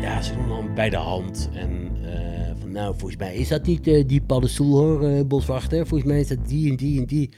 ja, 0.00 0.22
ze 0.22 0.34
doen 0.34 0.48
dan 0.48 0.74
bij 0.74 0.90
de 0.90 0.96
hand. 0.96 1.50
En 1.54 1.90
eh, 2.02 2.52
van, 2.60 2.72
nou, 2.72 2.94
volgens 2.96 3.20
mij 3.20 3.34
is 3.34 3.48
dat 3.48 3.66
niet 3.66 3.86
eh, 3.86 4.06
die 4.06 4.22
paddenstoel 4.22 4.78
hoor, 4.78 5.08
eh, 5.08 5.24
boswachter. 5.26 5.86
Volgens 5.86 6.10
mij 6.10 6.20
is 6.20 6.28
dat 6.28 6.48
die 6.48 6.70
en 6.70 6.76
die 6.76 7.00
en 7.00 7.06
die. 7.06 7.30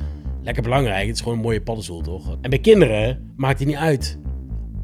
Lekker 0.43 0.63
belangrijk, 0.63 1.07
het 1.07 1.15
is 1.15 1.23
gewoon 1.23 1.37
een 1.39 1.45
mooie 1.45 1.63
paddenstoel, 1.63 2.01
toch? 2.01 2.37
En 2.41 2.51
bij 2.51 2.59
kinderen 2.59 3.33
maakt 3.37 3.59
het 3.59 3.69
niet 3.69 3.77
uit. 3.77 4.19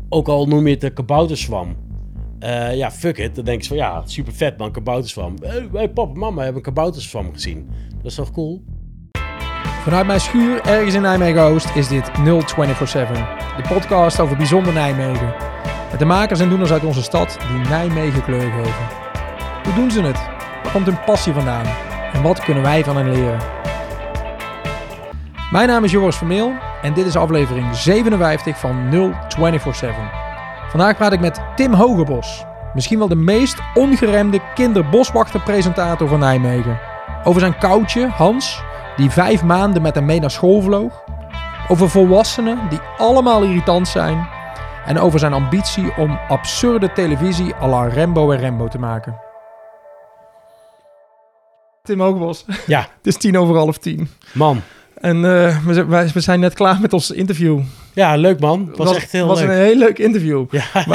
Ook 0.08 0.28
al 0.28 0.46
noem 0.46 0.66
je 0.66 0.74
het 0.74 0.82
een 0.82 0.92
kabouterswam. 0.92 1.76
Ja, 2.74 2.90
fuck 2.90 3.18
it. 3.18 3.34
Dan 3.34 3.44
denk 3.44 3.62
je 3.62 3.68
van, 3.68 3.76
ja, 3.76 4.02
super 4.06 4.32
vet 4.32 4.58
man, 4.58 4.72
kabouterswam. 4.72 5.34
Hé, 5.42 5.66
hey, 5.72 5.90
papa 5.90 6.12
en 6.12 6.18
mama 6.18 6.42
hebben 6.42 6.56
een 6.56 6.74
kabouterswam 6.74 7.32
gezien. 7.32 7.68
Dat 7.96 8.04
is 8.04 8.14
toch 8.14 8.30
cool? 8.30 8.62
Vanuit 9.82 10.06
mijn 10.06 10.20
schuur 10.20 10.60
ergens 10.60 10.94
in 10.94 11.02
Nijmegen-Oost 11.02 11.76
is 11.76 11.88
dit 11.88 12.10
0247. 12.14 13.16
De 13.56 13.74
podcast 13.74 14.20
over 14.20 14.36
bijzonder 14.36 14.72
Nijmegen. 14.72 15.34
Met 15.94 16.02
de 16.02 16.08
makers 16.08 16.40
en 16.40 16.48
doeners 16.48 16.72
uit 16.72 16.84
onze 16.84 17.02
stad 17.02 17.38
die 17.48 17.68
Nijmegen 17.68 18.24
kleur 18.24 18.50
geven. 18.50 18.86
Hoe 19.64 19.74
doen 19.74 19.90
ze 19.90 20.02
het? 20.02 20.16
Waar 20.62 20.72
komt 20.72 20.86
hun 20.86 21.04
passie 21.04 21.32
vandaan? 21.32 21.66
En 22.12 22.22
wat 22.22 22.40
kunnen 22.40 22.62
wij 22.62 22.84
van 22.84 22.96
hen 22.96 23.10
leren? 23.10 23.40
Mijn 25.50 25.68
naam 25.68 25.84
is 25.84 25.90
Joris 25.90 26.16
Vermeel 26.16 26.52
en 26.82 26.94
dit 26.94 27.06
is 27.06 27.16
aflevering 27.16 27.76
57 27.76 28.58
van 28.58 28.90
0247. 28.90 29.96
Vandaag 30.68 30.96
praat 30.96 31.12
ik 31.12 31.20
met 31.20 31.40
Tim 31.56 31.72
Hogebos. 31.72 32.44
Misschien 32.72 32.98
wel 32.98 33.08
de 33.08 33.14
meest 33.16 33.58
ongeremde 33.74 34.40
kinderboswachterpresentator 34.54 36.08
van 36.08 36.18
Nijmegen. 36.18 36.78
Over 37.24 37.40
zijn 37.40 37.58
koutje, 37.58 38.08
Hans, 38.08 38.62
die 38.96 39.10
vijf 39.10 39.42
maanden 39.42 39.82
met 39.82 39.94
hem 39.94 40.04
mee 40.04 40.20
naar 40.20 40.30
school 40.30 40.62
vloog. 40.62 41.02
Over 41.68 41.90
volwassenen 41.90 42.58
die 42.68 42.80
allemaal 42.96 43.42
irritant 43.42 43.88
zijn. 43.88 44.33
En 44.86 44.98
over 44.98 45.18
zijn 45.18 45.32
ambitie 45.32 45.92
om 45.96 46.18
absurde 46.28 46.92
televisie 46.92 47.54
à 47.54 47.66
la 47.68 47.88
Rembo 47.88 48.30
en 48.30 48.38
Rembo 48.38 48.68
te 48.68 48.78
maken. 48.78 49.16
Tim 51.82 52.00
Hogebos, 52.00 52.44
Ja, 52.66 52.80
het 52.96 53.06
is 53.06 53.16
tien 53.16 53.38
over 53.38 53.56
half 53.56 53.78
tien. 53.78 54.08
man. 54.32 54.60
En 55.00 55.16
eh, 55.24 55.64
we, 55.64 55.74
zijn- 55.74 55.88
wij- 55.88 56.10
we 56.14 56.20
zijn 56.20 56.40
net 56.40 56.54
klaar 56.54 56.80
met 56.80 56.92
ons 56.92 57.10
interview. 57.10 57.60
Ja, 57.92 58.16
leuk 58.16 58.40
man. 58.40 58.66
Het 58.68 58.76
was, 58.76 58.96
echt 58.96 59.12
heel 59.12 59.26
was 59.26 59.40
leuk. 59.40 59.48
een 59.48 59.54
heel 59.54 59.76
leuk 59.76 59.98
interview. 59.98 60.44
Ja, 60.50 60.62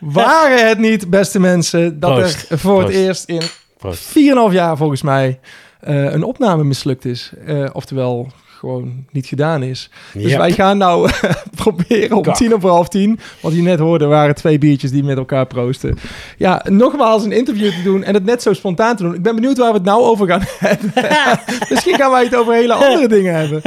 Waren 0.00 0.68
het 0.68 0.78
niet, 0.78 1.10
beste 1.10 1.40
mensen, 1.40 2.00
dat 2.00 2.14
Proost. 2.14 2.50
er 2.50 2.58
voor 2.58 2.82
het 2.82 2.90
eerst 2.90 3.24
in 3.28 3.40
Proost. 3.78 4.08
4,5 4.18 4.52
jaar 4.52 4.76
volgens 4.76 5.02
mij 5.02 5.40
eh, 5.80 6.12
een 6.12 6.22
opname 6.22 6.64
mislukt 6.64 7.04
is. 7.04 7.32
Eh, 7.46 7.66
oftewel 7.72 8.28
gewoon 8.60 9.04
niet 9.10 9.26
gedaan 9.26 9.62
is. 9.62 9.90
Dus 10.14 10.36
wij 10.36 10.52
gaan 10.52 10.78
nou 10.78 11.10
proberen 11.62 12.16
om 12.16 12.22
Kak. 12.22 12.36
tien 12.36 12.54
over 12.54 12.68
half 12.70 12.88
tien. 12.88 13.18
Wat 13.40 13.54
je 13.54 13.62
net 13.62 13.78
hoorde 13.78 14.04
waren 14.06 14.34
twee 14.34 14.58
biertjes 14.58 14.90
die 14.90 15.04
met 15.04 15.16
elkaar 15.16 15.46
proosten. 15.46 15.98
Ja, 16.36 16.64
nogmaals 16.68 17.24
een 17.24 17.32
interview 17.32 17.70
te 17.72 17.82
doen 17.82 18.04
en 18.04 18.14
het 18.14 18.24
net 18.24 18.42
zo 18.42 18.52
spontaan 18.52 18.96
te 18.96 19.02
doen. 19.02 19.14
Ik 19.14 19.22
ben 19.22 19.34
benieuwd 19.34 19.58
waar 19.58 19.68
we 19.70 19.74
het 19.76 19.84
nou 19.86 20.02
over 20.02 20.26
gaan 20.26 20.42
hebben. 20.68 20.92
Misschien 21.70 21.94
gaan 21.94 22.10
wij 22.10 22.24
het 22.24 22.36
over 22.36 22.52
hele 22.54 22.74
andere 22.74 23.08
dingen 23.08 23.34
hebben. 23.34 23.60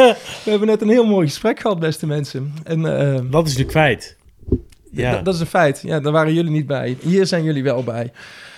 We 0.43 0.49
hebben 0.49 0.67
net 0.67 0.81
een 0.81 0.89
heel 0.89 1.05
mooi 1.05 1.27
gesprek 1.27 1.59
gehad, 1.59 1.79
beste 1.79 2.07
mensen. 2.07 2.53
En 2.63 2.81
Dat 3.31 3.47
is 3.47 3.57
nu 3.57 3.63
kwijt. 3.63 4.15
Ja. 4.91 5.21
d- 5.21 5.25
dat 5.25 5.33
is 5.33 5.39
een 5.39 5.45
feit. 5.45 5.81
Ja, 5.85 5.99
daar 5.99 6.11
waren 6.11 6.33
jullie 6.33 6.51
niet 6.51 6.67
bij. 6.67 6.97
Hier 7.01 7.25
zijn 7.25 7.43
jullie 7.43 7.63
wel 7.63 7.83
bij. 7.83 8.11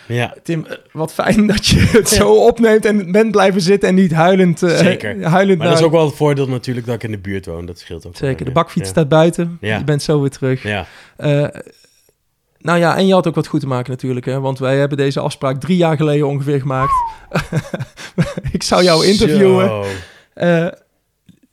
Ja, 0.07 0.33
Tim, 0.43 0.65
eh, 0.65 0.77
wat 0.91 1.13
fijn 1.13 1.47
dat 1.53 1.65
je 1.65 1.79
het 1.79 2.09
zo 2.09 2.33
opneemt 2.33 2.85
en 2.85 3.11
bent 3.11 3.31
blijven 3.31 3.61
zitten 3.61 3.89
en 3.89 3.95
niet 3.95 4.13
huilend, 4.13 4.63
eh, 4.63 4.77
Zeker. 4.77 5.27
huilend 5.27 5.57
maar 5.57 5.67
dat 5.67 5.79
is 5.79 5.83
ook 5.83 5.91
wel 5.91 6.05
het 6.05 6.15
voordeel 6.15 6.47
natuurlijk 6.47 6.85
dat 6.85 6.95
ik 6.95 7.03
in 7.03 7.11
de 7.11 7.17
buurt 7.17 7.45
woon. 7.45 7.65
Dat 7.65 7.79
scheelt 7.79 8.07
ook. 8.07 8.15
Zeker, 8.15 8.45
de 8.45 8.51
bakfiets 8.51 8.85
ja. 8.85 8.91
staat 8.91 9.09
buiten. 9.09 9.57
Ja. 9.61 9.77
Je 9.77 9.83
bent 9.83 10.01
zo 10.01 10.21
weer 10.21 10.29
terug. 10.29 10.63
Ja, 10.63 10.85
Eh, 11.17 11.47
nou 12.57 12.79
ja, 12.79 12.97
en 12.97 13.07
je 13.07 13.13
had 13.13 13.27
ook 13.27 13.35
wat 13.35 13.47
goed 13.47 13.59
te 13.59 13.67
maken 13.67 13.91
natuurlijk, 13.91 14.25
hè? 14.25 14.39
want 14.39 14.59
wij 14.59 14.77
hebben 14.77 14.97
deze 14.97 15.19
afspraak 15.19 15.59
drie 15.59 15.77
jaar 15.77 15.97
geleden 15.97 16.27
ongeveer 16.27 16.59
gemaakt. 16.59 16.93
ik 18.51 18.63
zou 18.63 18.83
jou 18.83 19.05
interviewen. 19.05 19.65
Zo. 19.65 19.85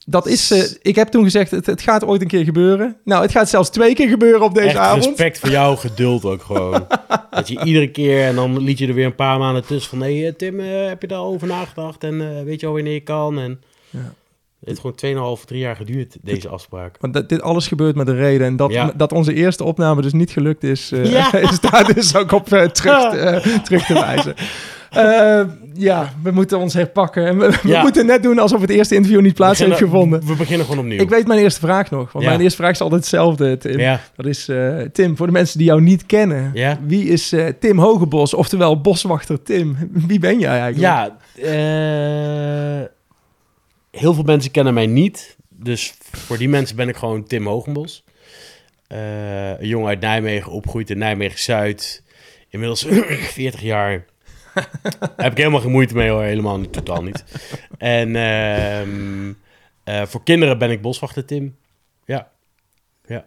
Eh, 0.07 0.13
dat 0.13 0.27
is, 0.27 0.51
eh, 0.51 0.63
ik 0.83 0.95
heb 0.97 1.09
toen 1.09 1.25
gezegd, 1.25 1.51
het, 1.51 1.67
het 1.67 1.83
gaat 1.83 2.05
ooit 2.05 2.21
een 2.23 2.29
keer 2.29 2.45
gebeuren. 2.45 2.97
Nou, 3.05 3.23
het 3.23 3.31
gaat 3.31 3.49
zelfs 3.49 3.71
twee 3.71 3.95
keer 3.95 4.09
gebeuren 4.09 4.43
op 4.43 4.55
deze 4.55 4.67
Echt 4.67 4.77
avond. 4.77 5.05
respect 5.05 5.39
voor 5.39 5.51
jouw 5.51 5.77
geduld 5.77 6.25
ook 6.25 6.43
gewoon. 6.43 6.87
dat 7.31 7.49
je 7.49 7.65
iedere 7.65 7.91
keer 7.91 8.27
en 8.27 8.35
dan 8.35 8.59
liet 8.63 8.79
je 8.79 8.87
er 8.87 8.95
weer 8.95 9.07
een 9.07 9.15
paar 9.15 9.39
maanden 9.39 9.65
tussen 9.67 9.91
van... 9.91 10.03
Hé 10.03 10.21
hey, 10.21 10.33
Tim, 10.33 10.61
eh, 10.61 10.87
heb 10.87 11.01
je 11.03 11.09
daarover 11.09 11.47
nagedacht? 11.49 12.05
En 12.05 12.21
eh, 12.21 12.45
weet 12.45 12.61
je 12.61 12.67
al 12.67 12.73
wanneer 12.73 12.93
je 12.93 13.01
kan? 13.01 13.39
En 13.39 13.61
Ja. 13.91 13.99
het 13.99 14.69
heeft 14.81 14.81
gewoon 14.81 15.37
2,5, 15.39 15.45
3 15.45 15.61
jaar 15.61 15.77
geduurd, 15.77 16.17
deze 16.23 16.49
afspraak. 16.49 16.97
Want 17.01 17.15
dat, 17.15 17.29
dit 17.29 17.43
alles 17.43 17.67
gebeurt 17.67 17.97
met 17.97 18.09
een 18.09 18.17
reden. 18.17 18.47
En 18.47 18.57
dat, 18.57 18.73
Ja. 18.73 18.93
dat 18.97 19.13
onze 19.13 19.35
eerste 19.35 19.65
opname 19.65 20.03
dus 20.03 20.13
niet 20.13 20.31
gelukt 20.31 20.65
is, 20.65 20.93
eh, 20.93 21.11
Ja. 21.13 21.33
is 21.51 21.61
daar 21.61 21.95
dus 21.95 22.17
ook 22.17 22.33
op 22.33 22.53
eh, 22.53 22.65
terug, 22.65 23.11
te, 23.11 23.17
eh, 23.41 23.59
terug 23.59 23.87
te 23.87 23.95
wijzen. 23.95 24.35
Eh, 24.93 25.43
ja, 25.75 26.13
we 26.23 26.31
moeten 26.31 26.59
ons 26.59 26.75
herpakken. 26.75 27.27
En 27.27 27.39
we, 27.39 27.59
we 27.63 27.69
Ja. 27.69 27.83
moeten 27.83 28.07
net 28.07 28.23
doen 28.23 28.39
alsof 28.39 28.61
het 28.61 28.71
eerste 28.71 28.95
interview 28.95 29.21
niet 29.21 29.35
plaats 29.35 29.59
heeft 29.59 29.77
gevonden. 29.77 30.27
We 30.27 30.35
beginnen 30.35 30.67
gewoon 30.67 30.85
opnieuw. 30.85 31.01
Ik 31.01 31.09
weet 31.09 31.27
mijn 31.27 31.41
eerste 31.41 31.61
vraag 31.61 31.91
nog. 31.91 32.13
Want 32.13 32.25
Ja. 32.25 32.31
mijn 32.31 32.43
eerste 32.43 32.57
vraag 32.59 32.71
is 32.71 32.81
altijd 32.81 33.01
hetzelfde, 33.01 33.57
Tim. 33.59 33.79
Ja, 33.79 34.01
Dat 34.17 34.27
is, 34.27 34.49
eh, 34.49 34.79
Tim, 34.93 35.17
voor 35.17 35.27
de 35.27 35.33
mensen 35.33 35.59
die 35.59 35.67
jou 35.67 35.81
niet 35.81 36.07
kennen. 36.07 36.53
Wie 36.87 37.05
is 37.09 37.33
eh, 37.33 37.47
Tim 37.61 37.79
Hogebos, 37.79 38.35
oftewel 38.35 38.81
boswachter 38.81 39.43
Tim? 39.43 39.77
Wie 40.09 40.19
ben 40.19 40.39
jij 40.39 40.61
eigenlijk? 40.61 40.79
Ja, 40.95 41.17
heel 43.91 44.15
veel 44.15 44.23
mensen 44.25 44.51
kennen 44.51 44.75
mij 44.75 44.87
niet. 44.87 45.37
Dus 45.49 45.95
voor 46.13 46.39
die 46.39 46.49
mensen 46.49 46.77
ben 46.77 46.89
ik 46.89 46.97
gewoon 46.97 47.25
Tim 47.25 47.47
Hogenbos. 47.47 48.05
Een 48.89 49.67
jongen 49.69 49.89
uit 49.89 50.01
Nijmegen, 50.01 50.53
opgegroeid 50.53 50.91
in 50.91 50.99
Nijmegen-Zuid. 50.99 52.03
Inmiddels 52.49 52.87
40 53.35 53.61
jaar. 53.63 54.05
Heb 55.17 55.33
ik 55.33 55.37
helemaal 55.37 55.61
geen 55.61 55.71
moeite 55.71 55.95
mee 55.95 56.11
hoor, 56.11 56.23
helemaal 56.23 56.59
niet, 56.59 56.73
totaal 56.73 57.03
niet. 57.03 57.25
En 57.79 58.17
ehm, 58.17 59.33
eh, 59.85 60.07
voor 60.07 60.23
kinderen 60.23 60.59
ben 60.59 60.71
ik 60.71 60.83
boswachter 60.83 61.25
Tim. 61.25 61.57
Ja, 63.07 63.27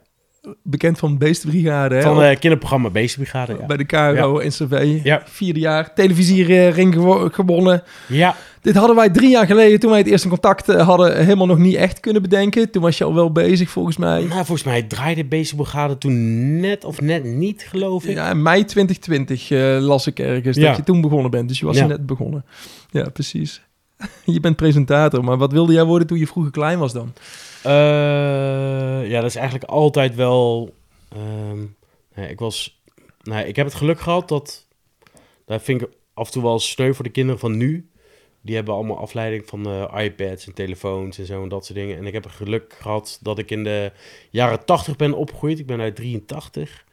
Bekend 0.64 0.98
van 0.98 1.18
Beestenbrigade, 1.18 2.02
van 2.02 2.22
het 2.24 2.40
kinderprogramma 2.40 2.90
Beestenbrigade. 2.90 3.56
Ja. 3.60 3.66
Bij 3.66 3.78
de 3.78 3.84
KRO 3.86 4.38
in 4.38 4.50
CV. 4.50 5.00
Ja. 5.04 5.22
Vierde 5.26 5.60
jaar. 5.60 5.94
Televisiering 5.94 6.94
gewo- 6.94 7.30
gewonnen. 7.32 7.84
ja, 8.08 8.36
Dit 8.62 8.76
hadden 8.76 8.96
wij 8.96 9.10
drie 9.10 9.30
jaar 9.30 9.46
geleden, 9.46 9.80
toen 9.80 9.90
wij 9.90 10.00
het 10.00 10.08
eerste 10.08 10.28
contact 10.28 10.70
eh, 10.70 10.88
hadden, 10.88 11.18
helemaal 11.24 11.46
nog 11.46 11.58
niet 11.58 11.76
echt 11.76 12.00
kunnen 12.00 12.22
bedenken. 12.22 12.72
Toen 12.72 12.82
was 12.82 12.98
je 12.98 13.04
al 13.04 13.14
wel 13.14 13.32
bezig, 13.32 13.70
volgens 13.70 13.98
mij. 13.98 14.20
nou, 14.20 14.32
volgens 14.46 14.64
mij 14.64 14.84
draaide 14.84 15.26
Beestenbrigade 15.26 15.98
toen 15.98 16.60
net 16.60 16.84
of 16.86 17.02
net 17.02 17.24
niet, 17.24 17.66
geloof 17.70 18.06
ik. 18.06 18.16
Ja, 18.16 18.30
in 18.30 18.42
mei 18.42 18.66
2020 18.66 19.52
eh, 19.52 19.78
las 19.80 20.08
ik 20.08 20.20
ergens 20.20 20.58
dat 20.58 20.76
je 20.76 20.84
toen 20.84 21.02
begonnen 21.02 21.32
bent. 21.32 21.48
Dus 21.48 21.60
je 21.60 21.66
was 21.66 21.78
net 21.78 22.06
begonnen. 22.06 22.46
Ja, 22.92 23.10
precies. 23.10 23.62
je 24.26 24.40
bent 24.40 24.56
presentator, 24.56 25.24
maar 25.24 25.38
wat 25.38 25.52
wilde 25.52 25.74
jij 25.74 25.84
worden 25.84 26.08
toen 26.08 26.18
je 26.18 26.28
vroeger 26.28 26.52
klein 26.52 26.80
was 26.80 26.94
dan? 26.94 27.14
Eh, 27.66 29.10
ja, 29.10 29.22
dat 29.22 29.30
is 29.30 29.36
eigenlijk 29.36 29.70
altijd 29.70 30.16
wel. 30.16 30.74
ehm, 31.10 31.64
nee, 32.16 32.30
ik 32.30 32.40
was. 32.40 32.82
Nee, 33.24 33.48
ik 33.48 33.56
heb 33.56 33.66
het 33.66 33.76
geluk 33.76 34.00
gehad 34.00 34.28
dat. 34.30 34.68
Daar 35.46 35.60
vind 35.62 35.82
ik 35.82 35.90
af 36.14 36.26
en 36.26 36.32
toe 36.34 36.44
wel 36.44 36.60
sneu 36.60 36.94
voor 36.94 37.04
de 37.04 37.10
kinderen 37.12 37.40
van 37.40 37.58
nu. 37.58 37.90
Die 38.42 38.56
hebben 38.56 38.74
allemaal 38.74 38.98
afleiding 38.98 39.46
van 39.46 39.66
eh, 39.66 40.04
iPads 40.04 40.46
en 40.48 40.54
telefoons 40.54 41.18
en 41.18 41.26
zo 41.26 41.44
en 41.44 41.50
dat 41.50 41.66
soort 41.66 41.78
dingen. 41.78 41.98
En 41.98 42.06
ik 42.06 42.14
heb 42.14 42.24
het 42.24 42.34
geluk 42.34 42.76
gehad 42.82 43.20
dat 43.22 43.38
ik 43.40 43.52
in 43.52 43.64
de 43.64 43.92
jaren 44.30 44.66
80 44.66 44.96
ben 44.96 45.14
opgegroeid. 45.14 45.60
Ik 45.60 45.66
ben 45.66 45.80
uit 45.82 45.96
83. 45.96 46.86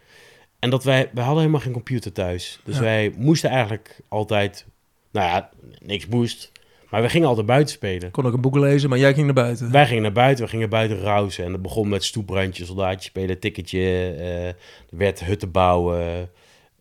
En 0.58 0.70
dat 0.70 0.84
wij, 0.84 1.10
wij 1.12 1.22
hadden 1.24 1.40
helemaal 1.40 1.64
geen 1.64 1.72
computer 1.72 2.12
thuis. 2.12 2.60
Dus 2.64 2.74
Ja. 2.76 2.80
wij 2.82 3.12
moesten 3.16 3.50
eigenlijk 3.50 4.00
altijd, 4.08 4.66
nou 5.10 5.28
ja, 5.28 5.50
niks 5.78 6.06
moest. 6.06 6.52
Maar 6.92 7.02
we 7.02 7.08
gingen 7.08 7.28
altijd 7.28 7.46
buiten 7.46 7.74
spelen. 7.74 8.10
Kon 8.10 8.26
ook 8.26 8.32
een 8.32 8.40
boek 8.40 8.56
lezen, 8.56 8.88
maar 8.88 8.98
jij 8.98 9.14
ging 9.14 9.24
naar 9.24 9.34
buiten. 9.34 9.70
Wij 9.70 9.86
gingen 9.86 10.02
naar 10.02 10.12
buiten, 10.12 10.44
we 10.44 10.50
gingen 10.50 10.68
buiten 10.68 11.00
rousen. 11.00 11.44
En 11.44 11.52
dat 11.52 11.62
begon 11.62 11.88
met 11.88 12.04
stoeprandjes, 12.04 12.66
soldaatjes 12.66 13.04
spelen, 13.04 13.38
tikketje. 13.38 13.78
eh, 14.18 14.46
er 14.46 14.54
werd 14.90 15.24
hutten 15.24 15.50
bouwen, 15.50 16.30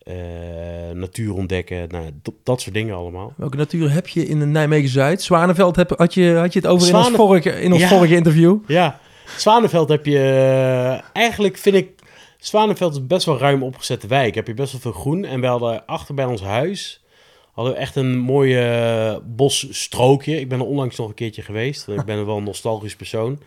eh, 0.04 0.16
natuur 0.94 1.34
ontdekken. 1.34 1.88
Nou, 1.90 2.10
dat, 2.44 2.62
soort 2.62 2.76
dingen 2.76 2.96
allemaal. 2.96 3.34
Welke 3.38 3.58
natuur 3.58 3.92
heb 3.92 4.08
je 4.08 4.26
in 4.28 4.40
de 4.40 4.46
Nijmegen-Zuid? 4.46 5.22
Zwanenveld 5.22 5.76
heb, 5.76 5.94
had, 5.98 6.14
je, 6.14 6.34
had 6.36 6.54
je 6.54 6.60
het 6.60 6.68
over 6.68 6.88
in 6.88 6.96
ons, 6.96 7.10
vorige, 7.10 7.62
in 7.62 7.72
ons 7.72 7.82
Ja. 7.82 7.88
vorige 7.88 8.16
interview. 8.16 8.58
Ja, 8.68 9.00
Zwanenveld 9.38 9.90
heb 9.90 10.06
je... 10.06 10.18
eh, 10.20 11.18
eigenlijk 11.18 11.58
vind 11.58 11.76
ik... 11.76 11.90
Zwanenveld 12.38 12.94
is 12.94 13.08
best 13.08 13.26
wel 13.26 13.38
ruim 13.38 13.64
opgezette 13.64 14.08
wijk. 14.08 14.36
Heb 14.36 14.48
je 14.48 14.54
best 14.54 14.72
wel 14.72 14.82
veel 14.82 14.92
groen. 15.02 15.26
En 15.26 15.42
we 15.42 15.48
hadden 15.48 15.86
achter 15.86 16.16
bij 16.16 16.26
ons 16.26 16.42
huis... 16.42 17.01
hadden 17.52 17.74
we 17.74 17.80
echt 17.80 17.96
een 17.96 18.18
mooie 18.18 19.22
bosstrookje. 19.26 20.40
Ik 20.40 20.50
ben 20.50 20.60
er 20.60 20.66
onlangs 20.66 20.96
nog 20.98 21.08
een 21.08 21.14
keertje 21.14 21.42
geweest. 21.42 21.88
Ik 21.88 22.06
ben 22.06 22.26
wel 22.26 22.38
een 22.38 22.44
nostalgisch 22.44 22.96
persoon. 22.96 23.40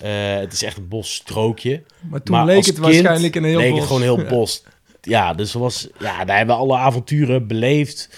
Eh, 0.00 0.34
het 0.36 0.52
is 0.52 0.62
echt 0.62 0.76
een 0.76 0.88
bosstrookje. 0.88 1.82
Maar 2.10 2.22
toen 2.22 2.34
Maar 2.36 2.44
leek 2.44 2.56
het 2.56 2.64
kind 2.64 2.78
waarschijnlijk 2.78 3.34
een 3.34 3.44
heel 3.44 3.58
leek 3.58 3.70
bos. 3.70 3.78
het 3.78 3.86
gewoon 3.86 4.02
heel 4.02 4.20
Ja. 4.20 4.28
bos. 4.28 4.62
Ja, 5.00 5.34
dus 5.34 5.52
was, 5.52 5.88
ja, 5.98 6.24
daar 6.24 6.36
hebben 6.36 6.54
we 6.56 6.62
alle 6.62 6.76
avonturen 6.76 7.46
beleefd. 7.46 8.10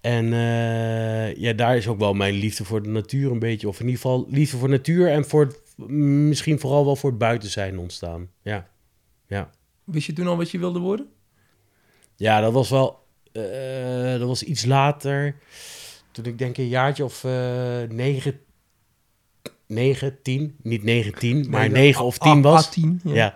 En 0.00 0.32
eh, 0.32 1.34
ja, 1.36 1.52
daar 1.52 1.76
is 1.76 1.86
ook 1.88 1.98
wel 1.98 2.14
mijn 2.14 2.34
liefde 2.34 2.64
voor 2.64 2.82
de 2.82 2.88
natuur 2.88 3.30
een 3.30 3.38
beetje. 3.38 3.68
Of 3.68 3.80
in 3.80 3.86
ieder 3.86 4.00
geval 4.00 4.26
liefde 4.28 4.56
voor 4.56 4.68
natuur 4.68 5.10
en 5.10 5.24
voor 5.24 5.40
het, 5.44 5.60
misschien 5.88 6.58
vooral 6.60 6.84
wel 6.84 6.96
voor 6.96 7.10
het 7.10 7.18
buiten 7.18 7.50
zijn 7.50 7.78
ontstaan. 7.78 8.28
Ja, 8.42 8.68
ja. 9.26 9.50
Wist 9.84 10.06
je 10.06 10.12
toen 10.12 10.26
al 10.26 10.36
wat 10.36 10.50
je 10.50 10.58
wilde 10.58 10.78
worden? 10.78 11.06
Ja, 12.16 12.40
dat 12.40 12.52
was 12.52 12.70
wel... 12.70 13.06
eh, 13.42 14.18
dat 14.18 14.28
was 14.28 14.42
iets 14.42 14.64
later. 14.64 15.34
Toen 16.12 16.24
ik 16.24 16.38
denk 16.38 16.56
een 16.56 16.68
jaartje 16.68 17.04
of 17.04 17.24
eh 17.24 17.80
9, 17.88 18.40
9, 19.66 20.18
10. 20.22 20.56
Niet 20.62 20.82
9, 20.82 21.12
10, 21.14 21.46
maar 21.50 21.60
Nee, 21.60 21.82
9 21.82 22.04
of 22.04 22.18
10 22.18 22.38
A- 22.38 22.40
was. 22.40 22.66
A10, 22.78 23.02
ja. 23.04 23.14
Ja. 23.14 23.34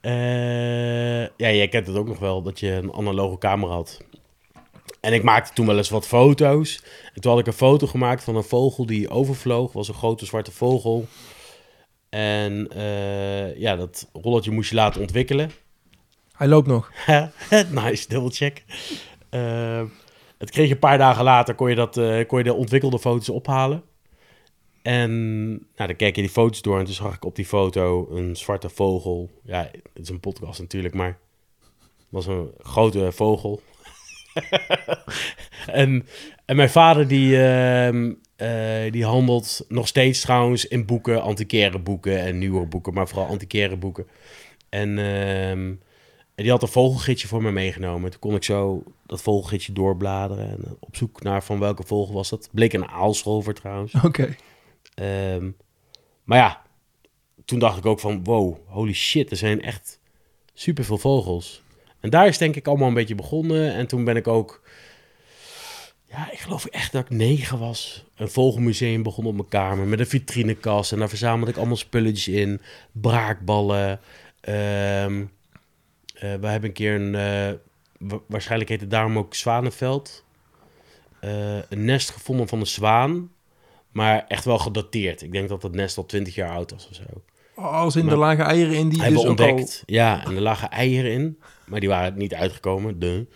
Eh, 0.00 1.22
ja, 1.36 1.50
jij 1.56 1.68
kent 1.68 1.86
het 1.86 1.96
ook 1.96 2.06
nog 2.08 2.18
wel, 2.18 2.42
dat 2.42 2.60
je 2.60 2.70
een 2.70 2.92
analoge 2.92 3.38
camera 3.38 3.72
had. 3.72 4.00
En 5.00 5.12
ik 5.12 5.22
maakte 5.22 5.52
toen 5.52 5.66
wel 5.66 5.76
eens 5.76 5.88
wat 5.88 6.06
foto's. 6.06 6.82
En 7.14 7.20
toen 7.20 7.30
had 7.30 7.40
ik 7.40 7.46
een 7.46 7.52
foto 7.52 7.86
gemaakt 7.86 8.24
van 8.24 8.36
een 8.36 8.42
vogel 8.44 8.86
die 8.86 9.08
overvloog. 9.10 9.72
was 9.72 9.88
een 9.88 9.94
grote 9.94 10.26
zwarte 10.26 10.52
vogel. 10.52 11.06
En 12.08 12.68
ja, 13.56 13.76
dat 13.76 14.08
rolletje 14.12 14.50
moest 14.50 14.70
je 14.70 14.76
laten 14.76 15.00
ontwikkelen. 15.00 15.50
Hij 16.32 16.48
loopt 16.48 16.66
nog. 16.66 16.92
nice, 17.70 18.08
double 18.08 18.30
check. 18.30 18.64
Eh, 19.30 19.82
het 20.38 20.50
kreeg 20.50 20.66
je 20.66 20.72
een 20.72 20.78
paar 20.78 20.98
dagen 20.98 21.24
later, 21.24 21.54
kon 21.54 21.68
je, 21.68 21.74
dat, 21.74 21.96
eh, 21.96 22.26
kon 22.26 22.38
je 22.38 22.44
de 22.44 22.54
ontwikkelde 22.54 22.98
foto's 22.98 23.28
ophalen. 23.28 23.82
En 24.82 25.48
nou, 25.48 25.60
dan 25.86 25.96
kijk 25.96 26.16
je 26.16 26.22
die 26.22 26.30
foto's 26.30 26.62
door 26.62 26.78
en 26.78 26.84
toen 26.84 26.94
zag 26.94 27.14
ik 27.14 27.24
op 27.24 27.36
die 27.36 27.44
foto 27.44 28.08
een 28.10 28.36
zwarte 28.36 28.68
vogel. 28.68 29.30
Ja, 29.44 29.70
het 29.72 30.02
is 30.02 30.08
een 30.08 30.20
podcast 30.20 30.60
natuurlijk, 30.60 30.94
maar 30.94 31.18
het 31.96 32.06
was 32.08 32.26
een 32.26 32.50
grote 32.58 33.12
vogel. 33.12 33.60
en, 35.66 36.06
en 36.44 36.56
mijn 36.56 36.70
vader 36.70 37.08
die, 37.08 37.42
ehm, 37.42 38.12
eh, 38.36 38.92
die 38.92 39.04
handelt 39.04 39.64
nog 39.68 39.88
steeds 39.88 40.20
trouwens 40.20 40.66
in 40.66 40.86
boeken, 40.86 41.22
antiquaire 41.22 41.78
boeken 41.78 42.20
en 42.20 42.38
nieuwe 42.38 42.66
boeken, 42.66 42.94
maar 42.94 43.08
vooral 43.08 43.26
antiquaire 43.26 43.76
boeken. 43.76 44.06
En, 44.68 44.98
ehm, 44.98 45.74
en 46.38 46.44
die 46.44 46.52
had 46.52 46.62
een 46.62 46.68
vogelgidsje 46.68 47.28
voor 47.28 47.42
me 47.42 47.50
meegenomen. 47.50 48.10
Toen 48.10 48.20
kon 48.20 48.34
ik 48.34 48.44
zo 48.44 48.82
dat 49.06 49.22
vogelgidsje 49.22 49.72
doorbladeren 49.72 50.50
en 50.50 50.76
op 50.80 50.96
zoek 50.96 51.22
naar 51.22 51.44
van 51.44 51.58
welke 51.58 51.82
vogel 51.86 52.14
was 52.14 52.28
dat. 52.28 52.48
Bleek 52.52 52.72
een 52.72 52.88
aalscholver 52.88 53.54
trouwens. 53.54 53.94
Oké. 54.04 54.36
Ehm, 54.94 55.50
maar 56.24 56.38
ja, 56.38 56.62
toen 57.44 57.58
dacht 57.58 57.78
ik 57.78 57.86
ook 57.86 58.00
van, 58.00 58.24
wow, 58.24 58.56
holy 58.66 58.92
shit, 58.92 59.30
er 59.30 59.36
zijn 59.36 59.62
echt 59.62 60.00
superveel 60.52 60.98
vogels. 60.98 61.62
En 62.00 62.10
daar 62.10 62.26
is 62.26 62.38
denk 62.38 62.56
ik 62.56 62.66
allemaal 62.66 62.88
een 62.88 62.94
beetje 62.94 63.14
begonnen. 63.14 63.74
En 63.74 63.86
toen 63.86 64.04
ben 64.04 64.16
ik 64.16 64.26
ook, 64.26 64.62
ja, 66.06 66.32
ik 66.32 66.38
geloof 66.38 66.64
echt 66.64 66.92
dat 66.92 67.02
ik 67.02 67.10
negen 67.10 67.58
was. 67.58 68.04
Een 68.14 68.30
vogelmuseum 68.30 69.02
begon 69.02 69.26
op 69.26 69.34
mijn 69.34 69.48
kamer 69.48 69.86
met 69.86 70.00
een 70.00 70.06
vitrinekast. 70.06 70.92
En 70.92 70.98
daar 70.98 71.08
verzamelde 71.08 71.50
ik 71.50 71.56
allemaal 71.56 71.76
spulletjes 71.76 72.28
in. 72.28 72.60
Braakballen. 72.92 74.00
Ehm 74.40 75.24
eh, 76.20 76.34
we 76.34 76.46
hebben 76.46 76.68
een 76.68 76.72
keer 76.72 76.94
een, 76.94 77.14
eh, 77.14 77.54
wa- 77.98 78.20
waarschijnlijk 78.26 78.70
heet 78.70 78.80
het 78.80 78.90
daarom 78.90 79.18
ook 79.18 79.34
Zwanenveld. 79.34 80.24
Eh, 81.20 81.56
een 81.68 81.84
nest 81.84 82.10
gevonden 82.10 82.48
van 82.48 82.60
een 82.60 82.66
zwaan. 82.66 83.30
Maar 83.90 84.24
echt 84.28 84.44
wel 84.44 84.58
gedateerd. 84.58 85.22
Ik 85.22 85.32
denk 85.32 85.48
dat 85.48 85.62
het 85.62 85.72
nest 85.74 85.96
al 85.96 86.06
20 86.06 86.34
jaar 86.34 86.50
oud 86.50 86.70
was 86.70 86.88
of 86.88 86.94
zo. 86.94 87.02
Als 87.62 87.96
in 87.96 88.06
de 88.06 88.16
lage 88.16 88.42
eieren 88.42 88.74
in 88.74 88.88
die 88.88 89.02
Hebben 89.02 89.20
dus 89.20 89.28
ontdekt. 89.28 89.82
Ja, 89.86 90.24
en 90.24 90.34
er 90.34 90.40
lagen 90.40 90.70
eieren 90.70 91.12
in. 91.12 91.38
Maar 91.66 91.80
die 91.80 91.88
waren 91.88 92.18
niet 92.18 92.34
uitgekomen. 92.34 92.98
De. 92.98 93.26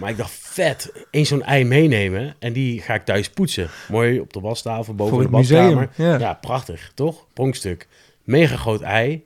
maar 0.00 0.10
ik 0.10 0.16
dacht, 0.16 0.30
vet. 0.30 1.06
Eén 1.10 1.26
zo'n 1.26 1.42
ei 1.42 1.64
meenemen. 1.64 2.34
En 2.38 2.52
die 2.52 2.80
ga 2.80 2.94
ik 2.94 3.04
thuis 3.04 3.30
poetsen. 3.30 3.68
Mooi 3.88 4.20
op 4.20 4.32
de 4.32 4.40
wastafel 4.40 4.94
boven 4.94 5.14
Voor 5.14 5.22
de 5.22 5.28
badkamer. 5.28 5.90
ja. 5.96 6.18
Ja. 6.18 6.34
prachtig. 6.34 6.92
Toch? 6.94 7.26
Pronkstuk. 7.32 7.88
Mega 8.24 8.56
groot 8.56 8.80
ei. 8.80 9.24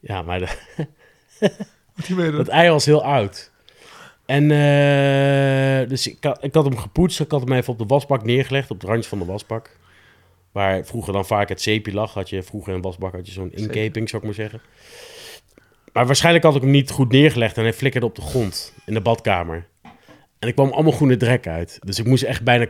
Ja, 0.00 0.22
maar 0.22 0.38
de, 0.38 0.48
dat 2.16 2.32
het. 2.32 2.48
ei 2.48 2.70
was 2.70 2.84
heel 2.84 3.04
oud. 3.04 3.50
En 4.26 4.50
eh, 4.50 5.88
dus 5.88 6.06
ik 6.06 6.24
had, 6.24 6.44
ik 6.44 6.54
had 6.54 6.64
hem 6.64 6.78
gepoetst. 6.78 7.20
Ik 7.20 7.30
had 7.30 7.40
hem 7.40 7.52
even 7.52 7.72
op 7.72 7.78
de 7.78 7.86
wasbak 7.86 8.24
neergelegd. 8.24 8.70
Op 8.70 8.80
het 8.80 8.88
randje 8.88 9.08
van 9.08 9.18
de 9.18 9.24
wasbak. 9.24 9.76
Waar 10.52 10.84
vroeger 10.84 11.12
dan 11.12 11.26
vaak 11.26 11.48
het 11.48 11.62
zeepje 11.62 11.92
lag. 11.92 12.14
Had 12.14 12.28
je 12.28 12.42
vroeger 12.42 12.70
in 12.70 12.76
een 12.76 12.82
wasbak 12.82 13.12
had 13.12 13.26
je 13.26 13.32
zo'n 13.32 13.52
inkeping, 13.52 14.08
zou 14.08 14.22
ik 14.22 14.28
maar 14.28 14.38
zeggen. 14.38 14.60
Maar 15.92 16.06
waarschijnlijk 16.06 16.44
had 16.44 16.54
ik 16.56 16.62
hem 16.62 16.70
niet 16.70 16.90
goed 16.90 17.12
neergelegd. 17.12 17.56
En 17.56 17.62
hij 17.62 17.72
flikkerde 17.72 18.06
op 18.06 18.14
de 18.14 18.22
grond 18.22 18.74
in 18.86 18.94
de 18.94 19.00
badkamer. 19.00 19.66
En 20.38 20.48
ik 20.48 20.54
kwam 20.54 20.70
allemaal 20.70 20.92
groene 20.92 21.16
drek 21.16 21.46
uit. 21.46 21.78
Dus 21.84 21.98
ik 21.98 22.06
moest 22.06 22.22
echt 22.22 22.42
bijna... 22.42 22.66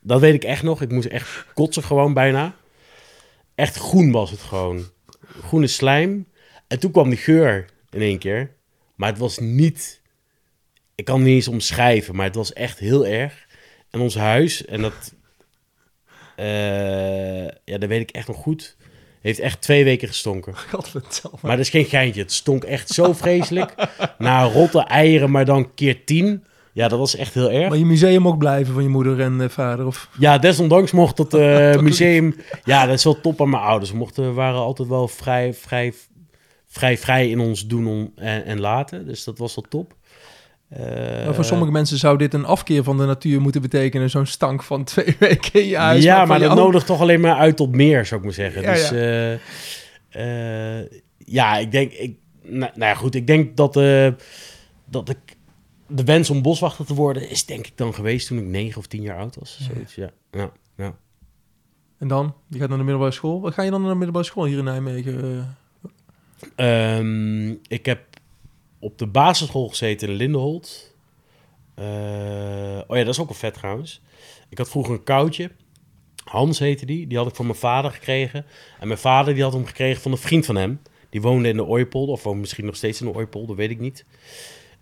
Dat 0.00 0.20
weet 0.20 0.34
ik 0.34 0.44
echt 0.44 0.62
nog. 0.62 0.82
Ik 0.82 0.90
moest 0.90 1.06
echt 1.06 1.46
kotsen 1.54 1.82
gewoon 1.82 2.14
bijna. 2.14 2.54
Echt 3.54 3.76
groen 3.76 4.10
was 4.10 4.30
het 4.30 4.40
gewoon. 4.40 4.84
Groene 5.42 5.66
slijm. 5.66 6.26
En 6.66 6.80
toen 6.80 6.90
kwam 6.90 7.08
die 7.08 7.18
geur 7.18 7.66
in 7.90 8.00
één 8.00 8.18
keer. 8.18 8.54
Maar 8.94 9.08
het 9.08 9.18
was 9.18 9.38
niet... 9.38 10.00
Ik 10.94 11.04
kan 11.04 11.14
het 11.14 11.24
niet 11.24 11.34
eens 11.34 11.48
omschrijven, 11.48 12.16
maar 12.16 12.26
het 12.26 12.34
was 12.34 12.52
echt 12.52 12.78
heel 12.78 13.06
erg. 13.06 13.46
En 13.90 14.00
ons 14.00 14.14
huis, 14.14 14.64
en 14.64 14.80
dat... 14.82 15.14
eh, 16.36 17.44
ja, 17.44 17.78
dat 17.78 17.88
weet 17.88 18.00
ik 18.00 18.10
echt 18.10 18.26
nog 18.28 18.36
goed. 18.36 18.76
Heeft 19.20 19.38
echt 19.38 19.60
twee 19.60 19.84
weken 19.84 20.08
gestonken. 20.08 20.54
Maar 21.42 21.56
dat 21.56 21.64
is 21.64 21.70
geen 21.70 21.84
geintje. 21.84 22.20
Het 22.20 22.32
stonk 22.32 22.64
echt 22.64 22.88
zo 22.88 23.12
vreselijk. 23.12 23.74
Naar 24.18 24.52
rotte 24.52 24.80
eieren, 24.80 25.30
maar 25.30 25.44
dan 25.44 25.74
keer 25.74 26.04
tien. 26.04 26.44
Ja, 26.72 26.88
dat 26.88 26.98
was 26.98 27.16
echt 27.16 27.34
heel 27.34 27.50
erg. 27.50 27.68
Maar 27.68 27.78
je 27.78 27.84
museum 27.84 28.22
mocht 28.22 28.38
blijven 28.38 28.74
van 28.74 28.82
je 28.82 28.88
moeder 28.88 29.20
en 29.20 29.40
eh, 29.40 29.48
vader? 29.48 29.86
Of... 29.86 30.08
Ja, 30.18 30.38
desondanks 30.38 30.92
mocht 30.92 31.18
het 31.18 31.34
eh, 31.34 31.78
museum... 31.90 32.36
Ja, 32.64 32.86
dat 32.86 32.94
is 32.94 33.04
wel 33.04 33.20
top 33.20 33.40
aan 33.40 33.50
mijn 33.50 33.62
ouders. 33.62 33.90
We 33.90 33.96
mochten, 33.96 34.34
waren 34.34 34.60
altijd 34.60 34.88
wel 34.88 35.08
vrij, 35.08 35.54
vrij, 35.54 35.92
vrij, 36.70 36.98
vrij 36.98 37.30
in 37.30 37.40
ons 37.40 37.66
doen 37.66 37.86
om, 37.86 38.12
en, 38.16 38.44
en 38.44 38.60
laten. 38.60 39.06
Dus 39.06 39.24
dat 39.24 39.38
was 39.38 39.54
wel 39.54 39.64
top. 39.68 39.94
Eh, 40.68 41.24
Maar 41.24 41.34
voor 41.34 41.44
sommige 41.44 41.70
mensen 41.70 41.98
zou 41.98 42.18
dit 42.18 42.34
een 42.34 42.44
afkeer 42.44 42.84
van 42.84 42.96
de 42.96 43.04
natuur 43.04 43.40
moeten 43.40 43.62
betekenen. 43.62 44.10
Zo'n 44.10 44.26
stank 44.26 44.62
van 44.62 44.84
twee 44.84 45.16
weken 45.18 45.60
in 45.62 45.68
je 45.68 45.76
huis. 45.76 46.02
ja, 46.04 46.24
maar 46.24 46.38
dat 46.38 46.54
nodigt 46.54 46.86
toch 46.86 47.00
alleen 47.00 47.20
maar 47.20 47.36
uit 47.36 47.56
tot 47.56 47.74
meer, 47.74 48.06
zou 48.06 48.20
ik 48.20 48.26
maar 48.26 48.34
zeggen. 48.34 48.62
Ja, 48.62 48.72
dus 48.72 48.88
ja. 48.88 48.96
eh, 50.10 50.78
eh, 50.80 50.86
ja, 51.18 51.56
ik 51.58 51.72
denk... 51.72 51.92
Ik, 51.92 52.16
nou, 52.42 52.72
nou 52.74 52.90
ja, 52.90 52.94
goed. 52.94 53.14
Ik 53.14 53.26
denk 53.26 53.56
dat, 53.56 53.76
eh, 53.76 54.08
dat 54.84 55.08
ik... 55.08 55.18
De 55.86 56.04
wens 56.04 56.30
om 56.30 56.42
boswachter 56.42 56.86
te 56.86 56.94
worden 56.94 57.30
is 57.30 57.46
denk 57.46 57.66
ik 57.66 57.76
dan 57.76 57.94
geweest 57.94 58.26
toen 58.26 58.38
ik 58.38 58.44
negen 58.44 58.78
of 58.78 58.86
tien 58.86 59.02
jaar 59.02 59.18
oud 59.18 59.36
was. 59.36 59.60
Zoiets, 59.72 59.94
ja. 59.94 60.10
ja, 60.30 60.50
ja. 60.76 60.94
En 61.98 62.08
dan? 62.08 62.34
Je 62.48 62.58
gaat 62.58 62.68
naar 62.68 62.78
de 62.78 62.84
middelbare 62.84 63.12
school. 63.12 63.40
Wat 63.40 63.54
ga 63.54 63.62
je 63.62 63.70
dan 63.70 63.80
naar 63.80 63.90
de 63.90 63.96
middelbare 63.96 64.24
school 64.24 64.44
hier 64.44 64.58
in 64.58 64.64
Nijmegen? 64.64 65.56
Eh? 66.56 66.96
Ehm, 66.96 67.50
ik 67.50 67.86
heb 67.86 68.00
op 68.78 68.98
de 68.98 69.06
basisschool 69.06 69.68
gezeten 69.68 70.08
in 70.08 70.14
Lindenholt. 70.14 70.94
Eh, 71.74 71.86
oh 72.86 72.96
ja, 72.96 73.04
dat 73.04 73.08
is 73.14 73.20
ook 73.20 73.28
wel 73.28 73.36
vet 73.36 73.54
trouwens. 73.54 74.00
Ik 74.48 74.58
had 74.58 74.70
vroeger 74.70 74.94
een 74.94 75.04
koutje. 75.04 75.50
Hans 76.24 76.58
heette 76.58 76.86
die. 76.86 77.06
Die 77.06 77.18
had 77.18 77.26
ik 77.26 77.34
van 77.34 77.46
mijn 77.46 77.58
vader 77.58 77.90
gekregen. 77.90 78.46
En 78.80 78.86
mijn 78.86 78.98
vader 78.98 79.34
die 79.34 79.42
had 79.42 79.52
hem 79.52 79.66
gekregen 79.66 80.02
van 80.02 80.12
een 80.12 80.18
vriend 80.18 80.46
van 80.46 80.56
hem. 80.56 80.80
Die 81.10 81.20
woonde 81.20 81.48
in 81.48 81.56
de 81.56 81.64
Ooipolder. 81.64 82.14
Of 82.14 82.22
woont 82.22 82.40
misschien 82.40 82.64
nog 82.64 82.76
steeds 82.76 83.00
in 83.00 83.06
de 83.06 83.14
Ooipolder, 83.14 83.56
weet 83.56 83.70
ik 83.70 83.80
niet. 83.80 84.04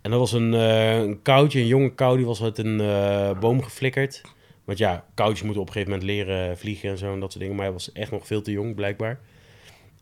En 0.02 0.10
dat 0.10 0.20
was 0.20 0.32
een, 0.32 0.54
eh, 0.54 0.98
een 0.98 1.22
koutje, 1.22 1.60
een 1.60 1.66
jonge 1.66 1.94
kou. 1.94 2.16
Die 2.16 2.26
was 2.26 2.42
uit 2.42 2.58
een 2.58 2.80
eh, 2.80 3.38
boom 3.38 3.62
geflikkerd. 3.62 4.22
Want 4.64 4.78
ja, 4.78 5.04
koutjes 5.14 5.42
moeten 5.42 5.62
op 5.62 5.66
een 5.66 5.72
gegeven 5.72 5.98
moment 5.98 6.10
leren 6.10 6.58
vliegen 6.58 6.90
en 6.90 6.98
zo 6.98 7.12
en 7.12 7.20
dat 7.20 7.30
soort 7.30 7.42
dingen. 7.42 7.56
Maar 7.56 7.64
hij 7.64 7.74
was 7.74 7.92
echt 7.92 8.10
nog 8.10 8.26
veel 8.26 8.42
te 8.42 8.50
jong, 8.50 8.74
blijkbaar. 8.74 9.20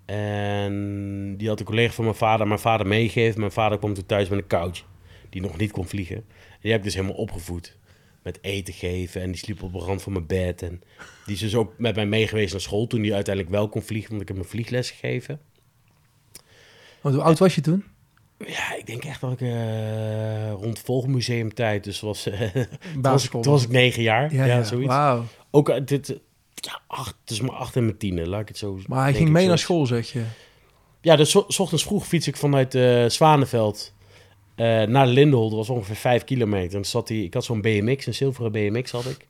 En 0.06 1.34
die 1.36 1.48
had 1.48 1.60
een 1.60 1.66
collega 1.66 1.92
van 1.92 2.04
mijn 2.04 2.16
vader, 2.16 2.46
mijn 2.46 2.60
vader 2.60 2.86
meegegeven. 2.86 3.40
Mijn 3.40 3.52
vader 3.52 3.78
kwam 3.78 3.94
toen 3.94 4.06
thuis 4.06 4.28
met 4.28 4.38
een 4.38 4.46
koutje, 4.46 4.84
die 5.30 5.40
nog 5.40 5.56
niet 5.56 5.70
kon 5.70 5.86
vliegen. 5.86 6.16
En 6.16 6.58
die 6.60 6.70
heb 6.70 6.80
ik 6.80 6.86
dus 6.86 6.94
helemaal 6.94 7.16
opgevoed. 7.16 7.76
Met 8.22 8.38
eten 8.42 8.75
geven 8.75 9.20
en 9.22 9.30
die 9.30 9.40
sliep 9.40 9.62
op 9.62 9.72
de 9.72 9.78
rand 9.78 10.02
van 10.02 10.12
mijn 10.12 10.26
bed. 10.26 10.62
En 10.62 10.80
die 11.25 11.34
is 11.34 11.40
dus 11.40 11.54
ook 11.54 11.78
met 11.78 11.94
mij 11.94 12.06
meegeweest 12.06 12.52
naar 12.52 12.60
school 12.60 12.86
toen 12.86 13.02
hij 13.02 13.14
uiteindelijk 13.14 13.54
wel 13.54 13.68
kon 13.68 13.82
vliegen. 13.82 14.10
Want 14.10 14.22
ik 14.22 14.28
heb 14.28 14.36
hem 14.36 14.46
vliegles 14.46 14.90
gegeven. 14.90 15.40
Want 17.00 17.14
hoe 17.14 17.25
oud 17.25 17.38
was 17.38 17.54
je 17.54 17.60
toen? 17.60 17.84
Ja, 18.38 18.76
ik 18.76 18.86
denk 18.86 19.04
echt 19.04 19.20
dat 19.20 19.32
ik 19.32 19.40
eh, 19.40 20.50
rond 20.50 20.78
Vogelmuseum 20.78 21.54
tijd, 21.54 21.84
dus 21.84 22.00
was, 22.00 22.26
eh, 22.26 22.40
toen, 22.92 23.02
was 23.02 23.25
ik, 23.25 23.30
toen 23.30 23.42
was 23.42 23.62
ik 23.62 23.70
negen 23.70 24.02
jaar. 24.02 24.34
Ja, 24.34 24.62
zoiets. 24.62 24.88
Wauw. 24.88 25.25
Ook 25.50 25.68
eh, 25.68 25.80
dit, 25.84 26.20
ja, 26.64 26.80
acht, 26.86 27.16
het 27.20 27.30
is 27.30 27.40
maar 27.40 27.54
acht 27.56 27.76
en 27.76 27.84
mijn 27.84 27.96
tiende, 27.98 28.28
laat 28.28 28.40
ik 28.40 28.48
het 28.48 28.58
zo 28.58 28.78
Maar 28.86 29.02
hij 29.02 29.14
ging 29.14 29.28
mee 29.28 29.42
zo. 29.42 29.48
naar 29.48 29.58
school, 29.58 29.86
zeg 29.86 30.12
je. 30.12 30.22
Ja, 31.00 31.16
dus 31.16 31.30
's- 31.30 31.58
ochtends 31.60 31.84
vroeg 31.84 32.06
fiets 32.06 32.26
ik 32.28 32.36
vanuit 32.36 32.75
eh 32.75 33.08
Zwanenveld 33.08 33.94
eh, 34.54 34.82
naar 34.82 35.06
Lindenholt. 35.06 35.50
Dat 35.50 35.58
was 35.58 35.68
ongeveer 35.70 35.96
vijf 35.96 36.25
kilometer. 36.25 36.66
En 36.66 36.72
dan 36.72 36.84
zat 36.84 37.08
hij, 37.08 37.18
ik 37.18 37.34
had 37.34 37.44
zo'n 37.44 37.60
BMX, 37.60 38.06
een 38.06 38.14
zilveren 38.14 38.52
BMX 38.52 38.90
had 38.90 39.04
ik. 39.04 39.26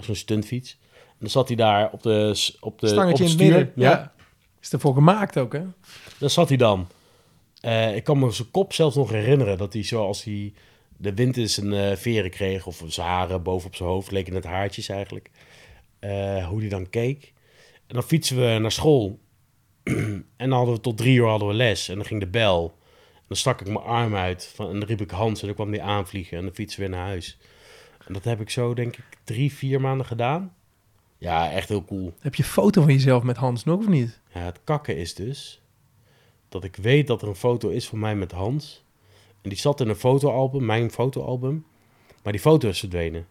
Zo'n 0.00 0.14
stuntfiets. 0.14 0.78
En 0.92 1.16
dan 1.18 1.30
zat 1.30 1.48
hij 1.48 1.56
daar 1.56 1.90
op 1.92 2.02
de, 2.02 2.28
op 2.60 2.78
de, 2.78 2.86
op 2.86 2.92
Stangetje 2.92 3.22
in 3.24 3.30
het 3.30 3.38
stuur. 3.38 3.46
midden. 3.56 3.72
Ja. 3.76 4.12
Is 4.60 4.72
ervoor 4.72 4.94
gemaakt 4.94 5.38
ook, 5.38 5.52
hè? 5.52 5.62
Daar 6.18 6.30
zat 6.30 6.48
hij 6.48 6.56
dan. 6.56 6.88
Eh, 7.60 7.96
ik 7.96 8.04
kan 8.04 8.18
me 8.18 8.30
zijn 8.30 8.50
kop 8.50 8.72
zelfs 8.72 8.96
nog 8.96 9.10
herinneren 9.10 9.58
dat 9.58 9.72
hij 9.72 9.82
zoals 9.84 10.24
hij 10.24 10.52
de 10.96 11.14
wind 11.14 11.36
in 11.36 11.48
zijn 11.48 11.98
veren 11.98 12.30
kreeg, 12.30 12.66
of 12.66 12.82
zijn 12.86 13.06
haren 13.06 13.42
boven 13.42 13.66
op 13.68 13.74
zijn 13.76 13.88
hoofd, 13.88 14.10
leken 14.10 14.34
het 14.34 14.44
haartjes 14.44 14.88
eigenlijk. 14.88 15.30
Eh, 16.00 16.46
hoe 16.48 16.60
hij 16.60 16.68
dan 16.68 16.90
keek. 16.90 17.32
En 17.86 17.94
dan 17.94 18.02
fietsen 18.02 18.36
we 18.36 18.58
naar 18.58 18.72
school. 18.72 19.18
en 19.82 20.24
dan 20.36 20.52
hadden 20.52 20.74
we 20.74 20.80
tot 20.80 20.96
drie 20.96 21.16
uur 21.16 21.26
hadden 21.26 21.48
we 21.48 21.54
les. 21.54 21.88
En 21.88 21.94
dan 21.94 22.04
ging 22.04 22.20
de 22.20 22.26
bel. 22.26 22.74
En 23.14 23.26
Dan 23.28 23.36
stak 23.36 23.60
ik 23.60 23.66
mijn 23.66 23.84
arm 23.84 24.14
uit 24.14 24.52
van, 24.54 24.66
en 24.66 24.78
dan 24.78 24.88
riep 24.88 25.00
ik 25.00 25.10
Hans 25.10 25.40
en 25.40 25.46
dan 25.46 25.54
kwam 25.54 25.70
die 25.70 25.82
aanvliegen 25.82 26.38
en 26.38 26.44
dan 26.44 26.54
fietsen 26.54 26.80
we 26.80 26.86
weer 26.86 26.96
naar 26.96 27.06
huis. 27.06 27.38
En 28.06 28.12
dat 28.12 28.24
heb 28.24 28.40
ik 28.40 28.50
zo, 28.50 28.74
denk 28.74 28.96
ik, 28.96 29.04
drie, 29.24 29.52
vier 29.52 29.80
maanden 29.80 30.06
gedaan. 30.06 30.54
Ja, 31.18 31.50
echt 31.52 31.68
heel 31.68 31.84
cool. 31.84 32.14
Heb 32.20 32.34
je 32.34 32.42
een 32.42 32.48
foto 32.48 32.82
van 32.82 32.92
jezelf 32.92 33.22
met 33.22 33.36
Hans 33.36 33.64
nog 33.64 33.78
of 33.78 33.88
niet? 33.88 34.20
Ja, 34.34 34.40
het 34.40 34.60
kakken 34.64 34.96
is 34.96 35.14
dus 35.14 35.60
dat 36.48 36.64
ik 36.64 36.76
weet 36.76 37.06
dat 37.06 37.22
er 37.22 37.28
een 37.28 37.34
foto 37.34 37.68
is 37.68 37.88
van 37.88 37.98
mij 37.98 38.16
met 38.16 38.32
Hans. 38.32 38.84
En 39.42 39.48
die 39.48 39.58
zat 39.58 39.80
in 39.80 39.88
een 39.88 39.96
fotoalbum, 39.96 40.64
mijn 40.64 40.90
fotoalbum. 40.90 41.66
Maar 42.22 42.32
die 42.32 42.40
foto 42.40 42.68
is 42.68 42.78
verdwenen. 42.78 43.26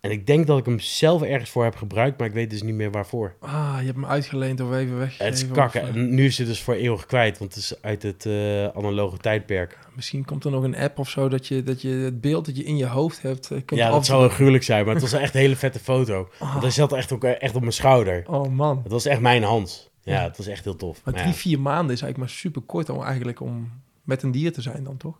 En 0.00 0.10
ik 0.10 0.26
denk 0.26 0.46
dat 0.46 0.58
ik 0.58 0.64
hem 0.64 0.78
zelf 0.78 1.22
ergens 1.22 1.50
voor 1.50 1.64
heb 1.64 1.76
gebruikt, 1.76 2.18
maar 2.18 2.26
ik 2.28 2.32
weet 2.34 2.50
dus 2.50 2.62
niet 2.62 2.74
meer 2.74 2.90
waarvoor. 2.90 3.34
Ah, 3.40 3.74
je 3.78 3.84
hebt 3.84 3.94
hem 3.96 4.06
uitgeleend 4.06 4.60
of 4.60 4.72
even 4.72 4.98
weggegeven. 4.98 5.26
Het 5.26 5.34
is 5.34 5.48
kakken. 5.50 5.82
eh, 5.82 5.88
En 5.88 6.14
nu 6.14 6.24
is 6.24 6.38
het 6.38 6.46
dus 6.46 6.62
voor 6.62 6.74
eeuwig 6.74 7.06
kwijt, 7.06 7.38
want 7.38 7.54
het 7.54 7.62
is 7.62 7.82
uit 7.82 8.02
het 8.02 8.26
eh, 8.26 8.64
analoge 8.66 9.16
tijdperk. 9.16 9.78
misschien 9.94 10.24
komt 10.24 10.44
er 10.44 10.50
nog 10.50 10.62
een 10.64 10.76
app 10.76 10.98
of 10.98 11.08
zo 11.08 11.28
dat 11.28 11.46
je, 11.46 11.62
dat 11.62 11.82
je 11.82 11.88
het 11.88 12.20
beeld 12.20 12.46
dat 12.46 12.56
je 12.56 12.64
in 12.64 12.76
je 12.76 12.86
hoofd 12.86 13.22
hebt... 13.22 13.50
eh, 13.50 13.58
kunt 13.64 13.80
Ja, 13.80 13.90
dat 13.90 14.06
zou 14.06 14.20
wel 14.20 14.28
gruwelijk 14.28 14.64
zijn, 14.64 14.84
maar 14.84 14.94
het 14.94 15.02
was 15.02 15.12
echt 15.12 15.34
een 15.34 15.40
hele 15.40 15.56
vette 15.56 15.78
foto. 15.78 16.28
Ah. 16.38 16.48
Want 16.50 16.62
hij 16.62 16.70
zat 16.72 16.92
echt, 16.92 17.12
ook, 17.12 17.24
echt 17.24 17.54
op 17.54 17.60
mijn 17.60 17.72
schouder. 17.72 18.24
Oh 18.26 18.48
man. 18.52 18.80
Het 18.82 18.92
was 18.92 19.04
echt 19.06 19.20
mijn 19.20 19.42
hand. 19.42 19.90
Ja, 20.02 20.12
Ja. 20.14 20.22
het 20.22 20.36
was 20.36 20.46
echt 20.46 20.64
heel 20.64 20.76
tof. 20.76 20.94
Maar 21.04 21.14
Maar 21.14 21.22
drie, 21.22 21.34
ja. 21.34 21.40
vier 21.40 21.60
maanden 21.60 21.94
is 21.94 22.02
eigenlijk 22.02 22.18
maar 22.18 22.38
super 22.40 22.62
kort 22.62 22.88
om 22.88 23.02
eigenlijk 23.02 23.40
om 23.40 23.70
met 24.02 24.22
een 24.22 24.30
dier 24.30 24.52
te 24.52 24.62
zijn 24.62 24.84
dan, 24.84 24.96
toch? 24.96 25.18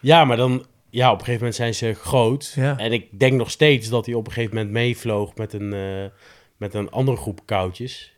Ja, 0.00 0.24
maar 0.24 0.36
dan, 0.36 0.64
ja, 0.92 1.06
op 1.06 1.18
een 1.18 1.24
gegeven 1.24 1.38
moment 1.38 1.54
zijn 1.54 1.74
ze 1.74 1.94
groot. 1.94 2.52
Ja. 2.54 2.78
En 2.78 2.92
ik 2.92 3.18
denk 3.18 3.32
nog 3.32 3.50
steeds 3.50 3.88
dat 3.88 4.06
hij 4.06 4.14
op 4.14 4.26
een 4.26 4.32
gegeven 4.32 4.56
moment 4.56 4.72
meevloog 4.72 5.34
met 5.34 5.52
een, 5.52 5.72
eh, 5.72 6.04
met 6.56 6.74
een 6.74 6.90
andere 6.90 7.16
groep 7.16 7.40
koutjes. 7.44 8.16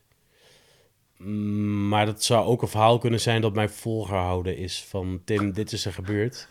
Mm, 1.18 1.88
Maar 1.88 2.06
dat 2.06 2.22
zou 2.22 2.46
ook 2.46 2.62
een 2.62 2.68
verhaal 2.68 2.98
kunnen 2.98 3.20
zijn 3.20 3.40
dat 3.40 3.54
mij 3.54 3.68
volgehouden 3.68 4.56
is 4.56 4.84
van 4.88 5.20
Tim, 5.24 5.52
dit 5.52 5.72
is 5.72 5.84
er 5.86 5.92
gebeurd. 5.92 6.48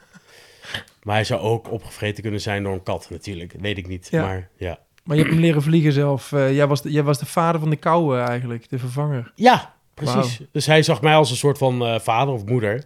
Maar 1.04 1.16
hij 1.16 1.24
zou 1.24 1.42
ook 1.42 1.72
opgevreten 1.72 2.22
kunnen 2.22 2.42
zijn 2.42 2.64
door 2.64 2.74
een 2.74 2.84
kat 2.84 3.08
natuurlijk. 3.10 3.56
Weet 3.60 3.78
ik 3.78 3.88
niet. 3.88 4.08
Ja. 4.12 4.22
Maar 4.22 4.50
ja. 4.58 4.80
Maar 5.04 5.16
je 5.16 5.22
hebt 5.22 5.34
hem 5.34 5.44
leren 5.44 5.62
vliegen 5.62 5.94
zelf. 5.94 6.32
Eh, 6.32 6.56
jij, 6.56 6.68
was 6.68 6.82
de, 6.82 6.92
jij 6.92 7.04
was 7.04 7.20
de 7.20 7.26
vader 7.26 7.60
van 7.60 7.70
de 7.70 7.76
kou 7.76 8.18
eh, 8.18 8.28
eigenlijk, 8.28 8.70
de 8.70 8.80
vervanger. 8.80 9.32
Ja, 9.36 9.74
precies. 9.94 10.42
Dus 10.52 10.66
hij 10.66 10.84
zag 10.84 11.02
mij 11.02 11.16
als 11.16 11.30
een 11.30 11.36
soort 11.36 11.58
van 11.58 11.86
eh, 11.86 12.00
vader 12.00 12.34
of 12.34 12.46
moeder. 12.46 12.84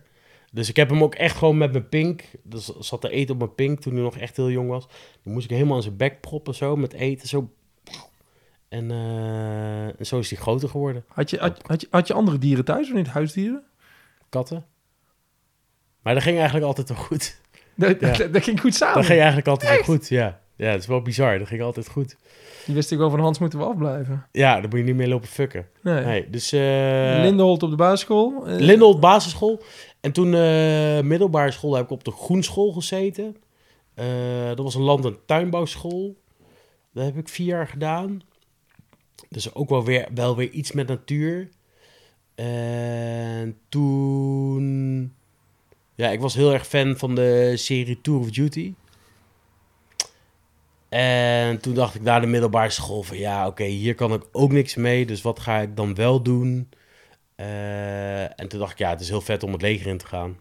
Dus 0.52 0.70
ik 0.70 0.76
heb 0.76 0.90
hem 0.90 1.04
ook 1.04 1.16
echt 1.16 1.38
gewoon 1.38 1.58
met 1.58 1.72
mijn 1.72 1.90
pink. 1.90 2.24
Dus 2.44 2.66
zat 2.80 3.02
te 3.02 3.10
eten 3.10 3.34
op 3.34 3.40
mijn 3.40 3.56
pink 3.56 3.80
toen 3.80 3.94
hij 3.94 4.02
nog 4.02 4.18
echt 4.18 4.38
heel 4.38 4.50
jong 4.50 4.70
was. 4.70 4.88
Die 5.24 5.34
moest 5.34 5.46
ik 5.46 5.52
helemaal 5.52 5.76
in 5.76 5.84
zijn 5.84 5.98
bek 5.98 6.22
proppen 6.22 6.56
zo 6.56 6.76
met 6.76 6.94
eten. 6.94 7.28
Zo. 7.28 7.52
En, 8.70 8.92
eh, 8.92 10.00
en 10.00 10.06
zo 10.06 10.20
is 10.20 10.30
hij 10.30 10.40
groter 10.40 10.70
geworden. 10.70 11.06
Had 11.08 11.30
je, 11.30 11.38
had, 11.38 11.62
had, 11.66 11.82
je, 11.82 11.88
had 11.90 12.08
je 12.08 12.14
andere 12.14 12.38
dieren 12.38 12.66
thuis 12.66 12.88
of 12.90 12.96
niet? 12.96 13.08
Huisdieren? 13.08 13.64
Katten. 14.30 14.66
Maar 16.02 16.14
dat 16.14 16.24
ging 16.24 16.36
eigenlijk 16.38 16.66
altijd 16.66 16.90
wel 16.90 16.98
goed. 16.98 17.36
Dat, 17.76 18.00
Ja. 18.00 18.18
dat, 18.18 18.34
dat 18.34 18.44
ging 18.44 18.60
goed 18.60 18.76
samen. 18.76 18.96
Dat 18.96 19.06
ging 19.06 19.18
eigenlijk 19.18 19.48
altijd 19.48 19.72
wel 19.76 19.84
goed, 19.84 20.08
ja. 20.08 20.42
Ja, 20.56 20.72
dat 20.72 20.82
is 20.82 20.88
wel 20.88 21.02
bizar. 21.02 21.40
Dat 21.40 21.48
ging 21.48 21.62
altijd 21.62 21.90
goed. 21.90 22.16
Die 22.66 22.76
wist 22.76 22.92
ik 22.92 22.98
wel 22.98 23.10
van 23.10 23.20
Hans 23.20 23.40
moeten 23.40 23.60
we 23.60 23.66
afblijven. 23.66 24.26
Ja, 24.32 24.54
daar 24.54 24.70
moet 24.70 24.80
je 24.80 24.86
niet 24.86 24.96
meer 24.96 25.08
lopen 25.08 25.28
fucken. 25.28 25.68
Nee. 25.82 26.06
Nee, 26.06 26.30
dus... 26.30 26.52
Lindenholt 26.52 27.64
op 27.64 27.70
de 27.70 27.76
basisschool. 27.76 28.44
Lindold 28.46 29.00
basisschool. 29.00 29.62
En 30.02 30.12
toen 30.12 30.34
eh, 30.34 31.02
middelbare 31.02 31.52
school 31.52 31.76
heb 31.76 31.86
ik 31.86 31.92
op 31.92 32.04
de 32.04 32.12
groenschool 32.12 32.72
gezeten. 32.72 33.36
Eh, 33.94 34.48
dat 34.48 34.60
was 34.60 34.76
een 34.76 34.82
land- 34.82 35.06
en 35.06 35.18
tuinbouwschool. 35.26 36.16
Dat 36.94 37.06
heb 37.06 37.18
ik 37.18 37.30
vier 37.30 37.46
jaar 37.46 37.68
gedaan. 37.68 38.22
Dus 39.30 39.54
ook 39.54 39.70
wel 39.70 39.84
weer, 39.84 40.08
wel 40.14 40.36
weer 40.36 40.50
iets 40.50 40.72
met 40.72 40.88
natuur. 40.88 41.50
En 42.36 43.58
toen... 43.70 45.14
Ja, 45.96 46.10
ik 46.10 46.20
was 46.20 46.36
heel 46.36 46.54
erg 46.54 46.68
fan 46.68 46.98
van 46.98 47.16
de 47.16 47.54
serie 47.56 48.02
Tour 48.02 48.20
of 48.20 48.30
Duty. 48.30 48.74
En 50.90 51.60
toen 51.60 51.74
dacht 51.74 51.96
ik 51.96 52.02
na 52.02 52.20
de 52.20 52.28
middelbare 52.28 52.70
school 52.70 53.04
van... 53.04 53.18
Ja, 53.18 53.48
oké, 53.48 53.64
hier 53.64 53.96
kan 53.96 54.14
ik 54.14 54.24
ook 54.32 54.52
niks 54.52 54.76
mee. 54.76 55.06
Dus 55.06 55.22
wat 55.22 55.40
ga 55.40 55.60
ik 55.60 55.76
dan 55.76 55.96
wel 55.96 56.22
doen? 56.22 56.70
Eh, 57.38 58.40
en 58.40 58.48
toen 58.48 58.60
dacht 58.60 58.72
ik, 58.72 58.78
ja, 58.78 58.90
het 58.90 59.00
is 59.00 59.10
heel 59.10 59.22
vet 59.22 59.44
om 59.44 59.52
het 59.52 59.62
leger 59.62 59.88
in 59.88 59.98
te 59.98 60.08
gaan. 60.08 60.38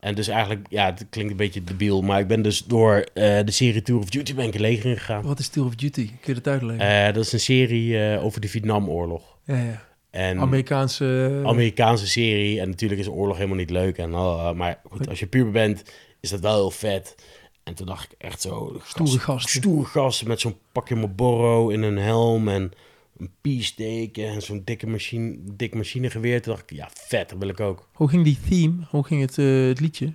En 0.00 0.14
dus 0.14 0.28
eigenlijk, 0.28 0.66
ja, 0.70 0.84
het 0.84 1.06
klinkt 1.10 1.30
een 1.30 1.36
beetje 1.36 1.64
debiel, 1.64 2.02
maar 2.02 2.20
ik 2.20 2.26
ben 2.26 2.42
dus 2.42 2.64
door 2.64 3.06
eh, 3.14 3.44
de 3.44 3.50
serie 3.50 3.82
Tour 3.82 4.00
of 4.00 4.10
Duty 4.10 4.34
ben 4.34 4.46
ik 4.46 4.52
het 4.52 4.62
leger 4.62 4.90
ingegaan. 4.90 5.22
Wat 5.22 5.38
is 5.38 5.48
Tour 5.48 5.68
of 5.68 5.74
Duty? 5.74 6.06
Kun 6.06 6.34
je 6.34 6.40
dat 6.40 6.52
uitleggen? 6.52 7.06
Eh 7.06 7.14
dat 7.14 7.24
is 7.24 7.32
een 7.32 7.40
serie 7.40 8.18
over 8.18 8.40
de 8.40 8.48
Vietnamoorlog. 8.48 9.38
ja, 9.44 9.56
ja. 9.56 9.84
En 10.16 10.40
Amerikaanse... 10.40 11.40
Amerikaanse 11.44 12.06
serie. 12.06 12.60
En 12.60 12.68
natuurlijk 12.68 13.00
is 13.00 13.08
oorlog 13.08 13.36
helemaal 13.36 13.56
niet 13.56 13.70
leuk. 13.70 13.98
En, 13.98 14.10
uh, 14.10 14.52
maar 14.52 14.80
goed, 14.90 15.08
als 15.08 15.18
je 15.18 15.26
puber 15.26 15.52
bent, 15.52 15.82
is 16.20 16.30
dat 16.30 16.40
wel 16.40 16.54
heel 16.54 16.70
vet. 16.70 17.14
En 17.62 17.74
toen 17.74 17.86
dacht 17.86 18.12
ik 18.12 18.18
echt 18.18 18.40
zo... 18.40 18.80
Stoere 18.84 19.18
gasten. 19.18 19.50
Stoere 19.50 19.84
gasten 19.84 20.28
met 20.28 20.40
zo'n 20.40 20.56
pakje 20.72 20.94
Marlboro 20.94 21.68
in 21.68 21.82
een 21.82 21.98
helm 21.98 22.48
en 22.48 22.72
een 23.18 23.30
piesteek 23.40 24.18
en 24.18 24.42
zo'n 24.42 24.62
dikke 24.64 24.86
machine, 24.86 25.36
dik 25.42 25.74
machinegeweer. 25.74 26.42
Toen 26.42 26.52
dacht 26.54 26.70
ik, 26.70 26.76
ja, 26.76 26.88
vet, 26.94 27.28
dat 27.28 27.38
wil 27.38 27.48
ik 27.48 27.60
ook. 27.60 27.88
Hoe 27.92 28.08
ging 28.08 28.24
die 28.24 28.38
theme? 28.48 28.76
Hoe 28.90 29.04
ging 29.04 29.20
het, 29.20 29.38
eh, 29.38 29.66
het 29.66 29.80
liedje? 29.80 30.12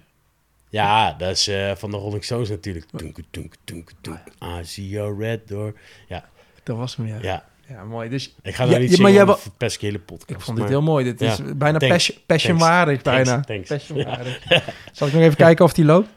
Ja, 0.70 1.13
dat 1.13 1.29
is 1.31 1.48
eh, 1.48 1.72
van 1.75 1.91
de 1.91 1.98
Rolling 1.98 2.24
Stones 2.24 2.50
natuurlijk. 2.50 2.86
Tunk, 2.96 3.17
tunk, 3.29 3.53
tunk, 3.63 3.91
tunk. 4.01 4.20
I 4.43 4.63
see 4.65 4.88
your 4.89 5.17
red 5.20 5.48
door. 5.48 5.74
Ja, 6.08 6.29
Dat 6.63 6.77
was 6.77 6.96
hem, 6.96 7.08
ja. 7.08 7.17
Ja, 7.22 7.46
ja. 7.67 7.84
mooi. 7.84 8.10
Dus 8.10 8.36
Ik 8.41 8.55
ga 8.55 8.63
Ja, 8.63 8.70
daar 8.70 8.79
niet 8.79 8.89
ja, 8.89 8.96
zingen, 8.96 9.13
maar 9.15 9.25
jij 9.25 9.36
verpest 9.36 9.75
ik 9.75 9.81
je 9.81 9.88
hele 9.88 10.00
podcast. 10.00 10.29
ik 10.29 10.39
vond 10.39 10.58
dit 10.58 10.65
maar- 10.65 10.75
heel 10.75 10.81
mooi. 10.81 11.03
Dit 11.05 11.20
Ja. 11.20 11.31
is 11.31 11.39
bijna 11.58 11.77
passion, 11.77 12.17
passionwaardig, 12.25 13.01
Thanks. 13.01 13.29
bijna. 13.29 13.41
Thanks. 13.43 13.67
Passionwaardig. 13.70 14.41
Zal 14.91 15.08
ik 15.08 15.13
nog 15.13 15.22
even 15.22 15.38
kijken 15.38 15.65
of 15.65 15.74
die 15.74 15.86
loopt? 15.86 16.10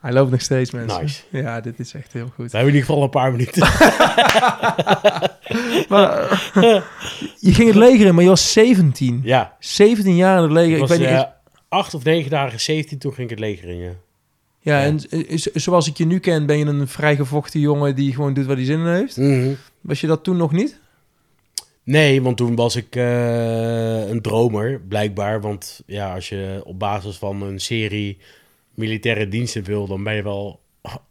Hij 0.00 0.12
loopt 0.12 0.30
nog 0.30 0.40
steeds, 0.40 0.70
mensen. 0.70 1.00
Nice. 1.02 1.22
Ja, 1.30 1.60
dit 1.60 1.78
is 1.78 1.94
echt 1.94 2.12
heel 2.12 2.30
goed. 2.34 2.50
We 2.50 2.56
hebben 2.56 2.60
in 2.60 2.66
ieder 2.74 2.84
geval 2.84 3.02
een 3.02 3.10
paar 3.10 3.30
minuten. 3.30 3.68
Maar, 5.88 6.30
eh, 6.54 6.82
je 7.38 7.54
ging 7.54 7.68
het 7.68 7.76
leger 7.76 8.06
in, 8.06 8.14
maar 8.14 8.22
je 8.22 8.28
was 8.28 8.52
17. 8.52 9.20
ja, 9.24 9.56
17 9.58 10.16
jaar 10.16 10.36
in 10.36 10.42
het 10.42 10.52
leger. 10.52 10.72
ik 10.74 10.78
was 10.86 10.90
niet 10.98 11.06
eh, 11.06 11.22
acht 11.68 11.94
of 11.94 12.04
negen 12.04 12.30
dagen, 12.30 12.60
17, 12.60 12.98
toen 12.98 13.12
ging 13.12 13.30
ik 13.30 13.38
het 13.38 13.46
leger 13.46 13.68
in, 13.68 13.76
ja. 13.78 13.90
Ja, 14.60 14.78
ja. 14.80 14.84
en 14.84 15.00
eh, 15.10 15.36
zo- 15.36 15.50
zoals 15.54 15.88
ik 15.88 15.96
je 15.96 16.06
nu 16.06 16.18
ken, 16.18 16.46
ben 16.46 16.58
je 16.58 16.64
een 16.64 16.88
vrijgevochten 16.88 17.60
jongen 17.60 17.94
die 17.94 18.14
gewoon 18.14 18.34
doet 18.34 18.46
wat 18.46 18.56
hij 18.56 18.64
zin 18.64 18.78
in 18.80 18.86
heeft. 18.86 19.16
Mhm. 19.16 19.52
Was 19.80 20.00
je 20.00 20.06
dat 20.06 20.24
toen 20.24 20.36
nog 20.36 20.52
niet? 20.52 20.80
Nee, 21.84 22.22
want 22.22 22.36
toen 22.36 22.54
was 22.54 22.76
ik 22.76 22.94
een 22.94 24.20
dromer, 24.22 24.80
blijkbaar. 24.88 25.40
Want 25.40 25.82
ja, 25.86 26.14
als 26.14 26.28
je 26.28 26.60
op 26.64 26.78
basis 26.78 27.16
van 27.16 27.42
een 27.42 27.58
serie 27.60 28.18
militaire 28.80 29.28
diensten 29.28 29.64
wil, 29.64 29.86
dan 29.86 30.02
ben 30.04 30.14
je 30.14 30.22
wel 30.22 30.60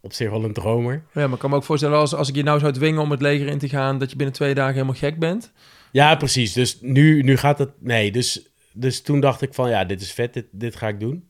op 0.00 0.12
zich 0.12 0.30
wel 0.30 0.44
een 0.44 0.52
dromer. 0.52 1.02
Ja, 1.12 1.24
maar 1.24 1.32
ik 1.32 1.38
kan 1.38 1.50
me 1.50 1.56
ook 1.56 1.64
voorstellen, 1.64 1.98
als, 1.98 2.14
als 2.14 2.28
ik 2.28 2.34
je 2.34 2.42
nou 2.42 2.58
zou 2.58 2.72
dwingen 2.72 3.02
om 3.02 3.10
het 3.10 3.20
leger 3.20 3.46
in 3.46 3.58
te 3.58 3.68
gaan, 3.68 3.98
dat 3.98 4.10
je 4.10 4.16
binnen 4.16 4.34
twee 4.34 4.54
dagen 4.54 4.72
helemaal 4.74 4.94
gek 4.94 5.18
bent. 5.18 5.52
Ja, 5.92 6.14
precies. 6.16 6.52
Dus 6.52 6.78
nu, 6.80 7.22
nu 7.22 7.36
gaat 7.36 7.58
het... 7.58 7.70
Nee, 7.78 8.12
dus, 8.12 8.42
dus 8.72 9.02
toen 9.02 9.20
dacht 9.20 9.42
ik 9.42 9.54
van, 9.54 9.70
ja, 9.70 9.84
dit 9.84 10.00
is 10.00 10.12
vet, 10.12 10.34
dit, 10.34 10.46
dit 10.50 10.76
ga 10.76 10.88
ik 10.88 11.00
doen. 11.00 11.28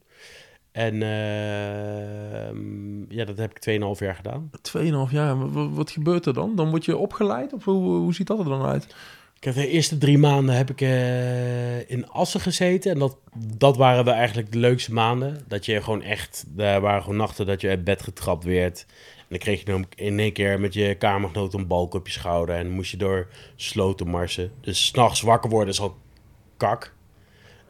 En 0.72 1.02
ehm, 1.02 3.12
ja, 3.14 3.24
dat 3.24 3.38
heb 3.38 3.58
ik 3.58 3.80
2,5 3.80 3.86
jaar 3.98 4.14
gedaan. 4.14 4.50
2,5 5.08 5.10
jaar, 5.10 5.38
wat, 5.38 5.50
wat- 5.52 5.70
wat 5.70 5.90
gebeurt 5.90 6.26
er 6.26 6.34
dan? 6.34 6.56
Dan 6.56 6.70
word 6.70 6.84
je 6.84 6.96
opgeleid? 6.96 7.52
Of 7.52 7.64
hoe, 7.64 7.96
hoe 7.98 8.14
ziet 8.14 8.26
dat 8.26 8.38
er 8.38 8.44
dan 8.44 8.62
uit? 8.62 8.94
Ik 9.40 9.46
heb 9.46 9.54
de 9.54 9.68
eerste 9.68 9.98
drie 9.98 10.18
maanden 10.18 10.54
heb 10.54 10.70
ik 10.70 10.80
eh, 10.80 11.90
in 11.90 12.08
Assen 12.08 12.40
gezeten. 12.40 12.92
En 12.92 12.98
dat, 12.98 13.16
dat 13.56 13.76
waren 13.76 14.04
wel 14.04 14.14
eigenlijk 14.14 14.52
de 14.52 14.58
leukste 14.58 14.92
maanden. 14.92 15.44
Dat 15.48 15.64
je 15.64 15.82
gewoon 15.82 16.02
echt... 16.02 16.44
Daar 16.48 16.80
waren 16.80 17.02
gewoon 17.02 17.16
nachten 17.16 17.46
dat 17.46 17.60
je 17.60 17.68
uit 17.68 17.84
bed 17.84 18.02
getrapt 18.02 18.44
werd. 18.44 18.86
En 19.16 19.26
dan 19.28 19.38
kreeg 19.38 19.58
je 19.58 19.64
dan 19.64 19.86
in 19.94 20.18
één 20.18 20.32
keer 20.32 20.60
met 20.60 20.74
je 20.74 20.94
kamergenoot 20.94 21.54
een 21.54 21.66
balk 21.66 21.94
op 21.94 22.06
je 22.06 22.12
schouder. 22.12 22.54
En 22.54 22.70
moest 22.70 22.90
je 22.90 22.96
door 22.96 23.28
sloten 23.56 24.08
marsen. 24.08 24.52
Dus 24.60 24.86
s'nachts 24.86 25.20
wakker 25.20 25.50
worden 25.50 25.74
is 25.74 25.80
al 25.80 25.96
kak. 26.56 26.94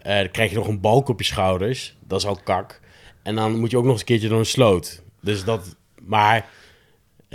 Eh, 0.03 0.17
dan 0.17 0.31
krijg 0.31 0.51
je 0.51 0.57
nog 0.57 0.69
een 0.69 0.81
balk 0.81 1.09
op 1.09 1.19
je 1.19 1.27
schouders. 1.27 1.97
Dat 2.07 2.21
is 2.21 2.27
al 2.27 2.41
kak. 2.45 2.81
En 3.23 3.35
dan 3.35 3.59
moet 3.59 3.71
je 3.71 3.77
ook 3.77 3.83
nog 3.83 3.93
eens 3.93 4.01
een 4.01 4.07
keertje 4.07 4.29
door 4.29 4.39
een 4.39 4.47
sloot. 4.47 5.03
Dus 5.21 5.45
dat... 5.45 5.77
Maar... 6.01 6.49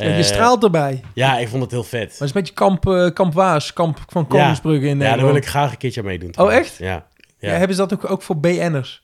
je 0.04 0.10
eh, 0.10 0.24
straalt 0.24 0.64
erbij. 0.64 1.02
Ja, 1.14 1.38
ik 1.38 1.48
vond 1.48 1.62
het 1.62 1.72
heel 1.72 1.84
vet. 1.84 2.00
Maar 2.00 2.10
het 2.10 2.22
is 2.22 2.28
een 2.28 2.34
beetje 2.34 2.54
kamp, 2.54 2.88
eh, 2.88 3.10
kamp 3.14 3.34
Waas, 3.34 3.74
kamp 3.74 4.00
van 4.08 4.28
Koningsbrugge 4.28 4.88
in 4.88 5.00
Ja, 5.00 5.16
daar 5.16 5.26
wil 5.26 5.36
ik 5.36 5.46
graag 5.48 5.72
een 5.72 5.78
keertje 5.78 6.04
meedoen. 6.04 6.34
Oh, 6.38 6.54
echt? 6.54 6.78
Ja. 6.78 6.86
Ja. 7.40 7.52
Ja. 7.52 7.58
hebben 7.58 7.76
ze 7.76 7.82
dat 7.88 7.94
ook, 7.94 8.10
ook 8.12 8.22
voor 8.22 8.38
BN'ers? 8.40 9.04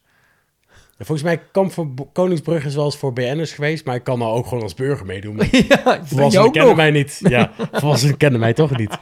Ja, 0.98 1.05
Volgens 1.07 1.24
mij 1.27 1.41
Kamp 1.51 1.71
voor 1.71 1.93
Bo- 1.93 2.10
Koningsbrug 2.13 2.65
is 2.65 2.75
wel 2.75 2.86
eens 2.86 2.98
voor 2.98 3.13
BN'ers 3.13 3.51
geweest, 3.51 3.86
maar 3.86 3.95
ik 3.95 4.03
kan 4.03 4.19
nou 4.19 4.33
ook 4.33 4.48
gewoon 4.48 4.63
als 4.63 4.74
burger 4.74 5.05
meedoen. 5.05 5.38
Ja, 5.69 6.00
volwassenen 6.03 6.51
kennen 6.51 6.69
nog. 6.69 6.75
mij 6.75 6.91
niet. 6.91 7.19
Ja, 7.24 7.51
volwassenen 7.71 8.17
kennen 8.17 8.39
mij 8.39 8.53
toch 8.53 8.77
niet. 8.77 8.98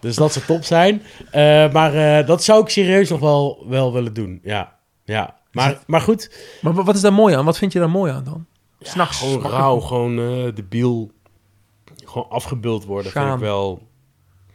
Dus 0.00 0.16
dat 0.16 0.32
zou 0.32 0.44
top 0.44 0.64
zijn. 0.64 1.02
Eh, 1.30 1.72
maar 1.72 2.26
dat 2.26 2.44
zou 2.44 2.62
ik 2.62 2.68
serieus 2.68 3.08
nog 3.08 3.20
wel, 3.20 3.64
wel 3.68 3.92
willen 3.92 4.14
doen. 4.14 4.40
Ja, 4.42 4.72
ja. 5.04 5.36
Maar, 5.52 5.78
maar 5.86 6.00
goed. 6.00 6.36
Maar 6.60 6.72
wa- 6.72 6.82
wat 6.84 6.94
is 6.94 7.00
daar 7.00 7.12
mooi 7.12 7.34
aan? 7.34 7.44
Wat 7.44 7.58
vind 7.58 7.72
je 7.72 7.78
daar 7.78 7.90
mooi 7.90 8.12
aan 8.12 8.24
dan? 8.24 8.46
Ja, 8.84 8.90
S'nachts. 8.90 9.18
Gewoon 9.18 9.40
wakker- 9.40 9.58
rauw, 9.58 9.80
gewoon 9.80 10.18
eh 10.18 10.54
debiel. 10.54 11.10
Gewoon 12.04 12.28
afgebeeld 12.28 12.84
worden 12.84 13.12
vind 13.12 13.32
ik 13.32 13.38
wel... 13.38 13.82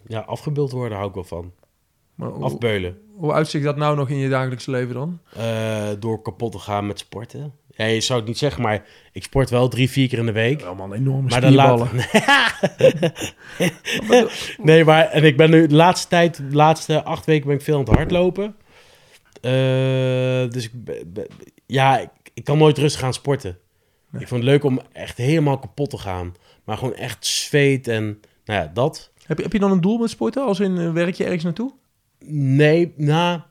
Ja, 0.08 0.20
afgebeeld 0.20 0.72
worden 0.72 0.98
hou 0.98 1.10
ik 1.10 1.16
wel 1.16 1.24
van. 1.24 1.52
Maar 2.16 2.30
hoe, 2.30 2.44
Afbeulen. 2.44 2.98
Hoe 3.16 3.34
uitzicht 3.34 3.64
dat 3.64 3.78
nou 3.78 3.96
nog 3.96 4.10
in 4.10 4.18
je 4.18 4.30
dagelijks 4.30 4.66
leven 4.66 4.94
dan? 4.94 5.20
Eh, 5.34 5.88
door 6.00 6.22
kapot 6.22 6.52
te 6.52 6.60
gaan 6.60 6.88
met 6.88 7.00
sporten. 7.00 7.54
Ja, 7.70 7.86
je 7.86 8.02
zou 8.02 8.20
het 8.20 8.28
niet 8.28 8.38
zeggen, 8.38 8.62
maar 8.62 8.86
ik 9.12 9.24
sport 9.24 9.50
wel 9.50 9.68
drie, 9.68 9.90
vier 9.90 10.08
keer 10.08 10.20
in 10.20 10.26
de 10.26 10.32
week. 10.32 10.62
Wel 10.62 10.76
man, 10.76 10.94
enorme 10.94 11.30
Maar 11.30 11.42
de 11.42 11.52
laat... 11.52 11.92
nee, 14.58 14.86
maar 14.86 15.06
en 15.10 15.24
ik 15.24 15.38
ben 15.38 15.50
nu 15.50 15.68
de 15.68 15.76
laatste 15.76 16.08
tijd, 16.08 16.38
de 16.38 16.56
laatste 16.56 17.04
acht 17.04 17.26
weken 17.26 17.48
ben 17.48 17.56
ik 17.56 17.62
veel 17.62 17.74
aan 17.78 17.84
het 17.84 17.96
hardlopen. 17.96 18.56
Eh, 19.42 19.52
dus 20.50 20.70
ik, 20.72 21.04
ja, 21.66 22.00
ik, 22.00 22.10
ik 22.34 22.44
kan 22.44 22.58
nooit 22.58 22.78
rustig 22.78 23.00
gaan 23.02 23.14
sporten. 23.14 23.58
Nee. 24.10 24.22
Ik 24.22 24.28
vond 24.28 24.42
het 24.42 24.50
leuk 24.50 24.64
om 24.64 24.82
echt 24.92 25.18
helemaal 25.18 25.60
kapot 25.60 25.90
te 25.90 25.98
gaan. 25.98 26.36
Maar 26.64 26.78
gewoon 26.78 26.96
echt 26.96 27.26
zweet 27.26 27.88
en 27.88 28.22
nou 28.46 28.62
ja, 28.62 28.72
dat. 28.74 29.12
Heb 29.26 29.38
je, 29.38 29.44
heb 29.44 29.54
je 29.54 29.60
dan 29.60 29.72
een 29.72 29.82
doel 29.82 29.98
met 29.98 30.10
sporten? 30.10 30.44
Als 30.44 30.60
in 30.60 30.78
eh, 30.78 30.94
werk 30.94 31.16
je 31.16 31.24
ergens 31.24 31.44
naartoe? 31.44 31.74
Nee, 32.30 32.94
nou, 32.96 33.42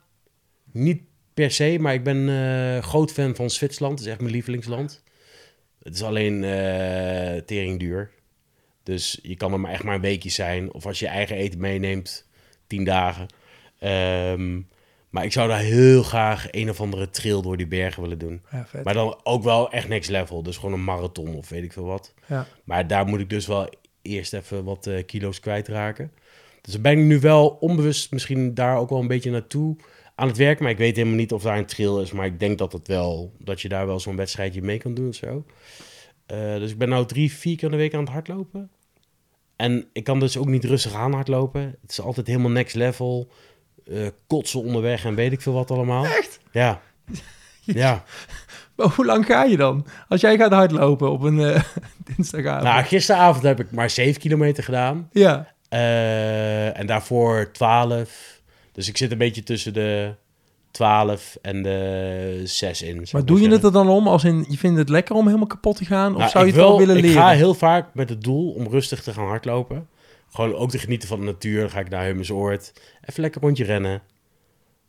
niet 0.71 1.01
per 1.33 1.51
se, 1.51 1.77
maar 1.79 1.93
ik 1.93 2.03
ben 2.03 2.29
eh, 2.29 2.83
groot 2.83 3.11
fan 3.11 3.35
van 3.35 3.49
Zwitserland. 3.49 3.97
Het 3.97 4.07
is 4.07 4.11
echt 4.11 4.21
mijn 4.21 4.33
lievelingsland. 4.33 5.03
Het 5.83 5.95
is 5.95 6.03
alleen 6.03 6.43
eh 6.43 7.41
tering 7.45 7.79
duur. 7.79 8.11
Dus 8.83 9.19
je 9.21 9.35
kan 9.35 9.53
er 9.53 9.59
maar 9.59 9.71
echt 9.71 9.83
maar 9.83 9.95
een 9.95 10.01
weekje 10.01 10.29
zijn. 10.29 10.73
Of 10.73 10.85
als 10.85 10.99
je 10.99 11.07
eigen 11.07 11.35
eten 11.35 11.59
meeneemt, 11.59 12.27
tien 12.67 12.83
dagen. 12.83 13.27
Ehm, 13.79 14.61
maar 15.09 15.23
ik 15.23 15.31
zou 15.31 15.47
daar 15.47 15.59
heel 15.59 16.03
graag 16.03 16.47
een 16.51 16.69
of 16.69 16.81
andere 16.81 17.09
trail 17.09 17.41
door 17.41 17.57
die 17.57 17.67
bergen 17.67 18.01
willen 18.01 18.17
doen. 18.17 18.41
Ja. 18.51 18.67
Maar 18.83 18.93
dan 18.93 19.19
ook 19.23 19.43
wel 19.43 19.71
echt 19.71 19.87
next 19.87 20.09
level. 20.09 20.43
Dus 20.43 20.57
gewoon 20.57 20.73
een 20.73 20.83
marathon 20.83 21.35
of 21.35 21.49
weet 21.49 21.63
ik 21.63 21.73
veel 21.73 21.85
wat. 21.85 22.13
Ja. 22.25 22.47
Maar 22.63 22.87
daar 22.87 23.05
moet 23.05 23.19
ik 23.19 23.29
dus 23.29 23.47
wel 23.47 23.69
eerst 24.01 24.33
even 24.33 24.63
wat 24.63 24.87
eh, 24.87 25.05
kilo's 25.05 25.39
kwijtraken. 25.39 26.11
Dus 26.61 26.73
dan 26.73 26.81
ben 26.81 26.91
ik 26.91 27.05
nu 27.05 27.19
wel 27.19 27.47
onbewust 27.47 28.11
misschien 28.11 28.53
daar 28.53 28.77
ook 28.77 28.89
wel 28.89 28.99
een 28.99 29.07
beetje 29.07 29.31
naartoe 29.31 29.75
aan 30.15 30.27
het 30.27 30.37
werken. 30.37 30.63
Maar 30.63 30.71
ik 30.71 30.77
weet 30.77 30.95
helemaal 30.95 31.17
niet 31.17 31.31
of 31.33 31.43
daar 31.43 31.57
een 31.57 31.65
trail 31.65 32.01
is. 32.01 32.11
Maar 32.11 32.25
ik 32.25 32.39
denk 32.39 32.57
dat 32.57 32.73
het 32.73 32.87
wel, 32.87 33.33
dat 33.39 33.61
je 33.61 33.69
daar 33.69 33.87
wel 33.87 33.99
zo'n 33.99 34.15
wedstrijdje 34.15 34.61
mee 34.61 34.77
kan 34.77 34.93
doen 34.93 35.07
of 35.07 35.15
zo. 35.15 35.45
Eh, 36.25 36.55
dus 36.55 36.71
ik 36.71 36.77
ben 36.77 36.89
nou 36.89 37.05
drie, 37.05 37.31
vier 37.31 37.55
keer 37.55 37.65
in 37.65 37.71
de 37.71 37.77
week 37.77 37.93
aan 37.93 37.99
het 37.99 38.09
hardlopen. 38.09 38.69
En 39.55 39.87
ik 39.93 40.03
kan 40.03 40.19
dus 40.19 40.37
ook 40.37 40.47
niet 40.47 40.65
rustig 40.65 40.93
aan 40.93 41.13
hardlopen. 41.13 41.75
Het 41.81 41.91
is 41.91 42.01
altijd 42.01 42.27
helemaal 42.27 42.51
next 42.51 42.75
level. 42.75 43.31
Eh, 43.91 44.07
kotsen 44.27 44.61
onderweg 44.63 45.05
en 45.05 45.15
weet 45.15 45.31
ik 45.31 45.41
veel 45.41 45.53
wat 45.53 45.71
allemaal. 45.71 46.05
Echt? 46.05 46.39
Ja. 46.51 46.81
Ja. 47.63 48.03
Maar 48.75 48.87
hoe 48.87 49.05
lang 49.05 49.25
ga 49.25 49.43
je 49.43 49.57
dan? 49.57 49.85
Als 50.07 50.21
jij 50.21 50.37
gaat 50.37 50.51
hardlopen 50.51 51.11
op 51.11 51.21
een 51.21 51.39
eh, 51.39 51.63
dinsdagavond. 52.15 52.63
Nou, 52.63 52.83
gisteravond 52.83 53.43
heb 53.43 53.59
ik 53.59 53.71
maar 53.71 53.89
7 53.89 54.21
kilometer 54.21 54.63
gedaan. 54.63 55.09
ja. 55.11 55.55
Eh, 55.69 56.79
en 56.79 56.85
daarvoor 56.87 57.49
12. 57.51 58.41
Dus 58.71 58.87
ik 58.87 58.97
zit 58.97 59.11
een 59.11 59.17
beetje 59.17 59.43
tussen 59.43 59.73
de 59.73 60.13
12 60.71 61.37
en 61.41 61.61
de 61.63 62.41
6 62.43 62.81
in. 62.81 62.95
Maar 63.11 63.21
ik 63.21 63.27
doe 63.27 63.41
je 63.41 63.49
het 63.49 63.63
er 63.63 63.71
dan 63.71 63.89
om 63.89 64.07
als 64.07 64.23
in, 64.23 64.45
je 64.49 64.57
vindt 64.57 64.77
het 64.77 64.89
lekker 64.89 65.15
om 65.15 65.25
helemaal 65.25 65.47
kapot 65.47 65.75
te 65.77 65.85
gaan? 65.85 66.11
Of 66.11 66.17
Nou, 66.17 66.29
zou 66.29 66.43
je 66.45 66.49
ik 66.49 66.55
het 66.55 66.63
wel 66.65 66.77
wil- 66.77 66.85
willen 66.87 67.03
Ik 67.03 67.09
leren? 67.09 67.21
ga 67.21 67.29
heel 67.29 67.53
vaak 67.53 67.87
met 67.93 68.09
het 68.09 68.23
doel 68.23 68.51
om 68.51 68.67
rustig 68.67 69.03
te 69.03 69.13
gaan 69.13 69.25
hardlopen. 69.27 69.87
Gewoon 70.29 70.55
ook 70.55 70.69
te 70.69 70.79
genieten 70.79 71.07
van 71.07 71.19
de 71.19 71.25
natuur. 71.25 71.59
Dan 71.59 71.69
ga 71.69 71.79
ik 71.79 71.89
naar 71.89 72.03
Heumensoord. 72.03 72.73
Even 73.05 73.21
lekker 73.21 73.41
rondje 73.41 73.63
rennen. 73.63 74.01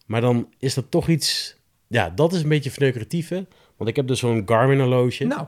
Maar 0.06 0.20
dan 0.20 0.48
is 0.58 0.74
dat 0.74 0.90
toch 0.90 1.08
iets... 1.08 1.56
Ja, 1.86 2.10
dat 2.10 2.32
is 2.32 2.42
een 2.42 2.48
beetje 2.48 2.70
verneukeratieve. 2.70 3.46
Want 3.76 3.90
ik 3.90 3.96
heb 3.96 4.06
dus 4.06 4.18
zo'n 4.18 4.42
Garmin 4.46 4.78
horloge. 4.80 5.24
Nou, 5.24 5.46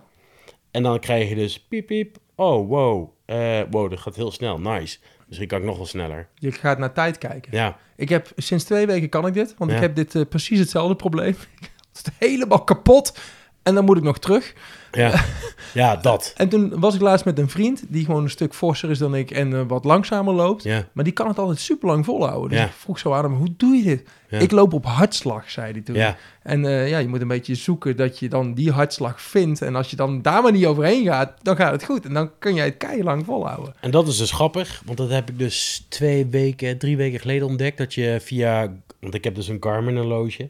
En 0.70 0.82
dan 0.82 1.00
krijg 1.00 1.28
je 1.28 1.34
dus 1.34 1.60
piep 1.60 1.86
piep. 1.86 2.16
Oh, 2.34 2.68
wow. 2.68 3.08
Eh, 3.24 3.60
wow, 3.70 3.90
dat 3.90 3.98
gaat 4.00 4.16
heel 4.16 4.30
snel. 4.30 4.60
Nice. 4.60 4.98
Misschien 5.26 5.48
kan 5.48 5.58
ik 5.58 5.64
nog 5.64 5.76
wel 5.76 5.86
sneller. 5.86 6.28
je 6.34 6.52
gaat 6.52 6.78
naar 6.78 6.92
tijd 6.92 7.18
kijken. 7.18 7.56
Ja, 7.56 7.78
Ik 7.96 8.08
heb 8.08 8.32
sinds 8.36 8.64
twee 8.64 8.86
weken 8.86 9.08
kan 9.08 9.26
ik 9.26 9.34
dit, 9.34 9.54
want 9.58 9.70
ik 9.70 9.78
heb 9.78 9.94
dit 9.94 10.14
eh, 10.14 10.22
precies 10.28 10.58
hetzelfde 10.58 10.96
probleem. 10.96 11.34
Het 11.92 12.06
is 12.06 12.28
helemaal 12.28 12.64
kapot 12.64 13.20
en 13.62 13.74
dan 13.74 13.84
moet 13.84 13.96
ik 13.96 14.02
nog 14.02 14.18
terug. 14.18 14.52
ja. 14.92 15.24
ja 15.74 15.96
dat. 15.96 16.32
En 16.36 16.48
toen 16.48 16.80
was 16.80 16.94
ik 16.94 17.00
laatst 17.00 17.24
met 17.24 17.38
een 17.38 17.48
vriend 17.48 17.82
die 17.88 18.04
gewoon 18.04 18.22
een 18.22 18.30
stuk 18.30 18.54
forser 18.54 18.90
is 18.90 18.98
dan 18.98 19.14
ik 19.14 19.30
en 19.30 19.54
eh, 19.54 19.60
wat 19.68 19.84
langzamer 19.84 20.34
loopt. 20.34 20.62
Ja, 20.62 20.88
Maar 20.92 21.04
die 21.04 21.12
kan 21.12 21.28
het 21.28 21.38
altijd 21.38 21.58
super 21.60 21.88
lang 21.88 22.04
volhouden. 22.04 22.48
Dus 22.50 22.58
Ja. 22.58 22.64
ik 22.64 22.72
vroeg 22.72 22.98
zo 22.98 23.12
aan 23.12 23.24
hem, 23.24 23.32
hoe 23.34 23.54
doe 23.56 23.74
je 23.76 23.82
dit? 23.82 24.08
Ja. 24.28 24.38
Ik 24.38 24.50
loop 24.50 24.72
op 24.72 24.84
hartslag, 24.84 25.50
zei 25.50 25.72
hij 25.72 25.80
toen. 25.80 25.94
ja. 25.96 26.16
En 26.42 26.64
eh, 26.64 26.88
ja, 26.88 26.98
je 26.98 27.08
moet 27.08 27.20
een 27.20 27.28
beetje 27.28 27.54
zoeken 27.54 27.96
dat 27.96 28.18
je 28.18 28.28
dan 28.28 28.54
die 28.54 28.70
hartslag 28.70 29.20
vindt. 29.22 29.62
En 29.62 29.76
als 29.76 29.90
je 29.90 29.96
dan 29.96 30.22
daar 30.22 30.42
maar 30.42 30.52
niet 30.52 30.66
overheen 30.66 31.04
gaat, 31.04 31.32
dan 31.42 31.56
gaat 31.56 31.72
het 31.72 31.84
goed. 31.84 32.04
En 32.04 32.14
dan 32.14 32.30
kun 32.38 32.54
jij 32.54 32.64
het 32.64 32.76
keilang 32.76 33.24
volhouden. 33.24 33.74
En 33.80 33.90
dat 33.90 34.08
is 34.08 34.16
dus 34.16 34.30
grappig, 34.32 34.82
want 34.84 34.98
dat 34.98 35.10
heb 35.10 35.30
ik 35.30 35.38
dus 35.38 35.86
twee 35.88 36.26
weken, 36.26 36.78
drie 36.78 36.96
weken 36.96 37.20
geleden 37.20 37.46
ontdekt. 37.46 37.78
Dat 37.78 37.94
je 37.94 38.18
via, 38.22 38.72
want 39.00 39.14
ik 39.14 39.24
heb 39.24 39.34
dus 39.34 39.48
een 39.48 39.56
Garmin 39.60 39.96
horloge. 39.96 40.48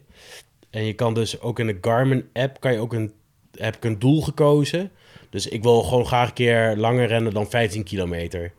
En 0.70 0.84
je 0.84 0.92
kan 0.92 1.14
dus 1.14 1.40
ook 1.40 1.58
in 1.58 1.66
de 1.66 1.78
Garmin 1.80 2.28
app, 2.32 2.60
kan 2.60 2.72
je 2.72 2.78
ook 2.78 2.92
een, 2.92 3.12
heb 3.52 3.76
ik 3.76 3.84
een 3.84 3.98
doel 3.98 4.22
gekozen. 4.22 4.90
Dus 5.30 5.48
ik 5.48 5.62
wil 5.62 5.82
gewoon 5.82 6.06
graag 6.06 6.28
een 6.28 6.34
keer 6.34 6.76
langer 6.76 7.06
rennen 7.06 7.32
dan 7.32 7.50
15 7.50 7.84
kilometer. 7.84 8.52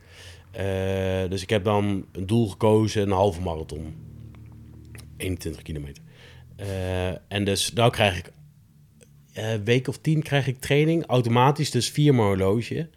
Eh, 0.51 1.29
dus 1.29 1.41
ik 1.41 1.49
heb 1.49 1.63
dan 1.63 2.05
een 2.11 2.25
doel 2.27 2.49
gekozen, 2.49 3.01
een 3.01 3.11
halve 3.11 3.41
marathon. 3.41 3.95
21 5.17 5.61
kilometer. 5.61 6.03
Eh, 6.55 7.09
en 7.09 7.43
dus 7.45 7.73
nou 7.73 7.91
krijg 7.91 8.17
ik 8.17 8.31
eh, 9.33 9.51
een 9.51 9.63
week 9.63 9.87
of 9.87 9.97
tien 9.97 10.23
krijg 10.23 10.47
ik 10.47 10.59
training, 10.59 11.05
automatisch, 11.05 11.71
dus 11.71 11.89
via 11.89 12.13
mijn 12.13 12.27
horloge. 12.27 12.89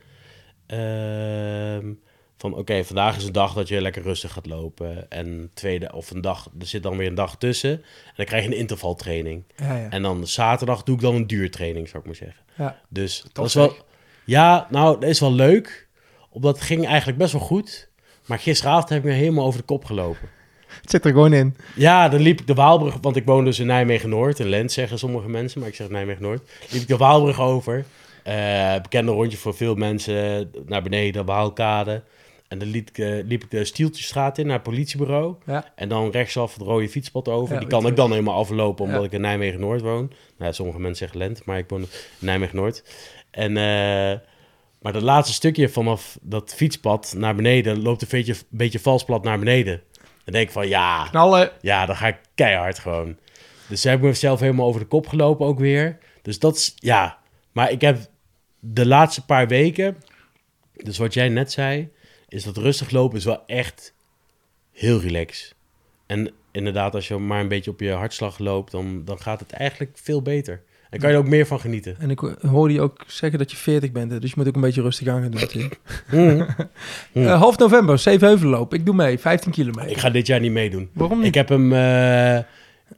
Van 2.45 2.55
oké, 2.55 2.85
vandaag 2.85 3.17
is 3.17 3.25
een 3.25 3.33
dag 3.33 3.55
dat 3.55 3.69
je 3.69 3.81
lekker 3.81 4.03
rustig 4.03 4.33
gaat 4.33 4.47
lopen. 4.47 5.11
En 5.11 5.51
tweede, 5.55 5.93
of 5.93 6.11
een 6.11 6.21
dag, 6.21 6.49
er 6.61 6.67
zit 6.67 6.83
dan 6.83 6.97
weer 6.97 7.07
een 7.07 7.15
dag 7.15 7.37
tussen. 7.37 7.71
En 7.71 8.13
dan 8.17 8.27
krijg 8.27 8.45
je 8.45 8.51
een 8.51 8.57
intervaltraining. 8.57 9.43
Ja, 9.57 9.77
ja. 9.77 9.91
En 9.91 10.03
dan 10.03 10.27
zaterdag 10.27 10.83
doe 10.83 10.95
ik 10.95 11.01
dan 11.01 11.15
een 11.15 11.27
duurtraining, 11.27 11.89
zou 11.89 11.99
ik 11.99 12.05
maar 12.07 12.15
zeggen. 12.15 12.43
ja. 12.57 12.81
Dus 12.89 13.25
dat 13.33 13.45
is 13.45 13.55
wel. 13.55 13.77
Ja, 14.25 14.67
nou, 14.71 15.01
dat 15.01 15.09
is 15.09 15.21
wel 15.21 15.33
leuk. 15.33 15.89
Omdat 16.31 16.55
het 16.55 16.65
ging 16.65 16.87
eigenlijk 16.87 17.19
best 17.19 17.33
wel 17.33 17.41
goed. 17.43 17.89
Maar 18.27 18.39
gisteravond 18.39 18.89
heb 18.89 18.99
ik 18.99 19.05
me 19.05 19.13
helemaal 19.13 19.47
over 19.47 19.61
de 19.61 19.67
kop 19.67 19.85
gelopen. 19.85 20.29
Het 20.81 20.91
zit 20.91 21.05
er 21.05 21.11
gewoon 21.11 21.33
in. 21.33 21.57
Ja, 21.75 22.09
dan 22.09 22.21
liep 22.21 22.41
ik 22.41 22.47
de 22.47 22.55
Waalbrug, 22.55 22.97
want 23.01 23.17
ik 23.17 23.25
woon 23.25 23.45
dus 23.45 23.59
in 23.59 23.67
Nijmegen-Noord. 23.67 24.39
In 24.39 24.49
Lent 24.49 24.73
zeggen 24.73 24.99
sommige 24.99 25.29
mensen, 25.29 25.61
maar 25.61 25.69
ik 25.69 25.75
zeg 25.75 25.89
Nijmegen-Noord. 25.89 26.51
Liep 26.71 26.83
ik 26.83 26.89
de 26.89 26.97
Waalbrug 26.97 27.41
over. 27.41 27.85
Eh, 28.23 28.81
bekende 28.83 29.13
rondje 29.13 29.39
voor 29.39 29.55
veel 29.55 29.75
mensen. 29.75 30.51
Naar 30.67 30.83
beneden, 30.83 31.25
Waalkade. 31.25 32.03
En 32.55 32.61
dan 32.61 32.69
liep 32.69 32.89
ik, 32.89 32.99
eh, 32.99 33.25
liep 33.25 33.43
ik 33.45 33.51
de 33.51 33.65
Stieltjesstraat 33.65 34.39
in 34.39 34.47
naar 34.47 34.55
het 34.55 34.63
politiebureau. 34.63 35.37
Ja. 35.47 35.73
En 35.75 35.89
dan 35.89 36.11
rechtsaf 36.11 36.53
het 36.55 36.63
rode 36.63 36.89
fietspad 36.89 37.29
over. 37.29 37.55
Ja, 37.55 37.61
Die 37.61 37.69
kan 37.69 37.87
ik 37.87 37.97
dan 37.97 38.11
helemaal 38.11 38.35
aflopen, 38.37 38.85
omdat 38.85 39.01
Ja. 39.01 39.07
ik 39.07 39.13
in 39.13 39.21
Nijmegen-Noord 39.21 39.81
woon. 39.81 40.13
Nou, 40.39 40.53
sommige 40.53 40.79
mensen 40.79 40.97
zeggen 40.99 41.19
Lent, 41.19 41.45
maar 41.45 41.59
ik 41.59 41.69
woon 41.69 41.81
in 41.81 41.89
Nijmegen-Noord. 42.19 42.85
En... 43.31 43.57
eh, 43.57 44.19
maar 44.81 44.93
dat 44.93 45.03
laatste 45.03 45.35
stukje 45.35 45.69
vanaf 45.69 46.19
dat 46.23 46.55
fietspad 46.55 47.15
naar 47.17 47.35
beneden 47.35 47.83
loopt 47.83 48.03
een 48.03 48.09
beetje, 48.11 48.35
beetje 48.49 48.79
vals 48.79 49.05
plat 49.05 49.25
naar 49.25 49.39
beneden. 49.39 49.83
Dan 50.25 50.35
denk 50.35 50.47
ik 50.47 50.53
van 50.53 50.69
ja, 50.69 51.07
Knallen. 51.11 51.51
ja, 51.61 51.87
dan 51.87 51.97
ga 51.97 52.07
ik 52.07 52.19
keihard 52.35 52.79
gewoon. 52.79 53.17
Dus 53.69 53.83
daar 53.83 53.93
heb 53.93 54.03
ik 54.03 54.09
mezelf 54.09 54.41
helemaal 54.41 54.67
over 54.67 54.81
de 54.81 54.87
kop 54.87 55.07
gelopen 55.09 55.47
ook 55.47 55.59
weer. 55.59 55.99
Dus 56.23 56.39
dat 56.39 56.57
is, 56.57 56.73
ja. 56.77 57.19
Maar 57.53 57.71
ik 57.71 57.81
heb 57.81 57.99
de 58.61 58.87
laatste 58.87 59.25
paar 59.25 59.49
weken, 59.49 59.97
dus 60.73 60.99
wat 60.99 61.15
jij 61.15 61.29
net 61.29 61.53
zei, 61.53 61.89
is 62.35 62.45
dat 62.45 62.57
rustig 62.57 62.91
lopen 62.91 63.19
is 63.19 63.25
wel 63.25 63.43
echt 63.47 63.95
heel 64.73 65.01
relaxed. 65.01 65.55
En 66.07 66.31
inderdaad, 66.53 66.95
als 66.95 67.09
je 67.09 67.17
maar 67.17 67.41
een 67.41 67.49
beetje 67.49 67.71
op 67.71 67.81
je 67.81 67.91
hartslag 67.91 68.39
loopt, 68.39 68.71
dan, 68.73 69.03
dan 69.05 69.21
gaat 69.21 69.41
het 69.41 69.53
eigenlijk 69.53 69.93
veel 69.95 70.23
beter. 70.23 70.63
En 70.91 71.01
kan 71.01 71.09
je 71.09 71.15
er 71.15 71.21
ook 71.23 71.29
meer 71.29 71.47
van 71.47 71.61
genieten. 71.61 71.97
En 71.99 72.11
ik 72.11 72.19
hoorde 72.41 72.75
je 72.75 72.81
ook 72.81 73.05
zeggen 73.07 73.39
dat 73.39 73.51
je 73.51 73.57
40 73.57 73.93
bent, 73.93 74.21
dus 74.21 74.31
je 74.31 74.37
moet 74.37 74.49
ook 74.49 74.55
een 74.55 74.61
beetje 74.61 74.83
rustig 74.83 75.09
aan 75.09 75.23
gaan 75.23 75.31
doen. 75.31 75.73
Mhm. 76.11 76.49
Eh, 77.25 77.39
half 77.41 77.59
november, 77.59 77.99
Zevenheuvelenloop. 77.99 78.75
Ik 78.75 78.87
doe 78.87 78.95
mee, 78.95 79.19
15 79.19 79.53
kilometer. 79.53 79.91
Ik 79.91 79.97
ga 79.99 80.11
dit 80.11 80.27
jaar 80.27 80.41
niet 80.41 80.53
meedoen. 80.53 80.91
Waarom 80.93 81.19
niet? 81.19 81.27
Ik 81.27 81.35
heb 81.35 81.49
hem... 81.49 81.73
eh, 81.73 82.39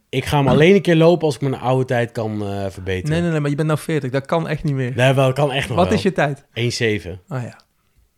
ik 0.09 0.25
ga 0.25 0.37
hem 0.37 0.47
alleen 0.47 0.75
een 0.75 0.81
keer 0.81 0.95
lopen 0.95 1.25
als 1.25 1.35
ik 1.35 1.41
mijn 1.41 1.55
oude 1.61 1.85
tijd 1.85 2.11
kan 2.11 2.41
eh, 2.47 2.65
verbeteren. 2.69 3.11
Nee, 3.11 3.21
nee, 3.21 3.31
nee, 3.31 3.39
maar 3.39 3.49
je 3.49 3.55
bent 3.55 3.67
nou 3.67 3.79
40. 3.79 4.11
Dat 4.11 4.25
kan 4.25 4.47
echt 4.47 4.63
niet 4.63 4.73
meer. 4.73 4.91
Nee, 4.95 5.13
wel, 5.13 5.33
kan 5.33 5.51
echt 5.51 5.67
nog 5.67 5.77
Wat 5.77 5.87
wel. 5.87 5.97
is 5.97 6.03
je 6.03 6.11
tijd? 6.11 6.45
1,7. 7.05 7.19
Ah 7.27 7.43
ja. 7.43 7.65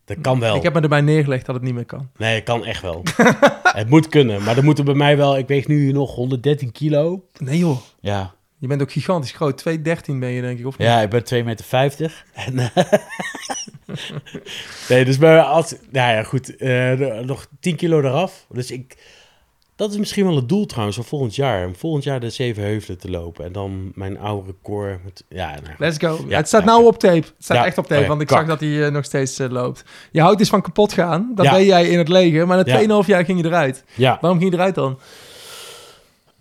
Dat 0.10 0.17
kan 0.22 0.39
wel. 0.39 0.56
Ik 0.56 0.63
heb 0.63 0.74
me 0.74 0.82
erbij 0.82 1.02
neergelegd 1.02 1.45
dat 1.45 1.56
het 1.56 1.63
niet 1.63 1.74
meer 1.74 1.86
kan. 1.86 2.10
Nee, 2.17 2.36
het 2.36 2.43
kan 2.43 2.65
echt 2.65 2.82
wel. 2.82 3.04
het 3.63 3.89
moet 3.89 4.10
kunnen, 4.10 4.43
maar 4.43 4.56
dan 4.56 4.63
moeten 4.63 4.86
bij 4.86 4.93
mij 4.93 5.17
wel... 5.17 5.38
Ik 5.38 5.48
weeg 5.48 5.67
nu 5.67 5.91
nog 5.91 6.15
113 6.15 6.72
kilo. 6.72 7.26
Nee 7.38 7.58
joh. 7.58 7.78
Ja, 8.00 8.34
Je 8.58 8.67
bent 8.67 8.82
ook 8.82 8.91
gigantisch 8.91 9.32
groot. 9.32 9.63
2,13 9.69 9.76
ben 10.06 10.30
je 10.30 10.41
denk 10.41 10.60
ik, 10.60 10.65
of 10.65 10.78
niet? 10.78 10.88
ja 10.88 11.02
ik 11.02 11.10
ben 11.10 11.24
2,50 11.34 11.45
meter. 11.45 12.26
En, 12.34 12.60
eh, 12.60 12.76
nee, 14.89 15.06
dus 15.06 15.17
bij, 15.17 15.39
als... 15.41 15.76
Nou 15.91 16.12
ja, 16.13 16.24
goed. 16.24 16.56
eh, 16.56 17.19
nog 17.19 17.48
10 17.60 17.76
kilo 17.76 18.00
eraf. 18.00 18.45
Dus 18.50 18.72
ik... 18.72 18.98
Dat 19.79 19.91
is 19.91 19.97
misschien 19.97 20.25
wel 20.25 20.35
het 20.35 20.49
doel 20.49 20.65
trouwens 20.65 20.95
voor 20.97 21.05
volgend 21.05 21.35
jaar. 21.35 21.65
Om 21.65 21.75
volgend 21.75 22.03
jaar 22.03 22.19
de 22.19 22.29
zeven 22.29 22.63
heuvelen 22.63 22.97
te 22.97 23.09
lopen. 23.09 23.45
En 23.45 23.51
dan 23.51 23.91
mijn 23.95 24.19
oude 24.19 24.45
record. 24.51 25.03
Met, 25.03 25.23
ja, 25.29 25.47
nou, 25.63 25.75
Let's 25.77 25.97
go. 25.97 26.25
Ja, 26.27 26.37
het 26.37 26.47
staat 26.47 26.65
nou 26.65 26.85
op 26.85 26.99
tape. 26.99 27.15
Het 27.15 27.33
staat 27.39 27.57
Ja, 27.57 27.65
echt 27.65 27.77
op 27.77 27.87
tape, 27.87 28.01
oh 28.01 28.07
want 28.07 28.21
ik 28.21 28.27
kak. 28.27 28.37
zag 28.37 28.47
dat 28.47 28.59
hij 28.59 28.85
eh, 28.85 28.91
nog 28.91 29.05
steeds 29.05 29.39
eh, 29.39 29.49
loopt. 29.49 29.83
Je 30.11 30.21
houdt 30.21 30.37
dus 30.37 30.49
van 30.49 30.61
kapot 30.61 30.93
gaan. 30.93 31.31
Dat 31.35 31.45
deed 31.49 31.65
jij 31.65 31.87
in 31.87 31.97
het 31.97 32.07
leger, 32.07 32.47
maar 32.47 32.65
na 32.65 32.79
Ja. 32.79 33.01
2,5 33.03 33.07
jaar 33.07 33.25
ging 33.25 33.39
je 33.41 33.45
eruit. 33.45 33.83
ja. 33.95 34.17
Waarom 34.21 34.39
ging 34.39 34.51
je 34.51 34.57
eruit 34.57 34.75
dan? 34.75 34.99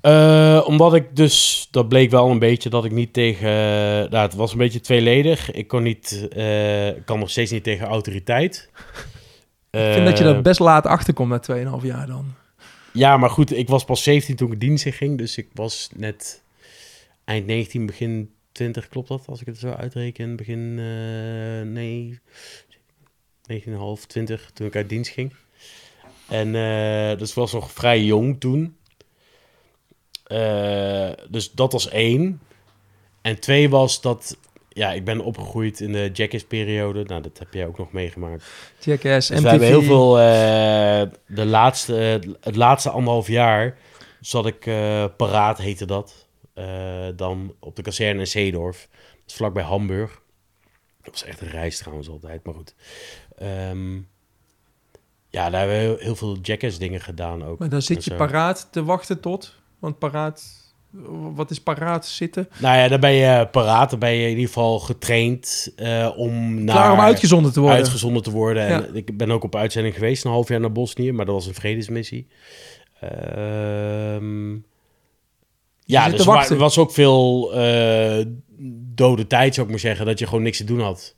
Eh, 0.00 0.62
omdat 0.66 0.94
ik 0.94 1.16
dus, 1.16 1.68
dat 1.70 1.88
bleek 1.88 2.10
wel 2.10 2.30
een 2.30 2.38
beetje 2.38 2.68
dat 2.70 2.84
ik 2.84 2.92
niet 2.92 3.12
tegen, 3.12 3.50
nou 4.10 4.16
het 4.16 4.34
was 4.34 4.52
een 4.52 4.58
beetje 4.58 4.80
tweeledig. 4.80 5.50
Ik 5.50 5.68
kon 5.68 5.82
niet, 5.82 6.28
kan 7.04 7.18
nog 7.18 7.30
steeds 7.30 7.50
niet 7.50 7.64
tegen 7.64 7.86
autoriteit. 7.86 8.68
ik 9.70 9.92
vind 9.92 10.06
dat 10.06 10.18
je 10.18 10.24
er 10.24 10.42
best 10.42 10.60
laat 10.60 10.86
achterkomt 10.86 11.48
na 11.48 11.56
2,5 11.80 11.84
jaar 11.86 12.06
dan. 12.06 12.34
Ja, 12.98 13.16
maar 13.16 13.30
goed, 13.30 13.52
ik 13.52 13.68
was 13.68 13.84
pas 13.84 14.02
17 14.02 14.36
toen 14.36 14.52
ik 14.52 14.60
dienst 14.60 14.84
in 14.84 14.92
ging. 14.92 15.18
Dus 15.18 15.36
ik 15.36 15.48
was 15.52 15.88
net 15.94 16.42
eind 17.24 17.46
19, 17.46 17.86
begin 17.86 18.34
20, 18.52 18.88
klopt 18.88 19.08
dat? 19.08 19.24
Als 19.26 19.40
ik 19.40 19.46
het 19.46 19.58
zo 19.58 19.70
uitreken. 19.70 20.36
Begin, 20.36 20.78
eh 20.78 21.72
nee, 21.72 22.20
19,5, 24.00 24.06
20 24.06 24.50
toen 24.54 24.66
ik 24.66 24.76
uit 24.76 24.88
dienst 24.88 25.10
ging. 25.10 25.32
En 26.28 26.54
eh, 26.54 27.18
dus 27.18 27.34
was 27.34 27.52
nog 27.52 27.72
vrij 27.72 28.04
jong 28.04 28.40
toen. 28.40 28.76
Eh, 30.24 31.10
dus 31.28 31.52
dat 31.52 31.72
was 31.72 31.88
één. 31.88 32.40
En 33.22 33.40
twee 33.40 33.68
was 33.68 34.00
dat, 34.00 34.36
ja, 34.78 34.92
ik 34.92 35.04
ben 35.04 35.20
opgegroeid 35.20 35.80
in 35.80 35.92
de 35.92 36.10
Jackass-periode. 36.12 37.04
Nou, 37.04 37.22
dat 37.22 37.38
heb 37.38 37.54
jij 37.54 37.66
ook 37.66 37.78
nog 37.78 37.92
meegemaakt. 37.92 38.44
Jackass, 38.80 39.28
Dus 39.28 39.36
MTV. 39.36 39.42
we 39.42 39.48
hebben 39.50 39.68
heel 39.68 39.82
veel, 39.82 40.18
eh, 40.18 41.02
de 41.26 41.46
laatste, 41.46 42.22
het 42.40 42.56
laatste 42.56 42.90
anderhalf 42.90 43.28
jaar 43.28 43.78
zat 44.20 44.46
ik 44.46 44.66
eh, 44.66 45.04
paraat, 45.16 45.58
heette 45.58 45.86
dat. 45.86 46.26
Eh, 46.54 47.06
dan 47.16 47.54
op 47.60 47.76
de 47.76 47.82
kazerne 47.82 48.20
in 48.20 48.26
Zeedorf. 48.26 48.88
Dat 48.90 49.22
is 49.26 49.34
vlakbij 49.34 49.62
Hamburg. 49.62 50.22
Dat 51.02 51.12
was 51.12 51.24
echt 51.24 51.40
een 51.40 51.50
reis 51.50 51.78
trouwens 51.78 52.08
altijd, 52.08 52.44
maar 52.44 52.54
goed. 52.54 52.74
Ehm, 53.36 53.94
ja, 55.28 55.50
daar 55.50 55.60
hebben 55.60 55.76
we 55.76 55.82
heel, 55.82 55.96
heel 55.96 56.16
veel 56.16 56.38
Jackass 56.42 56.78
dingen 56.78 57.00
gedaan 57.00 57.44
ook. 57.44 57.58
Maar 57.58 57.68
dan 57.68 57.82
zit 57.82 58.04
je 58.04 58.14
paraat 58.14 58.68
te 58.70 58.84
wachten 58.84 59.20
tot... 59.20 59.56
Want 59.78 59.98
paraat... 59.98 60.57
Wat 61.34 61.50
is 61.50 61.60
paraat 61.60 62.06
zitten? 62.06 62.48
Nou 62.58 62.76
ja, 62.76 62.88
dan 62.88 63.00
ben 63.00 63.12
je 63.12 63.46
paraat. 63.50 63.90
Dan 63.90 63.98
ben 63.98 64.12
je 64.12 64.22
in 64.22 64.28
ieder 64.28 64.46
geval 64.46 64.78
getraind 64.78 65.72
eh, 65.76 66.10
om 66.16 66.54
naar... 66.64 66.74
Klaar 66.76 66.92
om 66.92 67.00
uitgezonden 67.00 67.52
te 67.52 67.60
worden. 67.60 67.78
uitgezonden 67.78 68.22
te 68.22 68.30
worden. 68.30 68.66
En 68.66 68.80
Ja. 68.80 68.86
ik 68.92 69.16
ben 69.16 69.30
ook 69.30 69.44
op 69.44 69.56
uitzending 69.56 69.94
geweest, 69.94 70.24
een 70.24 70.30
half 70.30 70.48
jaar 70.48 70.60
naar 70.60 70.72
Bosnië, 70.72 71.12
maar 71.12 71.24
dat 71.26 71.34
was 71.34 71.46
een 71.46 71.54
vredesmissie. 71.54 72.26
Ehm, 73.00 74.52
ja, 75.84 76.08
dus 76.08 76.26
er 76.50 76.56
was 76.56 76.78
ook 76.78 76.92
veel 76.92 77.52
eh, 77.54 78.24
dode 78.94 79.26
tijd, 79.26 79.54
zou 79.54 79.66
ik 79.66 79.72
maar 79.72 79.82
zeggen, 79.82 80.06
dat 80.06 80.18
je 80.18 80.26
gewoon 80.26 80.42
niks 80.42 80.56
te 80.56 80.64
doen 80.64 80.80
had. 80.80 81.16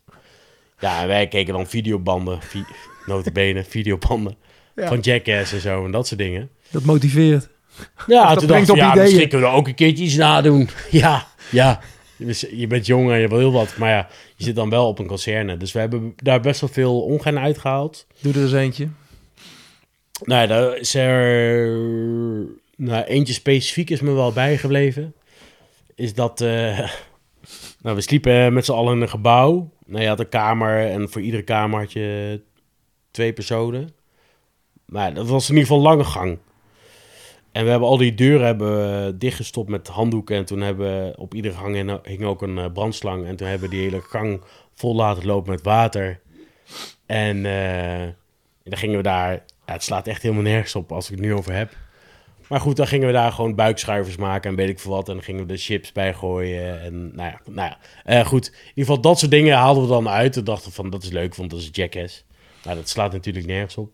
Ja, 0.79 1.07
wij 1.07 1.29
keken 1.29 1.53
dan 1.53 1.67
videobanden, 1.67 2.43
vi 2.43 2.65
notabene, 3.07 3.65
videobanden 3.65 4.37
Ja. 4.75 4.89
van 4.89 5.01
Jackass 5.01 5.53
en 5.53 5.61
zo 5.61 5.85
en 5.85 5.91
dat 5.91 6.07
soort 6.07 6.21
dingen. 6.21 6.51
Dat 6.71 6.83
motiveert. 6.85 7.49
Ja, 8.07 8.29
dat 8.29 8.39
toen 8.39 8.47
brengt 8.47 8.67
dacht 8.67 8.79
op 8.79 8.85
ja, 8.85 8.91
ideeën. 8.91 9.05
misschien 9.05 9.29
kunnen 9.29 9.51
we 9.51 9.55
ook 9.57 9.67
een 9.67 9.75
keertje 9.75 10.05
iets 10.05 10.17
nadoen. 10.17 10.69
Ja, 10.91 11.27
ja. 11.51 11.81
Je 12.51 12.67
bent- 12.67 12.87
jong 12.87 13.11
en 13.11 13.19
je 13.19 13.29
wil 13.29 13.39
heel 13.39 13.53
wat, 13.53 13.77
maar 13.77 13.91
ja, 13.91 14.09
je 14.37 14.45
zit 14.45 14.55
dan 14.55 14.71
wel 14.71 14.89
op 14.89 14.99
een 14.99 15.07
kazerne. 15.07 15.57
Dus 15.57 15.73
we 15.73 15.79
hebben 15.79 16.13
daar 16.17 16.41
best 16.41 16.61
wel 16.61 16.71
veel 16.73 17.01
ongein 17.03 17.39
uitgehaald. 17.39 18.07
Doe 18.21 18.33
er 18.33 18.43
eens 18.43 18.53
eentje. 18.53 18.89
Nou, 20.25 20.47
daar 20.47 20.77
is 20.77 20.95
er... 20.95 21.69
Nou, 22.77 23.05
eentje 23.05 23.35
specifiek 23.35 23.91
is 23.91 24.01
me 24.01 24.13
wel 24.13 24.33
bijgebleven. 24.33 25.15
Is 25.95 26.15
dat... 26.15 26.41
eh, 26.41 26.79
nou, 27.83 27.97
we 27.97 28.01
sliepen 28.01 28.53
met 28.53 28.65
z'n 28.65 28.73
allen 28.73 28.95
in 28.95 29.01
een 29.03 29.09
gebouw. 29.09 29.71
Nou, 29.87 30.03
je 30.03 30.09
had 30.09 30.21
een 30.21 30.29
kamer 30.29 30.91
en 30.91 31.11
voor 31.11 31.21
iedere 31.23 31.43
kamer 31.43 31.79
had 31.81 31.93
je 31.93 32.41
twee 33.11 33.33
personen. 33.33 33.91
Maar 34.85 35.15
dat 35.15 35.29
was 35.29 35.49
in 35.49 35.55
ieder 35.57 35.69
geval 35.69 35.79
een 35.79 35.89
lange 35.91 36.05
gang. 36.11 36.39
En 37.53 37.65
we 37.65 37.71
hebben 37.71 37.89
al 37.89 37.97
die 37.97 38.15
deuren 38.15 38.47
hebben 38.47 39.19
dichtgestopt 39.19 39.69
met 39.69 39.89
handdoeken. 39.89 40.37
En 40.37 40.45
toen 40.45 40.61
hebben 40.61 41.05
we 41.07 41.17
op 41.17 41.35
iedere 41.35 41.55
gang 41.55 42.01
hing- 42.03 42.25
ook 42.25 42.43
een 42.43 42.59
eh, 42.59 42.73
brandslang. 42.73 43.27
En 43.27 43.37
toen 43.37 43.49
hebben 43.49 43.69
we 43.69 43.75
die 43.75 43.85
hele 43.85 44.01
gang 44.01 44.43
vol 44.75 44.95
laten 44.95 45.27
lopen 45.27 45.51
met 45.51 45.63
water. 45.63 46.21
En 47.07 47.47
eh, 47.47 48.09
dan 48.65 48.79
gingen 48.79 48.97
we 48.97 49.03
daar... 49.03 49.33
Ja, 49.67 49.73
het 49.73 49.85
slaat 49.85 50.07
echt 50.07 50.23
helemaal 50.23 50.43
nergens 50.43 50.75
op 50.75 50.93
als 50.93 51.11
ik 51.11 51.17
het 51.17 51.25
nu 51.25 51.35
over 51.35 51.53
heb. 51.53 51.77
Maar 52.49 52.61
goed, 52.61 52.77
dan 52.77 52.87
gingen 52.87 53.07
we 53.07 53.13
daar 53.13 53.33
gewoon 53.33 53.55
buikschuivers 53.55 54.17
maken 54.17 54.51
en 54.51 54.57
weet 54.57 54.69
ik 54.69 54.79
veel 54.79 54.91
wat. 54.91 55.09
En 55.09 55.15
dan 55.15 55.23
gingen 55.23 55.41
we 55.47 55.53
de 55.53 55.59
chips 55.59 55.93
bij 55.93 56.15
gooien. 56.15 56.83
En 56.83 57.15
nou 57.15 57.31
ja, 57.31 57.41
nou 57.45 57.69
ja. 57.69 57.79
Eh, 58.05 58.27
goed. 58.27 58.47
In 58.47 58.53
ieder 58.55 58.75
geval 58.75 59.01
dat 59.01 59.19
soort 59.19 59.31
dingen 59.31 59.57
haalden 59.57 59.83
we 59.83 59.89
dan 59.89 60.09
uit. 60.09 60.37
En 60.37 60.45
dachten 60.45 60.73
van, 60.73 60.91
dat 60.91 61.03
is 61.03 61.11
leuk, 61.11 61.35
want 61.35 61.51
dat 61.51 61.61
is 61.61 61.69
Jackass. 61.73 62.25
Nou, 62.65 62.77
dat 62.77 62.89
slaat 62.89 63.13
natuurlijk 63.13 63.47
nergens 63.47 63.77
op. 63.77 63.91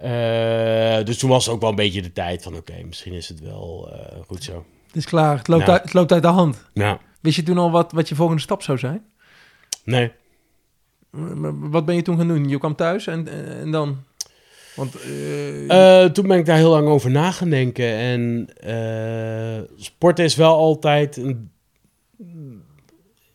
Eh, 0.00 1.04
dus 1.04 1.18
toen 1.18 1.30
was 1.30 1.44
het 1.46 1.54
ook 1.54 1.60
wel 1.60 1.70
een 1.70 1.76
beetje 1.76 2.02
de 2.02 2.12
tijd 2.12 2.42
van, 2.42 2.56
oké, 2.56 2.74
misschien 2.84 3.12
is 3.12 3.28
het 3.28 3.40
wel 3.40 3.90
eh, 3.92 4.16
goed 4.26 4.42
zo. 4.44 4.64
Het 4.86 4.96
is 4.96 5.04
klaar. 5.06 5.36
Het 5.38 5.48
loopt, 5.48 5.66
Ja. 5.66 5.72
uit, 5.72 5.82
het 5.82 5.92
loopt 5.92 6.12
uit 6.12 6.22
de 6.22 6.28
hand. 6.28 6.64
Nou, 6.74 6.98
Wist 7.20 7.36
je 7.36 7.42
toen 7.42 7.58
al 7.58 7.70
wat, 7.70 7.92
wat 7.92 8.08
je 8.08 8.14
volgende 8.14 8.42
stap 8.42 8.62
zou 8.62 8.78
zijn? 8.78 9.04
nee. 9.84 10.12
Wat 11.60 11.84
ben 11.84 11.94
je 11.94 12.02
toen 12.02 12.16
gaan 12.16 12.28
doen? 12.28 12.48
Je 12.48 12.58
kwam 12.58 12.74
thuis 12.74 13.06
en, 13.06 13.28
en 13.60 13.70
dan? 13.70 13.96
Want 14.76 14.94
eh, 15.02 16.02
Eh, 16.04 16.10
toen 16.10 16.26
ben 16.28 16.38
ik 16.38 16.46
daar 16.46 16.56
heel 16.56 16.70
lang 16.70 16.88
over 16.88 17.10
na 17.10 17.30
gaan 17.30 17.50
denken. 17.50 17.84
En 17.86 18.48
eh 18.56 19.60
sporten 19.76 20.24
is 20.24 20.36
wel 20.36 20.56
altijd 20.56 21.16
een. 21.16 21.50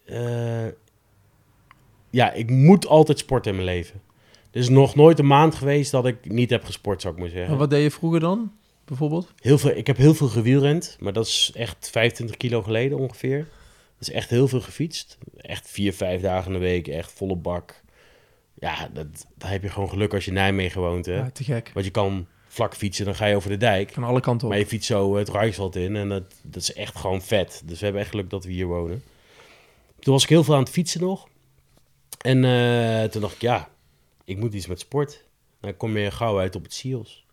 eh, 0.05 0.67
ja, 2.09 2.31
ik 2.31 2.49
moet 2.49 2.87
altijd 2.87 3.19
sporten 3.19 3.51
in 3.51 3.57
mijn 3.63 3.75
leven. 3.77 4.01
Er 4.53 4.59
is 4.59 4.69
nog 4.69 4.95
nooit 4.95 5.19
een 5.19 5.27
maand 5.27 5.55
geweest 5.55 5.91
dat 5.91 6.05
ik 6.05 6.31
niet 6.31 6.49
heb 6.49 6.63
gesport, 6.63 7.01
zou 7.01 7.13
ik 7.13 7.19
maar 7.19 7.29
zeggen. 7.29 7.51
en 7.51 7.57
wat 7.57 7.69
deed 7.69 7.83
je 7.83 7.91
vroeger 7.91 8.19
dan? 8.19 8.51
Bijvoorbeeld? 8.85 9.33
Heel 9.39 9.57
veel, 9.57 9.75
ik 9.75 9.87
heb 9.87 9.97
heel 9.97 10.13
veel 10.13 10.27
gewielrend, 10.27 10.97
maar 10.99 11.13
dat 11.13 11.25
is 11.27 11.51
echt 11.55 11.89
25 11.91 12.37
kilo 12.37 12.61
geleden 12.61 12.97
ongeveer. 12.97 13.37
Dat 13.97 14.07
is 14.07 14.11
echt 14.11 14.29
heel 14.29 14.47
veel 14.47 14.61
gefietst. 14.61 15.17
Echt 15.37 15.69
vier, 15.69 15.93
vijf 15.93 16.21
dagen 16.21 16.47
in 16.47 16.59
de 16.59 16.65
week, 16.65 16.87
echt 16.87 17.11
volle 17.11 17.35
bak. 17.35 17.81
Ja, 18.59 18.89
dat, 18.93 19.07
daar 19.37 19.51
heb 19.51 19.63
je 19.63 19.69
gewoon 19.69 19.89
geluk 19.89 20.13
als 20.13 20.25
je 20.25 20.31
Nijmegen 20.31 20.81
woont. 20.81 21.05
Hè? 21.05 21.15
Ja, 21.15 21.29
te 21.31 21.43
gek. 21.43 21.71
Want 21.73 21.85
je 21.85 21.91
kan 21.91 22.27
vlak 22.47 22.75
fietsen, 22.75 23.05
dan 23.05 23.15
ga 23.15 23.25
je 23.25 23.35
over 23.35 23.49
de 23.49 23.57
dijk. 23.57 23.91
Van 23.91 24.03
alle 24.03 24.19
kanten 24.19 24.47
op. 24.47 24.53
Maar 24.53 24.61
je 24.61 24.67
fietst 24.67 24.87
zo 24.87 25.15
het 25.15 25.29
Rijkswald 25.29 25.75
in 25.75 25.95
en 25.95 26.09
dat, 26.09 26.23
dat 26.41 26.61
is 26.61 26.73
echt 26.73 26.95
gewoon 26.95 27.21
vet. 27.21 27.61
Dus 27.65 27.77
we 27.77 27.83
hebben 27.83 28.01
echt 28.01 28.11
geluk 28.11 28.29
dat 28.29 28.45
we 28.45 28.51
hier 28.51 28.67
wonen. 28.67 29.03
Toen 29.99 30.13
was 30.13 30.23
ik 30.23 30.29
heel 30.29 30.43
veel 30.43 30.53
aan 30.53 30.59
het 30.63 30.69
fietsen 30.69 31.01
nog. 31.01 31.27
En 32.21 32.43
eh, 32.43 33.03
toen 33.03 33.21
dacht 33.21 33.35
ik, 33.35 33.41
ja, 33.41 33.69
ik 34.25 34.37
moet 34.37 34.53
iets 34.53 34.67
met 34.67 34.79
sport. 34.79 35.23
Dan 35.61 35.77
kom 35.77 35.97
je 35.97 36.11
gauw 36.11 36.39
uit 36.39 36.55
op 36.55 36.63
het 36.63 36.73
SIOS. 36.73 37.25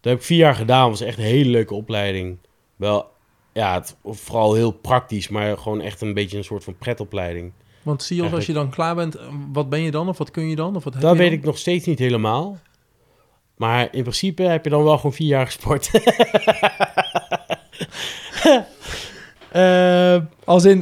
Dat 0.00 0.12
heb 0.12 0.18
ik 0.18 0.26
vier 0.26 0.38
jaar 0.38 0.54
gedaan. 0.54 0.90
was 0.90 1.00
echt 1.00 1.18
een 1.18 1.24
hele 1.24 1.50
leuke 1.50 1.74
opleiding. 1.74 2.38
Wel, 2.76 3.10
ja, 3.52 3.74
het, 3.74 3.96
vooral 4.04 4.54
heel 4.54 4.72
praktisch, 4.72 5.28
maar 5.28 5.58
gewoon 5.58 5.80
echt 5.80 6.00
een 6.00 6.14
beetje 6.14 6.36
een 6.36 6.44
soort 6.44 6.64
van 6.64 6.76
pretopleiding. 6.78 7.52
Want 7.82 8.06
je 8.08 8.30
als 8.30 8.46
je 8.46 8.52
dan 8.52 8.70
klaar 8.70 8.94
bent, 8.94 9.18
wat 9.52 9.68
ben 9.68 9.80
je 9.80 9.90
dan? 9.90 10.08
Of 10.08 10.18
wat 10.18 10.30
kun 10.30 10.48
je 10.48 10.56
dan? 10.56 10.76
Of 10.76 10.84
wat 10.84 10.92
heb 10.92 11.02
Dat 11.02 11.12
je 11.12 11.18
weet 11.18 11.30
dan? 11.30 11.38
ik 11.38 11.44
nog 11.44 11.58
steeds 11.58 11.86
niet 11.86 11.98
helemaal. 11.98 12.58
Maar 13.56 13.88
in 13.94 14.02
principe 14.02 14.42
heb 14.42 14.64
je 14.64 14.70
dan 14.70 14.84
wel 14.84 14.96
gewoon 14.96 15.12
vier 15.12 15.28
jaar 15.28 15.46
gesport. 15.46 15.90
Eh, 19.54 20.16
Als 20.44 20.64
in, 20.64 20.80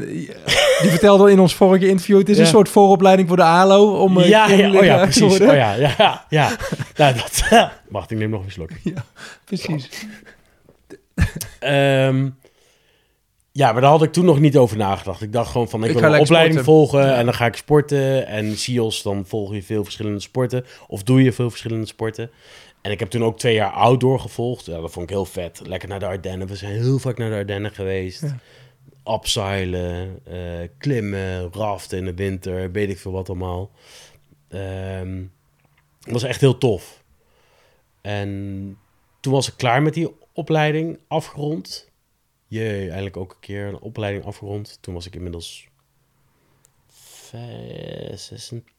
die 0.80 0.90
vertelde 0.90 1.30
in 1.30 1.40
ons 1.40 1.54
vorige 1.54 1.88
interview, 1.88 2.18
het 2.18 2.28
is 2.28 2.38
een 2.38 2.44
Ja. 2.44 2.50
soort 2.50 2.68
vooropleiding 2.68 3.28
voor 3.28 3.36
de 3.36 3.42
ALO 3.42 3.96
om 3.96 4.20
eh, 4.20 4.28
ja, 4.28 4.48
ja, 4.48 4.70
oh 4.78 4.84
ja, 4.84 5.02
precies. 5.02 5.40
Oh 5.40 5.46
ja, 5.54 5.74
ja, 5.74 5.94
ja. 5.98 6.24
ja. 6.28 6.48
nou, 6.96 7.14
dat, 7.14 7.42
wacht, 7.88 8.10
ik 8.10 8.18
neem 8.18 8.30
nog 8.30 8.44
een 8.44 8.50
slok. 8.50 8.70
Precies. 9.44 9.88
Ehm, 11.60 12.28
ja, 13.52 13.72
maar 13.72 13.80
daar 13.80 13.90
had 13.90 14.02
ik 14.02 14.12
toen 14.12 14.24
nog 14.24 14.40
niet 14.40 14.56
over 14.56 14.76
nagedacht. 14.76 15.22
Ik 15.22 15.32
dacht 15.32 15.50
gewoon 15.50 15.68
van, 15.68 15.84
ik, 15.84 15.90
Ik 15.90 15.98
wil 15.98 16.14
een 16.14 16.20
opleiding 16.20 16.60
sporten. 16.60 16.74
volgen 16.74 17.06
Ja. 17.06 17.14
en 17.16 17.24
dan 17.24 17.34
ga 17.34 17.46
ik 17.46 17.56
sporten. 17.56 18.26
En 18.26 18.56
SIOS, 18.56 19.02
dan 19.02 19.26
volg 19.26 19.54
je 19.54 19.62
veel 19.62 19.84
verschillende 19.84 20.20
sporten. 20.20 20.64
Of 20.86 21.02
doe 21.02 21.22
je 21.22 21.32
veel 21.32 21.50
verschillende 21.50 21.86
sporten. 21.86 22.30
En 22.82 22.90
ik 22.90 22.98
heb 22.98 23.10
toen 23.10 23.24
ook 23.24 23.38
twee 23.38 23.54
jaar 23.54 23.70
outdoor 23.70 24.20
gevolgd. 24.20 24.66
Ja, 24.66 24.80
dat 24.80 24.92
vond 24.92 25.04
ik 25.04 25.14
heel 25.14 25.24
vet. 25.24 25.60
Lekker 25.66 25.88
naar 25.88 25.98
de 25.98 26.06
Ardennen. 26.06 26.46
We 26.48 26.56
zijn 26.56 26.72
heel 26.72 26.98
vaak 26.98 27.18
naar 27.18 27.30
de 27.30 27.36
Ardennen 27.36 27.70
geweest. 27.72 28.22
Ja. 28.22 28.38
Abseilen, 29.02 30.18
eh, 30.24 30.68
klimmen, 30.78 31.52
raften 31.52 31.98
in 31.98 32.04
de 32.04 32.14
winter, 32.14 32.72
weet 32.72 32.90
ik 32.90 32.98
veel 32.98 33.12
wat 33.12 33.28
allemaal. 33.28 33.70
Ehm 34.48 35.22
dat 36.00 36.12
was 36.12 36.22
echt 36.22 36.40
heel 36.40 36.58
tof. 36.58 37.02
En 38.00 38.28
toen 39.20 39.32
was 39.32 39.48
ik 39.48 39.54
klaar 39.56 39.82
met 39.82 39.94
die 39.94 40.14
opleiding, 40.32 40.98
afgerond. 41.08 41.90
Jee, 42.52 42.88
eindelijk 42.88 43.16
ook 43.16 43.32
een 43.32 43.40
keer 43.40 43.66
een 43.66 43.80
opleiding 43.80 44.24
afgerond. 44.24 44.78
Toen 44.80 44.94
was 44.94 45.06
ik 45.06 45.14
inmiddels 45.14 45.68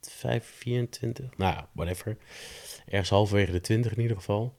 5, 0.01 0.45
24, 0.45 1.37
nou 1.37 1.53
ja, 1.53 1.67
whatever. 1.71 2.17
Ergens 2.85 3.09
halverwege 3.09 3.51
de 3.51 3.61
20 3.61 3.91
in 3.91 4.01
ieder 4.01 4.17
geval. 4.17 4.55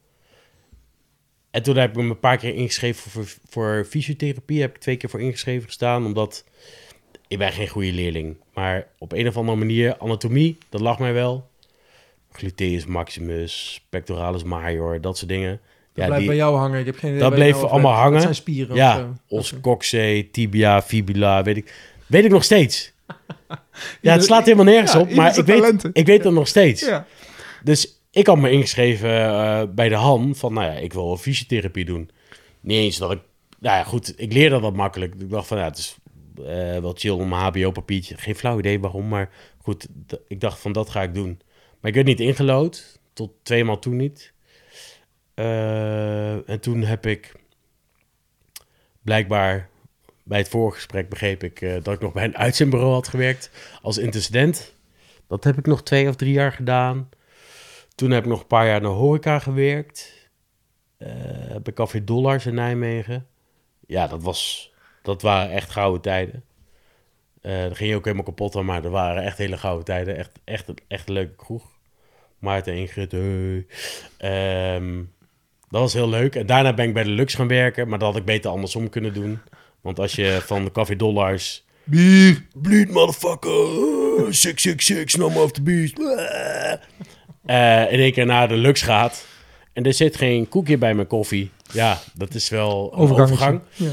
En 1.50 1.62
toen 1.62 1.76
heb 1.76 1.90
ik 1.90 1.96
me 1.96 2.02
een 2.02 2.18
paar 2.18 2.36
keer 2.36 2.54
ingeschreven 2.54 3.10
voor, 3.10 3.34
voor 3.48 3.84
fysiotherapie. 3.88 4.60
Heb 4.60 4.74
ik 4.74 4.80
twee 4.80 4.96
keer 4.96 5.10
voor 5.10 5.20
ingeschreven 5.20 5.66
gestaan, 5.66 6.06
omdat 6.06 6.44
ik 7.28 7.38
ben 7.38 7.52
geen 7.52 7.68
goede 7.68 7.92
leerling. 7.92 8.36
Maar 8.54 8.88
op 8.98 9.12
een 9.12 9.28
of 9.28 9.36
andere 9.36 9.58
manier, 9.58 9.98
anatomie, 9.98 10.58
dat 10.68 10.80
lag 10.80 10.98
mij 10.98 11.12
wel. 11.12 11.50
Gluteus 12.30 12.86
maximus, 12.86 13.84
pectoralis 13.88 14.42
major, 14.42 15.00
dat 15.00 15.18
soort 15.18 15.30
dingen. 15.30 15.60
Dat 15.94 16.04
blijft 16.04 16.18
die- 16.18 16.26
bij 16.26 16.36
jou 16.36 16.56
hangen. 16.56 16.80
Ik 16.80 16.86
heb 16.86 16.96
geen 16.96 17.10
idee 17.10 17.22
Dat 17.22 17.34
bleef 17.34 17.54
nou 17.56 17.68
allemaal 17.68 17.92
hangen. 17.92 18.12
Dat 18.12 18.22
zijn 18.22 18.34
spieren 18.34 18.76
Ja, 18.76 19.12
Oké. 19.28 19.60
coxae, 19.60 20.28
tibia, 20.30 20.82
fibula, 20.82 21.42
weet 21.42 21.56
ik. 21.56 21.74
Weet 22.06 22.24
ik 22.24 22.30
nog 22.30 22.44
steeds. 22.44 22.92
Ja, 24.00 24.12
het 24.12 24.24
slaat 24.24 24.44
helemaal 24.44 24.64
nergens 24.64 24.92
ja, 24.92 24.98
op, 25.00 25.10
maar 25.10 25.38
ik 25.38 25.44
weet, 25.44 25.90
ik 25.92 26.06
weet 26.06 26.24
het 26.24 26.32
nog 26.32 26.48
steeds. 26.48 26.80
Ja. 26.86 27.06
Dus 27.62 28.00
ik 28.10 28.26
had 28.26 28.38
me 28.38 28.50
ingeschreven 28.50 29.10
eh, 29.10 29.62
bij 29.74 29.88
de 29.88 29.94
Han 29.94 30.34
van, 30.34 30.52
nou 30.52 30.66
ja, 30.72 30.72
ik 30.78 30.92
wil 30.92 31.16
fysiotherapie 31.16 31.84
doen. 31.84 32.10
Niet 32.60 32.78
eens 32.78 32.96
dat 32.96 33.10
ik, 33.12 33.18
nou 33.58 33.76
ja, 33.76 33.84
goed, 33.84 34.14
ik 34.16 34.32
leerde 34.32 34.60
dat 34.60 34.74
makkelijk. 34.74 35.14
Ik 35.18 35.30
dacht 35.30 35.46
van, 35.46 35.58
ja, 35.58 35.64
het 35.64 35.78
is 35.78 35.96
eh, 36.38 36.44
wel 36.78 36.92
chill 36.96 37.10
om 37.10 37.32
een 37.32 37.38
HBO-papiertje. 37.38 38.16
Geen 38.16 38.34
flauw 38.36 38.58
idee 38.58 38.80
waarom, 38.80 39.08
maar 39.08 39.30
goed, 39.62 39.86
ik 40.28 40.40
dacht 40.40 40.58
van, 40.60 40.72
dat 40.72 40.90
ga 40.90 41.02
ik 41.02 41.14
doen. 41.14 41.40
Maar 41.80 41.90
ik 41.90 41.94
werd 41.94 42.06
niet 42.06 42.20
ingelood, 42.20 42.98
tot 43.12 43.30
twee 43.42 43.64
maal 43.64 43.78
toen 43.78 43.96
niet. 43.96 44.32
Eh, 45.34 46.48
en 46.48 46.60
toen 46.60 46.82
heb 46.82 47.06
ik 47.06 47.32
blijkbaar 49.02 49.68
bij 50.22 50.38
het 50.38 50.48
vorige 50.48 50.76
gesprek 50.76 51.08
begreep 51.08 51.42
ik 51.42 51.60
eh, 51.60 51.74
dat 51.82 51.94
ik 51.94 52.00
nog 52.00 52.12
bij 52.12 52.24
een 52.24 52.36
uitzendbureau 52.36 52.92
had 52.92 53.08
gewerkt 53.08 53.50
als 53.82 53.98
intercedent. 53.98 54.74
Dat 55.26 55.44
heb 55.44 55.58
ik 55.58 55.66
nog 55.66 55.82
twee 55.82 56.08
of 56.08 56.16
drie 56.16 56.32
jaar 56.32 56.52
gedaan. 56.52 57.08
Toen 57.94 58.10
heb 58.10 58.22
ik 58.24 58.30
nog 58.30 58.40
een 58.40 58.46
paar 58.46 58.66
jaar 58.66 58.80
naar 58.80 58.90
horeca 58.90 59.38
gewerkt. 59.38 60.12
eh, 60.98 61.56
bij 61.62 61.72
Café 61.74 62.04
Dollars 62.04 62.46
in 62.46 62.54
Nijmegen. 62.54 63.26
Ja, 63.86 64.06
dat, 64.06 64.22
was, 64.22 64.72
dat 65.02 65.22
waren 65.22 65.50
echt 65.50 65.70
gouden 65.70 66.00
tijden. 66.00 66.44
Eh 67.40 67.52
daar 67.52 67.76
ging 67.76 67.90
je 67.90 67.96
ook 67.96 68.04
helemaal 68.04 68.24
kapot 68.24 68.56
aan, 68.56 68.64
maar 68.64 68.82
dat 68.82 68.92
waren 68.92 69.22
echt 69.22 69.38
hele 69.38 69.56
gouden 69.56 69.84
tijden. 69.84 70.16
Echt, 70.16 70.30
echt, 70.44 70.70
echt 70.88 71.08
een 71.08 71.14
leuke 71.14 71.36
kroeg. 71.36 71.72
Maarten 72.38 72.74
Ingrid, 72.74 73.12
hey. 73.12 73.66
Ehm, 74.18 75.02
dat 75.74 75.82
was 75.82 75.92
heel 75.92 76.08
leuk. 76.08 76.34
En 76.34 76.46
daarna 76.46 76.74
ben 76.74 76.88
ik 76.88 76.94
bij 76.94 77.02
de 77.02 77.10
Lux 77.10 77.34
gaan 77.34 77.48
werken, 77.48 77.88
maar 77.88 77.98
dat 77.98 78.08
had 78.08 78.16
ik 78.16 78.24
beter 78.24 78.50
andersom 78.50 78.88
kunnen 78.88 79.14
doen. 79.14 79.38
Want 79.80 79.98
als 79.98 80.14
je 80.14 80.38
van 80.42 80.64
de 80.64 80.72
Café 80.72 80.96
Dollars... 80.96 81.64
Bier! 81.84 82.46
Bleed, 82.54 82.90
motherfucker! 82.90 84.34
Six, 84.34 84.62
six, 84.62 84.84
six, 84.84 85.14
no 85.14 85.30
more 85.30 85.44
of 85.44 85.52
the 85.52 85.62
beast. 85.62 85.98
Eh, 87.44 87.92
in 87.92 87.98
één 87.98 88.12
keer 88.12 88.26
naar 88.26 88.48
de 88.48 88.56
Lux 88.56 88.82
gaat... 88.82 89.26
En 89.72 89.84
er 89.84 89.92
zit 89.94 90.16
geen 90.16 90.48
koekje 90.48 90.78
bij 90.78 90.94
mijn 90.94 91.06
koffie. 91.06 91.50
Ja, 91.72 91.98
dat 92.14 92.34
is 92.34 92.48
wel 92.48 92.92
een 92.92 92.98
Overgang. 92.98 93.60
Ja. 93.74 93.90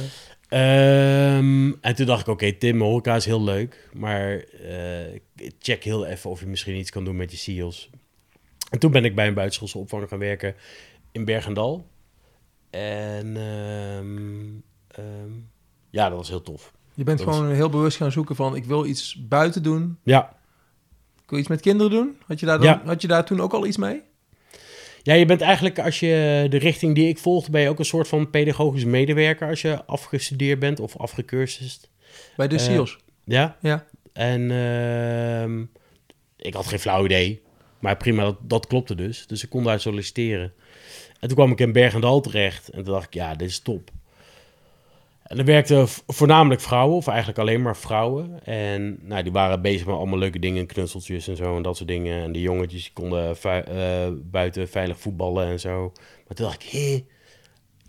Ehm, 0.48 1.72
en 1.82 1.96
toen 1.96 2.06
dacht 2.06 2.22
ik, 2.22 2.28
oké, 2.28 2.52
Tim, 2.52 2.82
horeca 2.82 3.15
is 3.15 3.26
heel 3.26 3.44
leuk. 3.44 3.89
Maar 3.94 4.38
eh, 4.38 5.20
check 5.60 5.84
heel 5.84 6.06
even 6.06 6.30
of 6.30 6.39
je 6.39 6.46
misschien 6.46 6.76
iets 6.76 6.89
kan 6.89 7.06
doen 7.06 7.15
met 7.15 7.32
je 7.32 7.38
SEALs. 7.38 7.89
En 8.70 8.80
toen 8.80 8.91
ben 8.91 9.06
ik 9.06 9.15
bij 9.15 9.28
een 9.28 9.34
buitenschoolse 9.34 9.78
opvang 9.78 10.08
gaan 10.10 10.20
werken 10.20 10.56
in 11.12 11.26
Bergendal. 11.26 11.88
En 12.69 13.38
ehm, 13.38 14.47
ehm, 14.88 15.32
ja, 15.89 16.08
dat 16.10 16.17
was 16.17 16.30
heel 16.30 16.41
tof. 16.41 16.71
Je 16.93 17.04
bent 17.04 17.17
Dat 17.17 17.28
was- 17.28 17.36
gewoon 17.38 17.52
heel 17.54 17.69
bewust 17.69 17.97
gaan 17.97 18.12
zoeken 18.12 18.36
van... 18.36 18.56
ik 18.56 18.65
wil 18.65 18.86
iets 18.86 19.28
buiten 19.28 19.63
doen. 19.63 19.97
Ja, 20.04 20.39
Ik 21.24 21.30
wil 21.30 21.39
iets 21.39 21.47
met 21.47 21.62
kinderen 21.62 21.91
doen. 21.91 22.17
Had 22.28 22.39
je 22.39 22.45
daar, 22.45 22.58
dan, 22.58 22.65
Ja. 22.67 22.82
had 22.86 23.02
je 23.02 23.08
daar 23.08 23.26
toen 23.26 23.41
ook 23.41 23.54
al 23.54 23.65
iets 23.65 23.78
mee? 23.78 24.02
Ja, 25.04 25.13
je 25.13 25.26
bent 25.26 25.41
eigenlijk, 25.41 25.80
als 25.80 26.00
je 26.00 26.45
de 26.50 26.58
richting 26.58 26.95
die 26.95 27.08
ik 27.08 27.17
volgde, 27.17 27.52
ben 27.52 27.62
je 27.62 27.69
ook 27.69 27.80
een 27.80 27.86
soort 27.86 28.08
van 28.08 28.30
pedagogisch 28.30 28.86
medewerker 28.86 29.47
als 29.47 29.62
je 29.62 29.86
afgestudeerd 29.86 30.60
bent 30.60 30.80
of 30.80 30.97
afgecursust. 30.97 31.89
Bij 32.36 32.47
de 32.47 32.56
Eh, 32.56 32.62
SEALs? 32.62 32.97
Ja. 33.24 33.58
Ja. 33.62 33.86
En 34.13 34.52
ehm, 34.52 35.62
ik 36.38 36.54
had 36.54 36.65
geen 36.67 36.80
flauw 36.80 37.06
idee, 37.06 37.41
maar 37.80 37.97
prima, 37.97 38.24
dat, 38.24 38.38
dat 38.41 38.67
klopte 38.67 38.95
dus. 38.95 39.28
Dus 39.28 39.43
ik 39.43 39.50
kon 39.50 39.63
daar 39.63 39.80
solliciteren. 39.80 40.54
En 41.22 41.28
toen 41.28 41.38
kwam 41.38 41.52
ik 41.52 41.60
in 41.60 41.72
Bergendal 41.72 42.22
terecht 42.22 42.70
en 42.70 42.84
toen 42.84 42.94
dacht 42.94 43.06
ik, 43.06 43.14
ja, 43.14 43.36
dit 43.36 43.50
is 43.50 43.60
top. 43.60 43.92
En 45.24 45.38
er 45.38 45.46
werkten 45.46 45.88
voornamelijk 46.08 46.62
vrouwen, 46.62 46.98
of 46.98 47.08
eigenlijk 47.08 47.40
alleen 47.40 47.62
maar 47.62 47.78
vrouwen. 47.78 48.46
En 48.46 49.00
nou, 49.02 49.24
die 49.24 49.32
waren 49.32 49.62
bezig 49.62 49.86
met 49.86 49.96
allemaal 49.96 50.20
leuke 50.20 50.40
dingen, 50.40 50.66
knutseltjes 50.66 51.28
en 51.28 51.36
zo 51.36 51.56
en 51.56 51.62
dat 51.62 51.78
soort 51.78 51.90
dingen. 51.90 52.24
En 52.24 52.32
die 52.32 52.42
jongetjes 52.42 52.94
konden 52.94 53.36
eh, 53.42 54.08
buiten 54.32 54.70
veilig 54.70 55.00
voetballen 55.00 55.48
en 55.48 55.60
zo. 55.60 55.92
Maar 56.28 56.36
toen 56.36 56.46
dacht 56.46 56.64
ik, 56.64 56.70
hé, 56.70 57.04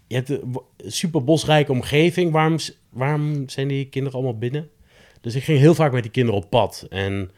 je 0.06 0.14
hebt 0.14 0.28
een 0.28 0.60
super 0.86 1.24
bosrijke 1.24 1.72
omgeving. 1.72 2.32
Waarom, 2.32 2.56
waarom 2.88 3.48
zijn 3.48 3.68
die 3.68 3.88
kinderen 3.88 4.18
allemaal 4.18 4.38
binnen? 4.38 4.70
Dus 5.20 5.34
ik 5.34 5.44
ging 5.44 5.58
heel 5.58 5.74
vaak 5.74 5.92
met 5.92 6.02
die 6.02 6.12
kinderen 6.12 6.40
op 6.40 6.50
pad. 6.50 6.86
En 6.90 7.30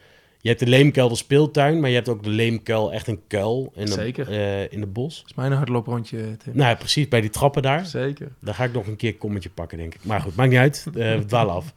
je 0.44 0.50
hebt 0.50 0.60
de 0.62 0.66
Leemkuil, 0.70 1.08
de 1.08 1.14
speeltuin, 1.14 1.80
maar 1.80 1.88
je 1.88 1.94
hebt 1.94 2.08
ook 2.08 2.22
de 2.22 2.30
Leemkuil, 2.30 2.92
echt 2.92 3.06
een 3.06 3.20
kuil 3.26 3.72
in 3.74 3.84
de, 3.86 3.92
Zeker. 3.92 4.30
eh, 4.30 4.72
in 4.72 4.80
de 4.80 4.86
bos. 4.86 5.16
Dat 5.20 5.30
is 5.30 5.34
mijn 5.36 5.52
hardlooprondje, 5.52 6.16
Tim. 6.16 6.56
Nou, 6.56 6.68
ja, 6.68 6.74
precies, 6.74 7.08
bij 7.08 7.20
die 7.20 7.30
trappen 7.30 7.62
daar. 7.62 7.86
Zeker. 7.86 8.32
Daar 8.40 8.54
ga 8.54 8.64
ik 8.64 8.72
nog 8.72 8.86
een 8.86 8.96
keer 8.96 9.10
een 9.12 9.18
kommetje 9.18 9.50
pakken, 9.50 9.78
denk 9.78 9.94
ik. 9.94 10.00
Maar 10.04 10.20
goed, 10.20 10.34
maakt 10.36 10.50
niet 10.50 10.58
uit. 10.58 10.84
eh, 10.86 10.92
we 11.16 11.24
dwalen 11.26 11.54
af. 11.54 11.72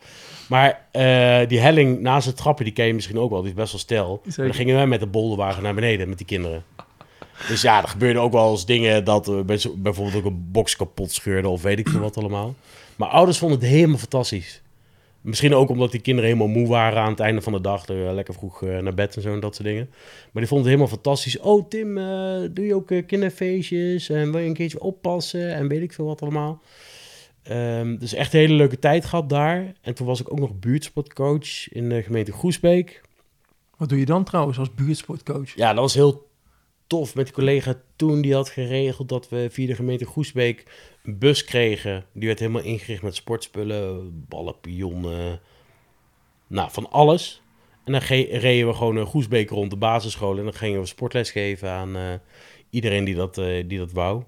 Maar 0.50 0.82
eh, 0.92 1.48
die 1.48 1.60
helling 1.60 2.00
naast 2.02 2.26
het 2.28 2.38
trappen, 2.38 2.66
die 2.66 2.74
ken 2.74 2.86
je 2.88 2.94
misschien 2.94 3.18
ook 3.20 3.30
wel. 3.32 3.42
Die 3.42 3.50
is 3.50 3.56
best 3.56 3.72
wel 3.72 3.82
stijl. 3.82 4.22
Zeker. 4.26 4.44
Dan 4.44 4.54
gingen 4.54 4.76
wij 4.76 4.88
met 4.88 5.00
de 5.00 5.08
bolderwagen 5.08 5.64
naar 5.64 5.74
beneden 5.74 6.10
met 6.10 6.18
die 6.18 6.28
kinderen. 6.28 6.64
Dus 7.48 7.62
ja, 7.62 7.82
er 7.82 7.88
gebeurde 7.88 8.20
ook 8.20 8.32
wel 8.32 8.52
eens 8.52 8.66
dingen 8.66 9.04
dat 9.04 9.46
bij- 9.46 9.60
bijvoorbeeld 9.78 10.16
ook 10.16 10.26
een 10.32 10.48
box 10.52 10.76
kapot 10.76 11.12
scheurde 11.12 11.48
of 11.48 11.62
weet 11.62 11.80
ik 11.80 11.90
veel 11.90 12.00
wat 12.00 12.18
allemaal. 12.18 12.56
Maar 12.96 13.08
ouders 13.10 13.38
vonden 13.38 13.60
het 13.60 13.68
helemaal 13.68 13.98
fantastisch. 13.98 14.62
Misschien 15.28 15.54
ook 15.54 15.70
omdat 15.70 15.92
die 15.92 16.02
kinderen 16.02 16.30
helemaal 16.30 16.54
moe 16.54 16.68
waren 16.68 17.02
aan 17.02 17.10
het 17.10 17.20
einde 17.20 17.42
van 17.42 17.54
de 17.54 17.62
dag. 17.62 17.86
eh, 17.86 18.13
lekker 18.13 18.34
vroeg 18.34 18.63
eh, 18.63 18.78
naar 18.78 18.94
bed 18.94 19.16
en 19.16 19.22
zo 19.22 19.34
en 19.34 19.40
dat 19.40 19.56
soort 19.56 19.68
dingen. 19.68 19.90
Maar 20.32 20.42
die 20.42 20.48
vonden 20.48 20.58
het 20.58 20.66
helemaal 20.66 20.88
fantastisch. 20.88 21.40
Oh 21.40 21.68
Tim, 21.70 21.98
eh, 21.98 22.40
doe 22.52 22.66
je 22.66 22.76
ook 22.76 22.92
eh, 22.92 23.06
kinderfeestjes? 23.06 24.10
En 24.10 24.32
wil 24.32 24.40
je 24.42 24.48
een 24.48 24.54
keertje 24.54 24.80
oppassen? 24.82 25.54
En 25.54 25.68
weet 25.68 25.82
ik 25.82 25.94
veel 25.94 26.06
wat 26.06 26.22
allemaal. 26.22 26.62
Ehm, 27.44 27.98
dus 27.98 28.13
echt 28.13 28.34
een 28.34 28.40
hele 28.40 28.54
leuke 28.54 28.80
tijd 28.80 29.06
gehad 29.06 29.30
daar. 29.30 29.74
En 29.82 29.94
toen 29.94 30.08
was 30.08 30.22
ik 30.22 30.32
ook 30.32 30.40
nog 30.40 30.60
buurtsportcoach 30.60 31.72
in 31.72 31.90
de 31.90 32.04
gemeente 32.04 32.32
Groesbeek. 32.32 33.02
Wat 33.78 33.90
doe 33.90 34.00
je 34.00 34.06
dan 34.06 34.24
trouwens 34.24 34.60
als 34.60 34.74
buurtsportcoach? 34.74 35.56
Ja, 35.56 35.74
dat 35.74 35.82
was 35.82 35.94
heel 35.94 36.28
tof 36.88 37.16
met 37.16 37.26
die 37.26 37.34
collega 37.34 37.76
toen. 37.96 38.22
Die 38.22 38.34
had 38.34 38.50
geregeld 38.50 39.10
dat 39.10 39.30
we 39.30 39.48
via 39.52 39.68
de 39.68 39.76
gemeente 39.76 40.06
Groesbeek 40.06 40.63
bus 41.10 41.43
kregen. 41.43 42.06
Die 42.13 42.28
werd 42.28 42.39
helemaal 42.39 42.62
ingericht 42.62 43.02
met 43.02 43.15
sportspullen, 43.15 44.12
ballen, 44.28 44.60
pionnen. 44.62 45.39
Nou, 46.48 46.70
van 46.72 46.89
alles. 46.91 47.41
En 47.86 47.91
dan 47.91 48.02
reden 48.02 48.67
we 48.67 48.74
gewoon 48.74 48.96
een 48.96 49.06
Groesbeek 49.08 49.50
rond 49.50 49.70
de 49.70 49.76
basisschool. 49.78 50.38
En 50.38 50.43
dan 50.43 50.54
gingen 50.54 50.80
we 50.80 50.86
sportles 50.86 51.32
geven 51.32 51.70
aan 51.70 51.96
eh, 51.96 52.02
iedereen 52.70 53.04
die 53.04 53.15
dat, 53.15 53.38
eh, 53.38 53.63
die 53.67 53.78
dat 53.78 53.91
wou. 53.91 54.24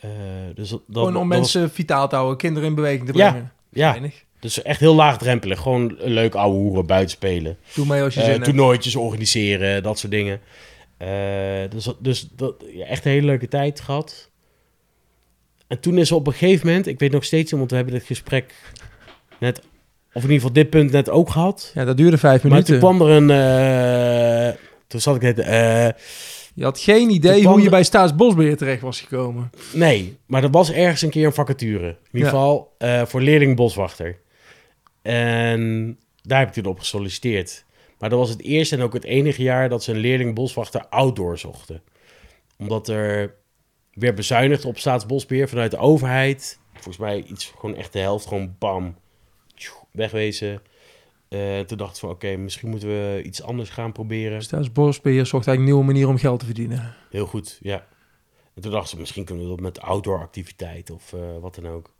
Eh, 0.00 0.10
dus 0.54 0.68
dat, 0.68 0.80
Gewoon 0.92 1.06
om 1.16 1.28
dat 1.28 1.38
was- 1.38 1.52
mensen 1.52 1.70
vitaal 1.74 2.08
te 2.08 2.14
houden, 2.14 2.36
kinderen 2.38 2.68
in 2.68 2.74
beweging 2.74 3.06
te 3.10 3.16
Ja, 3.18 3.30
brengen. 3.30 3.52
ja, 3.68 3.90
Weinig. 3.90 4.24
dus 4.40 4.62
echt 4.62 4.80
heel 4.80 4.94
laagdrempelig. 4.94 5.60
Gewoon 5.60 5.94
leuk 5.98 6.34
ouwe 6.34 6.56
hoeren, 6.56 6.86
buiten 6.86 7.10
spelen. 7.10 7.56
Doe 7.74 7.86
mee 7.86 8.02
als 8.02 8.14
je 8.14 8.22
zin 8.22 8.42
toernooitjes 8.42 8.96
organiseren, 8.96 9.82
dat 9.82 9.98
soort 9.98 10.12
dingen. 10.12 10.40
Dus 11.70 11.88
dus 11.98 12.28
dat, 12.36 12.54
ja, 12.72 12.86
echt 12.86 13.04
een 13.04 13.10
hele 13.10 13.26
leuke 13.26 13.48
tijd 13.48 13.80
gehad. 13.80 14.30
En 15.72 15.80
toen 15.80 15.98
is 15.98 16.12
op 16.12 16.26
een 16.26 16.32
gegeven 16.32 16.66
moment, 16.66 16.86
ik 16.86 16.98
weet 16.98 17.12
nog 17.12 17.24
steeds 17.24 17.52
want 17.52 17.70
we 17.70 17.76
hebben 17.76 17.94
dit 17.94 18.02
gesprek 18.04 18.54
net, 19.40 19.58
of 19.58 19.64
in 20.14 20.20
ieder 20.20 20.34
geval 20.34 20.52
dit 20.52 20.70
punt 20.70 20.90
net 20.90 21.10
ook 21.10 21.30
gehad. 21.30 21.70
Ja, 21.74 21.84
dat 21.84 21.96
duurde 21.96 22.18
vijf 22.18 22.42
Maar 22.42 22.50
minuten. 22.52 22.80
toen 22.80 22.96
kwam 22.96 23.08
er 23.08 23.16
een, 23.16 23.30
eh, 24.50 24.60
toen 24.86 25.00
zat 25.00 25.16
ik 25.16 25.22
net, 25.22 25.38
eh, 25.38 25.88
Je 26.54 26.64
had 26.64 26.78
geen 26.78 27.10
idee 27.10 27.46
hoe 27.46 27.62
je 27.62 27.68
bij 27.68 27.82
Staatsbosbeheer 27.84 28.56
terecht 28.56 28.80
was 28.82 29.00
gekomen. 29.00 29.50
nee, 29.72 30.16
maar 30.26 30.42
er 30.42 30.50
was 30.50 30.72
ergens 30.72 31.02
een 31.02 31.10
keer 31.10 31.26
een 31.26 31.32
vacature. 31.32 31.88
In 31.88 31.96
ieder 32.12 32.20
Ja. 32.28 32.34
geval 32.34 32.74
eh, 32.78 33.02
voor 33.06 33.20
leerling 33.20 33.56
boswachter. 33.56 34.16
En 35.02 35.98
daar 36.22 36.38
heb 36.38 36.48
ik 36.48 36.54
toen 36.54 36.72
op 36.72 36.78
gesolliciteerd. 36.78 37.64
Maar 37.98 38.10
dat 38.10 38.18
was 38.18 38.28
het 38.28 38.42
eerste 38.42 38.76
en 38.76 38.82
ook 38.82 38.92
het 38.92 39.04
enige 39.04 39.42
jaar 39.42 39.68
dat 39.68 39.82
ze 39.82 39.92
een 39.92 39.98
leerling 39.98 40.34
boswachter 40.34 40.86
outdoor 40.88 41.38
zochten. 41.38 41.82
Omdat 42.58 42.88
er 42.88 43.34
weer 43.92 44.14
bezuinigd 44.14 44.64
op 44.64 44.78
staatsbosbeheer 44.78 45.48
vanuit 45.48 45.70
de 45.70 45.76
overheid. 45.78 46.60
Volgens 46.72 46.96
mij 46.96 47.22
iets, 47.22 47.52
gewoon 47.58 47.76
echt 47.76 47.92
de 47.92 47.98
helft, 47.98 48.26
gewoon 48.26 48.54
bam, 48.58 48.94
wegwezen. 49.90 50.62
Eh, 51.28 51.60
toen 51.60 51.78
dacht 51.78 51.94
ik 51.94 52.00
van, 52.00 52.10
oké, 52.10 52.36
misschien 52.36 52.68
moeten 52.68 52.88
we 52.88 53.22
iets 53.24 53.42
anders 53.42 53.70
gaan 53.70 53.92
proberen. 53.92 54.42
Staatsbosbeheer 54.42 55.26
zocht 55.26 55.46
eigenlijk 55.46 55.58
een 55.58 55.64
nieuwe 55.64 55.84
manier 55.84 56.08
om 56.08 56.18
geld 56.18 56.38
te 56.40 56.44
verdienen. 56.46 56.94
Heel 57.10 57.26
goed, 57.26 57.58
ja. 57.62 57.86
En 58.54 58.62
toen 58.62 58.70
dachten 58.70 58.88
ze, 58.90 58.96
misschien 58.98 59.24
kunnen 59.24 59.44
we 59.44 59.50
dat 59.50 59.60
met 59.60 59.80
outdoor 59.80 60.18
activiteit 60.18 60.90
of 60.90 61.12
eh, 61.12 61.20
wat 61.40 61.54
dan 61.54 61.66
ook. 61.68 61.94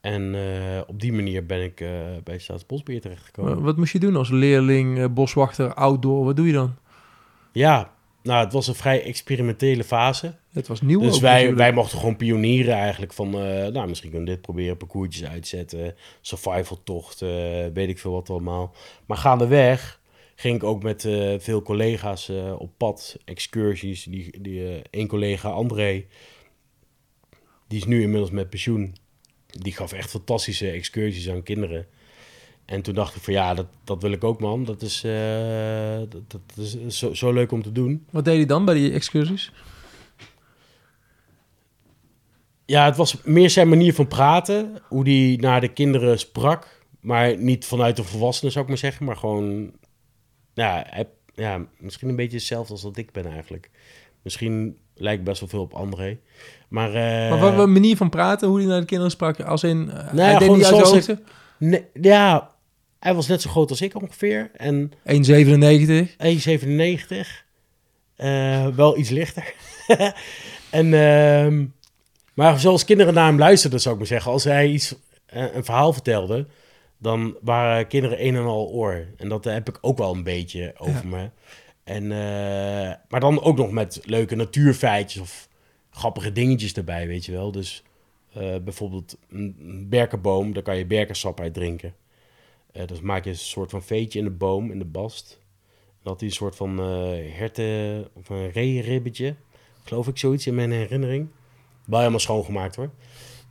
En 0.00 0.34
eh, 0.34 0.80
op 0.86 1.00
die 1.00 1.12
manier 1.12 1.46
ben 1.46 1.62
ik 1.62 1.84
bij 2.24 2.38
Staatsbosbeheer 2.38 3.00
terechtgekomen. 3.00 3.54
Wa- 3.56 3.60
Wat 3.62 3.76
moest 3.76 3.92
je 3.92 3.98
doen 3.98 4.16
als 4.16 4.30
leerling, 4.30 5.12
boswachter, 5.12 5.74
outdoor? 5.74 6.24
Wat 6.24 6.36
doe 6.36 6.46
je 6.46 6.52
dan? 6.52 6.74
Ja, 7.52 7.94
nou, 8.26 8.44
het 8.44 8.52
was 8.52 8.66
een 8.66 8.74
vrij 8.74 9.02
experimentele 9.02 9.84
fase. 9.84 10.34
Het 10.52 10.66
was 10.68 10.80
nieuw 10.80 11.00
Dus 11.00 11.14
ook 11.14 11.20
wij, 11.20 11.32
natuurlijk. 11.32 11.58
wij 11.58 11.72
mochten 11.72 11.98
gewoon 11.98 12.16
pionieren 12.16 12.74
eigenlijk 12.74 13.12
van, 13.12 13.26
eh, 13.34 13.66
nou, 13.66 13.88
misschien 13.88 14.10
kunnen 14.10 14.28
we 14.28 14.34
dit 14.34 14.42
proberen, 14.42 14.76
parcoursjes 14.76 15.28
uitzetten, 15.28 15.94
survival 16.20 16.82
tocht, 16.84 17.22
eh, 17.22 17.28
weet 17.72 17.88
ik 17.88 17.98
veel 17.98 18.12
wat 18.12 18.30
allemaal. 18.30 18.74
Maar 19.06 19.16
gaandeweg 19.16 20.00
ging 20.36 20.56
ik 20.56 20.64
ook 20.64 20.82
met 20.82 21.04
eh, 21.04 21.34
veel 21.38 21.62
collega's 21.62 22.28
eh, 22.28 22.60
op 22.60 22.70
pad, 22.76 23.18
excursies. 23.24 24.04
Die, 24.04 24.40
die, 24.40 24.82
één 24.90 25.06
collega, 25.06 25.48
André, 25.50 26.06
die 27.68 27.78
is 27.78 27.84
nu 27.84 28.02
inmiddels 28.02 28.30
met 28.30 28.50
pensioen. 28.50 28.94
Die 29.46 29.72
gaf 29.72 29.92
echt 29.92 30.10
fantastische 30.10 30.70
excursies 30.70 31.30
aan 31.30 31.42
kinderen. 31.42 31.86
En 32.66 32.82
toen 32.82 32.94
dacht 32.94 33.16
ik 33.16 33.22
van 33.22 33.32
ja, 33.32 33.54
dat, 33.54 33.66
dat 33.84 34.02
wil 34.02 34.12
ik 34.12 34.24
ook 34.24 34.40
man. 34.40 34.64
Dat 34.64 34.82
is, 34.82 35.04
eh, 35.04 35.98
dat, 36.08 36.30
dat 36.30 36.56
is 36.56 36.98
zo, 36.98 37.14
zo 37.14 37.32
leuk 37.32 37.52
om 37.52 37.62
te 37.62 37.72
doen. 37.72 38.06
Wat 38.10 38.24
deed 38.24 38.36
hij 38.36 38.46
dan 38.46 38.64
bij 38.64 38.74
die 38.74 38.92
excursies? 38.92 39.52
Ja, 42.64 42.84
het 42.84 42.96
was 42.96 43.22
meer 43.22 43.50
zijn 43.50 43.68
manier 43.68 43.94
van 43.94 44.08
praten. 44.08 44.82
Hoe 44.88 45.04
die 45.04 45.40
naar 45.40 45.60
de 45.60 45.72
kinderen 45.72 46.18
sprak. 46.18 46.84
Maar 47.00 47.38
niet 47.38 47.64
vanuit 47.64 47.96
de 47.96 48.04
volwassenen 48.04 48.52
zou 48.52 48.64
ik 48.64 48.70
maar 48.70 48.80
zeggen. 48.80 49.06
Maar 49.06 49.16
gewoon, 49.16 49.72
ja, 50.54 50.84
hij, 50.86 51.08
ja 51.34 51.66
misschien 51.78 52.08
een 52.08 52.16
beetje 52.16 52.36
hetzelfde 52.36 52.72
als 52.72 52.82
dat 52.82 52.96
ik 52.96 53.12
ben 53.12 53.26
eigenlijk. 53.26 53.70
Misschien 54.22 54.78
lijkt 54.94 55.24
best 55.24 55.40
wel 55.40 55.48
veel 55.48 55.60
op 55.60 55.72
André. 55.72 56.18
Maar, 56.68 56.88
uh, 56.88 57.30
maar 57.30 57.38
wat, 57.38 57.54
wat 57.54 57.68
manier 57.68 57.96
van 57.96 58.10
praten, 58.10 58.48
hoe 58.48 58.58
hij 58.58 58.66
naar 58.66 58.80
de 58.80 58.86
kinderen 58.86 59.12
sprak? 59.12 59.40
Als 59.40 59.62
in, 59.62 59.86
uh, 59.88 59.94
nou 59.94 60.18
hij 60.18 60.38
deed 60.38 60.56
niet 60.56 60.64
uit 60.64 61.04
zijn 61.04 61.20
Nee, 61.58 61.84
ja, 62.00 62.50
hij 62.98 63.14
was 63.14 63.26
net 63.26 63.42
zo 63.42 63.50
groot 63.50 63.70
als 63.70 63.80
ik 63.80 64.02
ongeveer. 64.02 64.50
En 64.56 64.92
1,97. 64.92 64.96
1,97. 66.16 67.44
Uh, 68.18 68.66
wel 68.66 68.98
iets 68.98 69.10
lichter. 69.10 69.54
en, 70.70 70.86
uh, 70.86 71.66
maar 72.34 72.60
zoals 72.60 72.84
kinderen 72.84 73.14
naar 73.14 73.26
hem 73.26 73.38
luisterden, 73.38 73.80
zou 73.80 73.94
ik 73.94 74.00
maar 74.00 74.10
zeggen. 74.10 74.32
Als 74.32 74.44
hij 74.44 74.68
iets, 74.68 74.94
uh, 75.34 75.54
een 75.54 75.64
verhaal 75.64 75.92
vertelde, 75.92 76.46
dan 76.98 77.36
waren 77.40 77.86
kinderen 77.86 78.26
een 78.26 78.36
en 78.36 78.44
al 78.44 78.68
oor. 78.68 79.06
En 79.16 79.28
dat 79.28 79.44
heb 79.44 79.68
ik 79.68 79.78
ook 79.80 79.98
wel 79.98 80.14
een 80.14 80.22
beetje 80.22 80.74
over 80.76 81.02
ja. 81.02 81.08
me. 81.08 81.30
En, 81.84 82.02
uh, 82.02 82.94
maar 83.08 83.20
dan 83.20 83.42
ook 83.42 83.56
nog 83.56 83.70
met 83.70 84.00
leuke 84.04 84.34
natuurfeitjes 84.34 85.22
of 85.22 85.48
grappige 85.90 86.32
dingetjes 86.32 86.72
erbij, 86.72 87.06
weet 87.06 87.24
je 87.24 87.32
wel. 87.32 87.52
Dus 87.52 87.82
uh, 88.36 88.56
bijvoorbeeld 88.64 89.16
een 89.30 89.86
berkenboom, 89.88 90.52
daar 90.52 90.62
kan 90.62 90.76
je 90.76 90.86
berkensap 90.86 91.40
uit 91.40 91.54
drinken. 91.54 91.94
Uh, 92.76 92.86
dus 92.86 93.00
maak 93.00 93.24
je 93.24 93.30
een 93.30 93.36
soort 93.36 93.70
van 93.70 93.82
veetje 93.82 94.18
in 94.18 94.24
de 94.24 94.30
boom, 94.30 94.70
in 94.70 94.78
de 94.78 94.84
bast. 94.84 95.38
Dan 96.02 96.12
had 96.12 96.20
hij 96.20 96.28
een 96.28 96.34
soort 96.34 96.56
van 96.56 96.78
herten 97.32 98.06
of 98.14 98.28
een 98.28 98.50
reeribbetje, 98.50 99.34
geloof 99.84 100.08
ik, 100.08 100.18
zoiets 100.18 100.46
in 100.46 100.54
mijn 100.54 100.72
herinnering. 100.72 101.28
Wel 101.84 101.98
helemaal 101.98 102.20
schoongemaakt 102.20 102.76
hoor. 102.76 102.90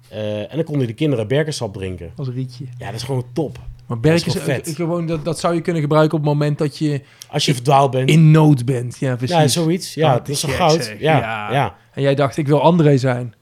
en 0.09 0.55
dan 0.55 0.63
konden 0.63 0.88
de 0.88 0.93
kinderen 0.93 1.27
berkensap 1.27 1.73
drinken. 1.73 2.11
Als 2.15 2.29
rietje. 2.29 2.65
Ja, 2.77 2.85
dat 2.85 2.95
is 2.95 3.03
gewoon 3.03 3.23
top. 3.33 3.59
Maar 3.85 3.99
berk 3.99 4.25
is 4.25 4.35
vet. 4.35 4.69
gewoon 4.75 5.05
dat, 5.05 5.25
dat 5.25 5.39
zou 5.39 5.53
je 5.53 5.61
kunnen 5.61 5.81
gebruiken 5.81 6.17
op 6.17 6.23
het 6.23 6.33
moment 6.33 6.57
dat 6.57 6.77
je 6.77 7.01
als 7.29 7.45
je 7.45 7.53
verdwaald 7.53 7.91
bent 7.91 8.09
in 8.09 8.31
nood 8.31 8.65
bent. 8.65 8.97
Ja, 8.97 9.15
precies. 9.15 9.35
Ja, 9.35 9.47
zoiets. 9.47 9.93
Ja, 9.93 10.09
oh, 10.09 10.17
het 10.17 10.29
is 10.29 10.39
toch 10.39 10.55
goud. 10.55 10.95
Ja, 10.99 11.17
ja, 11.17 11.51
ja. 11.51 11.75
En 11.93 12.01
jij 12.01 12.15
dacht, 12.15 12.38
ik 12.38 12.47
wil 12.47 12.61
André 12.61 12.97
zijn. 12.97 13.33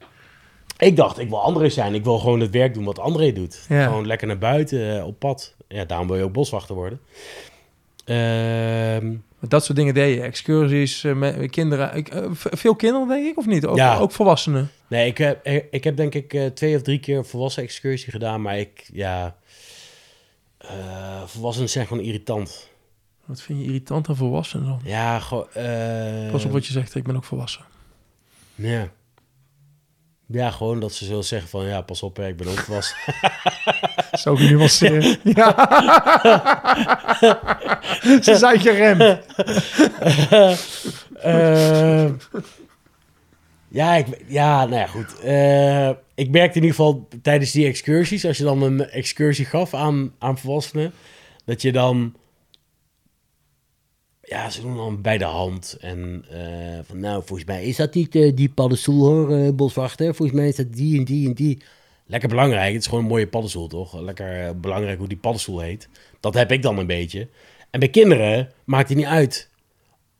Ik 0.77 0.95
dacht, 0.95 1.19
ik 1.19 1.29
wil 1.29 1.41
André 1.41 1.69
zijn. 1.69 1.93
Ik 1.93 2.03
wil 2.03 2.19
gewoon 2.19 2.39
het 2.39 2.51
werk 2.51 2.73
doen 2.73 2.83
wat 2.83 2.99
André 2.99 3.33
doet. 3.33 3.65
Ja. 3.69 3.83
Gewoon 3.83 4.07
lekker 4.07 4.27
naar 4.27 4.37
buiten 4.37 5.05
op 5.05 5.19
pad. 5.19 5.55
Ja, 5.73 5.85
daarom 5.85 6.07
wil 6.07 6.17
je 6.17 6.23
ook 6.23 6.33
boswachter 6.33 6.75
worden. 6.75 6.99
Uh, 8.05 9.17
dat 9.39 9.65
soort 9.65 9.77
dingen 9.77 9.93
deed 9.93 10.15
je. 10.15 10.21
Excursies 10.21 11.03
uh, 11.03 11.15
met 11.15 11.49
kinderen. 11.49 11.95
Ik, 11.95 12.13
uh, 12.13 12.25
veel 12.31 12.75
kinderen, 12.75 13.07
denk 13.07 13.25
ik, 13.25 13.37
of 13.37 13.45
niet? 13.45 13.65
Ook, 13.65 13.77
ja. 13.77 13.97
ook 13.97 14.11
volwassenen? 14.11 14.71
Nee, 14.87 15.07
ik 15.07 15.17
heb, 15.17 15.47
ik 15.71 15.83
heb 15.83 15.97
denk 15.97 16.15
ik 16.15 16.55
twee 16.55 16.75
of 16.75 16.81
drie 16.81 16.99
keer 16.99 17.17
een 17.17 17.25
volwassen 17.25 17.63
excursie 17.63 18.11
gedaan. 18.11 18.41
Maar 18.41 18.57
ik, 18.57 18.89
ja 18.93 19.35
uh, 20.63 21.23
volwassenen 21.25 21.69
zijn 21.69 21.87
gewoon 21.87 22.03
irritant. 22.03 22.69
Wat 23.25 23.41
vind 23.41 23.59
je 23.59 23.65
irritant 23.65 24.09
aan 24.09 24.15
volwassenen 24.15 24.67
dan? 24.67 24.81
Ja, 24.83 25.19
gewoon... 25.19 25.47
Uh, 25.57 26.31
Pas 26.31 26.45
op 26.45 26.51
wat 26.51 26.65
je 26.65 26.71
zegt, 26.71 26.95
ik 26.95 27.03
ben 27.03 27.15
ook 27.15 27.23
volwassen. 27.23 27.65
Ja. 28.55 28.91
Ja, 30.33 30.51
gewoon 30.51 30.79
dat 30.79 30.93
ze 30.93 31.05
zullen 31.05 31.23
zeggen 31.23 31.49
van... 31.49 31.65
Ja, 31.65 31.81
pas 31.81 32.03
op, 32.03 32.19
ik 32.19 32.37
ben 32.37 32.47
ook 32.47 32.59
volwassen. 32.59 32.97
Zo 34.23 34.35
genuanceerd. 34.35 35.19
ja. 35.35 35.53
ze 38.23 38.35
zijn 38.35 38.59
geremd. 38.59 39.19
uh, 41.25 42.09
ja, 43.67 43.95
ik, 43.95 44.07
ja, 44.27 44.65
nou 44.65 44.79
ja, 44.79 44.87
goed. 44.87 45.15
Uh, 45.25 45.89
ik 46.15 46.29
merkte 46.29 46.57
in 46.57 46.63
ieder 46.63 46.75
geval 46.75 47.07
tijdens 47.21 47.51
die 47.51 47.67
excursies, 47.67 48.25
als 48.25 48.37
je 48.37 48.43
dan 48.43 48.61
een 48.61 48.89
excursie 48.89 49.45
gaf 49.45 49.73
aan, 49.73 50.13
aan 50.19 50.37
volwassenen, 50.37 50.93
dat 51.45 51.61
je 51.61 51.71
dan, 51.71 52.15
ja, 54.33 54.49
ze 54.49 54.61
doen 54.61 54.75
dan 54.75 55.01
bij 55.01 55.17
de 55.17 55.25
hand. 55.25 55.77
En 55.81 56.25
uh, 56.31 56.79
van, 56.83 56.99
nou, 56.99 57.23
volgens 57.25 57.47
mij 57.47 57.63
is 57.63 57.75
dat 57.75 57.93
niet 57.93 58.15
uh, 58.15 58.35
die 58.35 58.49
paddenstoel 58.49 59.05
hoor, 59.05 59.53
boswachter. 59.53 60.15
Volgens 60.15 60.37
mij 60.37 60.47
is 60.47 60.55
dat 60.55 60.73
die 60.73 60.97
en 60.97 61.05
die 61.05 61.27
en 61.27 61.33
die. 61.33 61.61
Lekker 62.05 62.29
belangrijk, 62.29 62.73
het 62.73 62.81
is 62.81 62.87
gewoon 62.87 63.03
een 63.03 63.09
mooie 63.09 63.27
paddenstoel, 63.27 63.67
toch? 63.67 63.99
Lekker 63.99 64.59
belangrijk 64.59 64.97
hoe 64.97 65.07
die 65.07 65.17
paddenstoel 65.17 65.59
heet. 65.59 65.89
Dat 66.19 66.33
heb 66.33 66.51
ik 66.51 66.61
dan 66.61 66.77
een 66.77 66.87
beetje. 66.87 67.27
En 67.69 67.79
bij 67.79 67.89
kinderen 67.89 68.49
maakt 68.63 68.89
het 68.89 68.97
niet 68.97 69.07
uit. 69.07 69.49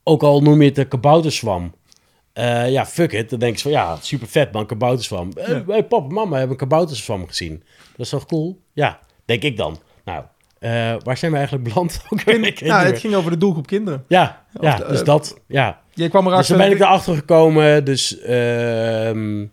Ook 0.02 0.22
al 0.22 0.42
noem 0.42 0.60
je 0.60 0.66
het 0.66 0.74
de 0.74 0.88
kabouterswam. 0.88 1.74
Uh, 2.34 2.70
ja, 2.70 2.86
fuck 2.86 3.12
it. 3.12 3.30
Dan 3.30 3.38
denk 3.38 3.56
je 3.56 3.62
van, 3.62 3.70
ja, 3.70 3.96
super 4.00 4.28
vet 4.28 4.52
man, 4.52 4.66
kabouterswam. 4.66 5.30
Uh, 5.38 5.48
ja. 5.48 5.64
Hey, 5.66 5.84
papa, 5.84 6.14
mama 6.14 6.36
hebben 6.36 6.50
een 6.50 6.68
kabouterswam 6.68 7.26
gezien. 7.26 7.62
Dat 7.96 8.06
is 8.06 8.08
toch 8.08 8.26
cool? 8.26 8.60
Ja, 8.72 9.00
denk 9.24 9.42
ik 9.42 9.56
dan. 9.56 9.78
Nou, 10.04 10.18
uh, 10.22 10.28
waar 11.02 11.16
zijn 11.16 11.30
we 11.30 11.36
eigenlijk 11.36 11.68
beland? 11.68 12.02
Nou, 12.60 12.86
het 12.86 12.98
ging 12.98 13.14
over 13.14 13.30
de 13.30 13.36
doelgroep 13.36 13.66
kinderen. 13.66 14.04
Ja, 14.08 14.44
ja 14.60 14.76
de, 14.76 14.86
dus 14.88 15.04
dat, 15.04 15.40
ja. 15.46 15.80
Je 15.94 16.08
kwam 16.08 16.26
erachter... 16.26 16.56
Dus 16.56 16.58
dan 16.58 16.68
ben 16.68 16.76
ik 16.76 16.82
erachter 16.82 17.14
gekomen, 17.14 17.84
dus 17.84 18.18
uh, 18.20 19.46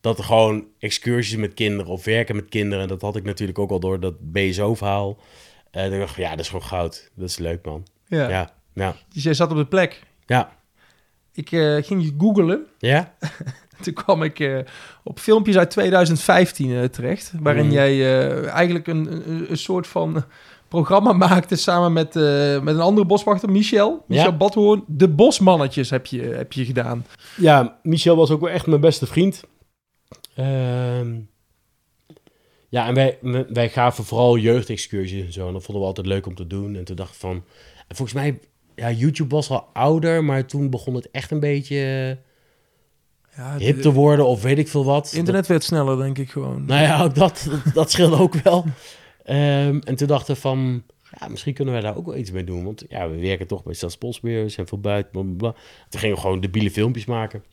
dat 0.00 0.18
er 0.18 0.24
gewoon 0.24 0.64
excursies 0.78 1.36
met 1.36 1.54
kinderen 1.54 1.92
of 1.92 2.04
werken 2.04 2.36
met 2.36 2.48
kinderen, 2.48 2.88
dat 2.88 3.00
had 3.00 3.16
ik 3.16 3.24
natuurlijk 3.24 3.58
ook 3.58 3.70
al 3.70 3.80
door 3.80 4.00
dat 4.00 4.32
BSO-verhaal. 4.32 5.18
Uh, 5.72 5.98
dacht 5.98 6.10
ik, 6.10 6.16
ja, 6.16 6.30
dat 6.30 6.38
is 6.38 6.48
gewoon 6.48 6.64
goud. 6.64 7.10
Dat 7.14 7.28
is 7.28 7.38
leuk, 7.38 7.64
man. 7.64 7.86
Ja. 8.06 8.28
ja, 8.28 8.50
ja. 8.72 8.94
Dus 9.14 9.22
jij 9.22 9.34
zat 9.34 9.50
op 9.50 9.56
de 9.56 9.66
plek? 9.66 10.02
Ja. 10.26 10.56
Ik 11.32 11.50
uh, 11.50 11.82
ging 11.82 12.14
googlen. 12.18 12.66
Ja? 12.78 13.14
Toen 13.82 13.92
kwam 13.92 14.22
ik 14.22 14.38
uh, 14.38 14.58
op 15.04 15.18
filmpjes 15.18 15.56
uit 15.56 15.70
2015 15.70 16.68
uh, 16.68 16.84
terecht. 16.84 17.32
Waarin 17.40 17.64
mm. 17.64 17.70
jij 17.70 18.24
eigenlijk 18.46 18.86
een, 18.86 19.12
een, 19.12 19.50
een, 19.50 19.58
soort 19.58 19.86
van 19.86 20.24
programma 20.68 21.12
maakte 21.28 21.56
samen 21.56 21.92
met, 21.92 22.14
met 22.62 22.74
een 22.74 22.80
andere 22.80 23.06
boswachter, 23.06 23.50
Michel. 23.50 24.04
Michel 24.06 24.30
ja? 24.30 24.36
Badhoorn. 24.36 24.84
De 24.86 25.08
Bosmannetjes 25.08 25.90
heb 25.90 26.06
je, 26.06 26.22
heb 26.22 26.52
je 26.52 26.64
gedaan. 26.64 27.06
Ja, 27.36 27.78
Michel 27.82 28.16
was 28.16 28.30
ook 28.30 28.40
wel 28.40 28.50
echt 28.50 28.66
mijn 28.66 28.80
beste 28.80 29.06
vriend. 29.06 29.42
Ehm, 30.34 31.16
ja, 32.68 32.86
en 32.86 32.94
wij, 32.94 33.18
wij 33.48 33.68
gaven 33.68 34.04
vooral 34.04 34.36
jeugdexcursies 34.36 35.24
en 35.24 35.32
zo. 35.32 35.46
En 35.46 35.52
dat 35.52 35.62
vonden 35.62 35.82
we 35.82 35.88
altijd 35.88 36.06
leuk 36.06 36.26
om 36.26 36.34
te 36.34 36.46
doen. 36.46 36.76
En 36.76 36.84
toen 36.84 36.96
dacht 36.96 37.12
ik 37.12 37.20
van... 37.20 37.44
En 37.88 37.96
volgens 37.96 38.12
mij 38.12 38.38
ja, 38.78 38.90
YouTube 38.90 39.34
was 39.34 39.50
al 39.50 39.68
ouder, 39.72 40.24
maar 40.24 40.46
toen 40.46 40.70
begon 40.70 40.94
het 40.94 41.10
echt 41.10 41.30
een 41.30 41.40
beetje 41.40 42.18
ja, 43.38 43.56
hip 43.58 43.80
te 43.80 43.92
worden 43.92 44.26
of 44.26 44.42
weet 44.42 44.58
ik 44.58 44.68
veel 44.68 44.84
wat. 44.84 45.12
Internet 45.12 45.46
werd 45.46 45.64
sneller, 45.64 45.96
denk 45.96 46.18
ik 46.18 46.30
gewoon. 46.30 46.64
Nou 46.64 46.82
ja, 46.82 47.02
ook 47.02 47.14
dat, 47.24 47.48
dat, 47.50 47.74
dat 47.74 47.90
scheelde 47.90 48.16
ook 48.16 48.34
wel. 48.34 48.64
Um, 49.26 49.80
en 49.80 49.94
toen 49.96 50.06
dachten 50.06 50.34
we 50.34 50.40
van, 50.40 50.82
ja, 51.18 51.28
misschien 51.28 51.54
kunnen 51.54 51.74
wij 51.74 51.82
daar 51.82 51.96
ook 51.96 52.06
wel 52.06 52.16
iets 52.16 52.30
mee 52.30 52.44
doen. 52.44 52.64
Want 52.64 52.84
ja, 52.88 53.10
we 53.10 53.16
werken 53.16 53.46
toch 53.46 53.62
bij 53.62 53.74
Staatsbosbeheer, 53.74 54.42
we 54.42 54.48
zijn 54.48 54.66
veel 54.66 54.80
buiten, 54.80 55.12
bla, 55.12 55.22
bla, 55.22 55.32
bla. 55.36 55.52
Toen 55.88 56.00
gingen 56.00 56.16
we 56.16 56.22
gewoon 56.22 56.40
debiele 56.40 56.70
filmpjes 56.70 57.04
maken. 57.04 57.44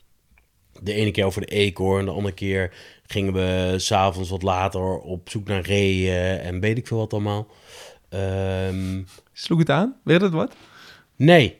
De 0.81 0.93
ene 0.93 1.11
keer 1.11 1.25
over 1.25 1.41
de 1.41 1.47
eekhoorn, 1.47 2.05
de 2.05 2.11
andere 2.11 2.33
keer 2.33 2.73
gingen 3.05 3.33
we 3.33 3.73
s'avonds 3.77 4.29
wat 4.29 4.41
later 4.41 4.97
op 4.97 5.29
zoek 5.29 5.47
naar 5.47 5.61
reeën 5.61 6.39
en 6.39 6.59
weet 6.59 6.77
ik 6.77 6.87
veel 6.87 6.97
wat 6.97 7.13
allemaal. 7.13 7.47
Um, 8.09 9.05
Sloeg 9.33 9.59
het 9.59 9.69
aan? 9.69 9.95
Werd 10.03 10.21
het 10.21 10.33
wat? 10.33 10.55
Nee. 11.15 11.57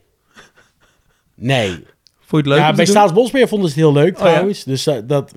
Nee. 1.35 1.85
Vond 2.35 2.47
je 2.47 2.51
het 2.51 2.61
leuk? 2.61 2.69
Ja, 2.69 2.75
bij 2.75 2.85
Staatsbosbeheer 2.85 3.47
vonden 3.47 3.69
ze 3.69 3.75
het 3.75 3.83
heel 3.83 3.93
leuk 4.03 4.15
trouwens. 4.15 4.59
Oh, 4.59 4.65
ja? 4.65 4.71
Dus 4.71 4.87
uh, 4.87 4.95
dat 5.05 5.33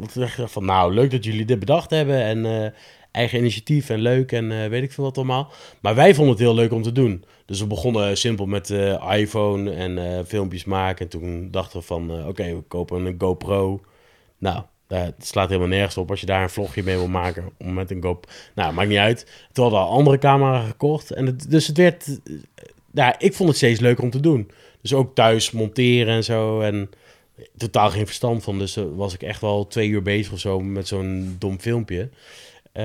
van 0.50 0.64
nou, 0.64 0.94
leuk 0.94 1.10
dat 1.10 1.24
jullie 1.24 1.44
dit 1.44 1.58
bedacht 1.58 1.90
hebben. 1.90 2.22
En 2.22 2.44
uh, 2.44 2.66
eigen 3.10 3.38
initiatief 3.38 3.90
en 3.90 3.98
leuk 3.98 4.32
en 4.32 4.50
uh, 4.50 4.66
weet 4.66 4.82
ik 4.82 4.92
veel 4.92 5.04
wat 5.04 5.16
allemaal. 5.16 5.50
Maar 5.80 5.94
wij 5.94 6.14
vonden 6.14 6.32
het 6.32 6.42
heel 6.42 6.54
leuk 6.54 6.72
om 6.72 6.82
te 6.82 6.92
doen. 6.92 7.24
Dus 7.46 7.60
we 7.60 7.66
begonnen 7.66 8.16
simpel 8.16 8.46
met 8.46 8.74
iPhone 9.10 9.70
en 9.70 10.26
filmpjes 10.26 10.64
maken. 10.64 11.04
En 11.04 11.10
toen 11.10 11.48
dachten 11.50 11.78
we 11.78 11.86
van 11.86 12.10
oké, 12.10 12.28
okay, 12.28 12.54
we 12.54 12.62
kopen 12.62 13.06
een 13.06 13.14
GoPro. 13.18 13.80
Nou, 14.38 14.62
het 14.88 15.26
slaat 15.26 15.48
helemaal 15.48 15.68
nergens 15.68 15.96
op 15.96 16.10
als 16.10 16.20
je 16.20 16.26
daar 16.26 16.42
een 16.42 16.50
vlogje 16.50 16.82
mee 16.82 16.96
wil 16.96 17.08
maken. 17.08 17.44
Om 17.58 17.74
met 17.74 17.90
een 17.90 18.02
GoPro. 18.02 18.30
Nou, 18.54 18.72
maakt 18.72 18.88
niet 18.88 18.98
uit. 18.98 19.26
Toen 19.52 19.64
hadden 19.64 19.82
we 19.82 19.86
een 19.86 19.92
andere 19.92 20.18
camera 20.18 20.60
gekocht. 20.60 21.10
En 21.10 21.26
het, 21.26 21.50
dus 21.50 21.66
het 21.66 21.76
werd 21.76 22.06
ja, 22.92 23.18
ik 23.18 23.34
vond 23.34 23.48
het 23.48 23.58
steeds 23.58 23.80
leuker 23.80 24.04
om 24.04 24.10
te 24.10 24.20
doen. 24.20 24.50
Dus 24.88 24.98
ook 24.98 25.14
thuis 25.14 25.50
monteren 25.50 26.14
en 26.14 26.24
zo. 26.24 26.60
En 26.60 26.90
totaal 27.56 27.90
geen 27.90 28.06
verstand 28.06 28.42
van. 28.44 28.58
Dus 28.58 28.78
was 28.94 29.14
ik 29.14 29.22
echt 29.22 29.40
wel 29.40 29.66
twee 29.66 29.88
uur 29.88 30.02
bezig 30.02 30.32
of 30.32 30.38
zo 30.38 30.60
met 30.60 30.88
zo'n 30.88 31.36
dom 31.38 31.60
filmpje. 31.60 32.08
Uh, 32.74 32.84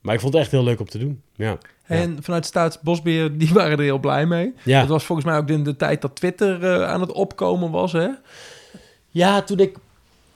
maar 0.00 0.14
ik 0.14 0.20
vond 0.20 0.32
het 0.32 0.42
echt 0.42 0.50
heel 0.50 0.64
leuk 0.64 0.80
om 0.80 0.88
te 0.88 0.98
doen. 0.98 1.22
Ja. 1.36 1.58
En 1.82 2.14
ja. 2.14 2.22
vanuit 2.22 2.46
Staatsbosbeheer, 2.46 3.36
die 3.38 3.52
waren 3.52 3.78
er 3.78 3.84
heel 3.84 3.98
blij 3.98 4.26
mee. 4.26 4.54
Ja. 4.64 4.80
Dat 4.80 4.88
was 4.88 5.04
volgens 5.04 5.26
mij 5.26 5.36
ook 5.36 5.48
in 5.48 5.64
de 5.64 5.76
tijd 5.76 6.00
dat 6.02 6.16
Twitter 6.16 6.62
uh, 6.62 6.82
aan 6.88 7.00
het 7.00 7.12
opkomen 7.12 7.70
was, 7.70 7.92
hè? 7.92 8.08
Ja, 9.08 9.42
toen 9.42 9.58
ik 9.58 9.76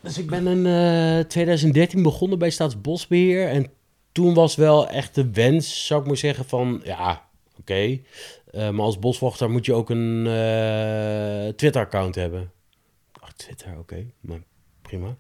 Dus 0.01 0.19
ik 0.19 0.27
ben 0.27 0.47
in 0.47 0.67
eh, 0.67 1.25
2013 1.25 2.03
begonnen 2.03 2.39
bij 2.39 2.51
Staatsbosbeheer. 2.51 3.49
En 3.49 3.71
toen 4.13 4.35
was 4.35 4.55
wel 4.55 4.89
echt 4.89 5.15
de 5.15 5.31
wens, 5.31 5.87
zou 5.87 6.01
ik 6.01 6.07
maar 6.07 6.17
zeggen, 6.17 6.45
van 6.45 6.81
ja, 6.85 7.23
oké. 7.61 7.75
eh, 7.75 7.99
maar 8.55 8.85
als 8.85 8.99
boswachter 8.99 9.51
moet 9.51 9.67
je 9.67 9.73
ook 9.75 9.91
een 9.91 10.27
eh, 10.27 11.55
Twitter-account 11.57 12.15
hebben. 12.15 12.53
Ach, 13.21 13.33
Twitter, 13.33 13.79
oké. 13.79 14.07
maar 14.21 14.43
prima. 14.83 15.17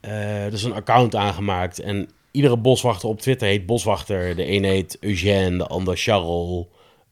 Eh 0.00 0.50
dus 0.50 0.62
een 0.62 0.72
account 0.72 1.14
aangemaakt. 1.14 1.78
En 1.78 2.08
iedere 2.30 2.56
boswachter 2.56 3.08
op 3.08 3.20
Twitter 3.20 3.48
heet 3.48 3.66
boswachter. 3.66 4.36
De 4.36 4.46
een 4.50 4.64
heet 4.64 4.96
Eugène, 5.00 5.56
de 5.56 5.66
ander 5.66 5.96
Charles. 5.96 6.66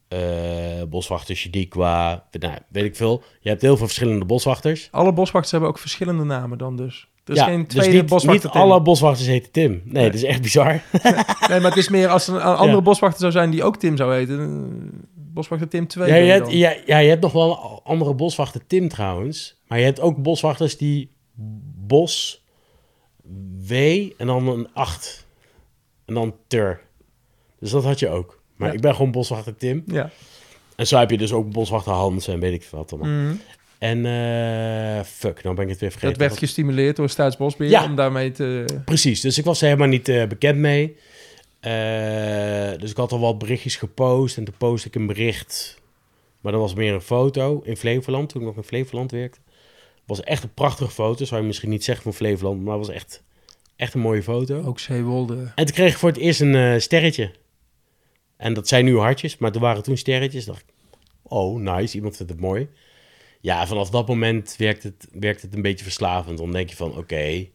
eh, 0.08 0.82
boswachter 0.88 1.36
Shadiqua. 1.36 2.26
Nou, 2.30 2.58
weet 2.68 2.84
ik 2.84 2.96
veel. 2.96 3.22
Je 3.40 3.48
hebt 3.48 3.62
heel 3.62 3.76
veel 3.76 3.86
verschillende 3.86 4.24
boswachters. 4.24 4.88
Alle 4.90 5.12
boswachters 5.12 5.50
hebben 5.52 5.70
ook 5.70 5.78
verschillende 5.78 6.24
namen 6.24 6.58
dan 6.58 6.76
dus. 6.76 7.09
Is 7.30 7.36
ja, 7.36 7.44
geen 7.44 7.64
dus 7.64 7.68
tweede 7.74 7.92
niet, 7.96 8.06
boswachter. 8.06 8.42
niet 8.44 8.52
Tim. 8.52 8.60
alle 8.60 8.82
boswachters 8.82 9.28
heten 9.28 9.50
Tim. 9.52 9.70
Nee, 9.70 9.80
Nee. 9.84 10.04
dat 10.04 10.14
is 10.14 10.22
echt 10.24 10.42
bizar. 10.42 10.72
Nee, 11.48 11.60
maar 11.60 11.70
het 11.70 11.76
is 11.76 11.88
meer 11.88 12.08
als 12.08 12.28
er 12.28 12.34
een 12.34 12.40
andere 12.42 12.76
Ja. 12.76 12.82
boswachter 12.82 13.20
zou 13.20 13.32
zijn 13.32 13.50
die 13.50 13.62
ook 13.64 13.76
Tim 13.76 13.96
zou 13.96 14.14
heten. 14.14 15.08
Boswachter 15.14 15.68
Tim 15.68 15.86
2. 15.86 16.08
Ja 16.08 16.14
je, 16.16 16.30
hebt, 16.30 16.44
dan. 16.44 16.56
ja, 16.56 16.74
ja, 16.86 16.98
je 16.98 17.08
hebt 17.08 17.22
nog 17.22 17.32
wel 17.32 17.50
een 17.50 17.80
andere 17.84 18.14
boswachter 18.14 18.66
Tim 18.66 18.88
trouwens. 18.88 19.60
Maar 19.68 19.78
je 19.78 19.84
hebt 19.84 20.00
ook 20.00 20.16
boswachters 20.22 20.76
die 20.76 21.10
bos, 21.86 22.44
W 23.68 23.72
en 24.16 24.26
dan 24.26 24.48
een 24.48 24.68
8. 24.72 25.26
En 26.06 26.14
dan 26.14 26.34
ter. 26.46 26.80
Dus 27.60 27.70
dat 27.70 27.84
had 27.84 27.98
je 27.98 28.08
ook. 28.08 28.42
Maar 28.56 28.68
Ja. 28.68 28.74
ik 28.74 28.80
ben 28.80 28.94
gewoon 28.94 29.10
boswachter 29.10 29.56
Tim. 29.56 29.82
Ja. 29.86 30.10
En 30.76 30.86
zo 30.86 30.98
heb 30.98 31.10
je 31.10 31.18
dus 31.18 31.32
ook 31.32 31.50
boswachter 31.52 31.92
Hans 31.92 32.28
en 32.28 32.40
weet 32.40 32.52
ik 32.52 32.62
veel 32.62 32.78
wat 32.78 32.92
allemaal. 32.92 33.10
Mhm. 33.22 33.34
En 33.80 34.06
eh, 34.06 35.04
fuck, 35.04 35.42
nou 35.42 35.54
ben 35.56 35.64
ik 35.64 35.70
het 35.70 35.80
weer 35.80 35.90
vergeten. 35.90 36.18
Dat 36.18 36.28
werd 36.28 36.38
gestimuleerd 36.38 36.96
door 36.96 37.08
Staatsbosbeheer 37.08 37.72
Ja. 37.72 37.84
om 37.84 37.94
daarmee 37.94 38.30
te... 38.30 38.64
Precies, 38.84 39.20
dus 39.20 39.38
ik 39.38 39.44
was 39.44 39.60
er 39.60 39.66
helemaal 39.66 39.88
niet 39.88 40.08
eh, 40.08 40.26
bekend 40.26 40.58
mee. 40.58 40.96
Eh, 41.60 42.78
dus 42.78 42.90
ik 42.90 42.96
had 42.96 43.12
al 43.12 43.20
wat 43.20 43.38
berichtjes 43.38 43.76
gepost 43.76 44.36
en 44.36 44.44
toen 44.44 44.54
post 44.58 44.84
ik 44.84 44.94
een 44.94 45.06
bericht. 45.06 45.80
Maar 46.40 46.52
dat 46.52 46.60
was 46.60 46.74
meer 46.74 46.94
een 46.94 47.00
foto 47.00 47.60
in 47.64 47.76
Flevoland, 47.76 48.28
toen 48.28 48.40
ik 48.40 48.46
nog 48.46 48.56
in 48.56 48.62
Flevoland 48.62 49.10
werkte. 49.10 49.38
Het 49.94 50.18
was 50.18 50.20
echt 50.20 50.42
een 50.42 50.54
prachtige 50.54 50.90
foto, 50.90 51.24
zou 51.24 51.40
je 51.40 51.46
misschien 51.46 51.70
niet 51.70 51.84
zeggen 51.84 52.02
van 52.04 52.14
Flevoland, 52.14 52.62
maar 52.64 52.78
het 52.78 52.86
was 52.86 52.94
echt, 52.94 53.22
echt 53.76 53.94
een 53.94 54.00
mooie 54.00 54.22
foto. 54.22 54.62
Ook 54.62 54.78
Zeewolde. 54.78 55.52
En 55.54 55.64
toen 55.64 55.74
kreeg 55.74 55.92
ik 55.92 55.98
voor 55.98 56.08
het 56.08 56.18
eerst 56.18 56.40
een 56.40 56.80
sterretje. 56.80 57.30
En 58.36 58.54
dat 58.54 58.68
zijn 58.68 58.84
nu 58.84 58.98
hartjes, 58.98 59.38
maar 59.38 59.52
er 59.54 59.60
waren 59.60 59.82
toen 59.82 59.96
sterretjes. 59.96 60.44
dacht 60.44 60.60
ik, 60.60 60.74
oh 61.22 61.60
nice, 61.60 61.96
iemand 61.96 62.16
vindt 62.16 62.32
het 62.32 62.40
mooi. 62.40 62.68
Ja, 63.40 63.66
vanaf 63.66 63.90
dat 63.90 64.08
moment 64.08 64.54
werkt 64.58 64.82
het, 64.82 65.08
werkt 65.12 65.42
het 65.42 65.54
een 65.54 65.62
beetje 65.62 65.84
verslavend. 65.84 66.38
Dan 66.38 66.52
denk 66.52 66.70
je 66.70 66.76
van, 66.76 66.96
oké, 66.96 67.46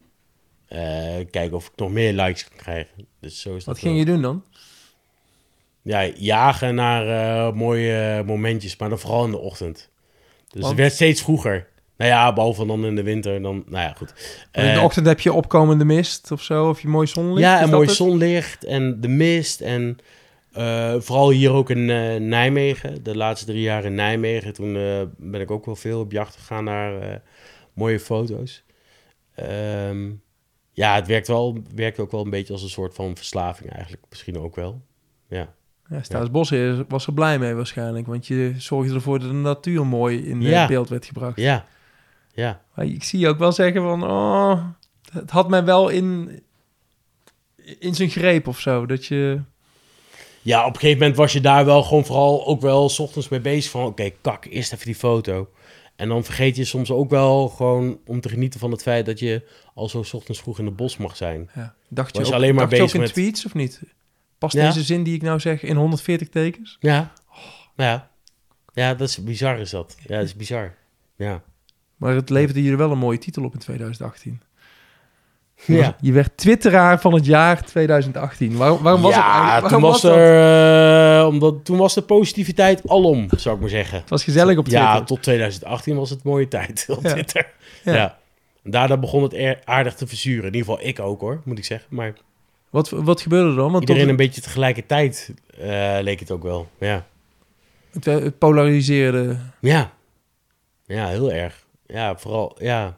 eh, 0.67 1.25
kijken 1.31 1.53
of 1.53 1.65
ik 1.65 1.71
nog 1.75 1.91
meer 1.91 2.13
likes 2.13 2.47
kan 2.47 2.57
krijgen. 2.57 3.07
Dus 3.19 3.41
zo 3.41 3.55
is 3.55 3.63
dat 3.63 3.73
Wat 3.73 3.83
ging 3.83 3.97
je 3.97 4.05
doen 4.05 4.21
dan? 4.21 4.43
Ja, 5.81 6.05
jagen 6.05 6.75
naar 6.75 7.07
eh, 7.07 7.53
mooie 7.53 8.23
momentjes, 8.25 8.77
maar 8.77 8.89
dan 8.89 8.99
vooral 8.99 9.25
in 9.25 9.31
de 9.31 9.37
ochtend. 9.37 9.89
Dus 10.47 10.61
Want? 10.61 10.65
het 10.65 10.75
werd 10.75 10.93
steeds 10.93 11.21
vroeger. 11.21 11.67
Nou 11.97 12.11
ja, 12.11 12.33
behalve 12.33 12.65
dan 12.65 12.85
in 12.85 12.95
de 12.95 13.03
winter, 13.03 13.41
dan, 13.41 13.63
nou 13.67 13.83
ja, 13.83 13.93
goed. 13.97 14.13
In 14.51 14.63
de 14.63 14.69
Eh, 14.69 14.83
ochtend 14.83 15.05
heb 15.05 15.19
je 15.19 15.33
opkomende 15.33 15.85
mist 15.85 16.31
of 16.31 16.41
zo, 16.41 16.69
of 16.69 16.81
je 16.81 16.87
mooi 16.87 17.07
zonlicht. 17.07 17.39
Ja, 17.39 17.61
en 17.61 17.69
mooi 17.69 17.89
zonlicht 17.89 18.63
en 18.63 19.01
de 19.01 19.07
mist. 19.07 19.61
En 19.61 19.97
eh, 20.55 20.95
vooral 20.99 21.29
hier 21.29 21.51
ook 21.51 21.69
in 21.69 21.89
eh, 21.89 22.15
Nijmegen. 22.15 23.03
De 23.03 23.17
laatste 23.17 23.45
drie 23.45 23.61
jaar 23.61 23.85
in 23.85 23.93
Nijmegen. 23.93 24.53
Toen 24.53 24.75
eh, 24.75 25.01
ben 25.17 25.41
ik 25.41 25.51
ook 25.51 25.65
wel 25.65 25.75
veel 25.75 25.99
op 25.99 26.11
jacht 26.11 26.35
gegaan 26.35 26.63
naar 26.63 27.21
mooie 27.73 27.99
foto's. 27.99 28.63
Ehm, 29.35 30.11
ja, 30.71 30.95
het 30.95 31.07
werkt, 31.07 31.27
wel, 31.27 31.57
werkt 31.75 31.99
ook 31.99 32.11
wel 32.11 32.23
een 32.23 32.29
beetje 32.29 32.53
als 32.53 32.63
een 32.63 32.69
soort 32.69 32.93
van 32.93 33.15
verslaving 33.15 33.71
eigenlijk. 33.71 34.03
Misschien 34.09 34.37
ook 34.37 34.55
wel. 34.55 34.81
Ja. 35.29 35.53
Ja, 35.89 36.03
Staatsbosbeheer 36.03 36.85
was 36.87 37.07
er 37.07 37.13
blij 37.13 37.39
mee 37.39 37.53
waarschijnlijk, 37.53 38.07
want 38.07 38.27
je 38.27 38.53
zorgde 38.57 38.93
ervoor 38.93 39.19
dat 39.19 39.27
de 39.29 39.35
natuur 39.35 39.85
mooi 39.85 40.25
in 40.25 40.41
Ja. 40.41 40.67
beeld 40.67 40.89
werd 40.89 41.05
gebracht. 41.05 41.39
Ja. 41.39 41.65
Ja. 42.33 42.61
Maar 42.75 42.85
ik 42.85 43.03
zie 43.03 43.19
je 43.19 43.27
ook 43.27 43.37
wel 43.37 43.51
zeggen 43.51 43.81
van, 43.81 44.03
oh, 44.03 44.63
het 45.11 45.31
had 45.31 45.49
mij 45.49 45.63
wel 45.63 45.89
in, 45.89 46.41
in 47.79 47.95
zijn 47.95 48.09
greep 48.09 48.47
of 48.47 48.59
zo, 48.59 48.85
dat 48.85 49.05
je... 49.05 49.41
Ja, 50.45 50.65
op 50.65 50.73
een 50.73 50.79
gegeven 50.79 50.99
moment 50.99 51.17
was 51.17 51.33
je 51.33 51.41
daar 51.41 51.65
wel 51.65 51.83
gewoon 51.83 52.05
vooral 52.05 52.45
ook 52.47 52.61
wel 52.61 52.89
's 52.89 52.99
ochtends 52.99 53.29
mee 53.29 53.39
bezig 53.39 53.71
van... 53.71 53.85
Oké, 53.85 54.09
kak, 54.21 54.45
eerst 54.45 54.73
even 54.73 54.85
die 54.85 54.95
foto. 54.95 55.49
En 55.95 56.07
dan 56.09 56.23
vergeet 56.23 56.55
je 56.55 56.65
soms 56.65 56.91
ook 56.91 57.09
wel 57.09 57.47
gewoon 57.47 57.99
om 58.05 58.21
te 58.21 58.29
genieten 58.29 58.59
van 58.59 58.71
het 58.71 58.81
feit 58.81 59.05
dat 59.05 59.19
je 59.19 59.47
al 59.73 59.89
zo 59.89 60.03
's 60.03 60.13
ochtends 60.13 60.39
vroeg 60.41 60.59
in 60.59 60.65
het 60.65 60.75
bos 60.75 60.97
mag 60.97 61.15
zijn. 61.15 61.49
Ja, 61.55 61.75
dacht 61.89 62.11
je 62.11 62.17
Was 62.19 62.27
je 62.27 62.33
ook, 62.33 62.39
alleen 62.39 62.55
maar 62.55 62.63
dacht 62.69 62.75
je 62.75 62.81
ook 62.81 62.91
bezig 62.91 62.99
in 62.99 63.01
met- 63.01 63.13
tweets 63.13 63.45
of 63.45 63.53
niet? 63.53 63.81
Past 64.37 64.55
Ja. 64.55 64.65
deze 64.67 64.83
zin 64.83 65.03
die 65.03 65.15
ik 65.15 65.21
nou 65.21 65.39
zeg 65.39 65.63
in 65.63 65.75
140 65.75 66.29
tekens? 66.29 66.77
Ja. 66.79 67.13
Ja. 67.75 68.09
Ja, 68.73 68.93
dat 68.93 69.09
is 69.09 69.23
bizar 69.23 69.59
is 69.59 69.69
dat. 69.69 69.95
Ja, 70.07 70.15
dat 70.17 70.25
is 70.25 70.35
bizar. 70.35 70.75
Ja. 71.15 71.43
Maar 71.95 72.15
het 72.15 72.29
leverde 72.29 72.63
je 72.63 72.71
er 72.71 72.77
wel 72.77 72.91
een 72.91 72.97
mooie 72.97 73.17
titel 73.17 73.43
op 73.43 73.53
in 73.53 73.59
2018. 73.59 74.41
Ja. 75.65 75.95
Je 76.01 76.11
werd 76.11 76.37
twitteraar 76.37 77.01
van 77.01 77.13
het 77.13 77.25
jaar 77.25 77.63
2018. 77.65 78.57
Waarom, 78.57 78.81
waarom 78.83 79.01
was 79.01 79.15
het 79.15 79.23
eigenlijk? 79.23 79.61
toen 79.61 79.61
Waarom 79.61 79.81
was, 79.81 79.91
was 79.91 80.11
dat? 80.11 80.19
er, 80.19 81.19
eh, 81.19 81.27
omdat, 81.27 81.65
toen 81.65 81.77
was 81.77 81.93
de 81.93 82.01
positiviteit 82.01 82.89
alom, 82.89 83.27
zou 83.37 83.55
ik 83.55 83.61
maar 83.61 83.69
zeggen. 83.69 83.99
Het 83.99 84.09
was 84.09 84.23
gezellig 84.23 84.57
op 84.57 84.65
Twitter. 84.65 84.87
Ja, 84.87 85.01
tot 85.03 85.23
2018 85.23 85.95
was 85.95 86.09
het 86.09 86.23
mooie 86.23 86.47
tijd 86.47 86.85
op 86.89 87.03
Ja. 87.03 87.09
Twitter. 87.11 87.47
Ja. 87.83 87.93
Ja. 87.95 88.17
Daardoor 88.63 88.99
begon 88.99 89.23
het 89.23 89.57
aardig 89.65 89.93
te 89.95 90.07
verzuren. 90.07 90.45
In 90.47 90.53
ieder 90.55 90.69
geval 90.73 90.87
ik 90.87 90.99
ook 90.99 91.21
hoor, 91.21 91.41
moet 91.43 91.57
ik 91.57 91.65
zeggen. 91.65 91.87
Maar 91.95 92.13
Wat, 92.69 92.89
wat 92.89 93.21
gebeurde 93.21 93.49
er 93.49 93.55
dan? 93.55 93.71
Want 93.71 93.79
iedereen 93.79 94.01
tot- 94.01 94.11
een 94.11 94.25
beetje 94.25 94.41
tegelijkertijd 94.41 95.33
eh, 95.59 95.97
leek 96.01 96.19
het 96.19 96.31
ook 96.31 96.43
wel. 96.43 96.67
Ja. 96.79 97.05
het, 97.93 98.07
eh, 98.07 98.13
het 98.19 98.37
polariseerde. 98.37 99.37
Ja. 99.59 99.91
Ja, 100.85 101.07
heel 101.07 101.31
erg. 101.31 101.65
Ja, 101.87 102.17
vooral, 102.17 102.55
ja. 102.59 102.97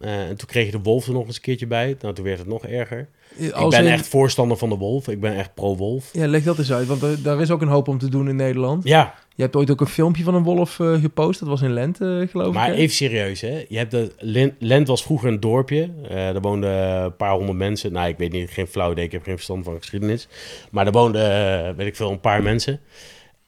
Eh, 0.00 0.20
en 0.28 0.36
toen 0.36 0.48
kreeg 0.48 0.64
je 0.66 0.70
de 0.72 0.80
wolf 0.82 1.06
er 1.06 1.12
nog 1.12 1.26
eens 1.26 1.36
een 1.36 1.42
keertje 1.42 1.66
bij. 1.66 1.96
Nou, 2.00 2.14
toen 2.14 2.24
werd 2.24 2.38
het 2.38 2.46
nog 2.48 2.66
erger. 2.66 3.08
ik 3.36 3.52
ben 3.68 3.84
in- 3.84 3.92
echt 3.92 4.06
voorstander 4.08 4.56
van 4.56 4.68
de 4.68 4.74
wolf. 4.76 5.08
Ik 5.08 5.20
ben 5.20 5.34
echt 5.36 5.54
pro-wolf. 5.54 6.10
Ja, 6.12 6.26
leg 6.26 6.42
dat 6.42 6.58
eens 6.58 6.72
uit, 6.72 6.86
want 6.86 7.02
er- 7.02 7.22
daar 7.22 7.40
is 7.40 7.50
ook 7.50 7.62
een 7.62 7.68
hoop 7.68 7.88
om 7.88 7.98
te 7.98 8.08
doen 8.08 8.28
in 8.28 8.36
Nederland. 8.36 8.84
Ja, 8.84 9.14
Je 9.34 9.42
hebt 9.44 9.56
ooit 9.56 9.70
ook 9.70 9.80
een 9.80 9.86
filmpje 9.86 10.22
van 10.24 10.34
een 10.34 10.42
wolf 10.42 10.80
eh, 10.80 11.00
gepost. 11.00 11.40
Dat 11.40 11.48
was 11.48 11.62
in 11.62 11.72
Lente, 11.72 12.20
eh, 12.22 12.28
geloof 12.30 12.54
maar 12.54 12.68
ik. 12.68 12.74
hè? 12.74 12.80
even 12.80 12.94
serieus, 12.94 13.40
hè. 13.40 13.64
Je 13.68 13.76
hebt 13.78 13.90
de, 13.90 14.12
Lent, 14.18 14.52
Lent 14.58 14.88
was 14.88 15.02
vroeger 15.02 15.28
een 15.28 15.40
dorpje. 15.40 15.90
Eh 16.08 16.14
daar 16.16 16.40
woonden 16.40 16.70
een 17.04 17.16
paar 17.16 17.32
honderd 17.32 17.58
mensen. 17.58 17.92
Nou, 17.92 18.08
ik 18.08 18.18
weet 18.18 18.32
niet, 18.32 18.50
geen 18.50 18.66
flauw 18.66 18.92
idee. 18.92 19.04
Ik 19.04 19.12
heb 19.12 19.22
geen 19.22 19.34
verstand 19.34 19.64
van 19.64 19.76
geschiedenis. 19.78 20.28
Maar 20.70 20.84
daar 20.84 20.92
woonden, 20.92 21.76
weet 21.76 21.86
ik 21.86 21.96
veel, 21.96 22.10
een 22.10 22.20
paar 22.20 22.42
mensen. 22.42 22.80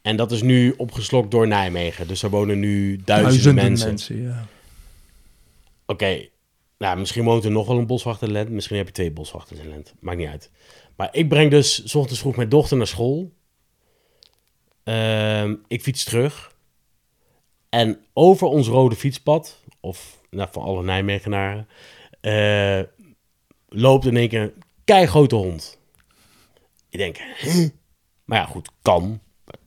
En 0.03 0.17
dat 0.17 0.33
is 0.33 0.43
nu 0.43 0.75
opgeslokt 0.77 1.31
door 1.31 1.47
Nijmegen. 1.47 2.09
Dus 2.09 2.21
daar 2.21 2.31
wonen 2.31 2.59
nu 2.61 3.01
duizenden, 3.05 3.73
mensen. 3.73 4.23
ja. 4.23 4.47
Oké, 5.87 6.27
nou, 6.81 6.99
misschien 6.99 7.25
woont 7.25 7.45
er 7.45 7.51
nog 7.51 7.67
wel 7.67 7.79
een 7.79 7.87
boswachter 7.87 8.27
in 8.27 8.33
Lent. 8.33 8.51
Misschien 8.51 8.77
heb 8.77 8.87
je 8.87 8.93
twee 8.93 9.11
boswachters 9.11 9.61
in 9.61 9.69
Lent. 9.69 9.95
Maakt 10.01 10.19
niet 10.19 10.29
uit. 10.29 10.51
Maar 10.97 11.09
ik 11.13 11.29
breng 11.29 11.51
dus 11.51 11.83
's 11.85 11.95
ochtends 11.95 12.21
vroeg 12.21 12.37
mijn 12.37 12.49
dochter 12.49 12.77
naar 12.77 12.87
school. 12.87 13.33
Ehm, 14.85 15.55
ik 15.69 15.83
fiets 15.83 16.05
terug. 16.05 16.55
En 17.69 18.05
over 18.13 18.47
ons 18.47 18.69
rode 18.69 18.97
fietspad, 18.97 19.65
of 19.81 20.21
nou, 20.31 20.49
voor 20.53 20.63
alle 20.63 20.83
Nijmegenaren, 20.83 21.69
eh, 22.21 22.81
loopt 23.69 24.07
in 24.07 24.17
één 24.17 24.29
keer 24.29 24.41
een 24.43 24.63
keigrote 24.85 25.35
hond. 25.35 25.79
Ik 26.89 26.99
denk, 26.99 27.19
maar 28.25 28.39
ja, 28.39 28.45
goed, 28.47 28.71
kan. 28.83 29.21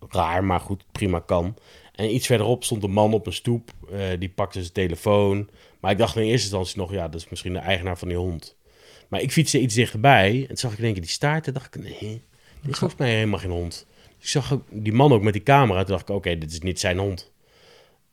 Raar, 0.10 0.44
maar 0.44 0.60
goed, 0.60 0.86
prima 0.92 1.20
kan. 1.20 1.56
En 1.92 2.14
iets 2.14 2.26
verderop 2.28 2.64
stond 2.64 2.84
een 2.84 2.92
man 2.92 3.14
op 3.14 3.26
een 3.28 3.34
stoep. 3.34 3.72
eh, 3.92 4.20
die 4.20 4.30
pakte 4.30 4.60
zijn 4.62 4.74
telefoon. 4.74 5.50
Maar 5.84 5.92
ik 5.92 5.98
dacht 5.98 6.16
in 6.16 6.22
eerste 6.22 6.48
instantie 6.48 6.78
nog, 6.78 6.92
ja, 6.92 7.08
dat 7.08 7.22
is 7.22 7.30
misschien 7.30 7.54
de 7.54 7.60
eigenaar 7.60 7.98
van 7.98 8.08
die 8.08 8.18
hond. 8.18 8.58
Maar 9.08 9.22
ik 9.22 9.32
fietste 9.32 9.60
iets 9.60 9.76
dichterbij. 9.76 10.42
En 10.42 10.48
toen 10.48 10.58
zag 10.58 10.72
ik 10.72 10.78
in 10.78 10.84
één 10.84 10.94
keer 10.94 11.02
die 11.02 11.12
staart. 11.12 11.48
En 11.48 11.54
dacht 11.54 11.76
ik, 11.76 11.82
nee, 11.82 12.22
dit 12.62 12.72
is 12.72 12.78
volgens 12.78 13.00
mij 13.00 13.14
helemaal 13.14 13.40
geen 13.40 13.52
hond. 13.52 13.86
Dus 14.18 14.24
ik 14.24 14.28
zag 14.28 14.54
ook 14.54 14.68
die 14.72 14.94
man 14.94 15.12
ook 15.12 15.22
met 15.22 15.34
die 15.34 15.44
camera. 15.44 15.80
Toen 15.84 15.92
dacht 15.92 16.10
ik, 16.10 16.16
oké, 16.16 16.38
dit 16.38 16.52
is 16.52 16.60
niet 16.60 16.80
zijn 16.80 16.98
hond. 16.98 17.32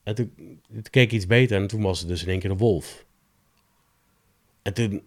En 0.03 0.15
toen, 0.15 0.33
toen 0.73 0.83
keek 0.91 1.05
ik 1.05 1.13
iets 1.13 1.27
beter. 1.27 1.57
En 1.57 1.67
toen 1.67 1.83
was 1.83 1.99
het 1.99 2.09
dus 2.09 2.23
in 2.23 2.29
één 2.29 2.39
keer 2.39 2.51
de 2.51 2.57
wolf. 2.57 3.05
En 4.63 4.75
toen 4.75 5.03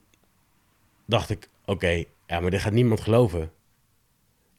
dacht 1.06 1.30
ik, 1.30 1.50
oké, 1.66 2.04
ja, 2.28 2.40
maar 2.40 2.52
dit 2.52 2.62
gaat 2.62 2.74
niemand 2.74 3.02
geloven. 3.02 3.52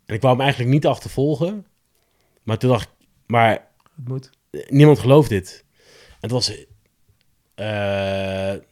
En 0.06 0.14
ik 0.14 0.20
wou 0.20 0.34
hem 0.34 0.42
eigenlijk 0.42 0.72
niet 0.72 0.86
achtervolgen. 0.86 1.66
Maar 2.42 2.58
toen 2.58 2.70
dacht 2.70 2.88
ik, 2.98 3.06
maar 3.26 3.50
Het 3.96 4.08
moet. 4.08 4.30
niemand 4.68 4.98
gelooft 4.98 5.28
dit. 5.28 5.64
Het 6.20 6.30
was, 6.30 6.66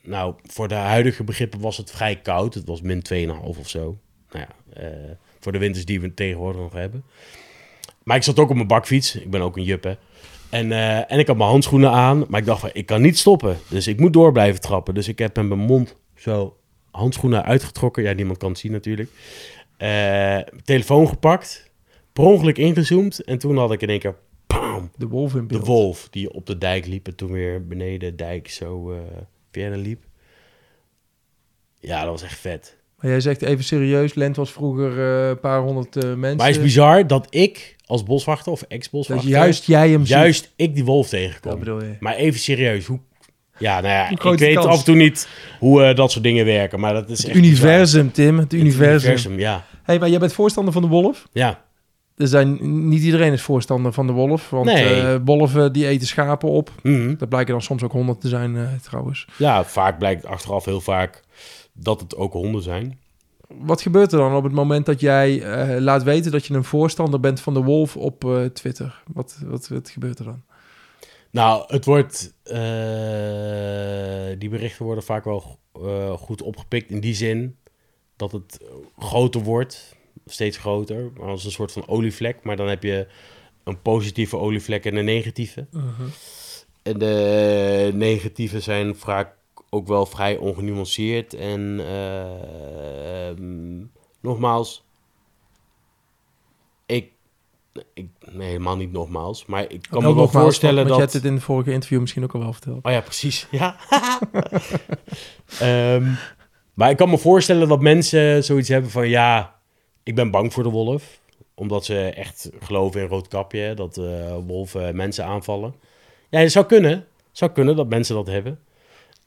nou, 0.02 0.34
voor 0.42 0.68
de 0.68 0.74
huidige 0.74 1.24
begrippen 1.24 1.60
was 1.60 1.76
het 1.76 1.90
vrij 1.90 2.16
koud. 2.16 2.54
Het 2.54 2.66
was 2.66 2.80
min 2.80 3.02
2,5 3.02 3.58
of 3.58 3.68
zo. 3.68 3.98
Nou 4.30 4.46
ja, 4.46 4.80
eh, 4.82 5.10
voor 5.40 5.52
de 5.52 5.58
winters 5.58 5.84
die 5.84 6.00
we 6.00 6.14
tegenwoordig 6.14 6.60
nog 6.60 6.72
hebben. 6.72 7.04
Maar 8.02 8.16
ik 8.16 8.22
zat 8.22 8.38
ook 8.38 8.48
op 8.48 8.54
mijn 8.54 8.66
bakfiets. 8.66 9.16
Ik 9.16 9.30
ben 9.30 9.40
ook 9.40 9.56
een 9.56 9.64
jup. 9.64 9.96
En, 10.50 10.72
eh, 10.72 11.12
en 11.12 11.18
ik 11.18 11.26
had 11.26 11.36
mijn 11.36 11.48
handschoenen 11.48 11.90
aan, 11.90 12.24
maar 12.28 12.40
ik 12.40 12.46
dacht 12.46 12.60
van, 12.60 12.70
ik 12.72 12.86
kan 12.86 13.02
niet 13.02 13.18
stoppen. 13.18 13.58
Dus 13.68 13.86
ik 13.86 14.00
moet 14.00 14.12
door 14.12 14.32
blijven 14.32 14.60
trappen. 14.60 14.94
Dus 14.94 15.08
ik 15.08 15.18
heb 15.18 15.36
met 15.36 15.48
mijn 15.48 15.60
mond 15.60 15.96
zo 16.14 16.56
handschoenen 16.90 17.44
uitgetrokken. 17.44 18.02
Ja, 18.02 18.12
niemand 18.12 18.38
kan 18.38 18.50
het 18.50 18.58
zien 18.58 18.72
natuurlijk. 18.72 19.10
Eh, 19.76 20.38
telefoon 20.64 21.08
gepakt, 21.08 21.70
per 22.12 22.24
ongeluk 22.24 22.58
ingezoomd. 22.58 23.24
En 23.24 23.38
toen 23.38 23.56
had 23.56 23.72
ik 23.72 23.82
in 23.82 23.88
één 23.88 23.98
keer, 23.98 24.16
De 25.03 25.09
wolf 25.09 25.34
in 25.34 25.40
de 25.40 25.46
beeld. 25.46 25.66
wolf 25.66 26.09
die 26.11 26.32
op 26.32 26.46
de 26.46 26.59
dijk 26.59 26.86
liep 26.86 27.07
en 27.07 27.16
toen 27.16 27.32
weer 27.32 27.66
beneden 27.66 27.98
de 27.98 28.14
dijk 28.14 28.50
zo 28.50 28.92
eh 28.92 28.98
verder 29.50 29.78
liep. 29.78 30.05
Ja, 31.80 32.00
dat 32.00 32.11
was 32.11 32.22
echt 32.22 32.38
vet. 32.38 32.76
Maar 32.98 33.11
jij 33.11 33.20
zegt 33.20 33.42
even 33.42 33.64
serieus, 33.64 34.14
Lent 34.14 34.36
was 34.36 34.53
vroeger 34.53 34.98
eh, 34.98 35.28
een 35.28 35.40
paar 35.40 35.61
honderd 35.61 35.96
eh, 35.96 36.03
mensen. 36.03 36.36
Maar 36.36 36.46
het 36.46 36.57
is 36.57 36.62
bizar 36.62 37.07
dat 37.07 37.26
ik 37.30 37.76
als 37.86 38.03
boswachter 38.03 38.53
of 38.53 38.61
dat 38.61 38.68
ex-boswachter... 38.68 39.28
juist 39.28 39.64
jij 39.64 39.90
hem 39.90 40.00
ziet. 40.00 40.09
juist 40.09 40.53
ik 40.57 40.74
die 40.74 40.84
wolf 40.84 41.09
tegenkom. 41.09 41.50
Dat 41.50 41.59
bedoel 41.59 41.82
je. 41.82 41.96
Maar 42.00 42.14
even 42.14 42.40
serieus, 42.40 42.86
hoe... 42.86 43.00
Ja, 43.59 43.80
nou 43.80 43.92
ja, 43.92 44.11
ik 44.11 44.20
de 44.20 44.36
weet 44.36 44.55
kans? 44.55 44.66
af 44.66 44.78
en 44.78 44.84
toe 44.84 44.96
niet 44.96 45.28
hoe 45.59 45.94
dat 45.94 46.11
soort 46.11 46.24
dingen 46.24 46.44
werken, 46.44 46.80
maar 46.80 46.94
dat 46.94 47.11
is 47.11 47.18
Het 47.18 47.26
echt 47.26 47.36
universum, 47.36 48.12
Tim. 48.12 48.38
Het 48.38 48.48
bizar. 48.48 48.66
universum. 48.66 48.92
Het 48.92 49.03
universum, 49.03 49.38
ja. 49.38 49.64
hey, 49.82 49.98
maar 49.98 50.09
jij 50.09 50.18
bent 50.18 50.32
voorstander 50.32 50.72
van 50.72 50.82
de 50.82 50.88
wolf? 50.88 51.28
Ja, 51.32 51.64
Er 52.22 52.28
zijn, 52.28 52.58
niet 52.88 53.02
iedereen 53.02 53.32
is 53.32 53.42
voorstander 53.42 53.92
van 53.92 54.06
de 54.06 54.12
wolf. 54.12 54.50
Want 54.50 54.64
Nee. 54.64 55.00
eh, 55.00 55.16
wolven 55.24 55.72
die 55.72 55.86
eten 55.86 56.06
schapen 56.06 56.48
op. 56.48 56.70
mhm. 56.82 57.14
Dat 57.16 57.28
blijken 57.28 57.52
dan 57.52 57.62
soms 57.62 57.82
ook 57.82 57.92
honderd 57.92 58.20
te 58.20 58.28
zijn 58.28 58.56
eh, 58.56 58.62
trouwens. 58.82 59.26
ja, 59.36 59.64
vaak 59.64 59.98
blijkt 59.98 60.26
achteraf 60.26 60.64
heel 60.64 60.80
vaak 60.80 61.22
dat 61.72 62.00
het 62.00 62.16
ook 62.16 62.32
honden 62.32 62.62
zijn. 62.62 62.98
Wat 63.48 63.82
gebeurt 63.82 64.12
er 64.12 64.18
dan 64.18 64.34
op 64.34 64.44
het 64.44 64.52
moment 64.52 64.86
dat 64.86 65.00
jij 65.00 65.42
eh, 65.42 65.80
laat 65.80 66.02
weten 66.02 66.32
dat 66.32 66.46
je 66.46 66.54
een 66.54 66.64
voorstander 66.64 67.20
bent 67.20 67.40
van 67.40 67.54
de 67.54 67.62
wolf 67.62 67.96
op 67.96 68.48
Twitter? 68.52 69.02
Wat, 69.12 69.38
wat, 69.44 69.68
wat 69.68 69.90
gebeurt 69.90 70.18
er 70.18 70.24
dan? 70.24 70.42
Nou, 71.30 71.64
het 71.66 71.84
wordt... 71.84 72.34
die 74.38 74.48
berichten 74.50 74.84
worden 74.84 75.04
vaak 75.04 75.24
wel 75.24 75.58
goed 76.18 76.42
opgepikt 76.42 76.90
in 76.90 77.00
die 77.00 77.14
zin 77.14 77.56
dat 78.16 78.32
het 78.32 78.58
groter 78.98 79.40
wordt, 79.42 79.96
steeds 80.32 80.56
groter, 80.56 81.12
als 81.20 81.44
een 81.44 81.50
soort 81.50 81.72
van 81.72 81.88
olievlek. 81.88 82.42
Maar 82.42 82.56
dan 82.56 82.68
heb 82.68 82.82
je 82.82 83.06
een 83.64 83.82
positieve 83.82 84.36
olievlek 84.36 84.84
en 84.84 84.96
een 84.96 85.04
negatieve. 85.04 85.66
En 86.82 86.98
de 86.98 87.90
negatieve 87.94 88.60
zijn 88.60 88.96
vaak 88.96 89.34
ook 89.70 89.86
wel 89.86 90.06
vrij 90.06 90.36
ongenuanceerd. 90.36 91.34
En 91.34 91.80
eh, 91.80 93.28
ehm, 93.28 93.84
nogmaals, 94.20 94.84
ik, 96.86 97.12
ik... 97.94 98.08
Nee, 98.32 98.46
helemaal 98.46 98.76
niet 98.76 98.92
nogmaals. 98.92 99.46
Maar 99.46 99.70
ik 99.70 99.86
kan 99.90 100.02
me 100.02 100.14
wel 100.14 100.28
voorstellen 100.28 100.74
want 100.76 100.88
dat... 100.88 100.96
Je 100.96 101.02
hebt 101.02 101.12
het 101.12 101.24
in 101.24 101.34
het 101.34 101.42
vorige 101.42 101.72
interview 101.72 102.00
misschien 102.00 102.22
ook 102.22 102.34
al 102.34 102.40
wel 102.40 102.52
verteld. 102.52 102.84
Oh 102.84 102.92
ja, 102.92 103.00
precies. 103.00 103.46
Ja. 103.50 103.76
Ehm, 105.58 106.12
maar 106.74 106.90
ik 106.90 106.96
kan 106.96 107.10
me 107.10 107.18
voorstellen 107.18 107.68
dat 107.68 107.80
mensen 107.80 108.44
zoiets 108.44 108.68
hebben 108.68 108.90
van... 108.90 109.08
Ja, 109.08 109.60
ik 110.03 110.14
ben 110.14 110.30
bang 110.30 110.53
voor 110.53 110.62
de 110.62 110.68
wolf. 110.68 111.20
Omdat 111.55 111.84
ze 111.84 112.09
echt 112.09 112.50
geloven 112.59 113.00
in 113.00 113.07
roodkapje. 113.07 113.74
Dat 113.74 113.96
eh, 113.96 114.36
wolven 114.46 114.96
mensen 114.96 115.24
aanvallen. 115.24 115.74
Ja, 116.30 116.38
het 116.40 116.53
zou 116.53 116.66
kunnen. 116.66 116.92
Het 116.92 117.38
zou 117.38 117.50
kunnen 117.50 117.76
dat 117.76 117.88
mensen 117.88 118.14
dat 118.14 118.26
hebben. 118.26 118.61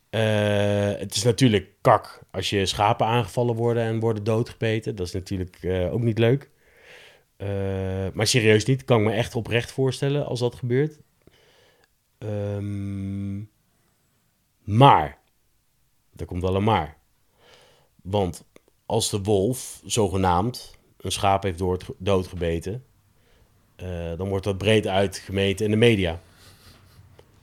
Eh, 0.09 0.99
het 0.99 1.15
is 1.15 1.23
natuurlijk 1.23 1.69
kak 1.81 2.23
als 2.31 2.49
je 2.49 2.65
schapen 2.65 3.05
aangevallen 3.05 3.55
worden 3.55 3.83
en 3.83 3.99
worden 3.99 4.23
doodgebeten. 4.23 4.95
Dat 4.95 5.07
is 5.07 5.13
natuurlijk 5.13 5.57
eh, 5.61 5.93
ook 5.93 6.01
niet 6.01 6.19
leuk. 6.19 6.49
Maar 8.13 8.27
serieus 8.27 8.65
niet. 8.65 8.85
Kan 8.85 8.99
ik 8.99 9.05
me 9.05 9.11
echt 9.11 9.35
oprecht 9.35 9.71
voorstellen 9.71 10.25
als 10.25 10.39
dat 10.39 10.55
gebeurt. 10.55 10.99
Ehm, 12.17 13.37
maar, 14.63 15.19
er 16.15 16.25
komt 16.25 16.41
wel 16.41 16.55
een 16.55 16.63
maar. 16.63 16.97
Want 18.01 18.45
als 18.85 19.09
de 19.09 19.21
wolf, 19.21 19.81
zogenaamd, 19.85 20.77
een 20.97 21.11
schaap 21.11 21.43
heeft 21.43 21.57
dood- 21.57 21.85
doodgebeten, 21.97 22.83
eh, 23.75 23.87
dan 24.17 24.29
wordt 24.29 24.45
dat 24.45 24.57
breed 24.57 24.87
uitgemeten 24.87 25.65
in 25.65 25.71
de 25.71 25.77
media. 25.77 26.19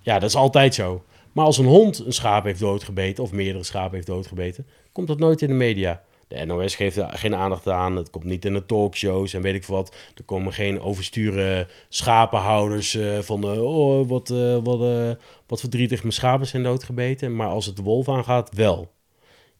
Ja, 0.00 0.18
dat 0.18 0.28
is 0.28 0.36
altijd 0.36 0.74
zo. 0.74 1.04
Maar 1.32 1.44
als 1.44 1.58
een 1.58 1.66
hond 1.66 1.98
een 1.98 2.12
schaap 2.12 2.44
heeft 2.44 2.60
doodgebeten, 2.60 3.24
of 3.24 3.32
meerdere 3.32 3.64
schapen 3.64 3.94
heeft 3.94 4.06
doodgebeten, 4.06 4.66
komt 4.92 5.08
dat 5.08 5.18
nooit 5.18 5.42
in 5.42 5.48
de 5.48 5.54
media. 5.54 6.02
De 6.28 6.44
NOS 6.44 6.74
geeft 6.74 6.96
er 6.96 7.08
geen 7.18 7.34
aandacht 7.34 7.68
aan, 7.68 7.96
het 7.96 8.10
komt 8.10 8.24
niet 8.24 8.44
in 8.44 8.52
de 8.52 8.66
talkshows 8.66 9.32
en 9.32 9.42
weet 9.42 9.54
ik 9.54 9.64
wat. 9.64 9.94
Er 10.14 10.24
komen 10.24 10.52
geen 10.52 10.80
oversturen 10.80 11.68
schapenhouders 11.88 12.94
eh, 12.94 13.18
van, 13.18 13.42
eh, 13.42 13.62
oh, 13.62 14.08
wat, 14.08 14.28
wat, 14.62 15.16
wat 15.46 15.60
verdrietig, 15.60 16.00
mijn 16.00 16.12
schapen 16.12 16.46
zijn 16.46 16.62
doodgebeten. 16.62 17.36
Maar 17.36 17.48
als 17.48 17.66
het 17.66 17.76
de 17.76 17.82
wolf 17.82 18.08
aangaat, 18.08 18.54
wel. 18.54 18.90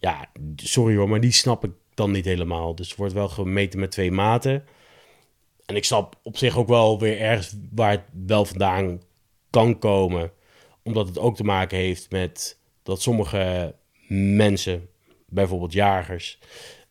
Ja, 0.03 0.27
sorry 0.57 0.97
hoor, 0.97 1.09
maar 1.09 1.21
die 1.21 1.33
snap 1.33 1.65
ik 1.65 1.71
dan 1.95 2.11
niet 2.11 2.25
helemaal. 2.25 2.75
Dus 2.75 2.91
er 2.91 2.97
wordt 2.97 3.13
wel 3.13 3.29
gemeten 3.29 3.81
met 3.81 3.91
twee 3.91 4.11
maten. 4.11 4.65
En 5.67 5.77
ik 5.77 5.85
snap 5.85 6.19
op 6.23 6.37
zich 6.37 6.57
ook 6.57 6.69
wel 6.69 6.99
weer 6.99 7.21
ergens 7.21 7.57
waar 7.75 7.91
het 7.91 8.05
wel 8.27 8.45
vandaan 8.45 9.01
kan 9.51 9.79
komen. 9.79 10.31
Omdat 10.83 11.07
het 11.07 11.19
ook 11.19 11.37
te 11.37 11.45
maken 11.45 11.79
heeft 11.79 12.11
met 12.11 12.59
dat 12.83 13.03
sommige 13.03 13.75
mensen, 14.09 14.89
bijvoorbeeld 15.27 15.73
jagers, 15.73 16.39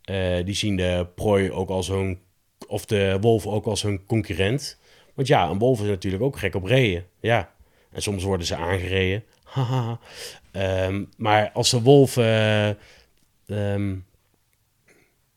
eh, 0.02 0.46
die 0.46 0.56
zien 0.56 0.76
de 0.76 1.08
prooi 1.16 1.52
ook 1.52 1.70
als 1.70 1.88
hun, 1.88 2.20
of 2.68 2.86
de 2.86 3.18
wolf 3.22 3.46
ook 3.48 3.66
als 3.66 3.82
hun 3.82 4.06
concurrent. 4.06 4.80
Want 5.14 5.28
ja, 5.28 5.50
een 5.50 5.60
wolf 5.60 5.82
is 5.82 5.88
natuurlijk 5.88 6.24
ook 6.24 6.38
gek 6.38 6.56
op 6.56 6.64
reeën. 6.64 7.04
Ja. 7.20 7.54
En 7.92 8.02
soms 8.02 8.24
worden 8.24 8.48
ze 8.48 8.56
aangereden. 8.56 9.24
Ehm, 10.52 11.04
maar 11.18 11.52
als 11.52 11.70
de 11.70 11.82
wolf. 11.82 12.18
eh, 12.18 12.70
ehm, 13.52 13.96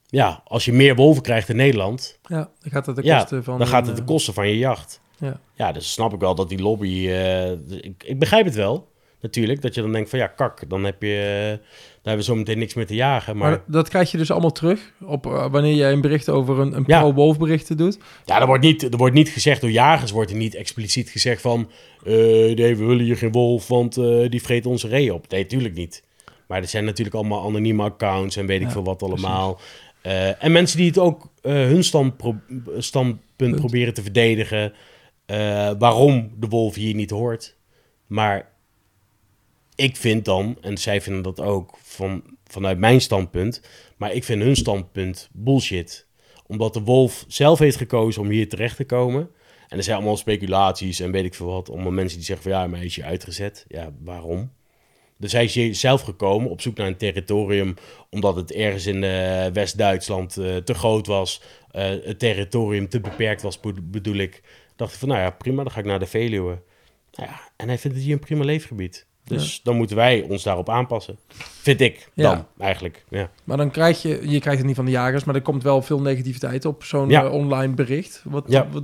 ja, 0.06 0.42
als 0.44 0.64
je 0.64 0.72
meer 0.72 0.94
wolven 0.94 1.22
krijgt 1.22 1.48
in 1.48 1.56
Nederland. 1.56 2.18
Ja, 2.26 2.50
dan 2.60 2.70
gaat 2.72 2.86
het 2.86 2.96
de 2.96 3.02
ja, 3.04 3.18
kosten 3.18 3.44
van... 3.44 3.58
dan 3.58 3.66
gaat 3.66 3.86
het 3.86 3.96
de 3.96 4.02
eh, 4.02 4.08
kosten 4.08 4.34
van 4.34 4.48
je 4.48 4.58
jacht. 4.58 5.00
Ja. 5.18 5.40
Ja, 5.54 5.72
dus 5.72 5.92
snap 5.92 6.12
ik 6.14 6.20
wel 6.20 6.34
dat 6.34 6.48
die 6.48 6.62
lobby. 6.62 7.08
eh, 7.08 7.50
ik, 7.50 8.04
ik 8.06 8.18
begrijp 8.18 8.44
het 8.44 8.54
wel, 8.54 8.88
natuurlijk. 9.20 9.62
Dat 9.62 9.74
je 9.74 9.80
dan 9.80 9.92
denkt 9.92 10.10
van 10.10 10.18
ja, 10.18 10.26
kak, 10.26 10.68
dan 10.68 10.84
heb 10.84 11.02
je. 11.02 11.48
eh, 11.50 11.66
dan 12.02 12.12
hebben 12.12 12.26
we 12.26 12.32
zo 12.32 12.34
meteen 12.34 12.58
niks 12.58 12.74
meer 12.74 12.86
te 12.86 12.94
jagen. 12.94 13.36
Maar, 13.36 13.50
Maar 13.50 13.62
dat 13.66 13.88
krijg 13.88 14.10
je 14.10 14.18
dus 14.18 14.30
allemaal 14.30 14.52
terug 14.52 14.92
op 15.04 15.24
wanneer 15.24 15.74
jij 15.74 15.92
een 15.92 16.00
bericht 16.00 16.28
over 16.28 16.58
een, 16.58 16.84
pro-wolf 16.84 17.38
berichten 17.38 17.76
doet. 17.76 17.98
ja, 18.24 18.40
er 18.40 18.46
wordt, 18.46 18.62
niet, 18.62 18.82
er 18.82 18.96
wordt 18.96 19.14
niet 19.14 19.28
gezegd 19.28 19.60
door 19.60 19.70
jagers, 19.70 20.10
wordt 20.10 20.30
er 20.30 20.36
niet 20.36 20.54
expliciet 20.54 21.08
gezegd 21.10 21.40
van. 21.40 21.70
nee, 22.04 22.54
we 22.76 22.84
willen 22.84 23.04
hier 23.04 23.16
geen 23.16 23.32
wolf, 23.32 23.68
want 23.68 23.94
die 24.30 24.42
vreet 24.42 24.66
onze 24.66 24.88
ree 24.88 25.14
op. 25.14 25.28
Nee, 25.28 25.42
natuurlijk 25.42 25.74
niet. 25.74 26.02
Maar 26.54 26.62
er 26.62 26.68
zijn 26.68 26.84
natuurlijk 26.84 27.16
allemaal 27.16 27.46
anonieme 27.46 27.82
accounts 27.82 28.36
en 28.36 28.46
weet 28.46 28.60
ik 28.60 28.66
Ja, 28.66 28.72
veel 28.72 28.84
wat 28.84 29.02
allemaal. 29.02 29.60
Eh, 30.02 30.44
en 30.44 30.52
mensen 30.52 30.76
die 30.76 30.86
het 30.86 30.98
ook 30.98 31.32
eh, 31.42 31.52
hun 31.52 31.84
standpunt 31.84 33.16
Punt. 33.36 33.56
proberen 33.56 33.94
te 33.94 34.02
verdedigen. 34.02 34.72
eh, 35.26 35.70
waarom 35.78 36.32
de 36.38 36.48
wolf 36.48 36.74
hier 36.74 36.94
niet 36.94 37.10
hoort. 37.10 37.56
Maar 38.06 38.50
ik 39.74 39.96
vind 39.96 40.24
dan, 40.24 40.56
en 40.60 40.78
zij 40.78 41.00
vinden 41.00 41.22
dat 41.22 41.40
ook 41.40 41.78
van, 41.82 42.22
vanuit 42.44 42.78
mijn 42.78 43.00
standpunt. 43.00 43.60
Maar 43.96 44.12
ik 44.12 44.24
vind 44.24 44.42
hun 44.42 44.56
standpunt 44.56 45.28
bullshit. 45.32 46.06
Omdat 46.46 46.74
de 46.74 46.82
wolf 46.82 47.24
zelf 47.28 47.58
heeft 47.58 47.76
gekozen 47.76 48.22
om 48.22 48.28
hier 48.28 48.48
terecht 48.48 48.76
te 48.76 48.84
komen. 48.84 49.30
En 49.68 49.76
er 49.76 49.84
zijn 49.84 49.96
allemaal 49.96 50.16
speculaties 50.16 51.00
en 51.00 51.10
weet 51.10 51.24
ik 51.24 51.34
veel 51.34 51.46
wat. 51.46 51.70
Allemaal 51.70 51.92
mensen 51.92 52.18
die 52.18 52.26
zeggen 52.26 52.50
van 52.50 52.60
ja, 52.60 52.66
maar 52.66 52.76
hij 52.78 52.86
is 52.86 52.94
je 52.94 53.04
uitgezet. 53.04 53.64
Ja, 53.68 53.92
waarom? 54.04 54.50
Dus 55.24 55.32
hij 55.32 55.44
is 55.44 55.54
hier 55.54 55.74
zelf 55.74 56.02
gekomen 56.02 56.50
op 56.50 56.60
zoek 56.60 56.76
naar 56.76 56.86
een 56.86 56.96
territorium, 56.96 57.74
omdat 58.10 58.36
het 58.36 58.52
ergens 58.52 58.86
in 58.86 59.04
eh, 59.04 59.46
West-Duitsland 59.52 60.36
eh, 60.36 60.56
te 60.56 60.74
groot 60.74 61.06
was. 61.06 61.42
eh, 61.70 61.88
het 62.04 62.18
territorium 62.18 62.88
te 62.88 63.00
beperkt 63.00 63.42
was, 63.42 63.60
bedo- 63.60 63.80
bedoel 63.84 64.14
ik. 64.16 64.42
Dacht 64.76 64.92
ik 64.92 64.98
van, 64.98 65.08
nou 65.08 65.20
ja, 65.20 65.30
prima, 65.30 65.62
dan 65.62 65.72
ga 65.72 65.78
ik 65.78 65.84
naar 65.84 65.98
de 65.98 66.06
Veluwe. 66.06 66.58
Nou 67.14 67.28
ja, 67.30 67.40
en 67.56 67.68
hij 67.68 67.78
vindt 67.78 67.96
het 67.96 68.06
hier 68.06 68.14
een 68.14 68.20
prima 68.20 68.44
leefgebied. 68.44 69.06
Dus 69.24 69.60
dan 69.62 69.76
moeten 69.76 69.96
wij 69.96 70.22
ons 70.28 70.42
daarop 70.42 70.68
aanpassen. 70.68 71.18
Vind 71.62 71.80
ik 71.80 72.08
Ja. 72.14 72.34
dan, 72.34 72.46
eigenlijk. 72.58 73.04
Ja. 73.08 73.30
Maar 73.44 73.56
dan 73.56 73.70
krijg 73.70 74.02
je, 74.02 74.08
je 74.30 74.40
krijgt 74.40 74.58
het 74.58 74.66
niet 74.66 74.76
van 74.76 74.84
de 74.84 74.90
jagers, 74.90 75.24
maar 75.24 75.34
er 75.34 75.42
komt 75.42 75.62
wel 75.62 75.82
veel 75.82 76.00
negativiteit 76.00 76.64
op 76.64 76.84
zo'n 76.84 77.08
Ja. 77.08 77.28
online 77.28 77.74
bericht. 77.74 78.22
Wat, 78.24 78.44
wat, 78.48 78.82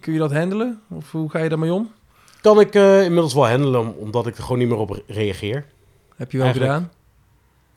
kun 0.00 0.12
je 0.12 0.18
dat 0.18 0.32
handelen? 0.32 0.80
Of 0.90 1.10
hoe 1.12 1.30
ga 1.30 1.38
je 1.38 1.48
daarmee 1.48 1.72
om? 1.72 1.92
Kan 2.44 2.60
ik 2.60 2.74
eh, 2.74 3.02
inmiddels 3.04 3.34
wel 3.34 3.48
handelen, 3.48 3.96
omdat 3.98 4.26
ik 4.26 4.36
er 4.36 4.42
gewoon 4.42 4.58
niet 4.58 4.68
meer 4.68 4.78
op 4.78 4.90
re- 4.90 5.02
reageer. 5.06 5.64
Heb 6.16 6.30
je 6.30 6.36
wel 6.36 6.46
Eigenlijk- 6.46 6.74
gedaan? 6.74 6.90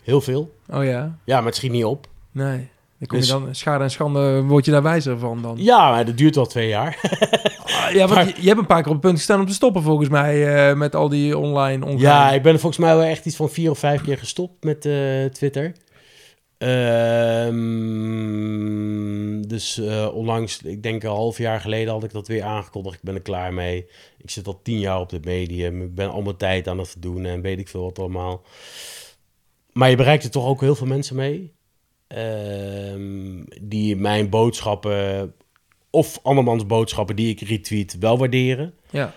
Heel 0.03 0.21
veel. 0.21 0.55
Oh 0.69 0.83
ja, 0.83 1.17
Ja, 1.23 1.37
maar 1.37 1.45
het 1.45 1.55
schiet 1.55 1.71
niet 1.71 1.85
op. 1.85 2.07
nee. 2.31 2.69
Dan 2.99 3.07
kom 3.07 3.17
je 3.17 3.23
Dus- 3.23 3.31
dan, 3.33 3.55
schade 3.55 3.83
en 3.83 3.91
schande, 3.91 4.41
word 4.43 4.65
je 4.65 4.71
daar 4.71 4.81
wijzer 4.83 5.19
van 5.19 5.41
dan? 5.41 5.55
Ja, 5.57 5.89
maar 5.91 6.05
dat 6.05 6.17
duurt 6.17 6.35
wel 6.35 6.45
twee 6.45 6.67
jaar. 6.67 6.97
Ah, 7.87 7.93
ja, 7.93 7.99
want 7.99 8.13
maar- 8.13 8.25
je, 8.27 8.33
je 8.41 8.47
hebt 8.47 8.59
een 8.59 8.65
paar 8.65 8.77
keer 8.81 8.87
op 8.87 8.93
het 8.93 9.01
punt 9.01 9.17
gestaan 9.17 9.39
om 9.39 9.45
te 9.45 9.53
stoppen 9.53 9.81
volgens 9.83 10.09
mij, 10.09 10.67
eh, 10.69 10.75
met 10.75 10.95
al 10.95 11.09
die 11.09 11.37
online 11.37 11.85
ongein. 11.85 11.99
Ja, 11.99 12.31
ik 12.31 12.41
ben 12.41 12.59
volgens 12.59 12.77
mij 12.85 12.95
wel 12.95 13.05
echt 13.05 13.25
iets 13.25 13.35
van 13.35 13.49
vier 13.49 13.69
of 13.69 13.79
vijf 13.79 14.01
keer 14.01 14.17
gestopt 14.17 14.63
met 14.63 14.85
eh, 14.85 15.25
Twitter. 15.25 15.73
Ehm, 16.57 17.57
dus 19.47 19.77
eh, 19.77 20.09
onlangs, 20.13 20.61
ik 20.61 20.83
denk 20.83 21.03
een 21.03 21.09
half 21.09 21.37
jaar 21.37 21.61
geleden 21.61 21.93
had 21.93 22.03
ik 22.03 22.11
dat 22.11 22.27
weer 22.27 22.43
aangekondigd. 22.43 22.95
Ik 22.95 23.01
ben 23.03 23.15
er 23.15 23.21
klaar 23.21 23.53
mee. 23.53 23.85
Ik 24.17 24.29
zit 24.29 24.47
al 24.47 24.61
tien 24.61 24.79
jaar 24.79 24.99
op 24.99 25.09
het 25.09 25.25
medium. 25.25 25.81
Ik 25.81 25.95
ben 25.95 26.09
al 26.09 26.21
mijn 26.21 26.37
tijd 26.37 26.67
aan 26.67 26.77
het 26.79 26.95
doen 26.99 27.25
en 27.25 27.41
weet 27.41 27.59
ik 27.59 27.67
veel 27.67 27.83
wat 27.83 27.99
allemaal. 27.99 28.43
Maar 29.73 29.89
je 29.89 29.95
bereikt 29.95 30.23
er 30.23 30.31
toch 30.31 30.45
ook 30.45 30.61
heel 30.61 30.75
veel 30.75 30.87
mensen 30.87 31.15
mee. 31.15 31.55
ehm, 32.07 33.43
die 33.61 33.95
mijn 33.95 34.29
boodschappen 34.29 35.33
of 35.89 36.19
andermans 36.23 36.65
boodschappen 36.65 37.15
die 37.15 37.29
ik 37.29 37.41
retweet 37.41 37.97
wel 37.99 38.17
waarderen. 38.17 38.73
Ja. 38.89 39.13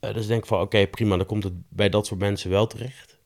Eh, 0.00 0.14
dus 0.14 0.26
denk 0.26 0.40
ik 0.40 0.46
van, 0.48 0.60
oké, 0.60 0.86
prima, 0.86 1.16
dan 1.16 1.26
komt 1.26 1.44
het 1.44 1.52
bij 1.68 1.88
dat 1.88 2.06
soort 2.06 2.20
mensen 2.20 2.50
wel 2.50 2.66
terecht. 2.66 3.18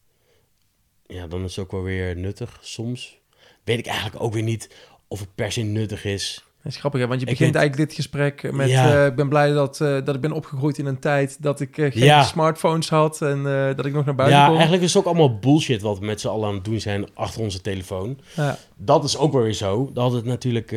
Ja, 1.06 1.26
dan 1.26 1.44
is 1.44 1.56
het 1.56 1.64
ook 1.64 1.70
wel 1.72 1.82
weer 1.82 2.16
nuttig 2.16 2.58
soms. 2.62 3.20
Weet 3.68 3.78
ik 3.78 3.86
eigenlijk 3.86 4.22
ook 4.22 4.32
weer 4.32 4.42
niet 4.42 4.70
of 5.08 5.20
het 5.20 5.34
per 5.34 5.52
se 5.52 5.60
nuttig 5.60 6.04
is. 6.04 6.42
Dat 6.62 6.72
is 6.72 6.78
grappig, 6.78 7.00
hè? 7.00 7.06
want 7.06 7.20
je 7.20 7.26
begint 7.26 7.50
weet- 7.52 7.58
eigenlijk 7.60 7.88
dit 7.88 7.98
gesprek 7.98 8.52
met... 8.52 8.68
Ja. 8.68 9.00
eh, 9.00 9.06
ik 9.06 9.14
ben 9.14 9.28
blij 9.28 9.52
dat, 9.52 9.80
eh, 9.80 10.04
dat 10.04 10.14
ik 10.14 10.20
ben 10.20 10.32
opgegroeid 10.32 10.78
in 10.78 10.86
een 10.86 10.98
tijd 10.98 11.42
dat 11.42 11.60
ik 11.60 11.78
eh, 11.78 11.92
geen 11.92 12.04
Ja. 12.04 12.22
smartphones 12.22 12.88
had 12.88 13.22
en 13.22 13.42
dat 13.76 13.86
ik 13.86 13.92
nog 13.92 14.04
naar 14.04 14.14
buiten 14.14 14.38
Ja, 14.38 14.44
kon. 14.44 14.54
eigenlijk 14.54 14.84
is 14.84 14.94
het 14.94 15.02
ook 15.02 15.08
allemaal 15.08 15.38
bullshit 15.38 15.82
wat 15.82 15.98
we 15.98 16.04
met 16.04 16.20
z'n 16.20 16.28
allen 16.28 16.48
aan 16.48 16.54
het 16.54 16.64
doen 16.64 16.80
zijn 16.80 17.06
achter 17.14 17.40
onze 17.40 17.60
telefoon. 17.60 18.18
Ja. 18.36 18.58
Dat 18.76 19.04
is 19.04 19.16
ook 19.16 19.32
wel 19.32 19.42
weer 19.42 19.52
zo. 19.52 19.90
Daar 19.92 20.02
hadden 20.02 20.22
we 20.22 20.30
het 20.30 20.44
natuurlijk 20.44 20.70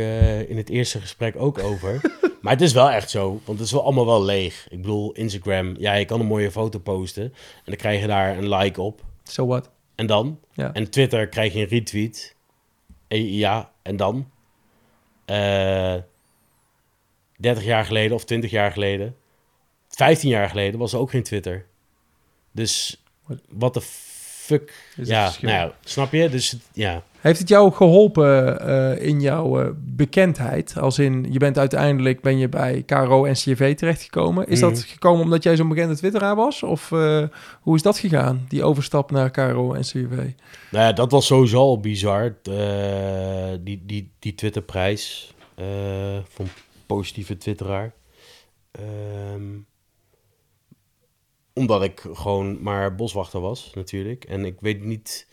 in 0.49 0.57
het 0.57 0.69
eerste 0.69 0.99
gesprek 0.99 1.35
ook 1.37 1.59
over. 1.59 2.01
maar 2.41 2.53
het 2.53 2.61
is 2.61 2.73
wel 2.73 2.89
echt 2.91 3.09
zo, 3.09 3.29
want 3.45 3.57
het 3.57 3.67
is 3.67 3.71
wel 3.73 3.83
allemaal 3.83 4.05
wel 4.05 4.23
leeg. 4.23 4.67
Ik 4.69 4.81
bedoel, 4.81 5.11
Instagram, 5.11 5.75
ja, 5.77 5.93
je 5.93 6.05
kan 6.05 6.19
een 6.19 6.25
mooie 6.25 6.51
foto 6.51 6.79
posten 6.79 7.23
en 7.23 7.31
dan 7.65 7.75
krijg 7.75 8.01
je 8.01 8.07
daar 8.07 8.37
een 8.37 8.49
like 8.49 8.81
op. 8.81 9.01
So 9.23 9.45
what? 9.47 9.69
En 9.95 10.05
dan? 10.05 10.39
Ja. 10.53 10.73
En 10.73 10.89
Twitter 10.89 11.27
krijg 11.27 11.53
je 11.53 11.59
een 11.59 11.67
retweet. 11.67 12.35
Ja, 13.17 13.71
en 13.81 13.95
dan? 13.95 14.31
Eh 15.25 15.97
30 17.41 17.63
jaar 17.63 17.85
geleden 17.85 18.15
of 18.15 18.25
20 18.25 18.51
jaar 18.51 18.71
geleden, 18.71 19.15
15 19.89 20.29
jaar 20.29 20.49
geleden 20.49 20.79
was 20.79 20.93
er 20.93 20.99
ook 20.99 21.09
geen 21.09 21.23
Twitter. 21.23 21.65
Dus 22.51 23.03
wat 23.49 23.73
de 23.73 23.81
fuck? 23.81 24.73
Is 24.97 25.07
ja, 25.07 25.33
nou 25.41 25.53
ja, 25.53 25.75
snap 25.83 26.11
je? 26.11 26.29
Dus 26.29 26.55
ja. 26.73 27.03
Heeft 27.21 27.39
het 27.39 27.49
jou 27.49 27.71
geholpen 27.71 28.59
eh, 28.59 29.07
in 29.07 29.19
jouw 29.21 29.61
eh, 29.61 29.69
bekendheid? 29.77 30.77
Als 30.77 30.99
in, 30.99 31.27
je 31.29 31.39
bent 31.39 31.57
uiteindelijk 31.57 32.21
ben 32.21 32.37
je 32.37 32.49
bij 32.49 32.83
KRO 32.85 33.25
en 33.25 33.33
CV 33.33 33.75
terechtgekomen. 33.75 34.47
Is 34.47 34.59
dat 34.59 34.71
Mhm. 34.71 34.81
gekomen 34.81 35.23
omdat 35.23 35.43
jij 35.43 35.55
zo'n 35.55 35.69
bekende 35.69 35.95
twitteraar 35.95 36.35
was? 36.35 36.63
Of 36.63 36.91
eh, 36.91 37.23
hoe 37.61 37.75
is 37.75 37.81
dat 37.81 37.97
gegaan, 37.97 38.45
die 38.47 38.63
overstap 38.63 39.11
naar 39.11 39.31
KRO 39.31 39.73
en 39.73 39.81
CV? 39.81 40.09
Nou 40.09 40.85
ja, 40.85 40.93
dat 40.93 41.11
was 41.11 41.25
sowieso 41.25 41.57
al 41.59 41.79
bizar. 41.79 42.35
Die, 43.63 43.83
die, 43.85 44.11
die 44.19 44.35
Twitterprijs 44.35 45.33
van 46.23 46.47
positieve 46.85 47.37
twitteraar. 47.37 47.93
Ehm, 48.71 49.43
omdat 51.53 51.83
ik 51.83 52.03
gewoon 52.13 52.61
maar 52.61 52.95
boswachter 52.95 53.39
was, 53.39 53.71
natuurlijk. 53.75 54.23
En 54.23 54.45
ik 54.45 54.55
weet 54.59 54.83
niet... 54.83 55.29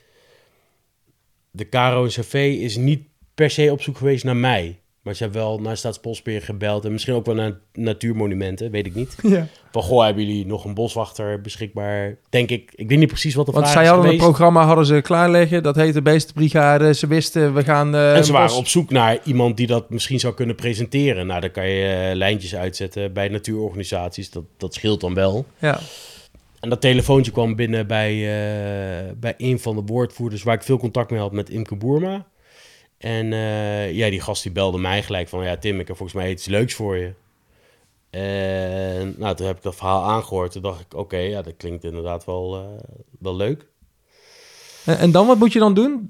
De 1.59 1.69
Caro 1.69 2.05
en 2.05 2.11
CV 2.11 2.57
is 2.61 2.77
niet 2.77 3.01
per 3.35 3.51
se 3.51 3.69
op 3.73 3.83
zoek 3.83 3.97
geweest 3.97 4.25
naar 4.25 4.37
mij. 4.37 4.79
Maar 5.03 5.15
ze 5.15 5.23
hebben 5.23 5.41
wel 5.43 5.59
naar 5.61 5.77
Staatsbosbeheer 5.77 6.43
gebeld. 6.43 6.85
En 6.85 6.93
misschien 6.93 7.15
ook 7.15 7.27
wel 7.27 7.35
naar 7.35 7.59
natuurmonumenten, 7.73 8.71
weet 8.71 8.87
ik 8.87 8.95
niet. 8.95 9.17
Ja. 9.23 9.47
Van, 9.73 9.83
goh, 9.83 10.05
hebben 10.05 10.27
jullie 10.27 10.47
nog 10.47 10.65
een 10.65 10.75
boswachter 10.75 11.41
beschikbaar? 11.41 12.17
Denk 12.31 12.51
ik. 12.51 12.73
Ik 12.75 12.89
weet 12.89 12.99
niet 12.99 13.09
precies 13.09 13.35
wat 13.35 13.47
de 13.47 13.53
Want 13.53 13.65
vraag 13.65 13.77
zij 13.77 13.85
is 13.87 13.91
hadden 13.91 14.11
een 14.13 14.19
programma 14.19 14.65
hadden 14.65 14.87
ze 14.87 15.01
klaarleggen. 15.01 15.63
Dat 15.63 15.77
heette 15.77 16.03
Beestenbrigade. 16.03 16.95
Ze 16.95 17.07
wisten, 17.07 17.55
we 17.55 17.65
gaan... 17.65 17.95
eh, 17.95 18.17
En 18.17 18.25
ze 18.25 18.33
waren 18.33 18.49
bos- 18.49 18.57
op 18.57 18.67
zoek 18.67 18.91
naar 18.91 19.19
iemand 19.25 19.57
die 19.57 19.67
dat 19.67 19.91
misschien 19.91 20.21
zou 20.21 20.35
kunnen 20.35 20.55
presenteren. 20.57 21.27
Nou, 21.27 21.41
dan 21.41 21.51
kan 21.51 21.69
je 21.69 21.87
eh, 22.11 22.17
lijntjes 22.17 22.55
uitzetten 22.57 23.13
bij 23.13 23.29
natuurorganisaties. 23.29 24.31
Dat, 24.31 24.45
dat 24.57 24.75
scheelt 24.75 25.01
dan 25.01 25.15
wel. 25.15 25.47
Ja. 25.59 25.81
En 26.61 26.69
dat 26.69 26.81
telefoontje 26.81 27.33
kwam 27.33 27.55
binnen 27.57 27.87
bij, 27.87 28.13
eh, 28.13 29.13
bij 29.17 29.35
een 29.39 29.61
van 29.61 29.77
de 29.77 29.83
woordvoerders... 29.87 30.43
waar 30.43 30.55
ik 30.55 30.63
veel 30.63 30.79
contact 30.79 31.11
mee 31.11 31.21
had 31.21 31.33
met 31.33 31.51
Imke 31.51 31.77
Boerma. 31.77 32.27
En 32.99 33.33
eh, 33.33 33.93
ja, 33.93 34.11
die 34.11 34.21
gast 34.21 34.43
die 34.43 34.53
belde 34.53 34.79
mij 34.79 35.03
gelijk 35.03 35.29
van... 35.29 35.45
ja, 35.45 35.57
Tim, 35.57 35.81
ik 35.81 35.87
heb 35.89 35.97
volgens 35.97 36.19
mij 36.23 36.31
iets 36.31 36.47
leuks 36.47 36.75
voor 36.75 36.97
je. 36.97 37.13
En 38.11 39.15
nou, 39.19 39.37
toen 39.37 39.47
heb 39.47 39.57
ik 39.57 39.63
dat 39.63 39.77
verhaal 39.77 40.03
aangehoord. 40.05 40.53
Toen 40.53 40.63
dacht 40.63 40.81
ik, 40.81 40.95
oké, 40.95 41.17
ja, 41.17 41.43
dat 41.43 41.55
klinkt 41.57 41.85
inderdaad 41.85 42.25
wel, 42.25 42.57
eh, 42.57 42.89
wel 43.19 43.37
leuk. 43.37 43.67
En, 44.85 44.99
en 44.99 45.11
dan, 45.11 45.27
wat 45.27 45.39
moet 45.39 45.53
je 45.53 45.59
dan 45.59 45.75
doen? 45.75 46.07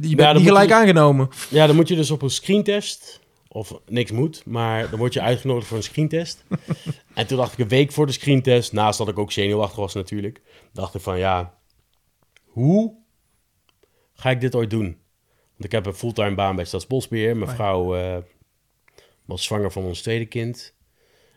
Je 0.00 0.14
bent 0.16 0.20
Ja, 0.20 0.32
niet 0.32 0.46
gelijk 0.46 0.68
je- 0.68 0.74
aangenomen. 0.74 1.28
Ja, 1.50 1.66
dan 1.66 1.76
moet 1.76 1.88
je 1.88 1.96
dus 1.96 2.10
op 2.10 2.22
een 2.22 2.30
screentest. 2.30 3.20
Of 3.48 3.74
niks 3.88 4.10
moet, 4.10 4.42
maar 4.46 4.90
dan 4.90 4.98
word 4.98 5.12
je 5.12 5.20
uitgenodigd 5.20 5.66
voor 5.66 5.76
een 5.76 5.82
screentest. 5.82 6.44
en 7.14 7.26
toen 7.26 7.36
dacht 7.36 7.52
ik 7.52 7.58
een 7.58 7.68
week 7.68 7.92
voor 7.92 8.06
de 8.06 8.12
screentest, 8.12 8.72
naast 8.72 8.98
dat 8.98 9.08
ik 9.08 9.18
ook 9.18 9.32
zenuwachtig 9.32 9.78
was 9.78 9.94
natuurlijk, 9.94 10.40
dacht 10.72 10.94
ik 10.94 11.00
van 11.00 11.18
ja, 11.18 11.54
hoe 12.44 12.94
ga 14.12 14.30
ik 14.30 14.40
dit 14.40 14.54
ooit 14.54 14.70
doen? 14.70 15.00
Want 15.52 15.64
ik 15.64 15.72
heb 15.72 15.86
een 15.86 15.94
fulltime 15.94 16.34
baan 16.34 16.56
bij 16.56 16.64
Staatsbosbeheer. 16.64 17.36
Mijn 17.36 17.50
vrouw 17.50 17.96
eh, 17.96 18.16
was 19.24 19.44
zwanger 19.44 19.72
van 19.72 19.84
ons 19.84 20.00
tweede 20.00 20.26
kind. 20.26 20.74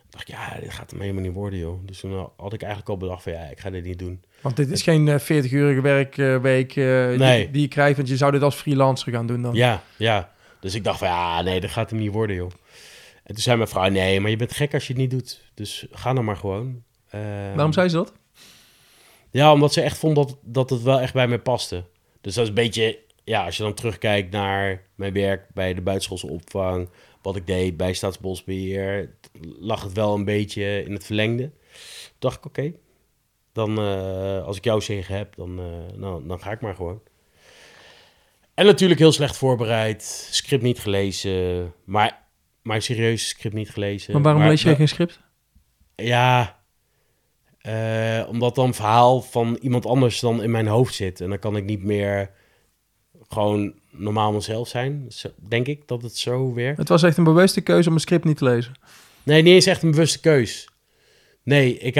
Ik 0.05 0.11
dacht, 0.11 0.27
ja, 0.27 0.59
dit 0.59 0.73
gaat 0.73 0.91
hem 0.91 0.99
helemaal 1.01 1.23
niet 1.23 1.33
worden, 1.33 1.59
joh. 1.59 1.85
Dus 1.85 1.99
toen 1.99 2.29
had 2.37 2.53
ik 2.53 2.61
eigenlijk 2.61 2.91
al 2.91 2.97
bedacht 2.97 3.23
van, 3.23 3.31
ja, 3.31 3.43
ik 3.43 3.59
ga 3.59 3.69
dit 3.69 3.83
niet 3.83 3.99
doen. 3.99 4.23
Want 4.41 4.55
dit 4.55 4.71
is 4.71 4.81
geen 4.81 5.07
eh, 5.07 5.19
40-urige 5.19 5.81
werkweek 5.81 6.75
eh, 6.75 7.09
die, 7.09 7.51
die 7.51 7.61
je 7.61 7.67
krijgt. 7.67 7.97
Want 7.97 8.09
je 8.09 8.17
zou 8.17 8.31
dit 8.31 8.41
als 8.41 8.55
freelancer 8.55 9.11
gaan 9.11 9.27
doen 9.27 9.41
dan. 9.41 9.55
Ja, 9.55 9.83
ja. 9.97 10.33
Dus 10.59 10.75
ik 10.75 10.83
dacht 10.83 10.99
van, 10.99 11.07
ja, 11.07 11.41
nee, 11.41 11.59
dat 11.59 11.69
gaat 11.69 11.89
hem 11.89 11.99
niet 11.99 12.11
worden, 12.11 12.35
joh. 12.35 12.51
En 13.25 13.33
toen 13.33 13.43
zei 13.43 13.57
mijn 13.57 13.69
vrouw, 13.69 13.89
nee, 13.89 14.19
maar 14.19 14.29
je 14.29 14.37
bent 14.37 14.53
gek 14.53 14.73
als 14.73 14.87
je 14.87 14.93
het 14.93 15.01
niet 15.01 15.11
doet. 15.11 15.41
Dus 15.53 15.85
ga 15.91 16.13
dan 16.13 16.25
maar 16.25 16.37
gewoon. 16.37 16.83
Eh, 17.09 17.21
Waarom 17.55 17.73
zei 17.73 17.89
ze 17.89 17.95
dat? 17.95 18.13
Ja, 19.31 19.51
omdat 19.51 19.73
ze 19.73 19.81
echt 19.81 19.97
vond 19.97 20.15
dat, 20.15 20.37
dat 20.41 20.69
het 20.69 20.81
wel 20.81 20.99
echt 20.99 21.13
bij 21.13 21.27
mij 21.27 21.39
paste. 21.39 21.83
Dus 22.21 22.33
dat 22.33 22.43
is 22.43 22.49
een 22.49 22.55
beetje, 22.55 22.99
ja, 23.23 23.45
als 23.45 23.57
je 23.57 23.63
dan 23.63 23.73
terugkijkt 23.73 24.31
naar 24.31 24.83
mijn 24.95 25.13
werk 25.13 25.47
bij 25.53 25.73
de 25.73 25.81
buitenschoolse 25.81 26.27
opvang, 26.27 26.89
wat 27.21 27.35
ik 27.35 27.47
deed 27.47 27.77
bij 27.77 27.93
Staatsbosbeheer, 27.93 29.15
lag 29.59 29.83
het 29.83 29.93
wel 29.93 30.15
een 30.15 30.25
beetje 30.25 30.83
in 30.83 30.93
het 30.93 31.05
verlengde. 31.05 31.43
Toen 31.43 32.19
dacht 32.19 32.37
ik, 32.37 32.45
oké, 32.45 32.73
dan 33.51 33.77
eh, 33.77 34.43
als 34.43 34.57
ik 34.57 34.63
jouw 34.63 34.79
zegen 34.79 35.17
heb, 35.17 35.35
dan, 35.35 35.59
eh, 35.59 35.97
nou, 35.97 36.27
dan 36.27 36.41
ga 36.41 36.51
ik 36.51 36.61
maar 36.61 36.75
gewoon. 36.75 37.01
En 38.53 38.65
natuurlijk 38.65 38.99
heel 38.99 39.11
slecht 39.11 39.37
voorbereid, 39.37 40.27
script 40.31 40.63
niet 40.63 40.79
gelezen, 40.79 41.73
maar, 41.83 42.24
maar 42.65 42.81
serieus 42.81 43.27
script 43.27 43.55
niet 43.55 43.69
gelezen. 43.69 44.13
Maar 44.13 44.21
waarom 44.21 44.43
lees 44.43 44.61
je 44.61 44.75
geen 44.75 44.87
script? 44.87 45.19
ja, 45.95 46.59
eh, 47.57 48.23
omdat 48.27 48.55
dan 48.55 48.73
verhaal 48.73 49.21
van 49.21 49.57
iemand 49.61 49.85
anders 49.85 50.19
dan 50.19 50.43
in 50.43 50.51
mijn 50.51 50.67
hoofd 50.67 50.93
zit. 50.93 51.21
En 51.21 51.29
dan 51.29 51.39
kan 51.39 51.55
ik 51.55 51.65
niet 51.65 51.83
meer 51.83 52.29
gewoon 53.29 53.73
normaal 53.91 54.31
mezelf 54.31 54.67
zijn. 54.67 55.05
Zo, 55.09 55.29
denk 55.47 55.67
ik 55.67 55.87
dat 55.87 56.01
het 56.01 56.17
zo 56.17 56.53
werkt. 56.53 56.77
Het 56.77 56.89
was 56.89 57.03
echt 57.03 57.17
een 57.17 57.23
bewuste 57.23 57.61
keuze 57.61 57.89
om 57.89 57.95
een 57.95 58.01
script 58.01 58.25
niet 58.25 58.37
te 58.37 58.43
lezen. 58.43 58.73
Nee, 59.23 59.41
niet 59.41 59.53
eens 59.53 59.65
echt 59.65 59.83
een 59.83 59.91
bewuste 59.91 60.19
keus. 60.19 60.69
Nee, 61.43 61.77
ik 61.77 61.95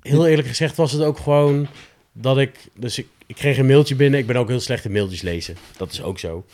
heel 0.00 0.26
eerlijk 0.26 0.48
gezegd 0.48 0.76
was 0.76 0.92
het 0.92 1.02
ook 1.02 1.18
gewoon 1.18 1.68
dat 2.12 2.38
ik... 2.38 2.58
Dus 2.74 2.98
ik, 2.98 3.06
ik 3.26 3.34
kreeg 3.34 3.58
een 3.58 3.66
mailtje 3.66 3.94
binnen. 3.94 4.20
Ik 4.20 4.26
ben 4.26 4.36
ook 4.36 4.48
heel 4.48 4.60
slecht 4.60 4.84
in 4.84 4.92
mailtjes 4.92 5.22
lezen. 5.22 5.56
Dat 5.76 5.92
is 5.92 6.02
ook 6.02 6.18
zo. 6.18 6.44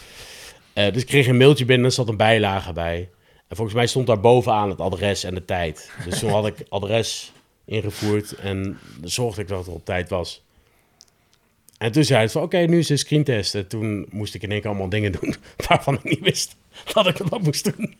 Eh, 0.72 0.92
dus 0.92 1.02
ik 1.02 1.08
kreeg 1.08 1.26
een 1.26 1.36
mailtje 1.36 1.64
binnen 1.64 1.84
en 1.84 1.90
er 1.90 1.96
zat 1.96 2.08
een 2.08 2.16
bijlage 2.16 2.72
bij. 2.72 3.08
En 3.48 3.56
volgens 3.56 3.76
mij 3.76 3.86
stond 3.86 4.06
daar 4.06 4.20
bovenaan 4.20 4.70
het 4.70 4.80
adres 4.80 5.24
en 5.24 5.34
de 5.34 5.44
tijd. 5.44 5.90
Dus 6.04 6.18
toen 6.18 6.30
had 6.30 6.46
ik 6.46 6.54
adres 6.68 7.32
ingevoerd 7.64 8.32
en 8.34 8.78
zorgde 9.02 9.40
ik 9.42 9.48
dat 9.48 9.58
het 9.66 9.74
op 9.74 9.84
tijd 9.84 10.08
was. 10.08 10.42
En 11.78 11.92
toen 11.92 12.04
zei 12.04 12.20
het 12.20 12.32
van, 12.32 12.42
oké, 12.42 12.58
nu 12.58 12.78
is 12.78 12.86
de 12.86 12.96
screentest. 12.96 13.54
En 13.54 13.66
toen 13.68 14.06
moest 14.10 14.34
ik 14.34 14.42
in 14.42 14.50
één 14.50 14.60
keer 14.60 14.68
allemaal 14.70 14.88
dingen 14.88 15.12
doen 15.12 15.34
waarvan 15.68 15.94
ik 15.94 16.04
niet 16.04 16.20
wist 16.20 16.56
dat 16.92 17.06
ik 17.06 17.30
dat 17.30 17.40
moest 17.42 17.76
doen. 17.76 17.94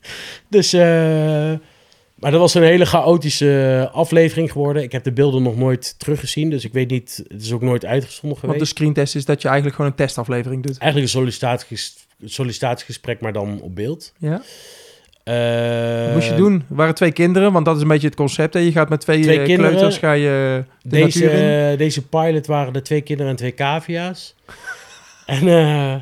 Dus, 0.49 0.73
eh, 0.73 1.53
maar 2.15 2.31
dat 2.31 2.41
was 2.41 2.55
een 2.55 2.63
hele 2.63 2.87
chaotische 2.87 3.89
aflevering 3.93 4.53
geworden. 4.53 4.83
Ik 4.83 4.93
heb 4.93 5.05
de 5.05 5.13
beelden 5.13 5.43
nog 5.43 5.57
nooit 5.57 5.95
teruggezien, 5.99 6.51
dus 6.51 6.65
ik 6.65 6.73
weet 6.73 6.91
niet, 6.91 7.25
het 7.29 7.43
is 7.43 7.53
ook 7.53 7.63
nooit 7.63 7.85
uitgezonden 7.85 8.29
Want 8.29 8.41
geweest. 8.41 8.59
de 8.61 8.77
screentest 8.77 9.15
is 9.15 9.25
dat 9.25 9.43
je 9.43 9.47
eigenlijk 9.49 9.77
gewoon 9.77 9.91
een 9.91 9.97
testaflevering 9.97 10.63
doet. 10.63 10.79
Eigenlijk 10.79 11.13
een 11.13 11.19
sollicitatieges- 11.19 12.07
sollicitatiegesprek, 12.25 13.21
maar 13.21 13.33
dan 13.33 13.61
op 13.61 13.75
beeld. 13.75 14.13
Ja? 14.19 14.43
Wat 15.25 16.13
moest 16.15 16.29
je 16.29 16.35
doen? 16.37 16.55
Er 16.55 16.77
waren 16.77 16.95
twee 16.95 17.13
kinderen, 17.13 17.53
want 17.53 17.65
dat 17.65 17.77
is 17.77 17.83
een 17.83 17.89
beetje 17.89 18.07
het 18.07 18.17
concept. 18.17 18.55
Hè? 18.55 18.61
Je 18.61 18.73
gaat 18.73 18.89
met 18.89 19.01
twee, 19.01 19.23
Twee 19.23 19.39
eh, 19.39 19.45
kinderen. 19.45 19.71
kleuters 19.71 19.99
ga 19.99 20.13
je 20.13 20.65
de 20.83 20.99
natuur 20.99 21.31
in. 21.33 21.39
Deze, 21.39 21.75
deze 21.77 22.07
pilot 22.07 22.47
waren 22.47 22.75
er 22.75 22.83
twee 22.83 23.01
kinderen 23.01 23.31
en 23.33 23.39
twee 23.39 23.55
cavia's. 23.55 24.35
En 25.27 25.49
eh, 25.49 25.95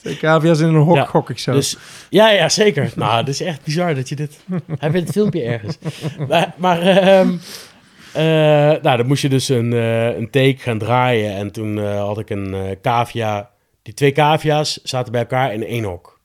Twee 0.00 0.16
cavia's 0.16 0.60
in 0.60 0.66
een 0.66 0.74
hok, 0.74 0.96
Ja, 0.96 1.04
gok 1.04 1.30
ik 1.30 1.38
zo. 1.38 1.52
Dus, 1.52 1.76
ja, 2.10 2.30
ja, 2.30 2.48
zeker. 2.48 2.92
nou, 2.96 3.16
dat 3.16 3.28
is 3.28 3.40
echt 3.40 3.64
bizar 3.64 3.94
dat 3.94 4.08
je 4.08 4.16
dit... 4.16 4.38
Hij 4.78 4.90
bent 4.90 5.04
het 5.04 5.12
filmpje 5.12 5.42
ergens. 5.42 5.78
Maar, 6.28 6.54
maar 6.56 6.80
ehm, 6.80 7.36
Eh, 8.12 8.22
nou, 8.82 8.96
dan 8.96 9.06
moest 9.06 9.22
je 9.22 9.28
dus 9.28 9.48
een, 9.48 9.72
eh, 9.72 10.16
een 10.16 10.30
take 10.30 10.56
gaan 10.58 10.78
draaien. 10.78 11.34
En 11.36 11.50
toen 11.52 11.78
had 11.86 12.18
ik 12.18 12.30
een 12.30 12.78
cavia. 12.82 13.50
Die 13.82 13.94
twee 13.94 14.12
cavia's 14.12 14.80
zaten 14.82 15.12
bij 15.12 15.20
elkaar 15.20 15.52
in 15.54 15.64
één 15.64 15.84
hok. 15.84 16.15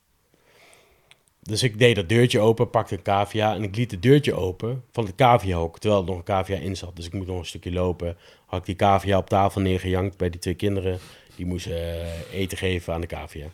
Dus 1.52 1.64
ik 1.64 1.80
deed 1.80 1.96
dat 1.96 2.10
deurtje 2.10 2.40
open, 2.40 2.70
pakte 2.70 2.96
een 2.96 3.02
cavia 3.02 3.54
en 3.54 3.64
ik 3.64 3.76
liet 3.76 3.92
het 3.92 4.02
deurtje 4.02 4.34
open 4.34 4.84
van 4.92 5.06
het 5.06 5.16
caviahok, 5.16 5.80
terwijl 5.80 6.02
er 6.02 6.08
nog 6.08 6.18
een 6.18 6.24
cavia 6.24 6.58
in 6.58 6.76
zat. 6.76 6.96
Dus 6.96 7.06
ik 7.06 7.14
moet 7.14 7.28
nog 7.28 7.40
een 7.40 7.46
stukje 7.46 7.72
lopen. 7.72 8.18
Had 8.46 8.60
ik 8.60 8.66
die 8.66 8.76
cavia 8.76 9.18
op 9.18 9.30
tafel 9.30 9.62
neergejankt 9.62 10.18
bij 10.18 10.30
die 10.30 10.40
twee 10.40 10.54
kinderen. 10.54 11.00
Die 11.36 11.46
moesten 11.46 12.02
eh, 12.02 12.40
eten 12.40 12.58
geven 12.58 12.94
aan 12.94 13.02
de 13.02 13.08
cavia. 13.08 13.46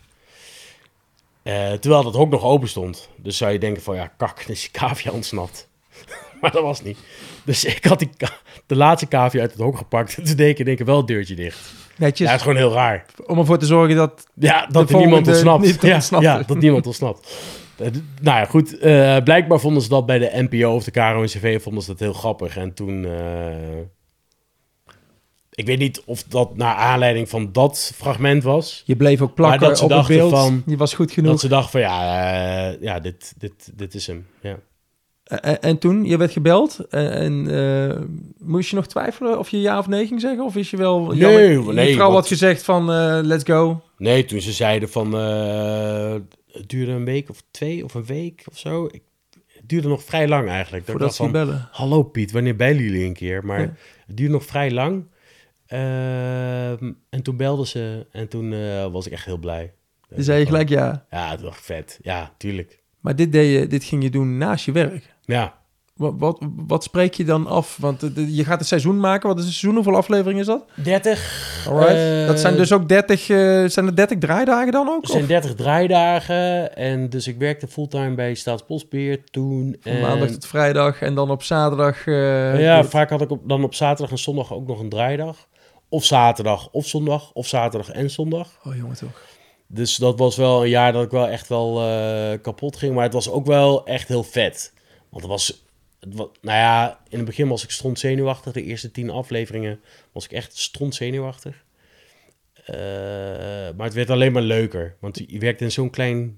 Eh, 1.43 1.71
terwijl 1.71 2.03
dat 2.03 2.13
hok 2.13 2.29
nog 2.29 2.43
open 2.43 2.67
stond. 2.67 3.09
Dus 3.15 3.37
zou 3.37 3.51
je 3.51 3.59
denken 3.59 3.83
van, 3.83 3.95
ja, 3.95 4.07
kak, 4.17 4.39
is 4.47 4.61
die 4.61 4.71
cavia 4.71 5.11
ontsnapt. 5.11 5.67
maar 6.41 6.51
dat 6.51 6.63
was 6.63 6.81
niet. 6.81 6.97
Dus 7.43 7.65
ik 7.65 7.85
had 7.85 7.99
die 7.99 8.09
de 8.65 8.75
laatste 8.75 9.07
cavia 9.07 9.41
uit 9.41 9.51
het 9.51 9.61
hok 9.61 9.77
gepakt. 9.77 10.17
En 10.17 10.23
toen 10.25 10.35
deed 10.35 10.49
ik 10.49 10.59
in 10.59 10.67
één 10.67 10.75
keer 10.75 10.85
wel 10.85 10.97
het 10.97 11.07
deurtje 11.07 11.35
dicht. 11.35 11.73
Netjes. 11.95 12.27
Ja, 12.27 12.33
het 12.33 12.35
is 12.35 12.47
gewoon 12.47 12.57
heel 12.57 12.73
raar. 12.73 13.05
Om 13.25 13.39
ervoor 13.39 13.57
te 13.57 13.65
zorgen 13.65 13.95
dat... 13.95 14.27
Ja, 14.33 14.65
dat 14.65 14.89
niemand 14.89 15.27
ontsnapt. 15.27 15.63
niet 15.63 15.81
ja, 15.81 16.01
ja, 16.19 16.43
dat 16.43 16.57
niemand 16.57 16.85
ontsnapt. 16.85 17.35
Eh, 17.78 17.88
nou 18.21 18.38
ja, 18.38 18.45
goed. 18.45 18.78
eh, 18.78 19.17
blijkbaar 19.23 19.59
vonden 19.59 19.82
ze 19.82 19.89
dat 19.89 20.05
bij 20.05 20.19
de 20.19 20.47
NPO 20.49 20.69
of 20.75 20.84
de 20.84 20.91
KRO-NCV 20.91 21.61
vonden 21.61 21.84
ze 21.84 21.89
dat 21.89 21.99
heel 21.99 22.13
grappig. 22.13 22.57
En 22.57 22.73
toen... 22.73 23.05
eh, 23.05 23.78
ik 25.51 25.65
weet 25.65 25.80
niet 25.80 26.01
of 26.05 26.23
dat 26.23 26.55
naar 26.57 26.75
aanleiding 26.75 27.30
van 27.30 27.49
dat 27.51 27.91
fragment 27.95 28.43
was. 28.43 28.82
Je 28.86 28.95
bleef 28.95 29.21
ook 29.21 29.34
plakken 29.34 29.59
Maar 29.59 29.69
dat 29.69 29.78
ze 29.78 29.84
op 29.84 29.89
het 29.89 29.97
dachten 29.99 30.15
beeld. 30.17 30.32
van- 30.32 30.63
Die 30.65 30.78
was 30.78 30.93
goed 30.93 31.11
genoeg. 31.11 31.32
Dat 31.32 31.39
ze 31.39 31.47
dachten 31.47 31.71
van 31.71 31.82
ja, 31.82 32.75
ja 32.82 32.99
dit, 32.99 33.34
dit, 33.38 33.71
dit 33.73 33.93
is 33.93 34.07
hem. 34.07 34.28
Ja. 34.41 34.57
En, 35.23 35.61
en 35.61 35.78
toen, 35.78 36.05
je 36.05 36.17
werd 36.17 36.32
gebeld. 36.32 36.78
En, 36.89 37.43
moest 38.39 38.69
je 38.69 38.75
nog 38.75 38.88
twijfelen 38.88 39.39
of 39.39 39.49
je 39.49 39.61
ja 39.61 39.78
of 39.78 39.88
nee 39.88 40.07
ging 40.07 40.21
zeggen? 40.21 40.43
Of 40.45 40.55
is 40.55 40.69
je 40.69 40.78
wel... 40.78 41.05
Nee, 41.05 41.17
jammer- 41.17 41.73
nee, 41.73 41.88
Je 41.88 41.93
vrouw 41.93 42.05
want- 42.11 42.19
had 42.19 42.28
gezegd 42.28 42.63
van, 42.63 42.86
let's 43.25 43.43
go. 43.43 43.82
Nee, 43.97 44.25
toen 44.25 44.41
ze 44.41 44.51
zeiden 44.51 44.89
van... 44.89 45.11
het 46.51 46.69
duurde 46.69 46.91
een 46.91 47.05
week 47.05 47.29
of 47.29 47.43
twee 47.51 47.83
of 47.83 47.93
een 47.93 48.05
week 48.05 48.43
of 48.49 48.57
zo. 48.57 48.85
Ik, 48.85 49.01
het 49.47 49.69
duurde 49.69 49.87
nog 49.87 50.03
vrij 50.03 50.27
lang 50.27 50.49
eigenlijk. 50.49 50.85
Dat 50.85 50.95
ik 50.95 51.01
Voordat 51.01 51.07
dacht 51.07 51.15
van, 51.17 51.31
bellen. 51.31 51.67
Hallo 51.71 52.03
Piet, 52.03 52.31
wanneer 52.31 52.55
bellen 52.55 52.83
jullie 52.83 53.05
een 53.05 53.13
keer? 53.13 53.45
Maar 53.45 53.59
Ja. 53.61 53.73
het 54.07 54.17
duurde 54.17 54.33
nog 54.33 54.45
vrij 54.45 54.71
lang. 54.71 55.05
Ehm, 55.67 56.91
en 57.09 57.21
toen 57.23 57.37
belden 57.37 57.67
ze 57.67 58.07
en 58.11 58.27
toen 58.27 58.53
eh, 58.53 58.91
was 58.91 59.05
ik 59.05 59.11
echt 59.11 59.25
heel 59.25 59.37
blij. 59.37 59.73
Dan 60.09 60.23
zei 60.23 60.39
je 60.39 60.45
gelijk 60.45 60.69
ja. 60.69 61.05
Ja, 61.09 61.29
het 61.31 61.41
was 61.41 61.57
vet. 61.57 61.99
Ja, 62.01 62.33
tuurlijk. 62.37 62.81
Maar 62.99 63.15
dit, 63.15 63.31
deed 63.31 63.59
je, 63.59 63.67
dit 63.67 63.83
ging 63.83 64.03
je 64.03 64.09
doen 64.09 64.37
naast 64.37 64.65
je 64.65 64.71
werk. 64.71 65.15
Ja, 65.25 65.57
Wat, 65.97 66.13
wat, 66.17 66.37
wat 66.67 66.83
spreek 66.83 67.13
je 67.13 67.23
dan 67.23 67.47
af? 67.47 67.77
Want 67.81 68.01
je 68.15 68.43
gaat 68.43 68.59
het 68.59 68.67
seizoen 68.67 68.99
maken. 68.99 69.27
Wat 69.27 69.37
is 69.37 69.43
het 69.43 69.53
seizoen? 69.53 69.75
Hoeveel 69.75 69.95
afleveringen 69.99 70.39
is 70.41 70.45
dat? 70.47 70.65
30. 70.75 71.65
Alright. 71.69 71.93
eh, 71.95 72.27
dat 72.27 72.39
zijn 72.39 72.55
dus 72.55 72.71
ook 72.71 72.89
30... 72.89 73.29
eh, 73.29 73.37
zijn 73.65 73.85
er 73.85 73.95
30 73.95 74.17
draaidagen 74.17 74.71
dan 74.71 74.89
ook? 74.89 75.01
Er 75.03 75.09
zijn 75.09 75.21
Of 75.21 75.27
30 75.27 75.55
draaidagen 75.55 76.75
en 76.75 77.09
dus 77.09 77.27
ik 77.27 77.37
werkte 77.37 77.67
fulltime 77.67 78.15
bij 78.15 78.33
Staatsbosbeheer 78.33 79.23
toen. 79.23 79.75
van 79.79 79.91
En, 79.91 80.01
maandag 80.01 80.29
tot 80.29 80.47
vrijdag 80.47 81.01
en 81.01 81.15
dan 81.15 81.31
op 81.31 81.43
zaterdag... 81.43 82.07
eh, 82.07 82.59
ja, 82.61 82.81
dit. 82.81 82.89
vaak 82.89 83.09
had 83.09 83.21
ik 83.21 83.29
op, 83.29 83.49
dan 83.49 83.63
op 83.63 83.73
zaterdag 83.73 84.11
en 84.11 84.17
zondag 84.17 84.53
ook 84.53 84.67
nog 84.67 84.79
een 84.79 84.89
draaidag. 84.89 85.47
Of 85.89 86.03
zaterdag 86.05 86.69
of 86.71 86.87
zondag, 86.87 87.31
of 87.33 87.47
zaterdag 87.47 87.89
en 87.89 88.09
zondag. 88.09 88.47
Oh 88.63 88.75
jongen 88.75 88.95
toch. 88.97 89.21
Dus 89.67 89.95
dat 89.95 90.19
was 90.19 90.35
wel 90.35 90.63
een 90.63 90.69
jaar 90.69 90.93
dat 90.93 91.03
ik 91.03 91.11
wel 91.11 91.27
echt 91.27 91.47
wel 91.47 91.81
kapot 92.41 92.77
ging. 92.77 92.93
Maar 92.93 93.03
het 93.03 93.13
was 93.13 93.29
ook 93.29 93.45
wel 93.45 93.85
echt 93.85 94.07
heel 94.07 94.23
vet. 94.23 94.73
Want 95.09 95.23
het 95.23 95.31
was, 95.31 95.65
nou 95.99 96.31
ja, 96.41 96.99
in 97.09 97.17
het 97.17 97.25
begin 97.25 97.47
was 97.47 97.63
ik 97.63 97.69
stront 97.69 97.99
zenuwachtig. 97.99 98.53
De 98.53 98.63
eerste 98.63 98.91
tien 98.91 99.09
afleveringen 99.09 99.79
was 100.11 100.25
ik 100.25 100.31
echt 100.31 100.57
stront 100.57 100.95
zenuwachtig. 100.95 101.65
Eh, 102.53 102.75
maar 103.75 103.85
het 103.85 103.93
werd 103.93 104.09
alleen 104.09 104.31
maar 104.31 104.41
leuker. 104.41 104.95
Want 104.99 105.21
je 105.27 105.39
werkt 105.39 105.61
in 105.61 105.71
zo'n 105.71 105.89
klein, 105.89 106.37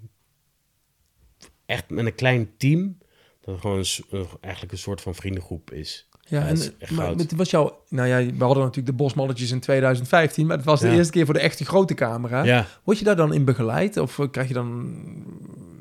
echt 1.66 1.90
met 1.90 2.06
een 2.06 2.16
klein 2.16 2.52
team. 2.58 2.98
Dat 3.42 3.54
het 3.54 3.62
gewoon 3.62 3.86
een, 4.10 4.28
eigenlijk 4.42 4.74
een 4.74 4.80
soort 4.80 5.02
van 5.02 5.16
vriendengroep 5.16 5.72
is. 5.72 6.10
Ja, 6.26 6.48
en 6.48 6.58
maar 6.90 7.08
het 7.08 7.36
was 7.36 7.50
jouw... 7.50 7.84
Nou 7.90 8.08
ja, 8.08 8.18
we 8.18 8.44
hadden 8.44 8.64
natuurlijk 8.64 8.98
de 8.98 9.04
bosmannetjes 9.04 9.52
in 9.52 9.60
2015, 9.60 10.48
maar 10.48 10.56
het 10.58 10.66
was 10.66 10.80
de 10.80 10.90
eerste 10.90 11.12
keer 11.12 11.26
voor 11.26 11.34
de 11.34 11.40
echte 11.40 11.66
grote 11.66 11.94
camera. 11.94 12.44
Ja. 12.44 12.66
Word 12.84 13.00
je 13.00 13.06
daar 13.06 13.16
dan 13.16 13.34
in 13.34 13.46
begeleid? 13.46 13.98
Of 13.98 14.20
eh, 14.20 14.26
krijg 14.32 14.48
je 14.48 14.54
dan... 14.54 14.96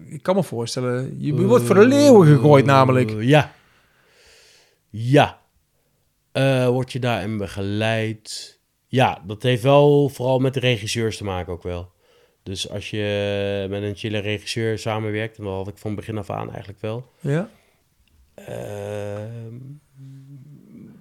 Ik 0.07 0.23
kan 0.23 0.35
me 0.35 0.43
voorstellen, 0.43 1.15
je, 1.19 1.35
je 1.35 1.47
wordt 1.47 1.65
voor 1.65 1.75
de 1.75 1.87
leeuwen 1.87 2.27
gegooid 2.27 2.65
namelijk. 2.65 3.11
Eh, 3.11 3.23
ja. 3.23 3.53
Ja. 4.91 5.41
Eh, 6.33 6.69
word 6.69 6.93
je 6.93 6.99
daarin 6.99 7.37
begeleid? 7.37 8.57
Ja, 8.87 9.23
dat 9.27 9.43
heeft 9.43 9.63
wel 9.63 10.09
vooral 10.09 10.39
met 10.39 10.55
de 10.55 10.61
regisseurs 10.61 11.17
te 11.17 11.25
maken 11.25 11.53
ook 11.53 11.63
wel. 11.63 11.93
Dus 12.43 12.71
als 12.71 12.91
je 12.91 13.67
met 13.71 13.83
een 13.83 13.97
chille 13.97 14.19
regisseur 14.19 14.79
samenwerkt, 14.79 15.39
en 15.39 15.45
dat 15.45 15.55
had 15.55 15.69
ik 15.69 15.79
van 15.79 15.95
begin 15.95 16.19
af 16.19 16.31
aan 16.31 16.49
eigenlijk 16.51 16.81
wel, 16.81 17.11
Ja? 17.21 17.49
ehm, 18.35 19.55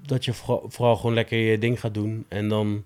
dat 0.06 0.26
je 0.26 0.34
vooral, 0.34 0.66
vooral 0.70 0.96
gewoon 0.96 1.14
lekker 1.14 1.38
je 1.38 1.58
ding 1.58 1.80
gaat 1.80 1.94
doen 1.94 2.26
en 2.28 2.48
dan 2.48 2.86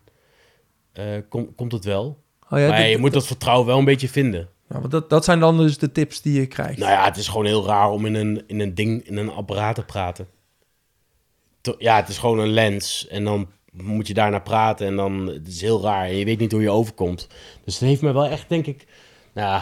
kom- 1.30 1.56
komt 1.56 1.72
het 1.72 1.86
wel. 1.86 2.24
Oh 2.50 2.60
ja, 2.60 2.68
maar 2.68 2.88
je 2.88 2.98
moet 2.98 3.14
dat 3.14 3.28
vertrouwen 3.28 3.68
wel 3.68 3.78
een 3.78 3.86
beetje 3.86 4.10
vinden. 4.10 4.50
Ja, 4.70 4.80
want 4.80 4.92
dat, 4.92 5.10
dat 5.10 5.24
zijn 5.26 5.40
dan 5.40 5.58
dus 5.58 5.78
de 5.78 5.92
tips 5.92 6.22
die 6.22 6.40
je 6.40 6.46
krijgt. 6.46 6.78
Nou 6.78 6.92
ja, 6.92 7.06
het 7.06 7.18
is 7.18 7.28
gewoon 7.28 7.46
heel 7.46 7.66
raar 7.66 7.90
om 7.90 8.06
in 8.06 8.14
een, 8.16 8.44
in 8.48 8.60
een 8.60 8.76
ding, 8.76 9.08
in 9.08 9.18
een 9.18 9.30
apparaat 9.30 9.76
te 9.76 9.84
praten. 9.86 10.28
Ja, 11.78 11.96
het 11.96 12.08
is 12.08 12.18
gewoon 12.18 12.40
een 12.40 12.54
lens 12.54 13.08
en 13.08 13.24
dan 13.24 13.50
moet 13.72 14.08
je 14.08 14.14
daarna 14.14 14.40
praten 14.40 14.88
en 14.88 14.96
dan, 14.96 15.28
het 15.28 15.48
is 15.48 15.62
heel 15.62 15.82
raar 15.82 16.06
en 16.06 16.16
je 16.16 16.26
weet 16.26 16.40
niet 16.40 16.52
hoe 16.52 16.62
je 16.62 16.70
overkomt. 16.70 17.28
Dus 17.66 17.80
het 17.80 17.90
heeft 17.90 18.02
me 18.02 18.12
wel 18.12 18.26
echt, 18.26 18.50
denk 18.50 18.66
ik, 18.66 18.86
nou 19.34 19.62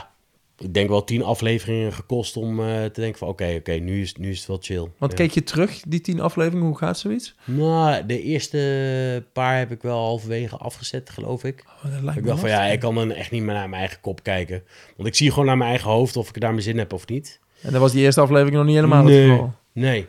ik 0.57 0.73
denk 0.73 0.89
wel 0.89 1.03
tien 1.03 1.23
afleveringen 1.23 1.93
gekost 1.93 2.37
om 2.37 2.59
eh, 2.59 2.65
te 2.85 3.01
denken 3.01 3.19
van 3.19 3.27
oké, 3.27 3.55
oké, 3.57 3.71
nu, 3.71 4.01
is, 4.01 4.15
nu 4.15 4.29
is 4.29 4.37
het 4.37 4.47
wel 4.47 4.57
chill. 4.61 4.87
Want 4.97 5.11
Ja. 5.11 5.17
keek 5.17 5.31
je 5.31 5.43
terug, 5.43 5.81
die 5.87 6.01
tien 6.01 6.19
afleveringen, 6.19 6.65
hoe 6.67 6.77
gaat 6.77 6.99
zoiets? 6.99 7.35
Nou, 7.45 8.05
de 8.05 8.21
eerste 8.21 9.25
paar 9.33 9.57
heb 9.57 9.71
ik 9.71 9.81
wel 9.81 9.97
halverwege 9.97 10.55
afgezet, 10.57 11.09
geloof 11.09 11.43
ik. 11.43 11.63
Oh, 11.85 11.91
dat 11.93 12.01
lijkt 12.01 12.19
Ik 12.19 12.25
dacht 12.25 12.39
van 12.39 12.49
ja, 12.49 12.63
ik 12.65 12.79
kan 12.79 12.95
dan 12.95 13.11
echt 13.11 13.31
niet 13.31 13.43
meer 13.43 13.53
naar 13.53 13.69
mijn 13.69 13.81
eigen 13.81 14.01
kop 14.01 14.23
kijken. 14.23 14.63
Want 14.95 15.07
ik 15.07 15.15
zie 15.15 15.29
gewoon 15.29 15.45
naar 15.45 15.57
mijn 15.57 15.69
eigen 15.69 15.89
hoofd 15.89 16.15
of 16.17 16.29
ik 16.29 16.39
daar 16.41 16.51
mijn 16.51 16.63
zin 16.63 16.77
heb 16.77 16.93
of 16.93 17.07
niet. 17.07 17.39
En 17.61 17.71
dat 17.71 17.81
was 17.81 17.91
die 17.91 18.01
eerste 18.03 18.21
aflevering 18.21 18.55
nog 18.55 18.65
niet 18.65 18.75
helemaal 18.75 19.03
Nee. 19.03 19.19
het 19.21 19.29
geval. 19.31 19.53
Nee, 19.71 20.07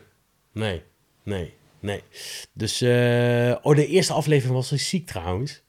nee, 0.53 0.61
nee, 0.63 0.81
nee. 1.23 1.53
Dus, 2.53 2.81
eh, 2.81 3.55
oh, 3.61 3.75
de 3.75 3.87
eerste 3.87 4.13
aflevering 4.13 4.55
was 4.55 4.71
ziek 4.71 5.07
trouwens. 5.07 5.61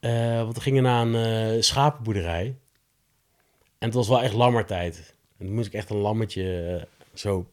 Eh, 0.00 0.36
want 0.42 0.54
we 0.54 0.60
gingen 0.60 0.82
naar 0.82 1.06
een 1.06 1.14
eh, 1.56 1.62
schapenboerderij. 1.62 2.56
En 3.78 3.88
het 3.88 3.94
was 3.94 4.08
wel 4.08 4.22
echt 4.22 4.34
lammertijd. 4.34 5.14
En 5.38 5.46
toen 5.46 5.54
moest 5.54 5.66
ik 5.66 5.72
echt 5.72 5.90
een 5.90 5.96
lammetje 5.96 6.86
zo 7.14 7.46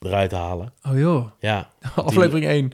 eruit 0.00 0.32
halen. 0.32 0.72
Oh 0.88 0.98
joh, 0.98 1.30
Ja, 1.40 1.70
aflevering 1.94 2.46
1. 2.46 2.72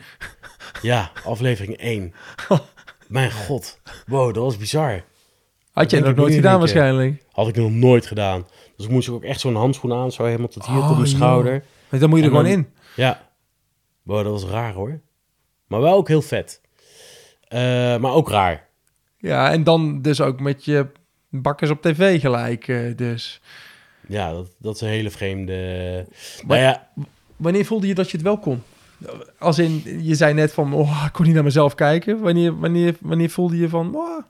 ja, 0.82 1.10
aflevering 1.24 1.76
1. 1.76 2.12
Mijn 3.08 3.32
god. 3.32 3.80
Wow, 4.06 4.34
dat 4.34 4.42
was 4.44 4.56
bizar. 4.56 5.04
Had 5.72 5.84
je 5.84 5.90
denk 5.90 6.02
nog 6.02 6.12
ik 6.12 6.16
nooit 6.18 6.34
gedaan 6.34 6.58
waarschijnlijk. 6.58 7.24
Had 7.32 7.48
ik 7.48 7.56
nog 7.56 7.70
nooit 7.70 8.06
gedaan. 8.06 8.46
Dus 8.76 8.86
ik 8.86 8.92
moest 8.92 9.08
ook 9.08 9.24
echt 9.24 9.40
zo'n 9.40 9.54
handschoen 9.56 9.92
aan, 9.92 10.12
zo 10.12 10.24
helemaal 10.24 10.48
tot 10.48 10.66
hier, 10.66 10.76
Oh, 10.78 10.86
tot 10.88 10.96
mijn 10.96 11.08
schouder. 11.08 11.64
Maar 11.88 12.00
dan 12.00 12.08
moet 12.08 12.18
je 12.18 12.24
er 12.24 12.30
En 12.30 12.36
gewoon 12.36 12.52
dan- 12.52 12.62
in. 12.64 12.72
Ja. 12.96 13.27
Wow, 14.08 14.22
dat 14.24 14.32
was 14.42 14.50
raar 14.50 14.72
hoor. 14.72 15.00
Maar 15.66 15.80
wel 15.80 15.94
ook 15.96 16.08
heel 16.08 16.22
vet. 16.22 16.60
Eh, 17.48 17.60
maar 17.98 18.12
ook 18.12 18.30
raar. 18.30 18.68
Ja, 19.18 19.50
en 19.52 19.64
dan 19.64 20.02
dus 20.02 20.20
ook 20.20 20.40
met 20.40 20.64
je 20.64 20.86
bakkers 21.30 21.70
op 21.70 21.82
tv 21.82 22.20
gelijk. 22.20 22.68
eh, 22.68 22.96
dus. 22.96 23.40
Ja, 24.08 24.32
dat, 24.32 24.50
dat 24.58 24.74
is 24.74 24.80
een 24.80 24.88
hele 24.88 25.10
vreemde... 25.10 25.54
Maar- 26.46 26.58
Nou 26.58 26.60
ja, 26.60 26.88
Wanneer 27.36 27.64
voelde 27.64 27.86
je 27.86 27.94
dat 27.94 28.10
je 28.10 28.16
het 28.16 28.26
wel 28.26 28.38
kon? 28.38 28.62
Als 29.38 29.58
in, 29.58 29.82
je 30.04 30.14
zei 30.14 30.34
net 30.34 30.52
van, 30.52 30.72
oh, 30.74 31.02
ik 31.06 31.12
kon 31.12 31.24
niet 31.24 31.34
naar 31.34 31.44
mezelf 31.44 31.74
kijken. 31.74 32.20
Wanneer, 32.20 32.58
wanneer, 32.58 32.96
wanneer 33.00 33.30
voelde 33.30 33.56
je 33.56 33.68
van, 33.68 33.96
oh, 33.96 34.22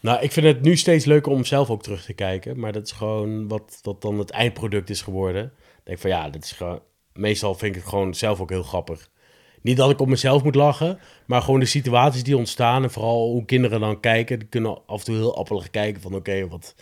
nou, 0.00 0.20
ik 0.22 0.32
vind 0.32 0.46
het 0.46 0.62
nu 0.62 0.76
steeds 0.76 1.04
leuker 1.04 1.32
om 1.32 1.44
zelf 1.44 1.70
ook 1.70 1.82
terug 1.82 2.04
te 2.04 2.12
kijken. 2.12 2.60
Maar 2.60 2.72
dat 2.72 2.84
is 2.84 2.92
gewoon 2.92 3.48
wat, 3.48 3.78
wat 3.82 4.02
dan 4.02 4.18
het 4.18 4.30
eindproduct 4.30 4.90
is 4.90 5.02
geworden. 5.02 5.44
Ik 5.44 5.80
denk 5.84 5.98
van 5.98 6.10
ja, 6.10 6.30
dat 6.30 6.44
is 6.44 6.52
gewoon... 6.52 6.80
Meestal 7.18 7.54
vind 7.54 7.74
ik 7.74 7.80
het 7.80 7.90
gewoon 7.90 8.14
zelf 8.14 8.40
ook 8.40 8.50
heel 8.50 8.62
grappig. 8.62 9.08
Niet 9.62 9.76
dat 9.76 9.90
ik 9.90 10.00
op 10.00 10.08
mezelf 10.08 10.42
moet 10.42 10.54
lachen, 10.54 10.98
maar 11.26 11.42
gewoon 11.42 11.60
de 11.60 11.66
situaties 11.66 12.22
die 12.22 12.36
ontstaan. 12.36 12.82
En 12.82 12.90
vooral 12.90 13.30
hoe 13.30 13.44
kinderen 13.44 13.80
dan 13.80 14.00
kijken. 14.00 14.38
Die 14.38 14.48
kunnen 14.48 14.78
af 14.86 14.98
en 14.98 15.04
toe 15.04 15.14
heel 15.14 15.36
appelig 15.36 15.70
kijken 15.70 16.02
van 16.02 16.14
oké, 16.14 16.48
wat... 16.48 16.74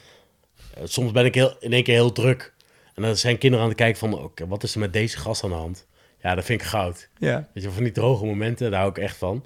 eh, 0.75 0.83
soms 0.85 1.13
ben 1.13 1.25
ik 1.25 1.35
heel, 1.35 1.57
in 1.61 1.73
één 1.73 1.83
keer 1.83 1.95
heel 1.95 2.13
druk. 2.13 2.55
En 2.95 3.03
dan 3.03 3.17
zijn 3.17 3.39
kinderen 3.39 3.65
aan 3.65 3.71
het 3.71 3.81
kijken 3.81 3.99
van 3.99 4.23
oké, 4.23 4.47
wat 4.47 4.63
is 4.63 4.75
er 4.75 4.81
met 4.81 4.93
deze 4.93 5.19
gast 5.19 5.45
aan 5.45 5.51
de 5.51 5.57
hand? 5.57 5.87
Ja, 6.23 6.35
dat 6.35 6.45
vind 6.45 6.61
ik 6.61 6.67
goud. 6.67 7.09
ja. 7.19 7.49
Weet 7.53 7.65
je, 7.65 7.71
van 7.71 7.83
die 7.83 7.93
droge 7.93 8.25
momenten, 8.25 8.71
daar 8.71 8.81
hou 8.81 8.91
ik 8.93 8.99
echt 8.99 9.17
van. 9.17 9.45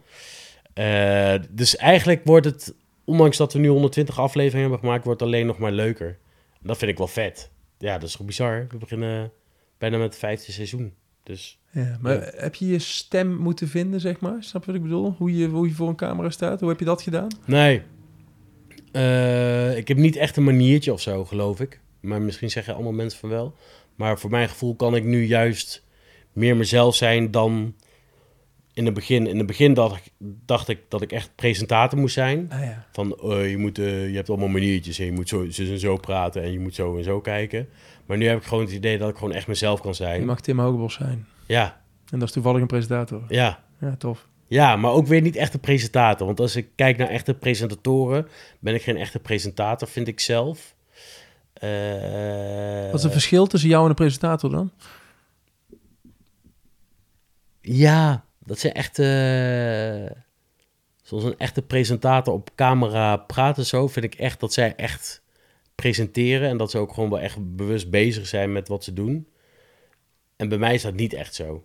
Eh, 0.74 1.34
dus 1.50 1.76
eigenlijk 1.76 2.20
wordt 2.24 2.46
het, 2.46 2.74
ondanks 3.04 3.36
dat 3.36 3.52
we 3.52 3.58
nu 3.58 3.68
120 3.68 4.18
afleveringen 4.18 4.60
hebben 4.60 4.78
gemaakt, 4.78 5.04
wordt 5.04 5.20
het 5.20 5.28
alleen 5.28 5.46
nog 5.46 5.58
maar 5.58 5.72
leuker. 5.72 6.18
En 6.52 6.66
dat 6.66 6.78
vind 6.78 6.90
ik 6.90 6.98
wel 6.98 7.06
vet. 7.06 7.50
Ja, 7.78 7.98
dat 7.98 8.08
is 8.08 8.16
toch 8.16 8.26
bizar. 8.26 8.66
We 8.70 8.76
beginnen 8.76 9.32
bijna 9.80 9.96
met 9.96 10.06
het 10.06 10.18
vijfde 10.18 10.52
seizoen. 10.52 10.92
Dus 11.22 11.58
Ja, 11.72 11.98
maar 12.00 12.14
Ja. 12.14 12.30
heb 12.34 12.54
je 12.54 12.66
je 12.66 12.78
stem 12.78 13.36
moeten 13.36 13.68
vinden, 13.68 14.00
zeg 14.00 14.20
maar? 14.20 14.42
Snap 14.42 14.60
je 14.64 14.66
wat 14.66 14.76
ik 14.76 14.82
bedoel? 14.82 15.14
Hoe 15.18 15.36
je, 15.36 15.46
hoe 15.46 15.68
je 15.68 15.74
voor 15.74 15.88
een 15.88 15.96
camera 15.96 16.30
staat? 16.30 16.60
Hoe 16.60 16.68
heb 16.68 16.78
je 16.78 16.84
dat 16.84 17.02
gedaan? 17.02 17.28
nee. 17.46 17.82
Eh, 18.92 19.76
ik 19.76 19.88
heb 19.88 19.96
niet 19.96 20.16
echt 20.16 20.36
een 20.36 20.44
maniertje 20.44 20.92
of 20.92 21.00
zo, 21.00 21.24
geloof 21.24 21.60
ik. 21.60 21.80
Maar 22.00 22.22
misschien 22.22 22.50
zeggen 22.50 22.74
allemaal 22.74 22.92
mensen 22.92 23.18
van 23.20 23.28
wel. 23.28 23.54
Maar 23.94 24.18
voor 24.18 24.30
mijn 24.30 24.48
gevoel 24.48 24.74
kan 24.76 24.94
ik 24.96 25.04
nu 25.04 25.24
juist 25.24 25.86
meer 26.32 26.56
mezelf 26.56 26.94
zijn 26.96 27.30
dan 27.30 27.74
in 28.72 28.84
het 28.84 28.94
begin. 28.94 29.26
In 29.26 29.36
het 29.38 29.46
begin 29.46 29.74
dacht 29.74 29.96
ik, 30.06 30.12
dacht 30.46 30.68
ik 30.68 30.78
dat 30.88 31.02
ik 31.02 31.12
echt 31.12 31.30
presentator 31.34 31.98
moest 31.98 32.14
zijn. 32.14 32.46
Ah 32.52 32.60
ja. 32.64 32.86
Van 32.92 33.16
eh, 33.16 33.50
je, 33.50 33.56
moet, 33.58 33.78
eh, 33.78 34.08
je 34.08 34.16
hebt 34.16 34.28
allemaal 34.28 34.48
maniertjes 34.48 34.98
en 34.98 35.04
je 35.04 35.12
moet 35.12 35.28
zo, 35.28 35.50
zo 35.50 35.62
en 35.62 35.78
zo 35.78 35.96
praten 35.96 36.42
en 36.42 36.52
je 36.52 36.58
moet 36.60 36.74
zo 36.74 36.96
en 36.96 37.04
zo 37.04 37.20
kijken. 37.20 37.68
Maar 38.10 38.18
nu 38.18 38.26
heb 38.28 38.38
ik 38.38 38.44
gewoon 38.44 38.64
het 38.64 38.72
idee 38.72 38.98
dat 38.98 39.08
ik 39.10 39.16
gewoon 39.16 39.32
echt 39.32 39.46
mezelf 39.46 39.80
kan 39.80 39.90
Je 39.90 39.96
zijn. 39.96 40.24
mag 40.24 40.40
Tim 40.40 40.58
Hogebos 40.60 40.94
zijn. 40.94 41.26
Ja, 41.46 41.80
En 42.10 42.18
dat 42.18 42.28
is 42.28 42.34
toevallig 42.34 42.60
een 42.60 42.66
presentator. 42.66 43.22
ja. 43.28 43.62
Ja, 43.80 43.94
tof. 43.96 44.28
Ja, 44.46 44.76
maar 44.76 44.90
ook 44.90 45.06
weer 45.06 45.20
niet 45.20 45.36
echt 45.36 45.54
een 45.54 45.60
presentator. 45.60 46.26
Want 46.26 46.40
als 46.40 46.56
ik 46.56 46.68
kijk 46.74 46.96
naar 46.96 47.08
echte 47.08 47.34
presentatoren, 47.34 48.28
ben 48.58 48.74
ik 48.74 48.82
geen 48.82 48.96
echte 48.96 49.18
presentator, 49.18 49.88
vind 49.88 50.08
ik 50.08 50.20
zelf. 50.20 50.74
Eh, 51.52 51.70
Wat 52.86 52.94
is 52.94 53.02
het 53.02 53.12
verschil 53.12 53.46
tussen 53.46 53.68
jou 53.68 53.82
en 53.82 53.88
een 53.88 53.94
presentator 53.94 54.50
dan? 54.50 54.70
Ja, 57.60 58.24
dat 58.38 58.58
zijn 58.58 58.72
echte... 58.72 60.16
Zoals 61.02 61.24
een 61.24 61.38
echte 61.38 61.62
presentator 61.62 62.34
op 62.34 62.50
camera 62.54 63.16
praten 63.16 63.66
zo, 63.66 63.88
vind 63.88 64.04
ik 64.04 64.14
echt 64.14 64.40
dat 64.40 64.52
zij 64.52 64.74
echt 64.76 65.19
presenteren. 65.80 66.48
En 66.48 66.56
dat 66.56 66.70
ze 66.70 66.78
ook 66.78 66.92
gewoon 66.92 67.10
wel 67.10 67.20
echt 67.20 67.56
bewust 67.56 67.90
bezig 67.90 68.26
zijn 68.26 68.52
met 68.52 68.68
wat 68.68 68.84
ze 68.84 68.92
doen. 68.92 69.26
En 70.36 70.48
bij 70.48 70.58
mij 70.58 70.74
is 70.74 70.82
dat 70.82 70.94
niet 70.94 71.12
echt 71.12 71.34
zo. 71.34 71.64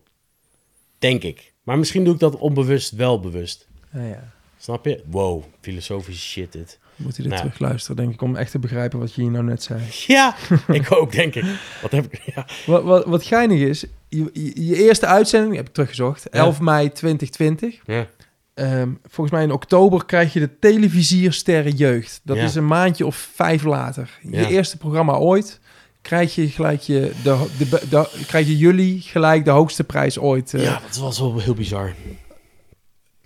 Denk 0.99 1.23
ik. 1.23 1.53
Maar 1.63 1.77
misschien 1.77 2.03
doe 2.03 2.13
ik 2.13 2.19
dat 2.19 2.35
onbewust 2.35 2.91
wel 2.91 3.19
bewust. 3.19 3.67
Ja, 3.93 4.03
ja. 4.05 4.33
Snap 4.57 4.85
je? 4.85 5.03
Wow, 5.05 5.43
filosofische 5.61 6.21
shit 6.27 6.51
dit. 6.51 6.79
Moet 6.95 7.15
je 7.15 7.21
dit 7.21 7.31
Nou. 7.31 7.43
terugluisteren, 7.43 7.95
denk 7.95 8.13
ik, 8.13 8.21
om 8.21 8.35
echt 8.35 8.51
te 8.51 8.59
begrijpen 8.59 8.99
wat 8.99 9.13
je 9.13 9.21
hier 9.21 9.31
nou 9.31 9.43
net 9.43 9.63
zei. 9.63 9.81
Ja, 10.07 10.35
ik 10.67 10.91
ook, 10.91 11.11
denk 11.11 11.35
ik. 11.35 11.43
Wat 11.81 11.91
heb 11.91 12.05
ik... 12.13 12.21
Ja, 12.35 12.47
Wat, 12.65 12.83
wat, 12.83 13.05
wat 13.05 13.23
geinig 13.23 13.59
is, 13.59 13.85
je, 14.09 14.29
je, 14.33 14.65
je 14.65 14.75
eerste 14.75 15.05
uitzending, 15.05 15.55
heb 15.55 15.67
ik 15.67 15.73
teruggezocht, 15.73 16.29
11 16.29 16.59
mei 16.61 16.91
2020. 16.91 17.81
ja. 17.85 18.07
Ehm, 18.55 18.89
volgens 19.03 19.31
mij 19.35 19.43
in 19.43 19.51
oktober 19.51 20.05
krijg 20.05 20.33
je 20.33 20.39
de 20.39 20.59
televisiersterren 20.59 21.75
jeugd. 21.75 22.21
Dat 22.23 22.37
Ja. 22.37 22.43
is 22.43 22.55
een 22.55 22.67
maandje 22.67 23.05
of 23.05 23.15
vijf 23.15 23.63
later. 23.63 24.19
Je 24.21 24.37
Ja. 24.37 24.47
eerste 24.47 24.77
programma 24.77 25.13
ooit 25.13 25.59
krijg 26.01 26.35
je 26.35 26.47
gelijk 26.49 26.81
je, 26.81 27.11
de, 27.23 27.45
de, 27.57 27.81
de, 27.89 28.23
krijg 28.27 28.47
je 28.47 28.57
jullie 28.57 29.01
gelijk 29.01 29.45
de 29.45 29.51
hoogste 29.51 29.83
prijs 29.83 30.19
ooit. 30.19 30.53
eh. 30.53 30.63
ja, 30.63 30.81
dat 30.85 30.97
was 30.97 31.19
wel 31.19 31.39
heel 31.39 31.53
bizar. 31.53 31.93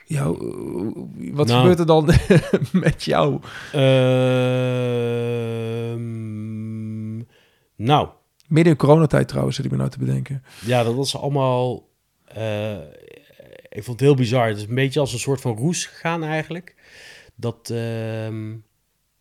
Ja, 0.06 0.26
wat 1.32 1.48
Nou. 1.48 1.60
gebeurt 1.60 1.80
er 1.80 1.86
dan 1.86 2.06
met 2.86 3.04
jou? 3.04 3.40
Ehm, 5.90 7.18
nou, 7.76 8.08
Midden 8.48 8.72
in 8.74 8.80
coronatijd 8.80 9.28
trouwens, 9.28 9.56
zit 9.56 9.66
ik 9.66 9.72
me 9.72 9.78
nou 9.78 9.90
te 9.90 10.00
bedenken. 10.00 10.44
ja, 10.66 10.84
dat 10.84 10.96
was 10.96 11.16
allemaal... 11.18 11.84
eh, 12.26 12.78
ik 13.70 13.84
vond 13.84 14.00
het 14.00 14.08
heel 14.10 14.16
bizar. 14.16 14.48
Het 14.48 14.58
is 14.58 14.64
een 14.64 14.76
beetje 14.76 15.00
als 15.00 15.14
een 15.14 15.20
soort 15.20 15.42
van 15.42 15.58
roes 15.58 15.86
gegaan 15.86 16.24
eigenlijk. 16.24 16.76
Dat... 17.36 17.70
ehm, 17.70 18.48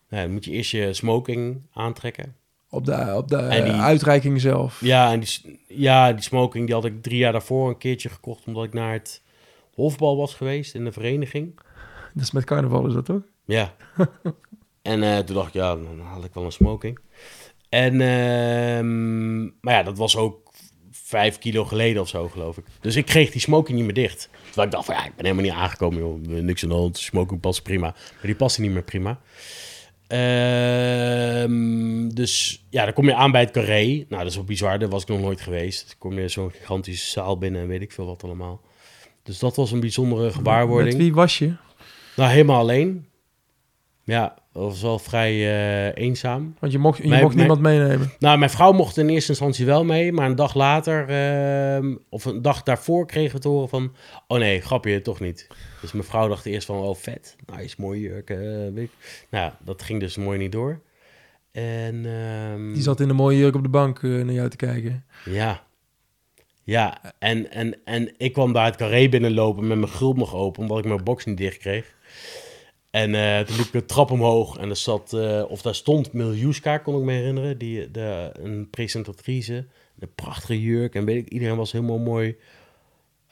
nou, 0.09 0.23
dan 0.23 0.31
moet 0.31 0.45
je 0.45 0.51
eerst 0.51 0.71
je 0.71 0.93
smoking 0.93 1.61
aantrekken. 1.73 2.35
Op 2.69 2.85
de, 2.85 3.13
op 3.15 3.27
de 3.27 3.37
En 3.37 3.63
die- 3.63 3.73
uitreiking 3.73 4.41
zelf. 4.41 4.81
Ja, 4.81 5.11
en 5.11 5.19
die, 5.19 5.59
ja, 5.67 6.13
die 6.13 6.23
smoking 6.23 6.65
die 6.65 6.75
had 6.75 6.85
ik 6.85 7.01
drie 7.03 7.17
jaar 7.17 7.31
daarvoor 7.31 7.69
een 7.69 7.77
keertje 7.77 8.09
gekocht... 8.09 8.45
omdat 8.45 8.63
ik 8.63 8.73
naar 8.73 8.93
het 8.93 9.21
hofbal 9.73 10.17
was 10.17 10.33
geweest 10.35 10.75
in 10.75 10.83
de 10.83 10.91
vereniging. 10.91 11.59
Dat 12.13 12.23
is 12.23 12.31
met 12.31 12.43
carnaval, 12.43 12.87
is 12.87 12.93
dat 12.93 13.05
toch? 13.05 13.21
Ja. 13.45 13.75
en 14.81 15.03
eh, 15.03 15.17
toen 15.17 15.35
dacht 15.35 15.47
ik, 15.47 15.53
ja, 15.53 15.75
dan 15.75 15.99
haal 15.99 16.23
ik 16.23 16.33
wel 16.33 16.43
een 16.43 16.51
smoking. 16.51 16.99
En, 17.69 18.01
ehm, 18.01 19.43
maar 19.43 19.73
ja, 19.73 19.83
dat 19.83 19.97
was 19.97 20.17
ook 20.17 20.48
vijf 21.09 21.37
kilo 21.37 21.65
geleden 21.65 22.01
of 22.01 22.07
zo, 22.07 22.27
geloof 22.27 22.57
ik. 22.57 22.63
Dus 22.81 22.95
ik 22.95 23.05
kreeg 23.05 23.31
die 23.31 23.41
smoking 23.41 23.77
niet 23.77 23.85
meer 23.85 23.93
dicht. 23.93 24.29
Terwijl 24.45 24.67
ik 24.67 24.73
dacht 24.73 24.85
van, 24.85 24.95
ja, 24.95 25.05
ik 25.05 25.15
ben 25.15 25.25
helemaal 25.25 25.45
niet 25.45 25.53
aangekomen, 25.53 25.99
joh. 25.99 26.41
Niks 26.41 26.63
aan 26.63 26.69
de 26.69 26.75
hand, 26.75 26.97
smoking 26.97 27.39
past 27.39 27.63
prima. 27.63 27.87
Maar 27.87 28.21
die 28.21 28.35
paste 28.35 28.61
niet 28.61 28.71
meer 28.71 28.83
prima. 28.83 29.19
Ehm, 30.07 32.09
dus 32.09 32.63
ja, 32.69 32.83
dan 32.83 32.93
kom 32.93 33.05
je 33.05 33.15
aan 33.15 33.31
bij 33.31 33.41
het 33.41 33.51
carré. 33.51 33.85
Nou, 33.85 34.21
dat 34.21 34.25
is 34.25 34.35
wel 34.35 34.43
bizar, 34.43 34.79
daar 34.79 34.89
was 34.89 35.01
ik 35.01 35.07
nog 35.07 35.19
nooit 35.19 35.41
geweest. 35.41 35.87
Dan 35.87 35.95
kom 35.97 36.19
je 36.19 36.27
zo'n 36.27 36.51
gigantische 36.51 37.09
zaal 37.09 37.37
binnen 37.37 37.61
en 37.61 37.67
weet 37.67 37.81
ik 37.81 37.91
veel 37.91 38.05
wat 38.05 38.23
allemaal. 38.23 38.61
Dus 39.23 39.39
dat 39.39 39.55
was 39.55 39.71
een 39.71 39.79
bijzondere 39.79 40.31
gewaarwording. 40.31 40.93
Met 40.93 41.01
wie 41.01 41.13
was 41.13 41.37
je? 41.37 41.53
Nou, 42.15 42.31
helemaal 42.31 42.59
alleen. 42.59 43.08
Ja, 44.09 44.35
dat 44.53 44.63
was 44.63 44.81
wel 44.81 44.99
vrij 44.99 45.31
eh, 45.31 46.03
eenzaam. 46.03 46.55
Want 46.59 46.71
je 46.71 46.77
mocht, 46.79 46.97
je 47.01 47.07
Mijn- 47.07 47.21
mocht 47.23 47.35
mijn- 47.35 47.47
niemand 47.47 47.67
meenemen. 47.67 48.11
Nou, 48.19 48.37
mijn 48.37 48.51
vrouw 48.51 48.71
mocht 48.71 48.97
in 48.97 49.09
eerste 49.09 49.29
instantie 49.29 49.65
wel 49.65 49.83
mee, 49.85 50.11
maar 50.11 50.25
een 50.29 50.35
dag 50.35 50.53
later, 50.53 51.09
ehm, 51.09 51.95
of 52.09 52.25
een 52.25 52.41
dag 52.41 52.63
daarvoor, 52.63 53.05
kregen 53.05 53.35
we 53.35 53.41
te 53.41 53.47
horen 53.47 53.69
van: 53.69 53.95
Oh 54.27 54.37
nee, 54.37 54.61
grapje, 54.61 55.01
toch 55.01 55.19
niet. 55.19 55.47
Dus 55.81 55.91
mijn 55.91 56.03
vrouw 56.03 56.27
dacht 56.27 56.45
eerst 56.45 56.65
van: 56.65 56.77
Oh, 56.77 56.95
vet, 56.95 57.35
nice, 57.57 57.75
mooi 57.77 57.99
jurk. 58.01 58.29
eh, 58.29 58.37
weet 58.73 58.77
ik. 58.77 58.91
Nou, 59.29 59.43
ja, 59.45 59.57
dat 59.65 59.81
ging 59.83 59.99
dus 59.99 60.17
mooi 60.17 60.37
niet 60.37 60.51
door. 60.51 60.81
En 61.51 62.05
ehm, 62.05 62.73
Die 62.73 62.81
zat 62.81 62.99
in 62.99 63.09
een 63.09 63.15
mooie 63.15 63.37
jurk 63.37 63.55
op 63.55 63.63
de 63.63 63.69
bank 63.69 64.03
eh, 64.03 64.09
naar 64.09 64.33
jou 64.33 64.49
te 64.49 64.57
kijken. 64.57 65.05
ja. 65.25 65.67
Ja, 66.63 67.01
en, 67.19 67.51
en, 67.51 67.77
en 67.85 68.13
ik 68.17 68.33
kwam 68.33 68.53
daar 68.53 68.65
het 68.65 68.75
carré 68.75 69.09
binnenlopen 69.09 69.67
met 69.67 69.77
mijn 69.77 69.91
gulp 69.91 70.17
nog 70.17 70.33
open, 70.35 70.61
omdat 70.61 70.77
ik 70.77 70.85
mijn 70.85 71.03
box 71.03 71.25
niet 71.25 71.37
dicht 71.37 71.57
kreeg. 71.57 71.95
En 72.91 73.15
eh, 73.15 73.39
toen 73.39 73.55
liep 73.57 73.65
ik 73.65 73.71
de 73.71 73.85
trap 73.85 74.11
omhoog 74.11 74.57
en 74.57 74.69
er 74.69 74.75
zat, 74.75 75.13
eh, 75.13 75.43
of 75.47 75.61
daar 75.61 75.75
stond 75.75 76.13
Miljuska, 76.13 76.77
kon 76.77 76.97
ik 76.99 77.03
me 77.03 77.11
herinneren, 77.13 77.57
die, 77.57 77.91
de, 77.91 78.29
een 78.33 78.69
presentatrice, 78.69 79.65
een 79.99 80.13
prachtige 80.15 80.61
jurk 80.61 80.95
en 80.95 81.05
weet 81.05 81.17
ik, 81.25 81.29
iedereen 81.29 81.55
was 81.55 81.71
helemaal 81.71 81.97
mooi 81.99 82.35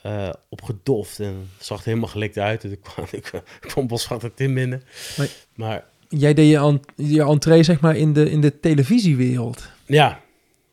eh, 0.01 0.29
opgedoft 0.49 1.19
en 1.19 1.49
zag 1.59 1.79
er 1.79 1.85
helemaal 1.85 2.07
gelikt 2.09 2.37
uit. 2.37 2.63
En 2.63 2.71
ik 2.77 2.81
kwam, 2.81 3.05
ik, 3.11 3.41
kwam 3.59 3.87
boswachter 3.87 4.33
Tim 4.33 4.53
binnen. 4.53 4.83
Maar- 5.17 5.29
maar 5.55 5.85
Jij 6.09 6.33
deed 6.33 6.49
je, 6.49 6.57
an- 6.59 6.83
je 6.95 7.21
entree 7.23 7.63
zeg 7.63 7.79
maar 7.79 7.95
in 7.95 8.13
de, 8.13 8.29
in 8.31 8.41
de 8.41 8.59
televisiewereld. 8.59 9.69
ja, 9.85 10.21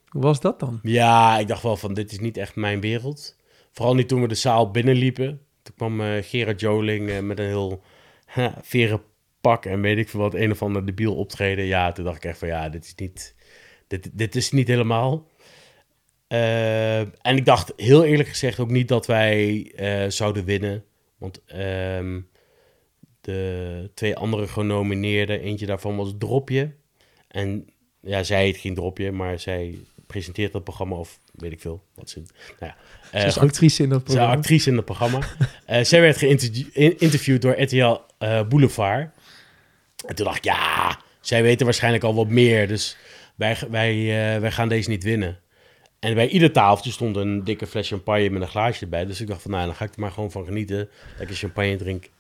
Hoe 0.09 0.22
was 0.22 0.41
dat 0.41 0.61
dan? 0.61 0.80
Ja, 0.82 1.39
ik 1.39 1.49
dacht 1.49 1.62
wel 1.62 1.76
van 1.76 1.95
dit 1.95 2.12
is 2.12 2.18
niet 2.18 2.37
echt 2.37 2.57
mijn 2.57 2.80
wereld. 2.80 3.37
Vooral 3.72 3.95
niet 3.95 4.09
toen 4.09 4.20
we 4.20 4.28
de 4.28 4.35
zaal 4.35 4.70
binnenliepen. 4.70 5.41
Toen 5.62 5.74
kwam 5.76 6.01
Gerard 6.22 6.61
Joling 6.61 7.20
met 7.20 7.39
een 7.39 7.45
heel 7.47 7.82
veren 8.62 9.03
pak 9.41 9.64
en 9.66 9.80
weet 9.80 9.99
ik 9.99 10.09
veel 10.09 10.20
wat, 10.20 10.35
een 10.35 10.51
of 10.51 10.62
ander 10.62 10.87
debiel 10.87 11.16
optreden. 11.16 11.64
Ja, 11.64 11.93
toen 11.93 12.05
dacht 12.05 12.16
ik 12.16 12.24
echt 12.24 12.39
van 12.39 12.49
ja, 12.49 12.68
dit 12.68 12.85
is 12.85 12.95
niet, 12.95 13.35
dit, 13.87 14.11
dit 14.12 14.35
is 14.35 14.53
niet 14.53 14.68
helemaal. 14.68 15.26
Eh, 16.26 17.01
en 17.01 17.37
ik 17.37 17.45
dacht 17.45 17.72
heel 17.76 18.05
eerlijk 18.05 18.28
gezegd 18.28 18.59
ook 18.59 18.70
niet 18.70 18.89
dat 18.89 19.07
wij 19.07 19.72
eh, 19.76 20.11
zouden 20.11 20.45
winnen. 20.45 20.85
Want 21.16 21.45
ehm, 21.45 22.20
de 23.20 23.91
twee 23.95 24.16
andere 24.16 24.49
genomineerden, 24.49 25.41
eentje 25.41 25.66
daarvan 25.66 25.97
was 25.97 26.14
Dropje. 26.18 26.74
En 27.28 27.68
ja, 28.01 28.22
zij 28.22 28.45
heet 28.45 28.57
geen 28.57 28.74
Dropje, 28.74 29.12
maar 29.12 29.39
zij 29.39 29.78
presenteert 30.07 30.53
dat 30.53 30.64
programma 30.64 30.97
of 30.97 31.20
weet 31.32 31.53
ik 31.53 31.61
veel. 31.61 31.82
Wat 31.95 32.11
ze, 32.11 32.22
nou 32.61 32.72
ja. 32.72 32.76
Eh, 33.15 33.21
Ze 33.21 33.27
is 33.27 33.39
actrice 33.39 33.83
in 33.83 33.89
dat 33.89 33.99
Ze 33.99 34.05
programma. 34.05 34.35
actrice 34.35 34.71
in 34.71 34.77
het 34.77 34.85
programma. 34.85 35.19
Eh, 35.65 35.85
zij 35.85 36.01
werd 36.01 36.17
geïnterviewd 36.17 37.43
door 37.43 37.61
RTL 37.61 37.97
eh, 38.19 38.49
Boulevard. 38.49 39.11
En 40.07 40.15
toen 40.15 40.25
dacht 40.25 40.37
ik, 40.37 40.45
ja, 40.45 40.99
zij 41.21 41.43
weten 41.43 41.65
waarschijnlijk 41.65 42.05
al 42.05 42.15
wat 42.15 42.29
meer. 42.29 42.69
Dus 42.69 42.97
wij, 43.35 43.57
wij, 43.71 44.07
wij 44.41 44.51
gaan 44.51 44.69
deze 44.69 44.89
niet 44.91 45.03
winnen. 45.03 45.39
En 45.99 46.15
bij 46.15 46.29
ieder 46.29 46.53
tafeltje 46.53 46.91
stond 46.91 47.17
een 47.17 47.45
dikke 47.45 47.67
fles 47.67 47.89
champagne 47.89 48.31
met 48.31 48.43
een 48.43 48.49
glaasje 48.49 48.83
erbij. 48.85 49.05
Dus 49.05 49.21
ik 49.21 49.27
dacht 49.27 49.43
van, 49.43 49.51
nou, 49.51 49.67
dan 49.67 49.75
ga 49.75 49.85
ik 49.85 49.95
er 49.95 50.01
maar 50.01 50.11
gewoon 50.11 50.31
van 50.31 50.45
genieten. 50.45 50.89
Lekker 51.19 51.37
champagne 51.37 51.77
drinken. 51.77 52.11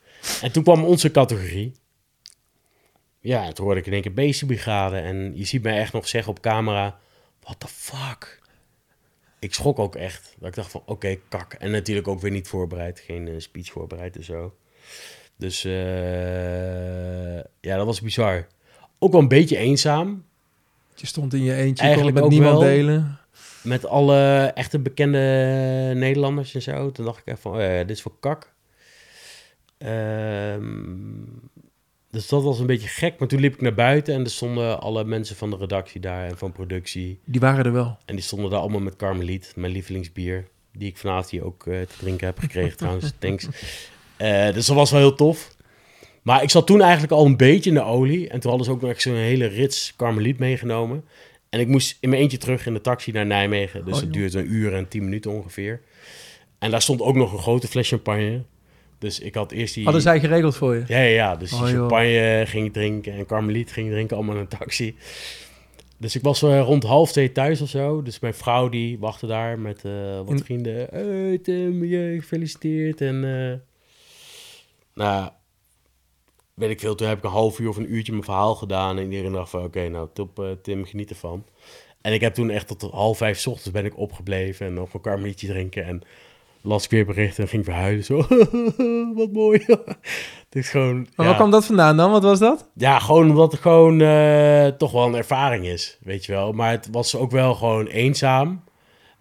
En 0.42 0.52
toen 0.52 0.62
kwam 0.62 0.84
onze 0.84 1.10
categorie. 1.10 1.72
Ja, 3.20 3.44
en 3.44 3.54
toen 3.54 3.64
hoorde 3.64 3.80
ik 3.80 3.86
in 3.86 3.92
één 3.92 4.02
keer 4.02 4.14
Beestiebrigade. 4.14 4.96
En 4.96 5.32
je 5.34 5.44
ziet 5.44 5.62
mij 5.62 5.78
echt 5.78 5.92
nog 5.92 6.08
zeggen 6.08 6.30
op 6.32 6.40
camera, 6.40 6.98
what 7.40 7.60
the 7.60 7.68
fuck? 7.68 8.42
Ik 9.44 9.54
schrok 9.54 9.78
ook 9.78 9.96
echt. 9.96 10.34
Dat 10.38 10.48
ik 10.48 10.54
dacht 10.54 10.70
van, 10.70 10.82
oké, 10.86 11.16
kak. 11.28 11.52
En 11.52 11.70
natuurlijk 11.70 12.08
ook 12.08 12.20
weer 12.20 12.30
niet 12.30 12.48
voorbereid. 12.48 13.00
Geen 13.00 13.28
eh, 13.28 13.34
speech 13.38 13.70
voorbereid 13.70 14.16
en 14.16 14.24
zo. 14.24 14.54
Dus 15.36 15.64
eh, 15.64 17.36
ja, 17.60 17.76
dat 17.76 17.86
was 17.86 18.00
bizar. 18.00 18.46
Ook 18.98 19.12
wel 19.12 19.20
een 19.20 19.28
beetje 19.28 19.56
eenzaam. 19.56 20.24
Je 20.94 21.06
stond 21.06 21.34
in 21.34 21.42
je 21.42 21.54
eentje, 21.54 21.74
kon 21.74 21.84
Eigenlijk 21.84 22.16
met 22.16 22.28
niemand 22.28 22.58
wel. 22.58 22.68
delen. 22.68 23.18
Met 23.62 23.86
alle 23.86 24.44
echte 24.54 24.78
bekende 24.78 25.18
Nederlanders 25.94 26.54
en 26.54 26.62
zo. 26.62 26.90
Toen 26.90 27.04
dacht 27.04 27.18
ik 27.18 27.26
echt 27.26 27.40
van, 27.40 27.54
oh 27.54 27.60
ja, 27.60 27.78
dit 27.78 27.90
is 27.90 28.02
voor 28.02 28.18
kak. 28.20 28.52
Ehm, 29.78 31.22
dus 32.14 32.28
dat 32.28 32.42
was 32.42 32.58
een 32.58 32.66
beetje 32.66 32.88
gek. 32.88 33.18
Maar 33.18 33.28
toen 33.28 33.40
liep 33.40 33.54
ik 33.54 33.60
naar 33.60 33.74
buiten 33.74 34.14
en 34.14 34.24
er 34.24 34.30
stonden 34.30 34.80
alle 34.80 35.04
mensen 35.04 35.36
van 35.36 35.50
de 35.50 35.56
redactie 35.56 36.00
daar 36.00 36.26
en 36.26 36.38
van 36.38 36.52
productie. 36.52 37.18
Die 37.24 37.40
waren 37.40 37.64
er 37.64 37.72
wel. 37.72 37.98
En 38.04 38.14
die 38.14 38.24
stonden 38.24 38.50
daar 38.50 38.60
allemaal 38.60 38.80
met 38.80 38.96
Carmeliet, 38.96 39.52
mijn 39.56 39.72
lievelingsbier. 39.72 40.48
Die 40.72 40.88
ik 40.88 40.96
vanavond 40.96 41.30
hier 41.30 41.44
ook 41.44 41.66
eh, 41.66 41.80
te 41.80 41.96
drinken 41.98 42.26
heb 42.26 42.38
gekregen 42.38 42.76
trouwens. 42.76 43.12
Thanks. 43.18 43.48
Eh, 44.16 44.52
dus 44.52 44.66
dat 44.66 44.76
was 44.76 44.90
wel 44.90 45.00
heel 45.00 45.14
tof. 45.14 45.56
Maar 46.22 46.42
ik 46.42 46.50
zat 46.50 46.66
toen 46.66 46.80
eigenlijk 46.80 47.12
al 47.12 47.26
een 47.26 47.36
beetje 47.36 47.70
in 47.70 47.76
de 47.76 47.82
olie. 47.82 48.28
En 48.28 48.40
toen 48.40 48.50
hadden 48.50 48.66
ze 48.68 48.72
ook 48.72 48.80
nog 48.80 48.90
echt 48.90 49.02
zo'n 49.02 49.14
hele 49.14 49.46
rits 49.46 49.92
karmeliet 49.96 50.38
meegenomen. 50.38 51.04
En 51.50 51.60
ik 51.60 51.68
moest 51.68 51.96
in 52.00 52.08
mijn 52.08 52.22
eentje 52.22 52.38
terug 52.38 52.66
in 52.66 52.72
de 52.74 52.80
taxi 52.80 53.12
naar 53.12 53.26
Nijmegen. 53.26 53.84
Dus 53.84 53.94
Oh, 53.94 54.00
het 54.00 54.14
joh. 54.14 54.22
duurde 54.22 54.38
een 54.38 54.52
uur 54.52 54.74
en 54.74 54.88
tien 54.88 55.04
minuten 55.04 55.30
ongeveer. 55.30 55.80
En 56.58 56.70
daar 56.70 56.82
stond 56.82 57.00
ook 57.00 57.14
nog 57.14 57.32
een 57.32 57.38
grote 57.38 57.68
fles 57.68 57.88
champagne. 57.88 58.42
Dus 59.04 59.18
ik 59.18 59.34
had 59.34 59.52
eerst 59.52 59.74
die... 59.74 59.84
Hadden 59.84 60.02
zij 60.02 60.20
geregeld 60.20 60.56
voor 60.56 60.74
je? 60.74 60.82
Ja, 60.86 60.98
ja, 60.98 61.08
ja. 61.08 61.36
Dus 61.36 61.52
Oh, 61.52 61.58
joh. 61.58 61.68
champagne 61.68 62.44
ging 62.46 62.66
ik 62.66 62.72
drinken 62.72 63.12
en 63.12 63.26
karmeliet 63.26 63.72
ging 63.72 63.90
drinken, 63.90 64.16
allemaal 64.16 64.34
in 64.34 64.40
een 64.40 64.48
taxi. 64.48 64.96
Dus 65.98 66.16
ik 66.16 66.22
was 66.22 66.42
eh, 66.42 66.60
rond 66.60 66.82
half 66.82 67.12
twee 67.12 67.32
thuis 67.32 67.60
of 67.60 67.68
zo. 67.68 68.02
Dus 68.02 68.20
mijn 68.20 68.34
vrouw 68.34 68.68
die 68.68 68.98
wachtte 68.98 69.26
daar 69.26 69.58
met 69.58 69.84
eh, 69.84 70.20
wat 70.24 70.40
vrienden. 70.44 70.86
Hey 70.90 71.38
Tim, 71.38 71.84
je 71.84 72.16
gefeliciteerd. 72.20 73.00
En 73.00 73.24
eh, 73.24 73.58
nou, 74.94 75.30
weet 76.54 76.70
ik 76.70 76.80
veel. 76.80 76.94
Toen 76.94 77.08
heb 77.08 77.18
ik 77.18 77.24
een 77.24 77.30
half 77.30 77.58
uur 77.58 77.68
of 77.68 77.76
een 77.76 77.94
uurtje 77.94 78.12
mijn 78.12 78.24
verhaal 78.24 78.54
gedaan. 78.54 78.98
En 78.98 79.04
iedereen 79.04 79.32
dacht 79.32 79.50
van, 79.50 79.64
oké, 79.64 79.88
nou 79.88 80.08
top 80.12 80.56
Tim, 80.62 80.84
geniet 80.84 81.10
ervan. 81.10 81.44
En 82.00 82.12
ik 82.12 82.20
heb 82.20 82.34
toen 82.34 82.50
echt 82.50 82.66
tot 82.66 82.90
half 82.90 83.16
vijf 83.16 83.38
's 83.38 83.46
ochtends 83.46 83.70
ben 83.70 83.84
ik 83.84 83.98
opgebleven. 83.98 84.66
En 84.66 84.74
nog 84.74 84.94
een 84.94 85.00
karmelietje 85.00 85.46
drinken. 85.46 85.84
En 85.84 86.02
las 86.64 86.84
ik 86.84 86.90
weer 86.90 87.06
berichten 87.06 87.42
en 87.42 87.48
ging 87.48 87.64
verhuilen. 87.64 88.04
Zo, 88.04 88.16
wat 89.20 89.32
mooi. 89.32 89.64
Het 90.48 90.62
is 90.62 90.68
gewoon... 90.68 90.96
Maar 90.96 91.06
ja. 91.16 91.24
waar 91.24 91.34
kwam 91.34 91.50
dat 91.50 91.64
vandaan 91.64 91.96
dan? 91.96 92.10
Wat 92.10 92.22
was 92.22 92.38
dat? 92.38 92.68
Ja, 92.74 92.98
gewoon 92.98 93.30
omdat 93.30 93.52
het 93.52 93.60
gewoon 93.60 94.00
eh, 94.00 94.66
toch 94.66 94.92
wel 94.92 95.06
een 95.06 95.14
ervaring 95.14 95.66
is, 95.66 95.98
weet 96.02 96.24
je 96.24 96.32
wel. 96.32 96.52
Maar 96.52 96.70
het 96.70 96.88
was 96.90 97.16
ook 97.16 97.30
wel 97.30 97.54
gewoon 97.54 97.86
eenzaam. 97.86 98.62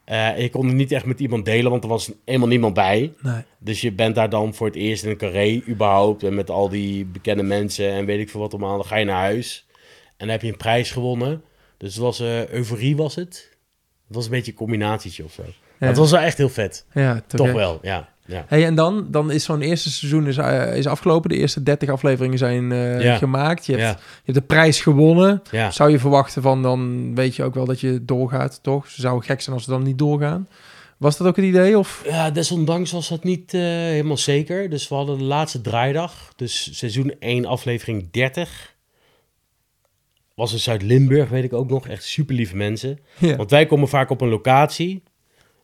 Eh 0.04 0.40
je 0.40 0.50
kon 0.50 0.68
het 0.68 0.76
niet 0.76 0.92
echt 0.92 1.06
met 1.06 1.20
iemand 1.20 1.46
delen, 1.46 1.72
want 1.72 1.84
er 1.84 1.90
was 1.90 2.12
helemaal 2.26 2.48
niemand 2.48 2.74
bij. 2.74 3.14
Nee. 3.22 3.42
Dus 3.60 3.82
je 3.82 3.92
bent 3.92 4.16
daar 4.16 4.30
dan 4.30 4.54
voor 4.54 4.68
het 4.68 4.76
eerst 4.76 5.04
in 5.04 5.10
een 5.10 5.18
carré 5.18 5.62
überhaupt. 5.68 6.24
En 6.24 6.36
met 6.36 6.50
al 6.50 6.70
die 6.70 7.06
bekende 7.06 7.44
mensen 7.44 7.90
en 7.92 8.06
weet 8.06 8.20
ik 8.20 8.30
veel 8.30 8.40
wat 8.40 8.52
allemaal. 8.54 8.78
Dan 8.78 8.86
ga 8.86 8.96
je 8.96 9.06
naar 9.06 9.24
huis 9.24 9.66
en 10.08 10.14
dan 10.18 10.30
heb 10.30 10.42
je 10.42 10.48
een 10.48 10.58
prijs 10.58 10.92
gewonnen. 10.92 11.44
Dus 11.78 11.94
het 11.94 12.04
was 12.04 12.20
eh, 12.20 12.48
euforie 12.48 12.96
was 12.96 13.16
het. 13.16 13.52
Het 14.08 14.16
was 14.16 14.26
een 14.26 14.32
beetje 14.32 14.52
een 14.52 14.58
combinatietje 14.58 15.24
of 15.24 15.32
zo. 15.32 15.44
Het 15.88 15.98
was 15.98 16.12
wel 16.12 16.20
echt 16.20 16.38
heel 16.38 16.50
vet. 16.50 16.86
Ja, 16.94 17.22
Toch 17.28 17.52
wel, 17.52 17.80
ja. 17.82 18.10
ja. 18.26 18.46
Hey, 18.48 18.66
en 18.66 18.76
dan, 18.76 19.08
dan 19.12 19.32
is 19.32 19.44
zo'n 19.44 19.62
eerste 19.62 19.90
seizoen 19.92 20.28
is, 20.28 20.38
eh, 20.38 20.76
is 20.78 20.88
afgelopen. 20.88 21.30
De 21.30 21.36
eerste 21.38 21.64
30 21.64 21.90
afleveringen 21.90 22.38
zijn 22.38 22.72
eh, 22.72 23.02
Ja. 23.02 23.18
gemaakt. 23.18 23.66
Je 23.66 23.72
hebt, 23.72 23.84
Ja, 23.84 23.90
je 23.90 24.22
hebt 24.32 24.38
de 24.38 24.42
prijs 24.56 24.82
gewonnen. 24.82 25.42
Zou 25.70 25.90
je 25.92 26.00
verwachten 26.00 26.42
van, 26.42 26.62
dan 26.62 27.16
weet 27.16 27.36
je 27.36 27.44
ook 27.44 27.54
wel 27.54 27.66
dat 27.66 27.80
je 27.80 28.06
doorgaat, 28.06 28.60
toch? 28.64 28.88
Ze 28.88 29.02
zou 29.02 29.24
gek 29.24 29.42
zijn 29.42 29.56
als 29.56 29.66
ze 29.66 29.72
dan 29.72 29.84
niet 29.84 29.98
doorgaan. 29.98 30.48
Was 30.98 31.18
dat 31.18 31.28
ook 31.28 31.36
het 31.36 31.46
idee? 31.46 31.78
Of? 31.78 32.02
Ja, 32.06 32.32
desondanks 32.32 32.92
was 32.92 33.10
dat 33.10 33.24
niet 33.24 33.54
eh, 33.54 33.62
helemaal 33.62 34.18
zeker. 34.18 34.70
Dus 34.70 34.88
we 34.88 34.96
hadden 34.96 35.18
de 35.18 35.24
laatste 35.24 35.62
draaidag. 35.62 36.34
Dus 36.36 36.78
seizoen 36.78 37.14
1, 37.20 37.46
aflevering 37.46 38.12
30. 38.12 38.72
Was 40.36 40.54
in 40.54 40.60
Zuid-Limburg, 40.60 41.30
weet 41.30 41.44
ik 41.44 41.54
ook 41.54 41.70
nog. 41.70 41.88
Echt 41.88 42.04
super 42.04 42.36
lieve 42.36 42.56
mensen. 42.56 43.00
Want 43.20 43.50
wij 43.50 43.66
komen 43.66 43.88
vaak 43.88 44.10
op 44.10 44.22
een 44.22 44.30
locatie 44.30 45.04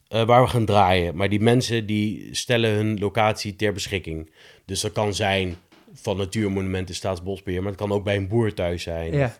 eh, 0.09 0.23
waar 0.25 0.41
we 0.41 0.47
gaan 0.47 0.65
draaien. 0.65 1.15
Maar 1.15 1.29
die 1.29 1.39
mensen 1.39 1.85
die 1.85 2.27
stellen 2.35 2.71
hun 2.71 2.99
locatie 2.99 3.55
ter 3.55 3.73
beschikking. 3.73 4.31
Dus 4.65 4.81
dat 4.81 4.91
kan 4.91 5.13
zijn 5.13 5.55
van 5.93 6.17
Natuurmonumenten 6.17 6.95
Staatsbosbeheer. 6.95 7.59
Maar 7.61 7.71
het 7.71 7.79
kan 7.79 7.91
ook 7.91 8.03
bij 8.03 8.15
een 8.15 8.27
boer 8.27 8.53
thuis 8.53 8.83
zijn. 8.83 9.13
ja. 9.13 9.35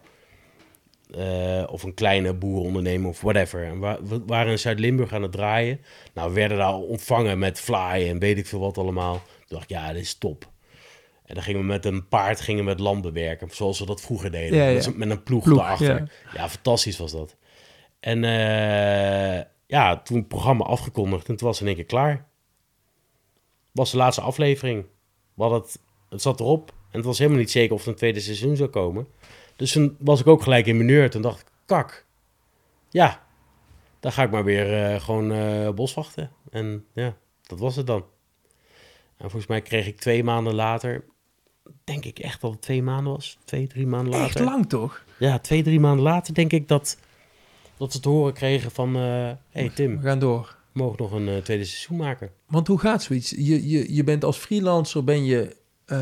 eh, 1.15 1.63
of 1.71 1.83
een 1.83 1.93
kleine 1.93 2.33
boerenondernemer 2.33 3.09
of 3.09 3.21
whatever. 3.21 3.63
En 3.65 3.79
wa- 3.79 3.99
we 4.03 4.21
waren 4.25 4.51
in 4.51 4.59
Zuid-Limburg 4.59 5.13
aan 5.13 5.21
het 5.21 5.31
draaien. 5.31 5.81
Nou, 6.13 6.27
we 6.29 6.35
werden 6.35 6.57
daar 6.57 6.73
ontvangen 6.75 7.39
met 7.39 7.59
fly 7.59 8.07
en 8.09 8.19
weet 8.19 8.37
ik 8.37 8.47
veel 8.47 8.59
wat 8.59 8.77
allemaal. 8.77 9.13
Toen 9.13 9.23
dacht 9.47 9.63
ik, 9.63 9.69
ja, 9.69 9.93
dit 9.93 10.01
is 10.01 10.13
top. 10.17 10.49
En 11.25 11.35
dan 11.35 11.43
gingen 11.43 11.61
we 11.61 11.65
met 11.67 11.85
een 11.85 12.07
paard 12.07 12.41
gingen 12.41 12.63
we 12.63 12.69
het 12.69 12.79
land 12.79 13.01
bewerken, 13.01 13.49
zoals 13.51 13.79
we 13.79 13.85
dat 13.85 14.01
vroeger 14.01 14.31
deden. 14.31 14.57
Ja, 14.57 14.67
ja. 14.67 14.89
Met, 14.95 15.09
een 15.09 15.23
ploeg, 15.23 15.43
Ploeg, 15.43 15.57
erachter. 15.59 15.87
ja. 15.97 16.07
Ja. 16.33 16.49
fantastisch 16.49 16.97
was 16.97 17.11
dat. 17.11 17.35
En 17.99 18.23
eh, 18.23 19.41
ja, 19.69 19.97
toen 20.01 20.17
het 20.17 20.27
programma 20.27 20.63
afgekondigd 20.63 21.29
en 21.29 21.35
toen 21.35 21.47
was 21.47 21.59
het 21.59 21.67
in 21.67 21.75
één 21.75 21.85
keer 21.85 21.95
klaar. 21.95 22.27
Was 23.71 23.91
de 23.91 23.97
laatste 23.97 24.21
aflevering. 24.21 24.85
We 25.33 25.43
het, 25.43 25.79
het 26.09 26.21
zat 26.21 26.39
erop 26.39 26.69
en 26.69 26.97
het 26.97 27.05
was 27.05 27.17
helemaal 27.17 27.39
niet 27.39 27.51
zeker 27.51 27.75
of 27.75 27.81
er 27.81 27.87
een 27.87 27.95
tweede 27.95 28.19
seizoen 28.19 28.55
zou 28.55 28.69
komen. 28.69 29.07
Dus 29.55 29.71
toen 29.71 29.95
was 29.99 30.19
ik 30.19 30.27
ook 30.27 30.41
gelijk 30.41 30.65
in 30.65 30.77
mineur. 30.77 31.09
Toen 31.09 31.21
dacht 31.21 31.39
ik, 31.39 31.47
kak. 31.65 32.05
Ja, 32.89 33.25
dan 33.99 34.11
ga 34.11 34.23
ik 34.23 34.31
maar 34.31 34.43
weer 34.43 34.73
eh, 34.73 35.01
gewoon 35.01 35.31
eh, 35.31 35.69
boswachten. 35.69 36.31
En 36.51 36.85
ja, 36.93 37.17
dat 37.41 37.59
was 37.59 37.75
het 37.75 37.87
dan. 37.87 38.05
En 39.17 39.29
volgens 39.29 39.47
mij 39.47 39.61
kreeg 39.61 39.87
ik 39.87 39.99
twee 39.99 40.23
maanden 40.23 40.55
later, 40.55 41.05
denk 41.83 42.05
ik 42.05 42.19
echt 42.19 42.41
dat 42.41 42.51
het 42.51 42.61
twee 42.61 42.83
maanden 42.83 43.13
was. 43.13 43.37
Twee, 43.45 43.67
drie 43.67 43.87
maanden 43.87 44.13
later. 44.13 44.25
Echt 44.25 44.39
lang 44.39 44.69
toch? 44.69 45.03
Ja, 45.19 45.39
twee, 45.39 45.63
drie 45.63 45.79
maanden 45.79 46.03
later 46.03 46.33
denk 46.33 46.51
ik 46.51 46.67
dat, 46.67 46.97
dat 47.79 47.91
ze 47.91 47.99
te 47.99 48.09
horen 48.09 48.33
kregen 48.33 48.71
van... 48.71 48.95
Hé 48.95 49.35
hey 49.49 49.63
We 49.63 49.73
Tim, 49.73 49.99
gaan 50.01 50.19
door. 50.19 50.55
we 50.73 50.79
mogen 50.79 50.95
nog 51.03 51.11
een 51.11 51.27
eh, 51.27 51.37
tweede 51.37 51.65
seizoen 51.65 51.97
maken. 51.97 52.29
Want 52.47 52.67
hoe 52.67 52.79
gaat 52.79 53.03
zoiets? 53.03 53.29
Je, 53.29 53.69
je, 53.69 53.95
je 53.95 54.03
bent 54.03 54.23
als 54.23 54.37
freelancer, 54.37 55.03
ben 55.03 55.25
je 55.25 55.55
eh, 55.85 55.97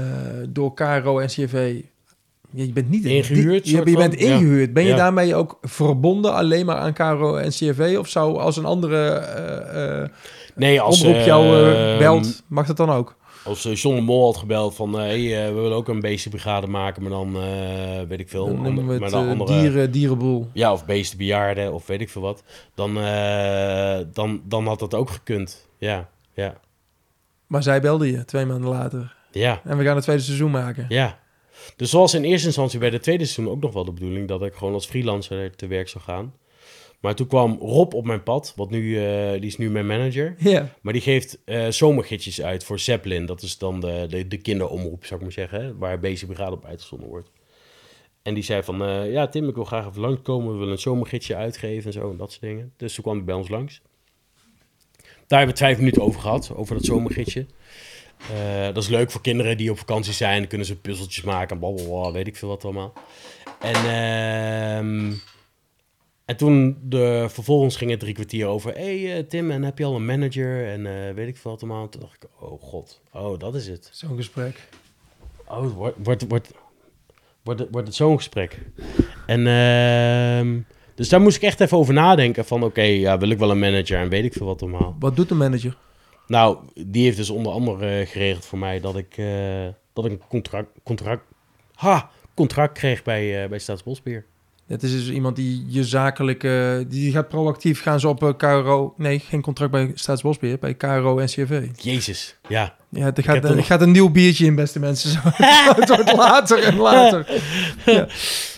door 0.50 0.74
KRO 0.74 1.20
en. 1.20 1.30
Ja, 2.52 2.64
je 2.64 2.74
bent 2.74 2.90
niet 2.90 3.06
Ingehuurd, 3.06 3.70
Je, 3.70 3.78
je 3.86 3.96
bent? 3.98 4.20
Ja. 4.20 4.26
ingehuurd. 4.34 4.74
Ben 4.74 4.84
je 4.84 4.90
Ja. 4.90 4.96
daarmee 4.96 5.36
ook 5.36 5.58
verbonden 5.62 6.34
alleen 6.34 6.66
maar 6.66 6.76
aan 6.78 6.94
KRO 6.94 7.36
en 7.36 7.50
CRV? 7.50 7.96
Of 8.00 8.08
zou 8.08 8.38
als 8.38 8.58
een 8.58 8.66
andere 8.66 9.08
eh 9.08 10.02
eh 10.04 10.10
Nee, 10.56 10.82
als, 10.82 11.02
omroep 11.04 11.26
jou 11.26 11.46
eh, 11.46 11.94
eh, 11.94 12.00
belt, 12.00 12.44
mag 12.48 12.68
dat 12.68 12.78
dan 12.78 12.90
ook? 12.90 13.16
Als 13.48 13.66
eh, 13.66 13.76
John 13.76 13.96
de 13.96 14.02
Mol 14.02 14.26
had 14.26 14.38
gebeld 14.38 14.76
van... 14.76 14.94
hé, 14.94 15.00
hey, 15.30 15.46
eh, 15.48 15.54
we 15.54 15.60
willen 15.62 15.78
ook 15.78 15.88
een 15.88 16.00
beestenbrigade 16.00 16.68
maken, 16.68 17.02
maar 17.02 17.12
dan 17.12 17.36
eh, 17.36 18.02
weet 18.08 18.20
ik 18.20 18.30
veel. 18.30 18.46
Dan 18.46 18.62
noemen 18.62 18.86
we 18.86 18.92
het 18.92 19.02
maar 19.02 19.10
dan 19.10 19.24
eh, 19.26 19.30
andere- 19.32 19.60
dieren, 19.62 19.92
dierenboel. 19.92 20.50
Ja, 20.54 20.72
of 20.74 20.86
beestenbejaarden 20.86 21.74
of 21.74 21.88
weet 21.88 22.02
ik 22.02 22.10
veel 22.10 22.22
wat. 22.22 22.44
Dan, 22.76 22.98
eh, 22.98 24.00
dan, 24.14 24.42
dan 24.46 24.68
had 24.68 24.80
dat 24.80 24.94
ook 24.94 25.10
gekund. 25.10 25.68
Ja, 25.78 26.10
ja, 26.34 26.58
Maar 27.48 27.64
zij 27.64 27.82
belde 27.82 28.12
je 28.12 28.26
twee 28.26 28.46
maanden 28.46 28.70
later. 28.70 29.16
ja, 29.32 29.62
En 29.64 29.78
we 29.78 29.84
gaan 29.84 29.96
het 29.96 30.04
tweede 30.04 30.22
seizoen 30.24 30.52
maken. 30.52 30.86
ja. 30.90 31.20
Dus 31.76 31.90
zoals 31.90 32.14
in 32.14 32.24
eerste 32.24 32.48
instantie 32.48 32.80
bij 32.80 32.90
de 32.90 33.00
tweede 33.00 33.26
seizoen 33.26 33.54
ook 33.54 33.62
nog 33.62 33.74
wel 33.74 33.86
de 33.86 33.92
bedoeling... 33.92 34.28
dat 34.28 34.42
ik 34.44 34.54
gewoon 34.54 34.74
als 34.74 34.86
freelancer 34.86 35.56
te 35.56 35.68
werk 35.68 35.90
zou 35.90 36.04
gaan. 36.04 36.34
Maar 37.00 37.16
toen 37.16 37.28
kwam 37.28 37.58
Rob 37.60 37.94
op 37.94 38.06
mijn 38.06 38.24
pad, 38.24 38.54
wat 38.56 38.70
nu, 38.70 39.06
eh, 39.06 39.32
die 39.32 39.50
is 39.50 39.58
nu 39.58 39.70
mijn 39.70 39.86
manager. 39.86 40.36
Ja. 40.38 40.74
Maar 40.82 40.94
die 40.94 41.02
geeft 41.02 41.40
zomergidsjes 41.70 42.42
uit 42.42 42.64
voor 42.64 42.80
Zeppelin. 42.80 43.26
Dat 43.26 43.42
is 43.42 43.58
dan 43.58 43.80
de, 43.80 44.06
de, 44.10 44.28
de 44.28 44.38
kinderomroep, 44.38 45.06
zou 45.06 45.16
ik 45.16 45.26
maar 45.26 45.36
zeggen. 45.36 45.78
Waar 45.78 46.00
Beestenbrigade 46.00 46.56
op 46.56 46.66
uitgezonden 46.66 47.10
wordt. 47.10 47.32
En 48.28 48.34
die 48.34 48.44
zei 48.44 48.64
van, 48.64 48.84
eh, 48.84 49.12
ja 49.12 49.28
Tim, 49.28 49.50
ik 49.50 49.56
wil 49.56 49.64
graag 49.64 49.88
even 49.88 50.02
langskomen. 50.02 50.52
We 50.52 50.58
willen 50.58 50.74
een 50.74 50.80
zomergidsje 50.80 51.36
uitgeven 51.36 51.86
en 51.86 51.94
zo 51.94 52.12
en 52.12 52.18
dat 52.18 52.30
soort 52.32 52.42
dingen. 52.42 52.74
Dus 52.78 52.94
toen 52.94 53.04
kwam 53.04 53.16
hij 53.16 53.26
bij 53.26 53.36
ons 53.36 53.50
langs. 53.50 53.82
Daar 55.02 55.40
hebben 55.40 55.40
we 55.40 55.46
het 55.46 55.58
vijf 55.58 55.78
minuten 55.78 56.02
over 56.02 56.22
gehad, 56.22 56.52
over 56.56 56.76
dat 56.76 56.86
zomergidsje. 56.86 57.46
Dat 58.74 58.84
is 58.84 58.88
leuk 58.88 59.12
voor 59.12 59.22
kinderen 59.22 59.58
die 59.58 59.72
op 59.72 59.78
vakantie 59.78 60.14
zijn. 60.14 60.40
Dan 60.40 60.48
kunnen 60.48 60.68
ze 60.68 60.80
puzzeltjes 60.80 61.24
maken, 61.24 61.60
blablabla, 61.60 62.12
weet 62.12 62.28
ik 62.28 62.36
veel 62.36 62.50
wat 62.50 62.64
allemaal. 62.64 62.94
En, 63.60 63.76
ehm, 63.76 65.14
en 66.28 66.38
toen 66.38 66.78
de, 66.84 67.26
vervolgens 67.30 67.76
ging 67.76 67.92
het 67.92 68.00
drie 68.00 68.14
kwartier 68.14 68.48
over... 68.48 68.74
hey, 68.74 69.18
eh, 69.18 69.24
Tim, 69.24 69.52
en 69.52 69.64
heb 69.64 69.78
je 69.78 69.86
al 69.86 69.96
een 69.96 70.06
manager? 70.06 70.68
En 70.68 70.86
eh, 71.08 71.14
weet 71.14 71.28
ik 71.28 71.38
veel 71.38 71.52
wat 71.52 71.62
allemaal. 71.64 71.90
Toen 71.90 72.02
dacht 72.02 72.24
ik, 72.24 72.30
oh 72.40 72.62
god, 72.62 73.02
oh 73.14 73.40
dat 73.40 73.56
is 73.56 73.68
het. 73.68 73.90
Zo'n 73.94 74.16
gesprek. 74.16 74.70
Oh, 75.48 75.74
wordt, 75.76 75.96
wordt, 76.04 76.26
wordt, 76.28 76.52
wordt, 77.44 77.60
het- 77.60 77.70
wordt 77.72 77.88
het 77.88 77.96
zo'n 77.96 78.16
gesprek. 78.18 78.60
En 79.26 79.48
ehm, 79.48 80.60
dus 80.96 81.10
daar 81.10 81.22
moest 81.22 81.36
ik 81.38 81.44
echt 81.44 81.60
even 81.62 81.78
over 81.78 81.94
nadenken 81.94 82.46
van... 82.46 82.64
oké, 82.64 82.82
ja, 82.82 83.18
wil 83.18 83.30
ik 83.30 83.38
wel 83.38 83.52
een 83.52 83.60
manager 83.60 84.00
en 84.00 84.10
weet 84.10 84.26
ik 84.26 84.34
veel 84.34 84.46
wat 84.46 84.62
allemaal. 84.62 84.96
Wat 85.00 85.16
doet 85.16 85.30
de 85.30 85.36
manager? 85.36 85.78
Nou, 86.28 86.58
die 86.86 87.04
heeft 87.04 87.18
dus 87.18 87.30
onder 87.30 87.52
andere 87.52 88.06
geregeld 88.06 88.46
voor 88.46 88.60
mij 88.60 88.80
dat 88.80 88.96
ik, 88.98 89.18
eh, 89.18 89.68
dat 89.94 90.06
ik 90.06 90.12
een 90.12 90.22
contract, 90.28 90.70
contract, 90.84 91.24
ha, 91.74 92.10
contract 92.34 92.74
kreeg 92.78 93.04
bij, 93.04 93.50
bij 93.50 93.60
Staatsbosbeheer. 93.60 94.26
Het 94.68 94.84
is 94.84 94.92
dus 94.92 95.10
iemand 95.10 95.36
die 95.36 95.66
je 95.68 95.84
zakelijke... 95.84 96.86
Die 96.90 97.12
gaat 97.12 97.28
proactief 97.28 97.82
gaan 97.82 98.00
ze 98.00 98.08
op 98.08 98.24
eh, 98.24 98.30
KRO... 98.38 98.94
Nee, 98.98 99.20
geen 99.20 99.42
contract 99.42 99.72
bij 99.72 99.92
Staatsbosbeheer. 99.94 100.60
Bij 100.60 100.74
KRO 100.74 101.18
en. 101.18 101.72
Jezus, 101.82 102.38
ja. 102.48 102.76
Ja, 102.90 103.12
er 103.16 103.24
gaat, 103.24 103.44
er 103.44 103.58
er 103.58 103.64
gaat 103.64 103.82
een 103.82 103.92
nieuw 103.92 104.10
biertje 104.10 104.46
in, 104.46 104.56
beste 104.56 104.80
mensen. 104.80 105.20
Het 105.76 105.90
wordt 105.90 106.14
later 106.14 106.64
en 106.64 106.76
later. 106.78 107.28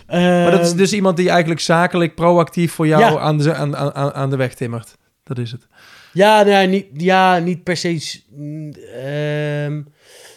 Maar 0.07 0.51
dat 0.51 0.65
is 0.65 0.73
dus 0.73 0.93
iemand 0.93 1.17
die 1.17 1.29
eigenlijk 1.29 1.59
zakelijk 1.59 2.15
proactief 2.15 2.73
voor 2.73 2.87
jou 2.87 3.01
Ja. 3.01 3.19
aan, 3.19 3.37
de, 3.37 3.53
aan, 3.53 3.77
aan, 3.77 4.13
aan 4.13 4.29
de 4.29 4.35
weg 4.35 4.53
timmert. 4.53 4.97
Dat 5.23 5.37
is 5.37 5.51
het. 5.51 5.67
Ja, 6.13 6.43
nee, 6.43 6.67
niet, 6.67 6.85
ja, 6.93 7.37
niet 7.37 7.63
per 7.63 7.77
se. 7.77 8.21
ehm, 9.03 9.81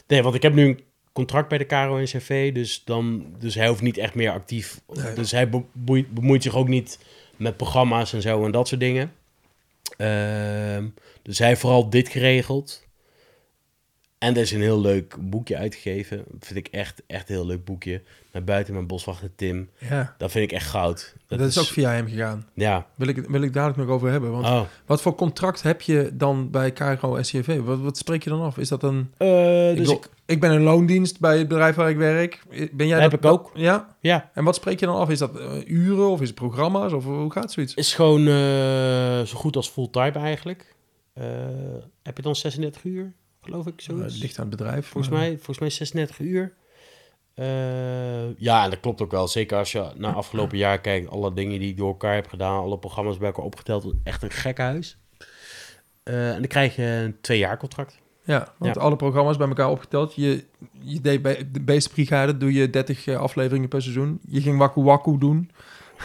nee, 0.07 0.23
want 0.23 0.35
ik 0.35 0.43
heb 0.43 0.55
nu 0.55 0.67
een 0.67 0.81
contract 1.13 1.49
bij 1.49 1.59
de 1.59 1.65
KRO 1.65 1.99
en 1.99 2.05
CV, 2.05 2.53
dus, 2.53 2.83
dan, 2.85 3.27
dus 3.39 3.55
hij 3.55 3.69
hoeft 3.69 3.83
niet 3.83 3.99
echt 3.99 4.15
meer 4.15 4.31
actief. 4.31 4.81
Nee. 4.93 5.15
Dus 5.15 5.31
hij 5.31 5.49
bemoeit, 5.49 6.15
bemoeit 6.15 6.43
zich 6.43 6.57
ook 6.57 6.69
niet 6.69 6.99
met 7.37 7.57
programma's 7.57 8.13
en 8.13 8.23
zo 8.23 8.45
en 8.45 8.51
dat 8.51 8.69
soort 8.69 8.81
dingen. 8.81 9.13
Ehm, 9.97 10.87
dus 11.23 11.39
hij 11.39 11.49
heeft 11.49 11.61
vooral 11.61 11.91
dit 11.91 12.09
geregeld. 12.09 12.87
En 14.23 14.35
er 14.35 14.41
is 14.41 14.53
een 14.53 14.61
heel 14.61 14.81
leuk 14.81 15.17
boekje 15.21 15.57
uitgegeven. 15.57 16.17
Dat 16.29 16.47
vind 16.47 16.59
ik 16.59 16.69
echt, 16.69 17.03
echt 17.07 17.29
een 17.29 17.35
heel 17.35 17.47
leuk 17.47 17.65
boekje. 17.65 18.03
Naar 18.33 18.45
buiten 18.45 18.75
mijn 18.75 18.87
boswachter 18.87 19.31
Tim. 19.37 19.69
Ja, 19.79 20.15
Dat 20.19 20.31
vind 20.31 20.45
ik 20.45 20.53
echt 20.57 20.67
goud. 20.71 21.15
dat, 21.27 21.41
is 21.41 21.59
ook 21.59 21.65
via 21.67 21.91
hem 21.91 22.09
gegaan. 22.09 22.47
Ja. 22.55 22.87
Wil 22.95 23.09
ik, 23.09 23.17
wil 23.29 23.43
ik 23.43 23.53
dadelijk 23.53 23.79
nog 23.79 23.89
over 23.89 24.11
hebben. 24.11 24.31
Want 24.31 24.47
Oh. 24.47 24.61
wat 24.87 25.03
voor 25.03 25.15
contract 25.15 25.63
heb 25.63 25.81
je 25.81 26.11
dan 26.15 26.51
bij 26.51 26.73
KRO 26.73 27.23
SCV? 27.23 27.61
Wat, 27.61 27.81
wat 27.81 27.97
spreek 27.97 28.25
je 28.25 28.31
dan 28.31 28.41
af? 28.41 28.59
Is 28.59 28.69
dat 28.69 28.83
een... 28.83 29.11
Eh, 29.17 29.71
ik, 29.71 29.77
dus 29.77 29.87
wil- 29.87 29.97
ik, 29.97 30.09
ik 30.27 30.41
ben 30.41 30.51
een 30.51 30.63
loondienst 30.63 31.21
bij 31.21 31.39
het 31.39 31.49
bedrijf 31.49 31.75
waar 31.75 31.91
ik 31.91 31.97
werk. 31.97 32.43
Ben 32.73 32.87
jij 32.87 33.01
Heb 33.01 33.11
dat, 33.11 33.25
ik 33.25 33.31
ook. 33.31 33.51
Ja? 33.55 33.97
ja, 34.01 34.31
En 34.35 34.45
wat 34.45 34.55
spreek 34.55 34.81
je 34.81 34.87
dan 34.87 34.97
af? 34.97 35.11
Is 35.11 35.19
dat 35.19 35.39
eh, 35.39 35.51
uren 35.67 36.09
of 36.11 36.21
is 36.21 36.27
het 36.29 36.37
programma's? 36.37 36.93
Of 36.93 37.05
hoe 37.05 37.33
gaat 37.33 37.53
zoiets? 37.53 37.75
is 37.75 37.95
gewoon 37.95 38.21
eh, 38.27 39.23
zo 39.23 39.37
goed 39.37 39.57
als 39.57 39.69
fulltime 39.69 40.13
eigenlijk. 40.19 40.75
Eh, 41.13 41.25
heb 42.03 42.17
je 42.17 42.23
dan 42.23 42.37
36 42.37 42.85
uur, 42.85 43.13
geloof 43.43 43.67
ik? 43.67 43.75
Nou, 43.87 43.99
Zoiets? 43.99 44.13
het 44.15 44.23
ligt 44.23 44.39
aan 44.39 44.47
het 44.49 44.57
bedrijf. 44.57 44.87
Volgens 44.87 45.13
maar- 45.13 45.23
mij, 45.23 45.35
volgens 45.35 45.59
mij 45.59 45.71
36 45.71 46.19
uur. 46.19 46.53
Eh, 47.35 48.39
ja, 48.39 48.65
en 48.65 48.71
dat 48.71 48.81
klopt 48.81 49.03
ook 49.03 49.11
wel. 49.11 49.29
Zeker 49.29 49.57
als 49.59 49.73
je 49.73 49.91
naar 49.97 50.15
afgelopen 50.15 50.59
jaar 50.59 50.81
kijkt, 50.81 51.09
alle 51.11 51.35
dingen 51.35 51.59
die 51.61 51.69
ik 51.71 51.77
door 51.77 51.89
elkaar 51.89 52.15
heb 52.15 52.29
gedaan, 52.29 52.61
alle 52.63 52.79
programma's 52.79 53.19
bij 53.19 53.27
elkaar 53.27 53.45
opgeteld, 53.45 53.95
echt 54.05 54.23
een 54.23 54.31
gekke 54.31 54.63
huis. 54.63 54.97
Eh, 56.03 56.29
en 56.31 56.39
dan 56.39 56.47
krijg 56.47 56.77
je 56.77 56.83
een 56.83 57.17
twee 57.21 57.39
jaar 57.39 57.57
contract. 57.59 58.01
Ja, 58.25 58.55
want 58.59 58.75
Ja. 58.75 58.81
alle 58.81 58.97
programma's 58.97 59.37
bij 59.37 59.49
elkaar 59.49 59.71
opgeteld. 59.71 60.15
Je, 60.15 60.45
je 60.81 61.01
deed 61.01 61.23
bij 61.23 61.49
de 61.53 61.61
Beestenbrigade 61.61 62.37
doe 62.37 62.53
je 62.53 62.71
30 62.71 63.07
eh, 63.07 63.17
afleveringen 63.17 63.69
per 63.69 63.83
seizoen. 63.83 64.21
Je 64.29 64.41
ging 64.41 64.59
Waku 64.59 64.83
Waku 64.83 65.19
doen. 65.19 65.51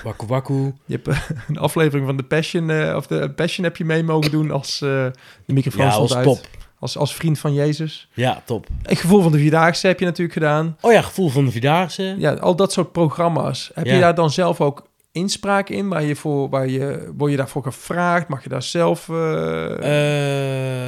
Waku 0.04 0.26
waku. 0.26 0.74
Je 0.86 0.94
hebt 1.02 1.08
eh, 1.08 1.30
een 1.48 1.58
aflevering 1.58 2.06
van 2.06 2.18
de 2.18 2.24
Passion, 2.24 2.70
eh, 2.70 2.96
of 2.96 3.08
de 3.08 3.32
Passion 3.32 3.66
heb 3.66 3.78
je 3.78 3.86
mee 3.86 4.04
mogen 4.04 4.32
doen 4.32 4.52
als 4.52 4.82
eh, 4.82 5.06
de 5.46 5.54
microfoon 5.54 5.86
Ja, 5.86 5.92
stond 5.92 6.14
uit. 6.16 6.26
top. 6.26 6.40
Als, 6.80 6.98
als 6.98 7.16
vriend 7.16 7.40
van 7.40 7.54
Jezus. 7.54 8.10
Ja, 8.14 8.42
top. 8.46 8.68
Het 8.84 8.98
gevoel 9.00 9.22
van 9.22 9.32
de 9.32 9.38
Vierdaagse 9.38 9.88
heb 9.88 10.00
je 10.00 10.06
natuurlijk 10.06 10.34
gedaan. 10.34 10.78
Oh 10.82 10.92
ja, 10.92 11.02
gevoel 11.02 11.30
van 11.30 11.46
de 11.46 11.52
Vierdaagse. 11.52 12.16
Ja, 12.18 12.34
al 12.34 12.56
dat 12.56 12.72
soort 12.74 12.92
programma's. 12.92 13.72
Heb 13.74 13.86
je 13.86 14.00
daar 14.00 14.16
dan 14.16 14.32
zelf 14.32 14.62
ook 14.62 14.88
inspraak 15.12 15.70
in? 15.70 15.88
Waar 15.90 16.04
je 16.04 16.16
voor, 16.16 16.50
waar 16.50 16.68
je, 16.68 17.12
word 17.18 17.32
je 17.32 17.38
daarvoor 17.38 17.64
gevraagd? 17.64 18.28
Mag 18.28 18.44
je 18.44 18.50
daar 18.50 18.64
zelf... 18.64 19.10
eh, 19.10 19.78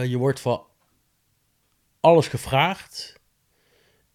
Eh, 0.01 0.05
je 0.05 0.17
wordt 0.17 0.39
voor 0.39 0.65
alles 1.99 2.27
gevraagd. 2.27 3.17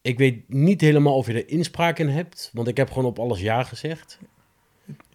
Ik 0.02 0.18
weet 0.18 0.48
niet 0.48 0.80
helemaal 0.80 1.16
of 1.16 1.26
je 1.26 1.32
er 1.32 1.48
inspraak 1.48 1.98
in 1.98 2.08
hebt, 2.08 2.50
want 2.52 2.68
ik 2.68 2.76
heb 2.76 2.88
gewoon 2.88 3.04
op 3.04 3.18
alles 3.18 3.40
ja 3.40 3.62
gezegd. 3.62 4.18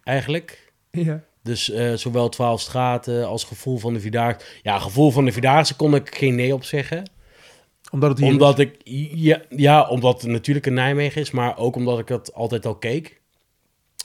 Eigenlijk. 0.02 0.72
ja. 0.90 1.20
Dus 1.42 1.70
eh, 1.70 1.94
zowel 1.94 2.28
12 2.28 2.60
straten 2.60 3.26
als 3.26 3.44
gevoel 3.44 3.78
van 3.78 3.92
de 3.92 4.00
Vierdaagse. 4.00 4.46
Ja, 4.62 4.78
gevoel 4.78 5.10
van 5.10 5.24
de 5.24 5.32
Vierdaagse 5.32 5.76
kon 5.76 5.94
ik 5.94 6.14
geen 6.14 6.34
nee 6.34 6.54
op 6.54 6.64
zeggen. 6.64 7.10
Omdat 7.90 8.10
het 8.10 8.18
hier 8.18 8.28
Omdat 8.28 8.58
ik, 8.58 8.76
ja, 9.14 9.40
ja, 9.48 9.88
omdat 9.88 10.22
het 10.22 10.30
natuurlijk 10.30 10.66
in 10.66 10.74
Nijmegen 10.74 11.20
is, 11.20 11.30
maar 11.30 11.58
ook 11.58 11.76
omdat 11.76 11.98
ik 11.98 12.08
het 12.08 12.34
altijd 12.34 12.66
al 12.66 12.76
keek. 12.76 13.20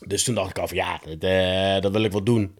Dus 0.07 0.23
toen 0.23 0.35
dacht 0.35 0.49
ik 0.49 0.59
af, 0.59 0.73
ja, 0.73 0.99
dat, 1.05 1.23
eh, 1.23 1.81
dat 1.81 1.91
wil 1.91 2.03
ik 2.03 2.11
wel 2.11 2.23
doen. 2.23 2.57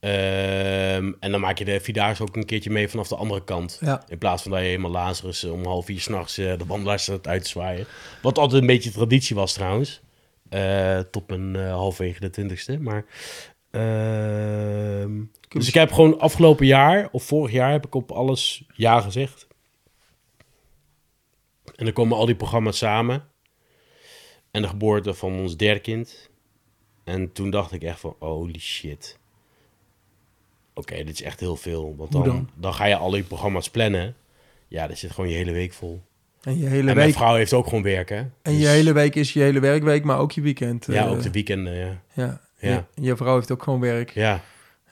Ehm, 0.00 1.12
en 1.20 1.30
dan 1.30 1.40
maak 1.40 1.58
je 1.58 1.64
de 1.64 1.80
Vierdaagse 1.80 2.22
ook 2.22 2.36
een 2.36 2.46
keertje 2.46 2.70
mee 2.70 2.88
vanaf 2.88 3.08
de 3.08 3.16
andere 3.16 3.44
kant. 3.44 3.78
Ja. 3.80 4.02
In 4.08 4.18
plaats 4.18 4.42
van 4.42 4.50
dat 4.50 4.60
je 4.60 4.66
helemaal 4.66 4.90
Lazarus 4.90 5.44
eh, 5.44 5.52
om 5.52 5.64
half 5.64 5.84
vier 5.84 6.00
s'nachts 6.00 6.38
uh, 6.38 6.58
de 6.58 6.66
wandelaars 6.66 7.02
staat 7.02 7.26
uit 7.26 7.42
te 7.42 7.48
zwaaien. 7.48 7.86
Wat 8.22 8.38
altijd 8.38 8.60
een 8.60 8.66
beetje 8.66 8.90
traditie 8.90 9.36
was 9.36 9.52
trouwens. 9.52 10.00
Eh, 10.48 10.98
tot 10.98 11.28
mijn 11.28 11.56
eh, 11.56 11.72
halfwege 11.72 12.20
de 12.20 12.30
twintigste. 12.30 12.78
Maar, 12.80 13.04
dus 15.48 15.68
ik 15.68 15.74
heb 15.74 15.92
gewoon 15.92 16.18
afgelopen 16.18 16.66
jaar, 16.66 17.08
of 17.12 17.24
vorig 17.24 17.52
jaar, 17.52 17.72
heb 17.72 17.86
ik 17.86 17.94
op 17.94 18.10
alles 18.10 18.64
ja 18.74 19.00
gezegd. 19.00 19.46
En 21.76 21.84
dan 21.84 21.92
komen 21.92 22.16
al 22.16 22.26
die 22.26 22.34
programma's 22.34 22.78
samen. 22.78 23.24
En 24.50 24.62
de 24.62 24.68
geboorte 24.68 25.14
van 25.14 25.32
ons 25.38 25.56
derde 25.56 25.80
kind. 25.80 26.30
En 27.04 27.32
toen 27.32 27.50
dacht 27.50 27.72
ik 27.72 27.82
echt 27.82 28.00
van, 28.00 28.16
holy 28.18 28.58
shit. 28.58 29.18
Oké, 30.74 30.96
dit 30.96 31.08
is 31.08 31.22
echt 31.22 31.40
heel 31.40 31.56
veel. 31.56 31.96
Want 31.96 32.12
dan, 32.12 32.24
dan? 32.24 32.50
dan? 32.54 32.74
ga 32.74 32.84
je 32.84 32.96
al 32.96 33.10
die 33.10 33.22
programma's 33.22 33.70
plannen. 33.70 34.16
Ja, 34.68 34.86
daar 34.86 34.96
zit 34.96 35.10
gewoon 35.10 35.30
je 35.30 35.36
hele 35.36 35.52
week 35.52 35.72
vol. 35.72 36.02
En 36.42 36.58
je 36.58 36.66
hele 36.66 36.78
en 36.78 36.84
mijn 36.84 37.06
week... 37.06 37.16
vrouw 37.16 37.34
heeft 37.34 37.52
ook 37.52 37.64
gewoon 37.64 37.82
werken. 37.82 38.16
En 38.16 38.52
Dus- 38.52 38.60
je 38.60 38.66
hele 38.66 38.92
week 38.92 39.14
is 39.14 39.32
je 39.32 39.40
hele 39.40 39.60
werkweek, 39.60 40.04
maar 40.04 40.18
ook 40.18 40.32
je 40.32 40.40
weekend. 40.40 40.86
Ja, 40.86 41.04
eh, 41.04 41.10
ook 41.10 41.22
de 41.22 41.30
weekenden, 41.30 41.74
ja. 41.74 42.02
Ja. 42.12 42.40
Ja. 42.58 42.86
Je, 42.94 43.02
je 43.02 43.16
vrouw 43.16 43.34
heeft 43.34 43.50
ook 43.52 43.62
gewoon 43.62 43.80
werk. 43.80 44.10
Ja. 44.10 44.40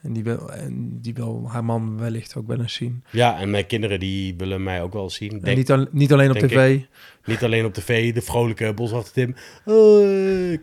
En 0.01 0.13
die 0.13 0.23
wil, 0.23 0.51
en 0.51 0.99
die 1.01 1.13
wil 1.13 1.45
haar 1.47 1.65
man 1.65 1.99
wellicht 1.99 2.35
ook 2.35 2.47
wel 2.47 2.59
eens 2.59 2.73
zien. 2.73 3.03
ja, 3.11 3.39
en 3.39 3.49
mijn 3.49 3.65
kinderen 3.65 3.99
die 3.99 4.35
willen 4.37 4.63
mij 4.63 4.81
ook 4.81 4.93
wel 4.93 5.09
zien. 5.09 5.31
En 5.31 5.39
Denk, 5.39 5.57
niet, 5.57 5.71
al- 5.71 5.85
niet 5.91 6.13
alleen 6.13 6.29
op 6.31 6.37
tv. 6.37 6.79
Niet 7.25 7.43
alleen 7.43 7.65
op 7.65 7.73
tv, 7.73 8.13
de 8.13 8.21
vrolijke 8.21 8.73
boswachter 8.73 9.13
Tim. 9.13 9.35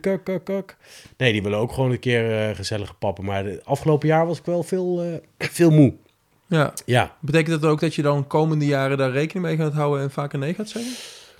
Kak, 0.01 0.23
kak, 0.23 0.45
kak. 0.45 0.77
Nee, 1.17 1.31
die 1.31 1.43
willen 1.43 1.59
ook 1.59 1.71
gewoon 1.71 1.91
een 1.91 1.99
keer 1.99 2.49
eh, 2.49 2.55
gezellige 2.55 2.93
pappen. 2.93 3.25
Maar 3.25 3.43
de 3.43 3.61
afgelopen 3.63 4.07
jaar 4.07 4.25
was 4.25 4.37
ik 4.39 4.45
wel 4.45 4.63
veel, 4.63 5.01
eh, 5.03 5.47
veel 5.51 5.71
moe. 5.71 5.93
Ja. 6.47 6.73
Ja. 6.85 7.15
Betekent 7.21 7.61
dat 7.61 7.71
ook 7.71 7.79
dat 7.79 7.95
je 7.95 8.01
dan 8.01 8.27
komende 8.27 8.65
jaren 8.65 8.97
daar 8.97 9.11
rekening 9.11 9.45
mee 9.45 9.57
gaat 9.57 9.73
houden 9.73 10.03
en 10.03 10.11
vaker 10.11 10.39
nee 10.39 10.53
gaat 10.53 10.69
zeggen? 10.69 10.91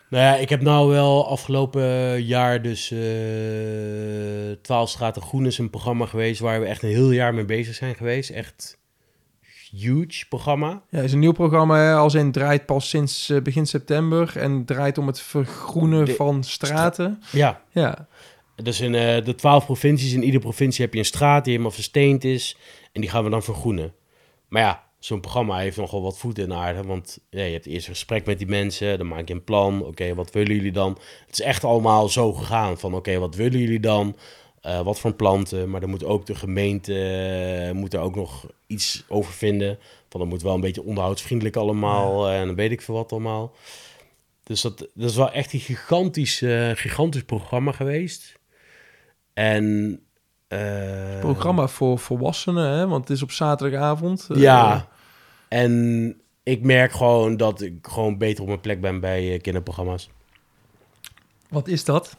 Nou 0.10 0.24
ja, 0.24 0.36
ik 0.36 0.50
heb 0.50 0.62
nou 0.62 0.90
wel 0.90 1.28
afgelopen 1.28 2.22
jaar 2.24 2.62
dus 2.62 2.92
eh 2.92 4.52
12 4.62 4.90
Straten 4.90 5.22
Groen 5.22 5.46
is 5.46 5.58
een 5.58 5.70
programma 5.70 6.06
geweest 6.06 6.40
waar 6.40 6.60
we 6.60 6.66
echt 6.66 6.84
een 6.84 6.90
heel 6.90 7.12
jaar 7.12 7.34
mee 7.34 7.46
bezig 7.46 7.76
zijn 7.76 7.96
geweest. 7.96 8.30
Echt 8.30 8.78
huge 9.72 10.28
programma. 10.30 10.82
Ja, 10.90 11.02
is 11.02 11.14
een 11.14 11.20
nieuw 11.20 11.32
programma, 11.32 11.78
hè, 11.78 11.94
als 11.94 12.14
in 12.14 12.32
draait 12.32 12.66
pas 12.66 12.90
sinds 12.90 13.30
eh, 13.30 13.42
begin 13.42 13.66
september 13.66 14.38
en 14.38 14.66
draait 14.66 14.98
om 14.98 15.08
het 15.08 15.20
vergroenen 15.22 16.06
De- 16.06 16.14
van 16.16 16.44
straten. 16.44 17.22
Ja, 17.32 17.62
Ja, 17.72 18.08
dus 18.56 18.80
in 18.80 18.96
eh, 18.96 19.26
de 19.26 19.36
12 19.36 19.66
provincies, 19.66 20.14
in 20.14 20.24
iedere 20.24 20.44
provincie 20.44 20.84
heb 20.84 20.94
je 20.94 21.00
een 21.00 21.06
straat 21.06 21.44
die 21.44 21.52
helemaal 21.54 21.76
versteend 21.76 22.24
is. 22.24 22.58
En 22.92 23.02
die 23.02 23.10
gaan 23.10 23.24
we 23.24 23.30
dan 23.30 23.44
vergroenen. 23.44 23.94
Maar 24.48 24.62
ja, 24.62 24.83
zo'n 25.06 25.20
programma 25.20 25.58
heeft 25.58 25.78
nogal 25.78 26.02
wat 26.02 26.18
voet 26.18 26.38
in 26.38 26.50
de 26.50 26.56
aarde. 26.56 26.84
Want 26.84 27.20
ja, 27.30 27.44
je 27.44 27.54
hebt 27.54 27.66
eerst 27.66 27.88
een 27.88 27.94
gesprek 27.94 28.26
met 28.26 28.38
die 28.38 28.48
mensen. 28.48 28.98
Dan 28.98 29.08
maak 29.08 29.28
je 29.28 29.34
een 29.34 29.44
plan. 29.44 29.86
Oké, 29.86 30.16
wat 30.16 30.32
willen 30.32 30.56
jullie 30.56 30.72
dan? 30.72 30.98
Het 31.26 31.40
is 31.40 31.42
echt 31.42 31.64
allemaal 31.64 32.10
zo 32.10 32.34
gegaan. 32.34 32.78
Van 32.78 32.94
oké, 32.94 33.18
wat 33.18 33.36
willen 33.36 33.60
jullie 33.60 33.80
dan? 33.80 34.16
Eh, 34.62 34.82
wat 34.82 35.00
voor 35.00 35.14
planten? 35.14 35.70
Maar 35.70 35.80
dan 35.80 35.90
moet 35.90 36.04
ook 36.04 36.26
de 36.26 36.36
gemeente 36.36 36.94
eh, 37.68 37.72
moet 37.74 37.94
er 37.94 38.00
ook 38.00 38.16
nog 38.16 38.46
iets 38.68 39.04
over 39.08 39.34
vinden. 39.34 39.80
Van 40.10 40.20
dat 40.20 40.30
moet 40.30 40.42
wel 40.42 40.54
een 40.54 40.62
beetje 40.62 40.84
onderhoudsvriendelijk 40.84 41.56
allemaal. 41.56 42.28
eh, 42.28 42.40
en 42.40 42.46
dan 42.46 42.56
weet 42.56 42.72
ik 42.72 42.82
veel 42.82 42.96
wat 42.96 43.12
allemaal. 43.12 43.56
Dus 44.44 44.62
dat, 44.62 44.78
dat 44.78 45.10
is 45.10 45.16
wel 45.16 45.32
echt 45.32 45.54
een 45.54 45.60
gigantisch, 45.60 46.38
gigantisch 46.74 47.24
programma 47.24 47.72
geweest. 47.72 48.40
En... 49.34 50.00
programma 51.20 51.68
voor 51.68 52.00
volwassenen, 52.00 52.70
hè, 52.70 52.88
want 52.88 53.08
het 53.08 53.18
is 53.18 53.24
op 53.24 53.32
zaterdagavond. 53.32 54.28
Ja. 54.34 54.92
En 55.54 56.16
ik 56.44 56.62
merk 56.62 56.92
gewoon 56.92 57.38
dat 57.38 57.62
ik 57.62 57.74
gewoon 57.82 58.18
beter 58.18 58.42
op 58.42 58.48
mijn 58.48 58.62
plek 58.62 58.82
ben 58.82 59.00
bij 59.00 59.34
eh, 59.34 59.42
kinderprogramma's. 59.42 60.10
Wat 61.50 61.68
is 61.68 61.84
dat? 61.84 62.18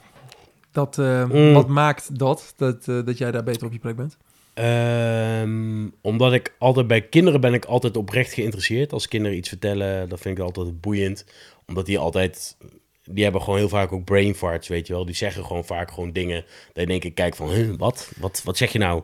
dat 0.73 0.99
eh, 0.99 1.25
Mm. 1.25 1.53
Wat 1.53 1.69
maakt 1.69 2.19
dat, 2.19 2.55
dat, 2.57 2.89
eh, 2.89 3.05
dat 3.05 3.19
jij 3.19 3.31
daar 3.31 3.45
beter 3.45 3.67
op 3.67 3.73
je 3.73 3.79
plek 3.79 3.97
bent? 3.97 4.17
Ehm, 4.55 5.89
omdat 6.01 6.33
ik 6.33 6.55
altijd 6.59 6.87
bij 6.87 7.03
kinderen 7.03 7.41
ben 7.41 7.55
ik 7.55 7.65
altijd 7.65 7.97
oprecht 7.97 8.33
geïnteresseerd. 8.33 8.93
Als 8.93 9.09
kinderen 9.09 9.37
iets 9.37 9.49
vertellen, 9.49 10.09
dat 10.09 10.21
vind 10.21 10.39
ik 10.39 10.45
altijd 10.45 10.81
boeiend. 10.81 11.25
Omdat 11.67 11.87
die 11.87 11.99
altijd, 11.99 12.57
die 13.05 13.25
hebben 13.25 13.43
gewoon 13.43 13.59
heel 13.59 13.69
vaak 13.69 13.93
ook 13.93 14.05
brain 14.05 14.35
farts, 14.35 14.69
weet 14.69 14.87
je 14.87 14.93
wel. 14.93 15.05
Die 15.05 15.15
zeggen 15.15 15.45
gewoon 15.45 15.65
vaak 15.65 15.91
gewoon 15.91 16.13
dingen. 16.13 16.45
Dat 16.73 16.83
je 16.83 16.87
denk 16.87 17.05
ik 17.05 17.15
kijk 17.15 17.37
van, 17.37 17.51
huh, 17.51 17.75
wat? 17.77 18.11
wat? 18.17 18.41
Wat 18.45 18.57
zeg 18.57 18.73
je 18.73 18.79
nou? 18.79 19.03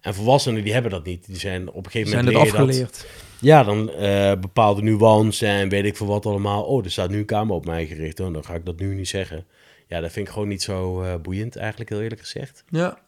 En 0.00 0.14
volwassenen 0.14 0.64
die 0.64 0.72
hebben 0.72 0.90
dat 0.90 1.04
niet. 1.04 1.26
Die 1.26 1.38
zijn 1.38 1.68
op 1.70 1.84
een 1.84 1.90
gegeven 1.90 2.10
Zijn 2.10 2.24
moment 2.24 2.74
je 2.76 2.82
dat. 2.82 3.06
Ja, 3.42 3.64
dan 3.64 3.90
eh, 3.90 4.32
bepaalde 4.40 4.82
nuance 4.82 5.46
en 5.46 5.68
weet 5.68 5.84
ik 5.84 5.96
veel 5.96 6.06
wat 6.06 6.26
allemaal. 6.26 6.62
Oh, 6.62 6.84
er 6.84 6.90
staat 6.90 7.10
nu 7.10 7.18
een 7.18 7.24
camera 7.24 7.54
op 7.54 7.66
mij 7.66 7.86
gericht. 7.86 8.20
Oh, 8.20 8.32
dan 8.32 8.44
ga 8.44 8.54
ik 8.54 8.64
dat 8.64 8.78
nu 8.78 8.94
niet 8.94 9.08
zeggen. 9.08 9.46
Ja, 9.86 10.00
dat 10.00 10.12
vind 10.12 10.26
ik 10.26 10.32
gewoon 10.32 10.48
niet 10.48 10.62
zo 10.62 11.02
eh, 11.02 11.14
boeiend, 11.22 11.56
eigenlijk 11.56 11.90
heel 11.90 12.00
eerlijk 12.00 12.20
gezegd. 12.20 12.64
Ja. 12.68 12.98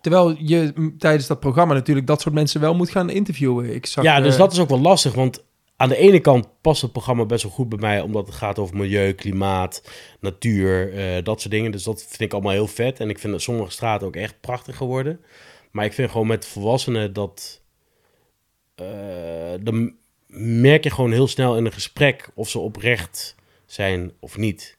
Terwijl 0.00 0.36
je 0.38 0.72
m, 0.74 0.98
tijdens 0.98 1.26
dat 1.26 1.40
programma 1.40 1.74
natuurlijk 1.74 2.06
dat 2.06 2.20
soort 2.20 2.34
mensen 2.34 2.60
wel 2.60 2.74
moet 2.74 2.90
gaan 2.90 3.10
interviewen. 3.10 3.74
Ik 3.74 3.86
zag, 3.86 4.04
ja, 4.04 4.20
dus 4.20 4.32
eh, 4.32 4.38
dat 4.38 4.52
is 4.52 4.58
ook 4.58 4.68
wel 4.68 4.80
lastig, 4.80 5.14
want 5.14 5.44
aan 5.76 5.88
de 5.88 5.96
ene 5.96 6.20
kant 6.20 6.48
past 6.60 6.82
het 6.82 6.92
programma 6.92 7.24
best 7.24 7.42
wel 7.42 7.52
goed 7.52 7.68
bij 7.68 7.78
mij, 7.78 8.00
omdat 8.00 8.26
het 8.26 8.34
gaat 8.34 8.58
over 8.58 8.76
milieu, 8.76 9.12
klimaat, 9.12 9.82
natuur, 10.20 10.92
dat 11.24 11.40
soort 11.40 11.52
dingen. 11.52 11.70
Dus 11.70 11.82
dat 11.82 12.02
vind 12.08 12.20
ik 12.20 12.32
allemaal 12.32 12.52
heel 12.52 12.66
vet. 12.66 13.00
En 13.00 13.08
ik 13.08 13.18
vind 13.18 13.32
dat 13.32 13.42
sommige 13.42 13.70
straten 13.70 14.06
ook 14.06 14.16
echt 14.16 14.40
prachtig 14.40 14.76
geworden. 14.76 15.20
Maar 15.70 15.84
ik 15.84 15.92
vind 15.92 16.10
gewoon 16.10 16.26
met 16.26 16.46
volwassenen 16.46 17.12
dat... 17.12 17.64
eh, 18.76 19.54
dan 19.60 19.96
merk 20.60 20.84
je 20.84 20.90
gewoon 20.90 21.12
heel 21.12 21.26
snel 21.26 21.56
in 21.56 21.64
een 21.64 21.72
gesprek 21.72 22.30
of 22.34 22.48
ze 22.48 22.58
oprecht 22.58 23.34
zijn 23.66 24.12
of 24.20 24.36
niet. 24.36 24.78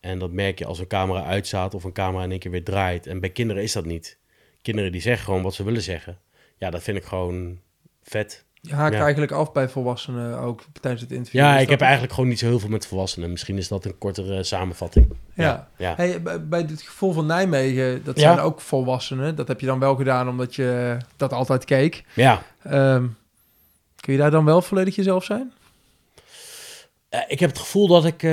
En 0.00 0.18
dat 0.18 0.30
merk 0.30 0.58
je 0.58 0.66
als 0.66 0.78
een 0.78 0.86
camera 0.86 1.24
uitstaat 1.24 1.74
of 1.74 1.84
een 1.84 1.92
camera 1.92 2.24
in 2.24 2.30
één 2.30 2.38
keer 2.38 2.50
weer 2.50 2.64
draait. 2.64 3.06
En 3.06 3.20
bij 3.20 3.30
kinderen 3.30 3.62
is 3.62 3.72
dat 3.72 3.84
niet. 3.84 4.18
Kinderen 4.62 4.92
die 4.92 5.00
zeggen 5.00 5.24
gewoon 5.24 5.42
wat 5.42 5.54
ze 5.54 5.64
willen 5.64 5.82
zeggen. 5.82 6.18
Ja, 6.56 6.70
dat 6.70 6.82
vind 6.82 6.96
ik 6.96 7.04
gewoon 7.04 7.60
vet. 8.02 8.44
Je 8.60 8.74
haakt 8.74 8.94
Ja. 8.94 9.00
eigenlijk 9.02 9.32
af 9.32 9.52
bij 9.52 9.68
volwassenen 9.68 10.38
ook 10.38 10.62
tijdens 10.80 11.02
het 11.02 11.12
interview. 11.12 11.40
Ja, 11.40 11.58
ik 11.58 11.68
heb 11.68 11.80
eigenlijk 11.80 12.12
gewoon 12.12 12.28
niet 12.28 12.38
zo 12.38 12.46
heel 12.46 12.58
veel 12.58 12.68
met 12.68 12.86
volwassenen. 12.86 13.30
Misschien 13.30 13.56
is 13.58 13.68
dat 13.68 13.84
een 13.84 13.98
kortere 13.98 14.42
samenvatting. 14.42 15.12
Ja. 15.34 15.68
Ja. 15.76 15.94
Hey, 15.96 16.22
bij- 16.22 16.60
het 16.60 16.82
gevoel 16.82 17.12
van 17.12 17.26
Nijmegen, 17.26 18.04
dat 18.04 18.18
zijn 18.18 18.38
ook 18.38 18.60
volwassenen. 18.60 19.34
Dat 19.36 19.48
heb 19.48 19.60
je 19.60 19.66
dan 19.66 19.78
wel 19.78 19.94
gedaan 19.96 20.28
omdat 20.28 20.54
je 20.54 20.96
dat 21.16 21.32
altijd 21.32 21.64
keek. 21.64 22.04
ja. 22.14 22.42
Ehm, 22.62 23.06
kun 24.00 24.12
je 24.12 24.18
daar 24.18 24.30
dan 24.30 24.44
wel 24.44 24.62
volledig 24.62 24.96
jezelf 24.96 25.24
zijn? 25.24 25.52
Eh, 27.08 27.20
ik 27.28 27.40
heb 27.40 27.50
het 27.50 27.58
gevoel 27.58 27.86
dat 27.88 28.04
ik 28.04 28.22
eh, 28.22 28.30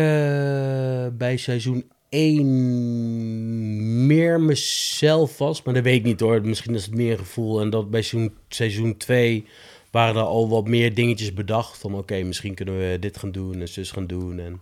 bij 1.12 1.38
seizoen 1.38 1.90
1 2.10 4.06
meer 4.06 4.42
mezelf 4.42 5.38
was. 5.38 5.64
Maar 5.64 5.74
dat 5.74 5.84
weet 5.84 5.96
ik 5.98 6.04
niet 6.04 6.20
hoor. 6.20 6.42
Misschien 6.42 6.76
is 6.76 6.86
het 6.86 6.96
meer 6.96 7.12
een 7.12 7.18
gevoel. 7.18 7.62
En 7.62 7.70
dat 7.70 7.90
bij 7.90 8.02
seizoen, 8.02 8.34
seizoen 8.48 8.98
2 8.98 9.48
waren 9.96 10.16
er 10.16 10.28
al 10.28 10.50
wat 10.50 10.68
meer 10.68 10.94
dingetjes 10.94 11.34
bedacht. 11.34 11.78
Van 11.78 11.96
oké, 11.96 12.24
misschien 12.24 12.54
kunnen 12.56 12.78
we 12.78 12.98
dit 13.00 13.18
gaan 13.18 13.32
doen 13.32 13.62
en 13.62 13.68
zus 13.68 13.92
gaan 13.92 14.08
doen. 14.08 14.40
En 14.40 14.62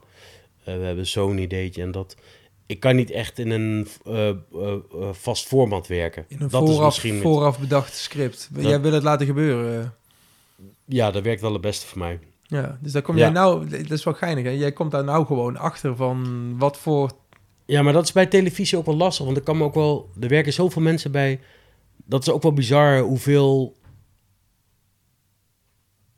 eh, 0.63 0.75
we 0.75 0.83
hebben 0.83 1.07
zo'n 1.07 1.37
ideetje. 1.37 1.81
En 1.81 1.91
dat... 1.91 2.15
Ik 2.65 2.79
kan 2.79 2.95
niet 2.95 3.11
echt 3.11 3.39
in 3.39 3.49
een 3.49 3.87
eh, 4.05 4.29
eh, 4.29 4.35
vast 5.11 5.47
format 5.47 5.87
werken. 5.87 6.25
In 6.27 6.41
een 6.41 6.47
dat 6.49 6.63
is 6.63 6.69
vooraf, 6.69 6.85
misschien... 6.85 7.13
met- 7.13 7.23
vooraf 7.23 7.59
bedacht 7.59 7.95
script. 7.95 8.49
Jij 8.57 8.81
wil 8.81 8.91
het 8.91 9.03
laten 9.03 9.25
gebeuren. 9.25 9.93
Ja, 10.85 11.11
dat 11.11 11.23
werkt 11.23 11.41
wel 11.41 11.53
het 11.53 11.61
beste 11.61 11.85
voor 11.85 11.97
mij. 11.97 12.19
Ja, 12.43 12.77
dus 12.81 12.91
daar 12.91 13.01
kom 13.01 13.15
Ja. 13.15 13.21
jij 13.21 13.31
nou... 13.31 13.69
Dat 13.69 13.91
is 13.91 14.03
wel 14.03 14.13
geinig, 14.13 14.43
hè? 14.43 14.49
Jij 14.49 14.71
komt 14.71 14.91
daar 14.91 15.03
nou 15.03 15.25
gewoon 15.25 15.57
achter 15.57 15.95
van 15.95 16.55
wat 16.57 16.77
voor... 16.77 17.11
Ja, 17.65 17.81
maar 17.81 17.93
dat 17.93 18.03
is 18.03 18.11
bij 18.11 18.25
televisie 18.25 18.77
ook 18.77 18.85
wel 18.85 18.95
lastig. 18.95 19.25
Want 19.25 19.37
er 19.37 19.43
kan 19.43 19.61
ook 19.63 19.73
wel. 19.73 20.09
Er 20.19 20.27
werken 20.27 20.53
zoveel 20.53 20.81
mensen 20.81 21.11
bij. 21.11 21.39
Dat 22.05 22.21
is 22.21 22.29
ook 22.33 22.41
wel 22.41 22.53
bizar 22.53 22.99
hoeveel 22.99 23.75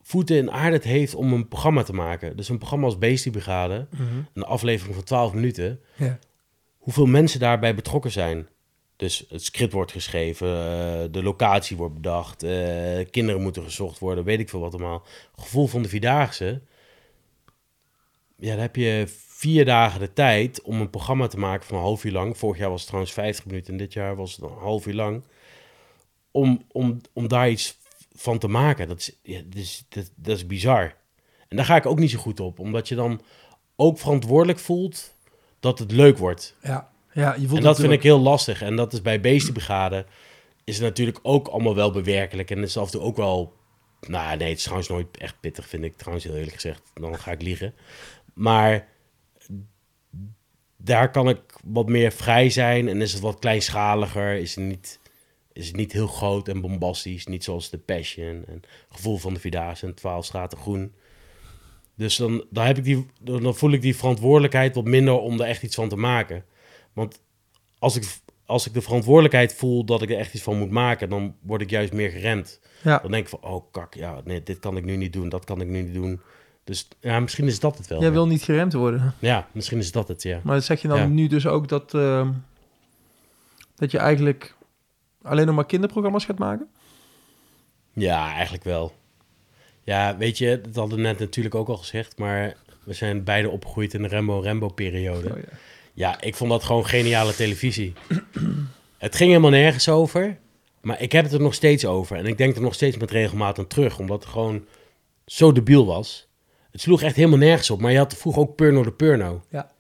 voeten 0.06 0.38
in 0.38 0.52
aarde 0.52 0.76
het 0.76 0.84
heeft 0.84 1.16
om 1.16 1.34
een 1.34 1.48
programma 1.48 1.84
te 1.84 1.94
maken. 1.94 2.38
Dus 2.38 2.50
een 2.50 2.58
programma 2.58 2.86
als 2.86 2.98
Beastie 2.98 3.32
Brigade, 3.32 3.88
een 4.34 4.44
aflevering 4.44 4.96
van 4.96 5.04
12 5.04 5.34
minuten. 5.34 5.80
Ja. 5.96 6.20
Hoeveel 6.78 7.06
mensen 7.06 7.40
daarbij 7.40 7.76
betrokken 7.76 8.12
zijn. 8.12 8.48
Dus 8.96 9.26
het 9.30 9.44
script 9.44 9.74
wordt 9.74 9.92
geschreven, 9.92 10.48
eh, 10.48 11.12
de 11.12 11.24
locatie 11.24 11.78
wordt 11.78 11.94
bedacht, 11.94 12.44
eh, 12.44 13.06
kinderen 13.12 13.42
moeten 13.42 13.64
gezocht 13.64 14.00
worden, 14.00 14.24
weet 14.24 14.40
ik 14.40 14.50
veel 14.50 14.60
wat 14.60 14.74
allemaal. 14.74 15.06
Gevoel 15.36 15.68
van 15.68 15.82
de 15.82 15.90
Vierdaagse. 15.90 16.62
Ja, 18.38 18.52
dan 18.52 18.60
heb 18.60 18.76
je 18.76 19.04
vier 19.28 19.66
dagen 19.66 20.00
de 20.00 20.14
tijd 20.14 20.62
om 20.62 20.82
een 20.82 20.90
programma 20.90 21.28
te 21.28 21.40
maken 21.40 21.66
van 21.68 21.78
een 21.78 21.84
half 21.84 22.04
uur 22.04 22.12
lang. 22.12 22.38
Vorig 22.38 22.58
jaar 22.58 22.70
was 22.70 22.80
het 22.80 22.88
trouwens 22.88 23.14
50 23.16 23.46
minuten 23.46 23.72
en 23.72 23.80
dit 23.80 23.94
jaar 23.94 24.16
was 24.16 24.36
het 24.36 24.46
een 24.46 24.58
half 24.58 24.86
uur 24.86 24.94
lang. 24.94 25.24
Om, 26.32 26.66
om, 26.72 27.02
om 27.14 27.28
daar 27.28 27.50
iets 27.50 27.78
van 28.16 28.40
te 28.40 28.48
maken. 28.48 28.88
Dat 28.88 29.00
is, 29.00 29.18
ja, 29.24 29.42
dat, 29.46 29.62
is, 29.62 29.86
dat, 29.90 30.12
dat 30.16 30.36
is 30.38 30.48
bizar. 30.48 30.96
En 31.48 31.58
daar 31.58 31.66
ga 31.66 31.76
ik 31.76 31.86
ook 31.86 32.00
niet 32.00 32.12
zo 32.12 32.20
goed 32.20 32.40
op, 32.40 32.60
omdat 32.60 32.88
je 32.88 32.96
dan 32.96 33.22
ook 33.76 33.98
verantwoordelijk 33.98 34.60
voelt 34.60 35.14
dat 35.60 35.80
het 35.80 35.92
leuk 35.92 36.18
wordt. 36.18 36.56
Ja, 36.62 36.92
ja 37.14 37.34
je 37.34 37.48
voelt 37.48 37.60
En 37.60 37.66
dat 37.66 37.80
vind 37.80 37.92
ik 37.92 38.04
heel 38.04 38.20
lastig. 38.20 38.62
En 38.62 38.76
dat 38.76 38.94
is 38.94 39.02
bij 39.02 39.22
Beestenbrigade 39.22 40.06
is 40.66 40.76
het 40.76 40.84
natuurlijk 40.84 41.20
ook 41.22 41.48
allemaal 41.48 41.76
wel 41.76 41.92
bewerkelijk. 41.92 42.52
En 42.52 42.58
het 42.58 42.70
is 42.70 42.78
af 42.78 42.86
en 42.86 42.92
toe 42.92 43.02
ook 43.02 43.16
wel... 43.16 43.54
Nou, 44.08 44.38
nee, 44.38 44.48
het 44.50 44.58
is 44.58 44.64
trouwens 44.64 44.90
nooit 44.90 45.18
echt 45.18 45.40
pittig, 45.40 45.68
vind 45.68 45.84
ik 45.84 45.96
trouwens 45.96 46.26
heel 46.26 46.36
eerlijk 46.36 46.54
gezegd. 46.54 46.82
Dan 46.94 47.20
ga 47.20 47.32
ik 47.32 47.42
liegen. 47.42 47.74
Maar 48.34 48.88
daar 50.78 51.12
kan 51.12 51.30
ik 51.30 51.40
wat 51.64 51.88
meer 51.88 52.12
vrij 52.12 52.50
zijn. 52.50 52.88
En 52.88 53.02
is 53.02 53.14
het 53.14 53.22
wat 53.22 53.40
kleinschaliger. 53.40 54.36
Is 54.36 54.56
het 54.56 54.64
niet, 54.64 55.00
is 55.56 55.68
het 55.68 55.76
niet 55.76 55.92
heel 55.92 56.08
groot 56.08 56.48
en 56.48 56.62
bombastisch. 56.62 57.26
Niet 57.26 57.44
zoals 57.44 57.70
The 57.70 57.78
Passion 57.78 58.44
en 58.48 58.62
Gevoel 58.90 59.18
van 59.18 59.34
de 59.34 59.40
Vierdaagse 59.40 59.86
en 59.86 59.94
12 59.96 60.26
Straten 60.26 60.58
Groen. 60.58 60.94
Dus 61.96 62.16
dan, 62.16 62.46
dan, 62.50 62.66
heb 62.66 62.78
ik 62.78 62.84
die, 62.84 63.06
dan 63.22 63.56
voel 63.56 63.72
ik 63.72 63.82
die 63.82 63.96
verantwoordelijkheid 63.96 64.76
wat 64.76 64.84
minder 64.86 65.14
om 65.20 65.40
er 65.40 65.48
echt 65.48 65.64
iets 65.64 65.76
van 65.76 65.90
te 65.90 65.96
maken. 65.96 66.46
Want 66.94 67.22
als 67.80 67.96
ik, 67.96 68.18
als 68.46 68.68
ik 68.68 68.74
de 68.74 68.82
verantwoordelijkheid 68.82 69.54
voel 69.54 69.86
dat 69.86 70.02
ik 70.02 70.10
er 70.10 70.18
echt 70.18 70.34
iets 70.34 70.44
van 70.44 70.58
moet 70.58 70.70
maken, 70.70 71.10
dan 71.10 71.36
word 71.42 71.62
ik 71.62 71.70
juist 71.70 71.94
meer 71.94 72.10
geremd. 72.10 72.60
Ja, 72.84 73.00
Dan 73.00 73.12
denk 73.12 73.24
ik 73.24 73.30
van, 73.30 73.44
oh 73.52 73.72
kak, 73.72 73.94
ja, 73.94 74.22
nee, 74.24 74.44
dit 74.44 74.60
kan 74.60 74.78
ik 74.78 74.84
nu 74.86 74.96
niet 74.96 75.14
doen, 75.14 75.30
dat 75.30 75.46
kan 75.46 75.62
ik 75.62 75.68
nu 75.68 75.82
niet 75.82 75.94
doen. 75.94 76.22
Dus 76.64 76.88
ja, 77.00 77.20
misschien 77.20 77.48
is 77.48 77.60
dat 77.60 77.78
het 77.78 77.88
wel. 77.88 78.02
jij 78.02 78.12
wil 78.12 78.28
niet 78.28 78.44
geremd 78.44 78.74
worden. 78.74 79.14
Ja, 79.20 79.48
misschien 79.52 79.78
is 79.78 79.92
dat 79.92 80.08
het, 80.08 80.24
ja. 80.24 80.40
Maar 80.44 80.62
zeg 80.62 80.82
je 80.82 80.88
dan 80.88 80.98
Ja. 80.98 81.06
nu 81.06 81.28
dus 81.28 81.48
ook 81.48 81.68
dat, 81.68 81.94
ehm, 81.94 82.32
dat 83.76 83.92
je 83.92 83.98
eigenlijk 83.98 84.56
alleen 85.26 85.46
nog 85.46 85.56
maar 85.56 85.66
kinderprogramma's 85.66 86.26
gaat 86.26 86.38
maken? 86.38 86.68
Ja, 87.94 88.34
eigenlijk 88.34 88.64
wel. 88.64 88.94
Ja, 89.84 90.18
weet 90.18 90.38
je, 90.38 90.62
dat 90.62 90.76
hadden 90.76 90.98
we 90.98 91.04
net 91.04 91.20
natuurlijk 91.20 91.56
ook 91.56 91.68
al 91.68 91.78
gezegd, 91.78 92.18
maar 92.18 92.56
we 92.84 92.94
zijn 92.94 93.24
beide 93.24 93.50
opgegroeid 93.50 93.94
in 93.94 94.02
de 94.02 94.08
Rembo-Rembo-periode. 94.08 95.30
Oh, 95.30 95.38
ja. 95.38 95.58
Ja, 95.94 96.22
ik 96.22 96.36
vond 96.36 96.50
dat 96.50 96.64
gewoon 96.64 96.86
geniale 96.86 97.36
televisie. 97.36 97.94
het 98.98 99.16
ging 99.16 99.30
helemaal 99.30 99.50
nergens 99.50 99.90
over, 99.90 100.38
maar 100.82 101.02
ik 101.02 101.12
heb 101.12 101.24
het 101.24 101.34
er 101.34 101.42
nog 101.42 101.54
steeds 101.54 101.86
over. 101.86 102.18
En 102.18 102.26
ik 102.26 102.38
denk 102.38 102.56
er 102.56 102.62
nog 102.62 102.74
steeds 102.74 102.98
met 102.98 103.12
regelmaat 103.12 103.60
aan 103.60 103.68
terug, 103.68 104.00
omdat 104.00 104.24
het 104.24 104.32
gewoon 104.32 104.66
zo 105.26 105.52
debiel 105.52 105.86
was. 105.86 106.28
Het 106.72 106.82
sloeg 106.82 107.02
echt 107.02 107.16
helemaal 107.16 107.38
nergens 107.38 107.70
op, 107.70 107.82
maar 107.82 107.92
je 107.92 107.98
had 107.98 108.16
vroeger 108.16 108.42
ook 108.42 108.56
Purno 108.56 108.84
de 108.84 108.92
Purno. 108.92 109.42
Ja. 109.50 109.72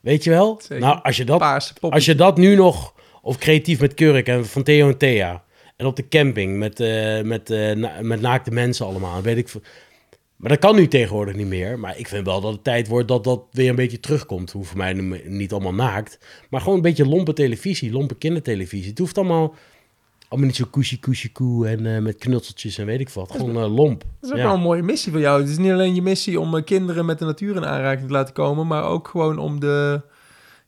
Weet 0.00 0.24
je 0.24 0.30
wel? 0.30 0.60
Zeker. 0.60 0.84
Nou, 0.84 1.02
als 1.02 1.16
je, 1.16 1.24
dat, 1.24 1.72
als 1.80 2.04
je 2.04 2.14
dat 2.14 2.36
nu 2.36 2.54
nog, 2.54 2.94
of 3.24 3.38
creatief 3.38 3.80
met 3.80 3.94
Kurk 3.94 4.26
en 4.28 4.46
van 4.46 4.62
Theo 4.62 4.88
en 4.88 4.96
Thea, 4.98 5.44
en 5.76 5.86
op 5.86 5.96
de 5.96 6.08
camping 6.08 6.58
met, 6.58 6.80
eh, 6.80 7.22
met, 7.22 7.50
eh, 7.50 7.72
na- 7.72 7.98
met 8.02 8.20
naakte 8.20 8.50
mensen 8.50 8.86
allemaal, 8.86 9.22
weet 9.22 9.36
ik. 9.36 9.52
Maar 10.36 10.50
dat 10.50 10.58
kan 10.58 10.74
nu 10.76 10.88
tegenwoordig 10.88 11.34
niet 11.34 11.46
meer. 11.46 11.78
Maar 11.78 11.98
ik 11.98 12.08
vind 12.08 12.26
wel 12.26 12.40
dat 12.40 12.52
het 12.52 12.64
tijd 12.64 12.88
wordt 12.88 13.08
dat 13.08 13.24
dat 13.24 13.42
weer 13.50 13.68
een 13.68 13.74
beetje 13.76 14.00
terugkomt. 14.00 14.50
Hoeft 14.52 14.68
voor 14.68 14.78
mij 14.78 14.92
niet 15.26 15.52
allemaal 15.52 15.74
naakt. 15.74 16.18
Maar 16.50 16.60
gewoon 16.60 16.76
een 16.76 16.82
beetje 16.82 17.06
lompe 17.08 17.32
televisie, 17.32 17.92
lompe 17.92 18.14
kindertelevisie. 18.14 18.88
Het 18.88 18.98
hoeft 18.98 19.18
allemaal, 19.18 19.54
allemaal 20.28 20.48
niet 20.48 20.56
zo 20.58 20.64
koesie 20.70 20.98
koesie 21.00 21.32
koe 21.32 21.68
en 21.68 21.94
eh, 21.94 22.02
met 22.02 22.16
knutseltjes 22.18 22.78
en 22.78 22.86
weet 22.86 23.00
ik 23.00 23.08
wat. 23.08 23.32
Gewoon 23.32 23.56
lomp. 23.70 24.00
Dat 24.00 24.08
is 24.22 24.30
ook 24.30 24.36
Ja. 24.36 24.44
wel 24.44 24.54
een 24.54 24.60
mooie 24.60 24.82
missie 24.82 25.12
voor 25.12 25.20
jou. 25.20 25.40
Het 25.40 25.50
is 25.50 25.58
niet 25.58 25.72
alleen 25.72 25.94
je 25.94 26.02
missie 26.02 26.40
om 26.40 26.64
kinderen 26.64 27.04
met 27.06 27.18
de 27.18 27.24
natuur 27.24 27.56
in 27.56 27.64
aanraking 27.66 28.06
te 28.06 28.12
laten 28.12 28.34
komen, 28.34 28.66
maar 28.66 28.84
ook 28.84 29.08
gewoon 29.08 29.38
om 29.38 29.60
de, 29.60 30.00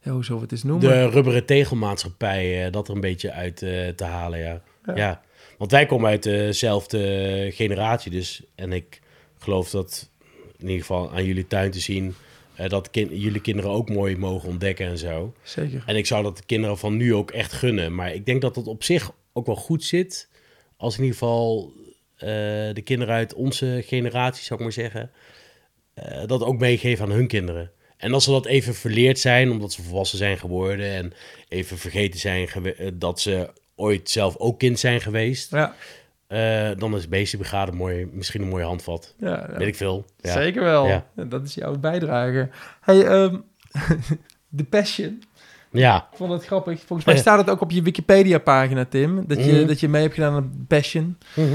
ja, 0.07 0.13
hoe 0.13 0.25
zullen 0.25 0.41
we 0.41 0.43
het 0.43 0.53
eens 0.53 0.63
noemen? 0.63 0.89
De 0.89 1.09
rubberen 1.09 1.45
tegelmaatschappij, 1.45 2.67
eh, 2.67 2.73
dat 2.73 2.89
er 2.89 2.95
een 2.95 3.01
beetje 3.01 3.33
uit 3.33 3.63
eh, 3.63 3.89
te 3.89 4.05
halen, 4.05 4.39
ja. 4.39 4.63
Ja. 4.85 4.97
ja. 4.97 5.23
Want 5.59 5.71
wij 5.71 5.87
komen 5.87 6.11
uit 6.11 6.23
dezelfde 6.23 7.51
generatie 7.55 8.11
dus. 8.11 8.43
En 8.55 8.73
ik 8.73 9.01
geloof 9.39 9.71
dat, 9.71 10.11
in 10.57 10.67
ieder 10.67 10.81
geval 10.81 11.13
aan 11.13 11.25
jullie 11.25 11.47
tuin 11.47 11.71
te 11.71 11.81
zien... 11.81 12.15
eh, 12.55 12.69
dat 12.69 12.89
jullie 12.93 13.41
kinderen 13.41 13.71
ook 13.71 13.89
mooi 13.89 14.17
mogen 14.17 14.49
ontdekken 14.49 14.87
en 14.87 14.99
zo. 14.99 15.35
Zeker. 15.43 15.83
En 15.87 15.97
ik 15.97 16.07
zou 16.07 16.23
dat 16.23 16.37
de 16.37 16.45
kinderen 16.47 16.79
van 16.79 16.97
nu 16.97 17.15
ook 17.15 17.31
echt 17.31 17.53
gunnen. 17.53 17.95
Maar 17.95 18.15
ik 18.15 18.27
denk 18.27 18.41
dat 18.41 18.57
het 18.57 18.67
op 18.67 18.85
zich 18.85 19.13
ook 19.33 19.47
wel 19.47 19.57
goed 19.57 19.85
zit... 19.85 20.29
als 20.77 20.97
in 20.97 21.03
ieder 21.05 21.19
geval 21.19 21.73
de 22.75 22.83
kinderen 22.85 23.15
uit 23.15 23.35
onze 23.35 23.83
generatie, 23.87 24.45
zou 24.45 24.59
ik 24.59 24.65
maar 24.65 24.75
zeggen... 24.75 25.11
dat 26.27 26.43
ook 26.43 26.59
meegeven 26.59 27.05
aan 27.05 27.13
hun 27.13 27.27
kinderen. 27.27 27.71
En 27.97 28.13
als 28.13 28.25
ze 28.25 28.31
dat 28.31 28.47
even 28.47 28.75
verleerd 28.75 29.19
zijn, 29.19 29.51
omdat 29.51 29.73
ze 29.73 29.83
volwassen 29.83 30.19
zijn 30.19 30.39
geworden... 30.39 30.87
en 30.95 31.13
even 31.49 31.79
vergeten 31.79 32.21
zijn 32.21 32.49
eh, 32.49 32.91
dat 32.95 33.21
ze 33.21 33.51
ooit 33.75 34.11
zelf 34.11 34.37
ook 34.37 34.59
kind 34.59 34.79
zijn 34.79 35.01
geweest... 35.01 35.51
Ja, 35.51 35.75
eh, 36.27 36.71
dan 36.79 36.97
is 36.97 37.09
Beestenbrigade 37.09 37.73
mooi, 37.73 38.09
misschien 38.13 38.43
een 38.43 38.49
mooie 38.49 38.65
handvat. 38.65 39.15
ja, 39.19 39.47
ja. 39.51 39.59
Weet 39.59 39.69
ik 39.69 39.77
veel. 39.77 40.05
Zeker 40.21 40.63
wel. 40.63 40.87
Ja. 40.87 41.07
Dat 41.15 41.45
is 41.45 41.55
jouw 41.55 41.79
bijdrage. 41.79 42.49
Hey, 42.81 43.05
ehm 43.07 43.37
The 44.57 44.65
Passion. 44.65 45.23
Ja, 45.71 46.09
Ik 46.11 46.17
vond 46.17 46.33
het 46.33 46.45
grappig. 46.47 46.81
Volgens 46.87 47.05
mij 47.09 47.17
staat 47.17 47.39
het 47.39 47.51
ook 47.51 47.61
op 47.61 47.71
je 47.71 47.83
Wikipedia-pagina, 47.83 48.85
Tim, 48.85 49.25
dat 49.27 49.45
je, 49.45 49.53
Mhm. 49.53 49.67
dat 49.67 49.81
je 49.81 49.89
mee 49.89 50.03
hebt 50.03 50.15
gedaan 50.15 50.35
aan 50.35 50.65
Passion. 50.69 51.19
Mhm. 51.35 51.55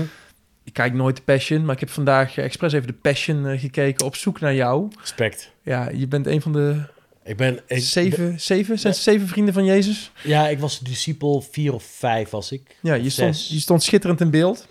Ik 0.63 0.73
kijk 0.73 0.93
nooit 0.93 1.15
de 1.15 1.21
Passion, 1.21 1.65
maar 1.65 1.73
ik 1.73 1.79
heb 1.79 1.89
vandaag 1.89 2.37
eh, 2.37 2.43
expres 2.43 2.73
even 2.73 2.87
de 2.87 2.93
Passion 2.93 3.47
eh, 3.47 3.59
gekeken 3.59 4.05
op 4.05 4.15
zoek 4.15 4.39
naar 4.39 4.55
jou. 4.55 4.87
respect. 4.99 5.51
Ja, 5.63 5.89
je 5.89 6.07
bent 6.07 6.27
een 6.27 6.41
van 6.41 6.53
de 6.53 6.81
Ik 7.23 7.37
ben... 7.37 7.59
Ik, 7.67 7.79
zeven, 7.79 8.41
zeven, 8.41 8.79
zijn 8.79 8.93
het 8.93 9.01
zeven 9.01 9.27
vrienden 9.27 9.53
van 9.53 9.65
Jezus? 9.65 10.11
Ja, 10.23 10.47
ik 10.47 10.59
was 10.59 10.79
discipel 10.79 11.41
vier 11.51 11.73
of 11.73 11.83
vijf 11.83 12.29
was 12.29 12.51
ik. 12.51 12.77
Ja, 12.81 12.93
je 12.93 13.09
stond, 13.09 13.47
je 13.47 13.59
stond 13.59 13.83
schitterend 13.83 14.21
in 14.21 14.29
beeld. 14.29 14.67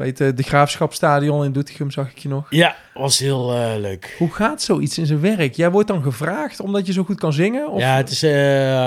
Bij 0.00 0.08
het 0.08 0.20
eh, 0.20 0.28
de 0.34 0.42
Graafschapstadion 0.42 1.44
in 1.44 1.52
Doetinchem 1.52 1.90
zag 1.90 2.10
ik 2.10 2.18
je 2.18 2.28
nog. 2.28 2.46
Ja, 2.50 2.76
was 2.94 3.18
heel 3.18 3.54
eh, 3.54 3.72
leuk. 3.78 4.14
Hoe 4.18 4.30
gaat 4.30 4.62
zoiets 4.62 4.98
in 4.98 5.06
zijn 5.06 5.20
werk? 5.20 5.54
Jij 5.54 5.70
wordt 5.70 5.88
dan 5.88 6.02
gevraagd 6.02 6.60
omdat 6.60 6.86
je 6.86 6.92
zo 6.92 7.04
goed 7.04 7.18
kan 7.18 7.32
zingen? 7.32 7.70
Of? 7.70 7.80
Ja, 7.80 7.96
het 7.96 8.10
is 8.10 8.22
eh, 8.22 8.32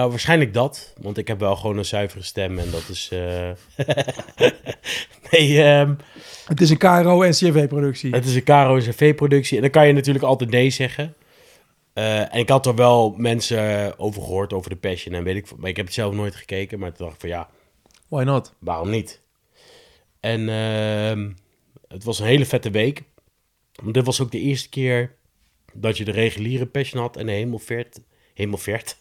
waarschijnlijk 0.10 0.54
dat. 0.54 0.94
Want 1.02 1.18
ik 1.18 1.28
heb 1.28 1.40
wel 1.40 1.56
gewoon 1.56 1.78
een 1.78 1.86
zuivere 1.86 2.24
stem 2.24 2.60
en 2.60 2.72
dat 2.72 2.90
is... 2.90 3.12
nee, 5.32 5.64
ehm, 5.64 5.94
Het 6.46 6.62
is 6.62 6.70
een 6.70 6.78
KRO-NCRV-productie. 6.78 8.12
het 8.12 8.26
is 8.26 8.36
een 8.36 8.44
Caro 8.44 8.78
CV-productie. 8.78 9.56
En 9.56 9.62
dan 9.62 9.72
kan 9.72 9.88
je 9.88 9.94
natuurlijk 9.94 10.26
altijd 10.26 10.50
nee 10.50 10.70
zeggen. 10.70 11.14
En 11.94 12.40
ik 12.40 12.50
had 12.50 12.66
er 12.66 12.76
wel 12.76 13.14
mensen 13.18 13.94
over 14.00 14.22
gehoord, 14.22 14.54
over 14.54 14.70
de 14.70 14.76
Passion 14.76 15.16
en 15.16 15.24
weet 15.24 15.36
ik. 15.36 15.48
Maar 15.58 15.70
ik 15.70 15.78
heb 15.78 15.86
het 15.86 15.96
zelf 15.96 16.14
nooit 16.14 16.36
gekeken. 16.36 16.80
Maar 16.80 16.94
toen 16.94 17.06
dacht 17.06 17.14
ik 17.14 17.22
van 17.22 17.30
ja, 17.30 17.50
Why 18.08 18.24
not? 18.24 18.54
waarom 18.60 18.90
niet? 18.90 19.22
En 20.24 20.50
ehm, 20.50 21.32
het 21.88 22.04
was 22.04 22.20
een 22.20 22.26
hele 22.26 22.46
vette 22.46 22.70
week. 22.70 23.04
Want 23.82 23.94
dit 23.94 24.06
was 24.06 24.22
ook 24.22 24.32
de 24.32 24.40
eerste 24.40 24.70
keer 24.70 25.16
dat 25.74 25.98
je 25.98 26.06
de 26.06 26.12
reguliere 26.12 26.66
Passion 26.66 27.02
had 27.02 27.18
en 27.18 27.26
de 27.26 27.32
Hemelvert. 27.32 28.00
Hemelvert. 28.34 28.98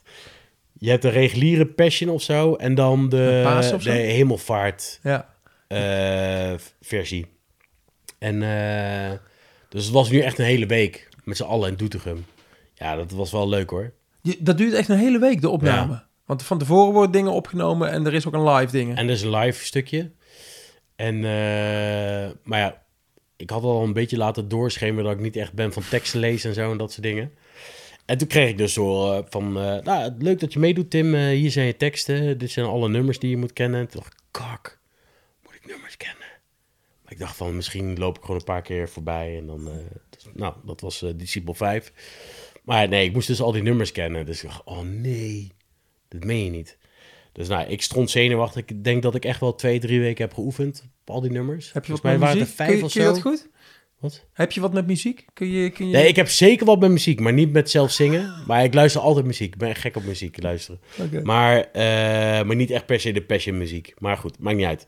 Je 0.79 0.91
hebt 0.91 1.03
de 1.03 1.09
reguliere 1.09 1.67
Passion 1.67 2.11
of 2.11 2.23
zo 2.23 2.55
en 2.55 2.75
dan 2.75 3.09
de, 3.09 3.43
de 3.77 3.83
zo? 3.83 3.91
Hemelvaart 3.91 5.01
Ja. 5.03 5.35
eh, 5.69 6.55
versie. 6.81 7.27
En 8.19 8.43
eh, 8.43 9.13
dus 9.69 9.85
het 9.85 9.93
was 9.93 10.11
nu 10.11 10.19
echt 10.21 10.39
een 10.39 10.45
hele 10.45 10.67
week 10.67 11.09
met 11.25 11.37
z'n 11.37 11.43
allen 11.43 11.69
in 11.71 11.77
Doetinchem. 11.77 12.25
Ja, 12.75 12.97
dat 12.97 13.11
was 13.11 13.33
wel 13.33 13.49
leuk 13.49 13.71
hoor. 13.71 13.93
Je- 14.23 14.37
dat 14.41 14.59
duurt 14.59 14.75
echt 14.75 14.89
een 14.89 14.99
hele 14.99 15.19
week, 15.19 15.41
de 15.41 15.49
opname. 15.49 16.03
Want 16.27 16.43
van 16.43 16.59
tevoren 16.59 16.93
worden 16.93 17.11
dingen 17.11 17.33
opgenomen 17.33 17.91
en 17.91 18.07
er 18.07 18.15
is 18.15 18.27
ook 18.27 18.35
een 18.35 18.49
live 18.49 18.73
dingen. 18.73 18.97
En 18.97 19.07
er 19.07 19.13
is 19.13 19.23
een 19.23 19.37
live 19.37 19.65
stukje. 19.65 20.11
En, 20.97 21.17
eh, 21.17 22.31
maar 22.43 22.59
ja, 22.59 22.83
ik 23.37 23.51
had 23.51 23.63
al 23.63 23.83
een 23.83 23.93
beetje 23.93 24.17
laten 24.17 24.49
doorschemeren 24.49 25.05
dat 25.05 25.13
ik 25.13 25.21
niet 25.21 25.37
echt 25.37 25.53
ben 25.53 25.73
van 25.73 25.83
teksten 25.91 26.21
lezen 26.21 26.49
en 26.49 26.55
zo 26.55 26.71
en 26.71 26.77
dat 26.77 26.93
soort 26.93 27.03
dingen. 27.03 27.33
En 28.05 28.19
toen 28.19 28.29
kreeg 28.29 28.49
ik 28.49 28.59
dus 28.59 28.73
zo 28.73 29.13
eh, 29.13 29.25
van, 29.29 29.59
eh, 29.59 29.83
nou, 29.83 30.13
leuk 30.19 30.41
dat 30.41 30.53
je 30.53 30.59
meedoet 30.59 30.91
Tim, 30.91 31.15
hier 31.15 31.51
zijn 31.51 31.67
je 31.67 31.77
teksten, 31.77 32.39
dit 32.39 32.51
zijn 32.51 32.67
alle 32.67 32.89
nummers 32.89 33.19
die 33.19 33.31
je 33.31 33.37
moet 33.37 33.53
kennen. 33.53 33.81
En 33.81 33.89
toen 33.89 34.01
dacht 34.01 34.13
ik, 34.13 34.21
kak, 34.31 34.81
moet 35.43 35.55
ik 35.55 35.67
nummers 35.67 35.97
kennen? 35.97 36.27
Maar 37.03 37.13
ik 37.13 37.19
dacht 37.19 37.37
van, 37.37 37.57
misschien 37.57 37.99
loop 37.99 38.17
ik 38.17 38.23
gewoon 38.23 38.37
een 38.37 38.45
paar 38.45 38.63
keer 38.63 38.89
voorbij 38.89 39.37
en 39.39 39.47
dan, 39.47 39.71
dus, 40.11 40.27
nou, 40.35 40.55
dat 40.65 40.81
was 40.81 41.05
Disciple 41.17 41.55
5. 41.55 41.93
Maar 42.63 42.89
nee, 42.89 43.07
ik 43.07 43.13
moest 43.13 43.27
dus 43.27 43.41
al 43.41 43.53
die 43.53 43.63
nummers 43.63 43.93
kennen. 43.93 44.27
Dus 44.27 44.43
ik 44.43 44.49
dacht, 44.49 44.65
oh 44.65 44.81
nee, 44.81 45.53
dat 46.09 46.25
meen 46.25 46.45
je 46.45 46.51
niet. 46.51 46.79
Dus 47.33 47.49
nou, 47.49 47.69
ik 47.69 47.83
stond 47.83 48.11
zenuwachtig. 48.11 48.65
Ik 48.67 48.85
denk 48.85 49.03
dat 49.03 49.15
ik 49.15 49.25
echt 49.25 49.41
wel 49.41 49.55
twee, 49.55 49.79
drie 49.79 50.01
weken 50.01 50.25
heb 50.25 50.35
geoefend 50.35 50.85
op 51.01 51.15
al 51.15 51.21
die 51.21 51.31
nummers. 51.31 51.73
Heb 51.73 51.85
je 51.85 51.93
wat 51.93 52.01
Volgens 52.01 52.03
mij 52.03 52.13
met 52.13 52.21
waren 52.21 52.39
muziek? 52.39 52.59
er 52.59 52.67
kun 52.67 52.77
je, 52.77 52.85
of 52.85 52.93
kun 52.93 53.03
je 53.03 53.09
zo. 53.09 53.15
dat 53.15 53.23
goed? 53.23 53.51
Wat? 54.03 54.25
Heb 54.33 54.53
je 54.53 54.61
wat 54.61 54.73
met 54.73 54.87
muziek? 54.87 55.25
Kun 55.33 55.51
je, 55.51 55.71
kun 55.71 55.87
je... 55.87 55.93
Nee, 55.93 56.09
ik 56.09 56.17
heb 56.17 56.29
zeker 56.29 56.67
wat 56.67 56.81
met 56.81 56.91
muziek, 56.91 57.21
maar 57.21 57.33
niet 57.33 57.53
met 57.53 57.71
zelf 57.71 57.91
zingen. 57.91 58.43
Maar 58.47 58.65
ik 58.65 58.75
luister 58.75 59.01
altijd 59.01 59.27
muziek. 59.27 59.53
Ik 59.53 59.59
ben 59.59 59.69
echt 59.69 59.81
gek 59.81 59.97
op 59.97 60.05
muziek 60.05 60.43
luisteren. 60.43 60.81
Maar, 61.23 61.71
eh, 61.73 61.83
maar 62.47 62.57
niet 62.57 62.71
echt 62.71 62.87
per 62.87 63.01
se 63.01 63.13
de 63.13 63.23
passion 63.23 63.59
muziek. 63.59 63.95
Maar 63.99 64.17
goed, 64.17 64.39
maakt 64.39 64.57
niet 64.57 64.67
uit. 64.67 64.87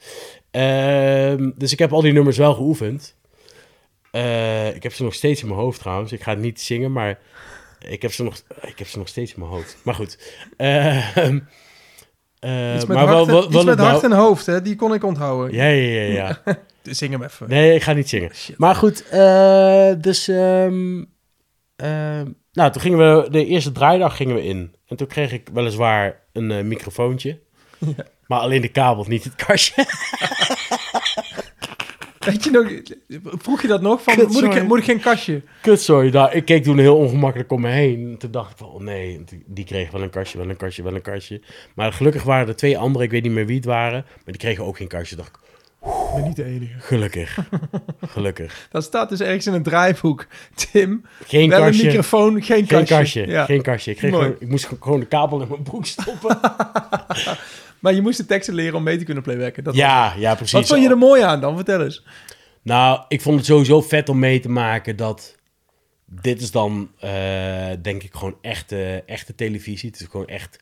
Ehm, 0.50 1.50
dus 1.56 1.72
ik 1.72 1.78
heb 1.78 1.92
al 1.92 2.00
die 2.00 2.12
nummers 2.12 2.36
wel 2.36 2.54
geoefend. 2.54 3.16
Eh, 4.10 4.74
ik 4.74 4.82
heb 4.82 4.92
ze 4.92 5.02
nog 5.02 5.14
steeds 5.14 5.42
in 5.42 5.48
mijn 5.48 5.60
hoofd 5.60 5.80
trouwens. 5.80 6.12
Ik 6.12 6.22
ga 6.22 6.30
het 6.30 6.40
niet 6.40 6.60
zingen, 6.60 6.92
maar 6.92 7.18
ik 7.88 8.02
heb 8.02 8.12
ze 8.12 8.22
nog, 8.22 8.42
ik 8.62 8.78
heb 8.78 8.88
ze 8.88 8.98
nog 8.98 9.08
steeds 9.08 9.34
in 9.34 9.40
mijn 9.40 9.52
hoofd. 9.52 9.76
Maar 9.82 9.94
goed. 9.94 10.18
Ehm, 12.44 12.52
eh, 12.52 12.74
Iets 12.74 12.84
met, 12.86 12.96
maar 12.96 13.06
hart, 13.06 13.26
wel, 13.26 13.26
en- 13.26 13.32
wel, 13.32 13.44
iets 13.44 13.64
met 13.64 13.76
nou- 13.76 13.88
hart 13.90 14.02
en 14.02 14.12
hoofd, 14.12 14.46
hè? 14.46 14.62
Die 14.62 14.76
kon 14.76 14.94
ik 14.94 15.04
onthouden. 15.04 15.54
Ja, 15.54 15.64
ja, 15.64 16.00
ja, 16.02 16.12
ja. 16.44 16.56
Zing 16.82 17.12
hem 17.12 17.22
even. 17.22 17.48
Nee, 17.48 17.74
ik 17.74 17.82
ga 17.82 17.92
niet 17.92 18.08
zingen. 18.08 18.34
Shit. 18.34 18.58
Maar 18.58 18.74
goed, 18.74 19.08
eh, 19.08 19.92
dus... 19.98 20.28
ehm, 20.28 21.04
ehm, 21.76 22.26
nou, 22.52 22.72
toen 22.72 22.80
gingen 22.82 22.98
we... 22.98 23.30
De 23.30 23.46
eerste 23.46 23.72
draaidag 23.72 24.16
gingen 24.16 24.34
we 24.34 24.44
in. 24.44 24.74
En 24.86 24.96
toen 24.96 25.06
kreeg 25.06 25.32
ik 25.32 25.48
weliswaar 25.52 26.20
een 26.32 26.50
eh, 26.50 26.64
microfoontje. 26.64 27.38
Maar 28.26 28.38
alleen 28.40 28.60
de 28.60 28.68
kabel, 28.68 29.04
niet 29.08 29.24
het 29.24 29.34
kastje. 29.34 29.84
Weet 32.24 32.44
je 32.44 32.50
nog, 32.50 32.66
vroeg 33.42 33.62
je 33.62 33.68
dat 33.68 33.80
nog? 33.80 34.02
Van, 34.02 34.14
Kut, 34.14 34.28
moet, 34.28 34.42
ik, 34.42 34.62
moet 34.66 34.78
ik 34.78 34.84
geen 34.84 35.00
kastje? 35.00 35.42
Kut, 35.62 35.80
sorry. 35.80 36.10
Nou, 36.12 36.32
ik 36.32 36.44
keek 36.44 36.62
toen 36.64 36.78
heel 36.78 36.96
ongemakkelijk 36.96 37.52
om 37.52 37.60
me 37.60 37.68
heen. 37.70 38.08
En 38.10 38.18
toen 38.18 38.30
dacht 38.30 38.50
ik 38.50 38.56
van, 38.56 38.68
oh 38.68 38.80
nee, 38.80 39.24
die 39.46 39.64
kreeg 39.64 39.90
wel 39.90 40.02
een 40.02 40.10
kastje, 40.10 40.38
wel 40.38 40.48
een 40.48 40.56
kastje, 40.56 40.82
wel 40.82 40.94
een 40.94 41.02
kastje. 41.02 41.40
Maar 41.74 41.92
gelukkig 41.92 42.22
waren 42.22 42.48
er 42.48 42.56
twee 42.56 42.78
anderen, 42.78 43.02
ik 43.06 43.10
weet 43.12 43.22
niet 43.22 43.32
meer 43.32 43.46
wie 43.46 43.56
het 43.56 43.64
waren. 43.64 44.04
Maar 44.06 44.22
die 44.24 44.36
kregen 44.36 44.64
ook 44.64 44.76
geen 44.76 44.88
kastje. 44.88 45.16
dacht 45.16 45.28
ik, 45.28 45.38
Ik 45.84 46.14
ben 46.14 46.24
niet 46.24 46.36
de 46.36 46.44
enige. 46.44 46.74
gelukkig. 46.80 47.38
gelukkig. 48.14 48.68
Dat 48.70 48.84
staat 48.84 49.08
dus 49.08 49.20
ergens 49.20 49.46
in 49.46 49.52
een 49.52 49.62
draaiboek. 49.62 50.26
Tim, 50.72 51.04
Geen 51.26 51.48
wel 51.48 51.58
een 51.60 51.64
kastje. 51.66 51.86
microfoon, 51.86 52.42
geen 52.42 52.66
Geen 52.66 52.66
kastje. 52.66 52.94
kastje, 52.96 53.26
Ja. 53.26 53.44
geen 53.44 53.62
kastje. 53.62 53.90
Ik, 53.90 53.96
kreeg 53.96 54.10
gewoon, 54.10 54.34
ik 54.38 54.48
moest 54.48 54.68
gewoon 54.80 55.00
de 55.00 55.06
kabel 55.06 55.40
in 55.42 55.48
mijn 55.48 55.62
broek 55.62 55.86
stoppen. 55.86 56.40
Maar 57.84 57.94
je 57.94 58.02
moest 58.02 58.18
de 58.18 58.26
teksten 58.26 58.54
leren 58.54 58.74
om 58.74 58.82
mee 58.82 58.98
te 58.98 59.04
kunnen 59.04 59.22
playbacken. 59.22 59.64
Dat 59.64 59.74
ja, 59.74 60.14
ja, 60.16 60.34
precies. 60.34 60.52
Wat 60.52 60.66
vond 60.66 60.82
je 60.82 60.88
er 60.88 60.98
mooi 60.98 61.22
aan 61.22 61.40
dan? 61.40 61.56
Vertel 61.56 61.82
eens. 61.82 62.04
Nou, 62.62 63.04
ik 63.08 63.20
vond 63.20 63.36
het 63.36 63.46
sowieso 63.46 63.80
vet 63.80 64.08
om 64.08 64.18
mee 64.18 64.40
te 64.40 64.48
maken 64.48 64.96
dat... 64.96 65.36
Dit 66.04 66.40
is 66.40 66.50
dan, 66.50 66.90
eh, 66.98 67.70
denk 67.82 68.02
ik, 68.02 68.14
gewoon 68.14 68.36
echte, 68.40 69.02
echte 69.06 69.34
televisie. 69.34 69.90
Het 69.90 70.00
is 70.00 70.06
gewoon 70.10 70.26
echt, 70.26 70.58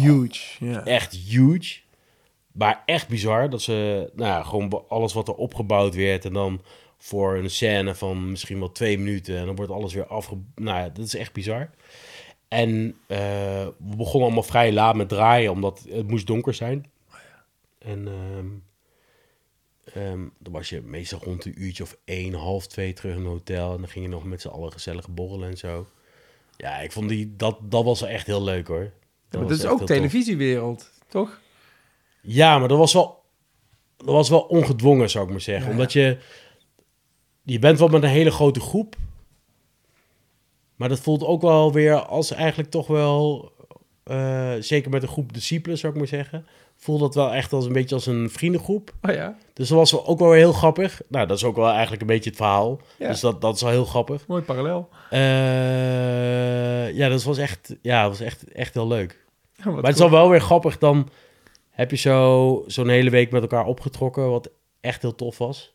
Huge. 0.00 0.80
Echt 0.84 1.14
huge. 1.14 1.80
Maar 2.52 2.82
echt 2.86 3.08
bizar 3.08 3.50
dat 3.50 3.62
ze, 3.62 4.10
nou 4.14 4.28
ja, 4.28 4.42
gewoon 4.42 4.84
alles 4.88 5.12
wat 5.12 5.28
er 5.28 5.34
opgebouwd 5.34 5.94
werd... 5.94 6.24
en 6.24 6.32
dan 6.32 6.62
voor 6.98 7.36
een 7.36 7.50
scène 7.50 7.94
van 7.94 8.30
misschien 8.30 8.58
wel 8.58 8.72
twee 8.72 8.98
minuten... 8.98 9.38
en 9.38 9.46
dan 9.46 9.56
wordt 9.56 9.72
alles 9.72 9.94
weer 9.94 10.06
afge... 10.06 10.36
Nou 10.54 10.78
ja, 10.78 10.88
dat 10.88 11.06
is 11.06 11.14
echt 11.14 11.32
bizar. 11.32 11.70
En 12.54 12.96
eh, 13.06 13.18
we 13.66 13.96
begonnen 13.96 14.22
allemaal 14.22 14.42
vrij 14.42 14.72
laat 14.72 14.96
met 14.96 15.08
draaien, 15.08 15.50
omdat 15.50 15.86
het 15.88 16.08
moest 16.08 16.26
donker 16.26 16.54
zijn. 16.54 16.90
En 17.78 18.08
ehm, 18.08 18.46
ehm, 19.94 20.20
dan 20.38 20.52
was 20.52 20.68
je 20.68 20.80
meestal 20.80 21.20
rond 21.22 21.44
een 21.44 21.62
uurtje 21.62 21.82
of 21.82 21.96
één, 22.04 22.34
half 22.34 22.66
twee 22.66 22.92
terug 22.92 23.14
in 23.14 23.20
een 23.20 23.26
hotel. 23.26 23.72
En 23.72 23.78
dan 23.78 23.88
ging 23.88 24.04
je 24.04 24.10
nog 24.10 24.24
met 24.24 24.40
z'n 24.40 24.48
allen 24.48 24.72
gezellig 24.72 25.08
borrelen 25.08 25.48
en 25.48 25.56
zo. 25.56 25.86
Ja, 26.56 26.78
ik 26.78 26.92
vond 26.92 27.08
die, 27.08 27.36
dat, 27.36 27.58
dat 27.62 27.84
was 27.84 28.00
wel 28.00 28.08
echt 28.08 28.26
heel 28.26 28.42
leuk 28.42 28.66
hoor. 28.66 28.82
Ja, 28.82 28.90
Dat 29.28 29.40
maar 29.40 29.50
dat 29.50 29.58
is 29.58 29.66
ook 29.66 29.86
televisiewereld, 29.86 30.90
toch? 31.08 31.40
Ja, 32.20 32.58
maar 32.58 32.68
dat 32.68 32.78
was 32.78 32.92
wel, 32.92 33.22
dat 33.96 34.06
was 34.06 34.28
wel 34.28 34.40
ongedwongen, 34.40 35.10
zou 35.10 35.24
ik 35.24 35.30
maar 35.30 35.40
zeggen. 35.40 35.66
Ja. 35.66 35.70
Omdat 35.70 35.92
je, 35.92 36.18
je 37.42 37.58
bent 37.58 37.78
wel 37.78 37.88
met 37.88 38.02
een 38.02 38.08
hele 38.08 38.30
grote 38.30 38.60
groep. 38.60 38.96
Maar 40.84 40.92
dat 40.92 41.02
voelt 41.02 41.24
ook 41.24 41.42
wel 41.42 41.72
weer 41.72 41.94
als 41.94 42.32
eigenlijk 42.32 42.70
toch 42.70 42.86
wel, 42.86 43.52
eh, 44.04 44.52
zeker 44.60 44.90
met 44.90 45.02
een 45.02 45.08
groep 45.08 45.32
discipelen, 45.32 45.78
zou 45.78 45.92
ik 45.92 45.98
maar 45.98 46.08
zeggen. 46.08 46.46
Voelt 46.76 47.00
dat 47.00 47.14
wel 47.14 47.32
echt 47.32 47.52
als 47.52 47.66
een 47.66 47.72
beetje 47.72 47.94
als 47.94 48.06
een 48.06 48.30
vriendengroep. 48.30 48.92
Oh 49.02 49.14
ja, 49.14 49.36
Dus 49.52 49.68
dat 49.68 49.78
was 49.78 50.04
ook 50.04 50.18
wel 50.18 50.32
heel 50.32 50.52
grappig. 50.52 51.00
Nou, 51.08 51.26
dat 51.26 51.36
is 51.36 51.44
ook 51.44 51.56
wel 51.56 51.68
eigenlijk 51.68 52.00
een 52.00 52.06
beetje 52.06 52.30
het 52.30 52.38
verhaal. 52.38 52.80
Ja. 52.98 53.08
Dus 53.08 53.20
dat, 53.20 53.40
dat 53.40 53.54
is 53.54 53.62
wel 53.62 53.70
heel 53.70 53.84
grappig. 53.84 54.26
mooi 54.26 54.42
parallel. 54.42 54.88
Eh, 55.10 55.20
ja, 56.96 57.08
dat 57.08 57.22
was 57.22 57.38
echt, 57.38 57.76
ja, 57.82 58.02
dat 58.02 58.10
was 58.10 58.20
echt, 58.20 58.52
echt 58.52 58.74
heel 58.74 58.88
leuk. 58.88 59.24
Maar 59.64 59.76
het 59.76 59.94
is 59.94 60.00
al 60.00 60.10
wel 60.10 60.28
weer 60.28 60.40
grappig. 60.40 60.78
Dan 60.78 61.08
heb 61.70 61.90
je 61.90 61.96
zo, 61.96 62.64
zo'n 62.66 62.88
hele 62.88 63.10
week 63.10 63.30
met 63.30 63.42
elkaar 63.42 63.66
opgetrokken, 63.66 64.30
wat 64.30 64.50
echt 64.80 65.02
heel 65.02 65.14
tof 65.14 65.38
was. 65.38 65.73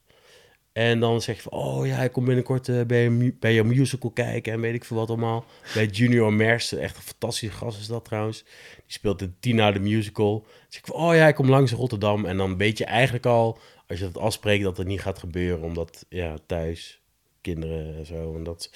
En 0.72 1.00
dan 1.00 1.22
zeg 1.22 1.36
je 1.36 1.41
van, 1.41 1.52
oh 1.52 1.88
ja, 1.88 1.98
ik 1.98 2.12
kom 2.12 2.26
binnenkort 2.26 2.70
eh, 2.70 2.82
bij, 2.82 3.04
je 3.04 3.36
bij 3.40 3.54
jouw 3.54 3.64
musical 3.64 4.10
kijken 4.10 4.54
en 4.54 4.62
weet 4.62 4.74
ik 4.74 4.86
veel 4.86 4.98
wat 4.98 5.10
allemaal. 5.10 5.46
Bij 5.74 5.86
Junior 5.86 6.34
Mers, 6.34 6.74
echt 6.74 6.96
een 6.96 7.02
fantastische 7.02 7.56
gast 7.56 7.80
is 7.80 7.88
dat 7.88 8.06
trouwens. 8.06 8.44
Die 8.76 8.84
speelt 8.88 9.22
in 9.22 9.36
Tina 9.40 9.72
de 9.72 9.80
musical. 9.80 10.40
Dan 10.40 10.52
zeg 10.68 10.82
ik 10.82 10.88
van, 10.88 10.96
oh 10.96 11.16
ja, 11.16 11.28
ik 11.28 11.36
kom 11.36 11.50
langs 11.50 11.72
in 11.72 11.78
Rotterdam. 11.78 12.26
En 12.26 12.38
dan 12.38 12.58
weet 12.58 12.78
je 12.78 12.86
eigenlijk 12.86 13.26
al, 13.26 13.60
als 13.88 14.00
je 14.00 14.06
dat 14.06 14.18
afspreekt, 14.18 14.64
dat 14.64 14.78
het 14.78 14.88
niet 14.88 15.02
gaat 15.02 15.20
gebeuren. 15.20 15.64
Omdat, 15.64 16.06
ja, 16.10 16.38
thuis, 16.46 17.02
kinderen 17.41 17.96
en 17.96 18.06
zo. 18.06 18.36
En 18.36 18.44
dat, 18.44 18.72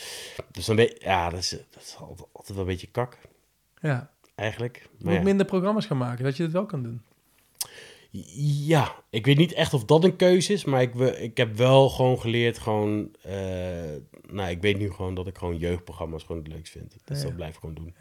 dus 0.52 0.65
dan 0.65 0.76
weet 0.76 1.02
ja, 1.02 1.30
dat 1.30 1.40
is, 1.40 1.49
dat 1.49 1.84
is 1.84 1.95
altijd, 1.99 2.28
altijd 2.32 2.57
wel 2.57 2.60
een 2.60 2.72
beetje 2.72 2.88
kak, 2.91 3.18
Ja, 3.82 4.11
eigenlijk. 4.36 4.78
je 4.78 4.88
Maar 4.91 5.11
moet 5.11 5.14
ja. 5.14 5.28
minder 5.28 5.45
programma's 5.45 5.86
gaan 5.86 5.98
maken, 5.98 6.24
dat 6.24 6.38
je 6.38 6.44
het 6.44 6.52
wel 6.52 6.65
kan 6.65 6.84
doen. 6.84 7.02
Ja, 8.65 8.91
ik 9.10 9.26
weet 9.26 9.38
niet 9.38 9.53
echt 9.53 9.73
of 9.73 9.85
dat 9.85 10.03
een 10.03 10.15
keuze 10.15 10.53
is, 10.53 10.64
maar 10.65 10.81
ik, 10.81 10.95
ik 10.99 11.38
heb 11.38 11.56
wel 11.57 11.90
gewoon 11.90 12.19
geleerd, 12.19 12.57
gewoon, 12.57 13.10
eh, 13.22 13.34
nou, 14.30 14.49
ik 14.49 14.61
weet 14.61 14.77
nu 14.77 14.91
gewoon 14.91 15.15
dat 15.15 15.27
ik 15.27 15.38
gewoon 15.38 15.57
jeugdprogramma's 15.57 16.23
gewoon 16.23 16.44
het 16.44 16.52
leukst 16.53 16.72
vind. 16.72 16.90
Dus 17.06 17.18
Ja, 17.18 17.23
ja. 17.23 17.23
dat 17.23 17.35
blijf 17.35 17.53
ik 17.53 17.60
gewoon 17.60 17.76
doen. 17.76 17.95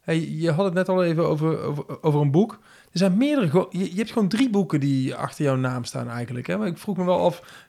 Hey, 0.00 0.18
je 0.20 0.50
had 0.50 0.64
het 0.64 0.74
net 0.74 0.88
al 0.88 1.04
even 1.04 1.28
over, 1.28 1.58
over, 1.62 2.02
over 2.02 2.20
een 2.20 2.30
boek. 2.30 2.52
Er 2.92 2.98
zijn 2.98 3.16
meerdere... 3.16 3.66
Je, 3.70 3.90
je 3.90 3.96
hebt 3.96 4.12
gewoon 4.12 4.28
drie 4.28 4.50
boeken 4.50 4.80
die 4.80 5.14
achter 5.14 5.44
jouw 5.44 5.56
naam 5.56 5.84
staan 5.84 6.08
eigenlijk. 6.08 6.46
Hè? 6.46 6.56
Maar 6.58 6.66
ik 6.66 6.78
vroeg 6.78 6.96
me 6.96 7.04
wel 7.04 7.18
af... 7.24 7.64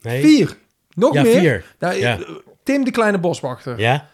Nee? 0.00 0.22
Vier! 0.22 0.56
Nog 0.94 1.14
Ja, 1.14 1.22
meer? 1.22 1.40
vier. 1.40 1.74
Nou, 1.78 1.94
Ja. 1.94 2.18
Tim 2.62 2.84
de 2.84 2.90
Kleine 2.90 3.18
Boswachter. 3.18 3.78
Ja? 3.78 4.08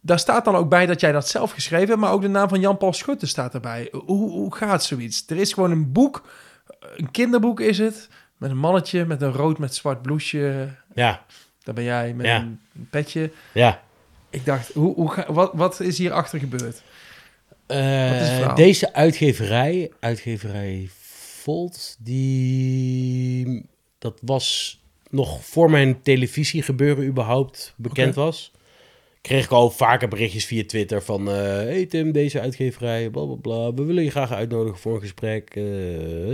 Daar 0.00 0.18
staat 0.18 0.44
dan 0.44 0.54
ook 0.56 0.68
bij 0.68 0.86
dat 0.86 1.00
jij 1.00 1.12
dat 1.12 1.28
zelf 1.28 1.50
geschreven 1.52 1.88
hebt, 1.88 2.00
maar 2.00 2.12
ook 2.12 2.22
de 2.22 2.28
naam 2.28 2.48
van 2.48 2.60
Jan-Paul 2.60 2.92
Schutte 2.92 3.26
staat 3.26 3.54
erbij. 3.54 3.88
Hoe, 3.92 4.30
hoe 4.30 4.54
gaat 4.54 4.84
zoiets? 4.84 5.24
Er 5.26 5.36
is 5.36 5.52
gewoon 5.52 5.70
een 5.70 5.92
boek, 5.92 6.28
een 6.96 7.10
kinderboek 7.10 7.60
is 7.60 7.78
het, 7.78 8.08
met 8.36 8.50
een 8.50 8.58
mannetje 8.58 9.04
met 9.06 9.22
een 9.22 9.32
rood 9.32 9.58
met 9.58 9.74
zwart 9.74 10.02
blouseje. 10.02 10.68
Ja, 10.94 11.24
Daar 11.62 11.74
ben 11.74 11.84
jij 11.84 12.14
met 12.14 12.26
Ja. 12.26 12.36
een 12.36 12.60
petje. 12.90 13.32
ja. 13.52 13.82
Ik 14.30 14.44
dacht, 14.44 14.72
hoe, 14.72 14.94
hoe 14.94 15.10
ga, 15.10 15.32
wat, 15.32 15.50
wat 15.54 15.80
is 15.80 15.98
hier 15.98 16.12
achter 16.12 16.38
gebeurd? 16.38 16.82
Eh, 17.66 18.54
deze 18.54 18.92
uitgeverij, 18.94 19.90
uitgeverij 20.00 20.88
Volt, 21.42 21.96
die, 21.98 23.66
dat 23.98 24.18
was 24.22 24.78
nog 25.10 25.44
voor 25.44 25.70
mijn 25.70 26.02
televisiegebeuren 26.02 27.04
überhaupt 27.06 27.74
bekend 27.76 28.14
was. 28.14 28.52
Kreeg 29.20 29.44
ik 29.44 29.50
al 29.50 29.70
vaker 29.70 30.08
berichtjes 30.08 30.44
via 30.44 30.64
Twitter 30.66 31.02
van... 31.02 31.28
eh, 31.28 31.34
hey 31.44 31.86
Tim, 31.86 32.12
deze 32.12 32.40
uitgeverij, 32.40 33.10
bla 33.10 33.24
bla 33.24 33.34
bla. 33.34 33.74
We 33.74 33.82
willen 33.82 34.04
je 34.04 34.10
graag 34.10 34.32
uitnodigen 34.32 34.78
voor 34.78 34.94
een 34.94 35.00
gesprek. 35.00 35.56
eh. 35.56 36.32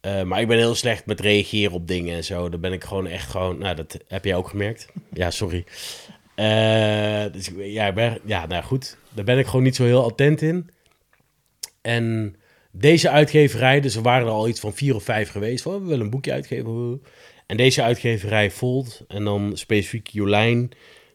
Eh, 0.00 0.22
maar 0.22 0.40
ik 0.40 0.48
ben 0.48 0.58
heel 0.58 0.74
slecht 0.74 1.06
met 1.06 1.20
reageren 1.20 1.72
op 1.72 1.88
dingen 1.88 2.16
en 2.16 2.24
zo. 2.24 2.48
Daar 2.48 2.60
ben 2.60 2.72
ik 2.72 2.84
gewoon 2.84 3.06
echt 3.06 3.30
gewoon... 3.30 3.58
Nou, 3.58 3.76
dat 3.76 3.98
heb 4.08 4.24
jij 4.24 4.34
ook 4.34 4.48
gemerkt. 4.48 4.88
Ja, 5.12 5.30
sorry. 5.30 5.64
Dus 7.32 7.50
ja, 7.56 7.92
ben, 7.92 8.20
ja, 8.24 8.46
nou 8.46 8.62
goed. 8.62 8.96
Daar 9.14 9.24
ben 9.24 9.38
ik 9.38 9.46
gewoon 9.46 9.62
niet 9.62 9.76
zo 9.76 9.84
heel 9.84 10.04
attent 10.04 10.42
in. 10.42 10.70
En 11.80 12.36
deze 12.72 13.10
uitgeverij, 13.10 13.80
dus 13.80 13.96
er 13.96 14.02
waren 14.02 14.26
er 14.26 14.32
al 14.32 14.48
iets 14.48 14.60
van 14.60 14.74
vier 14.74 14.94
of 14.94 15.02
vijf 15.02 15.30
geweest. 15.30 15.62
Van, 15.62 15.80
we 15.80 15.86
willen 15.88 16.04
een 16.04 16.10
boekje 16.10 16.32
uitgeven. 16.32 17.02
En 17.46 17.56
deze 17.56 17.82
uitgeverij 17.82 18.50
Volt 18.50 19.04
en 19.08 19.24
dan 19.24 19.56
specifiek 19.56 20.08
Jolijn... 20.08 20.70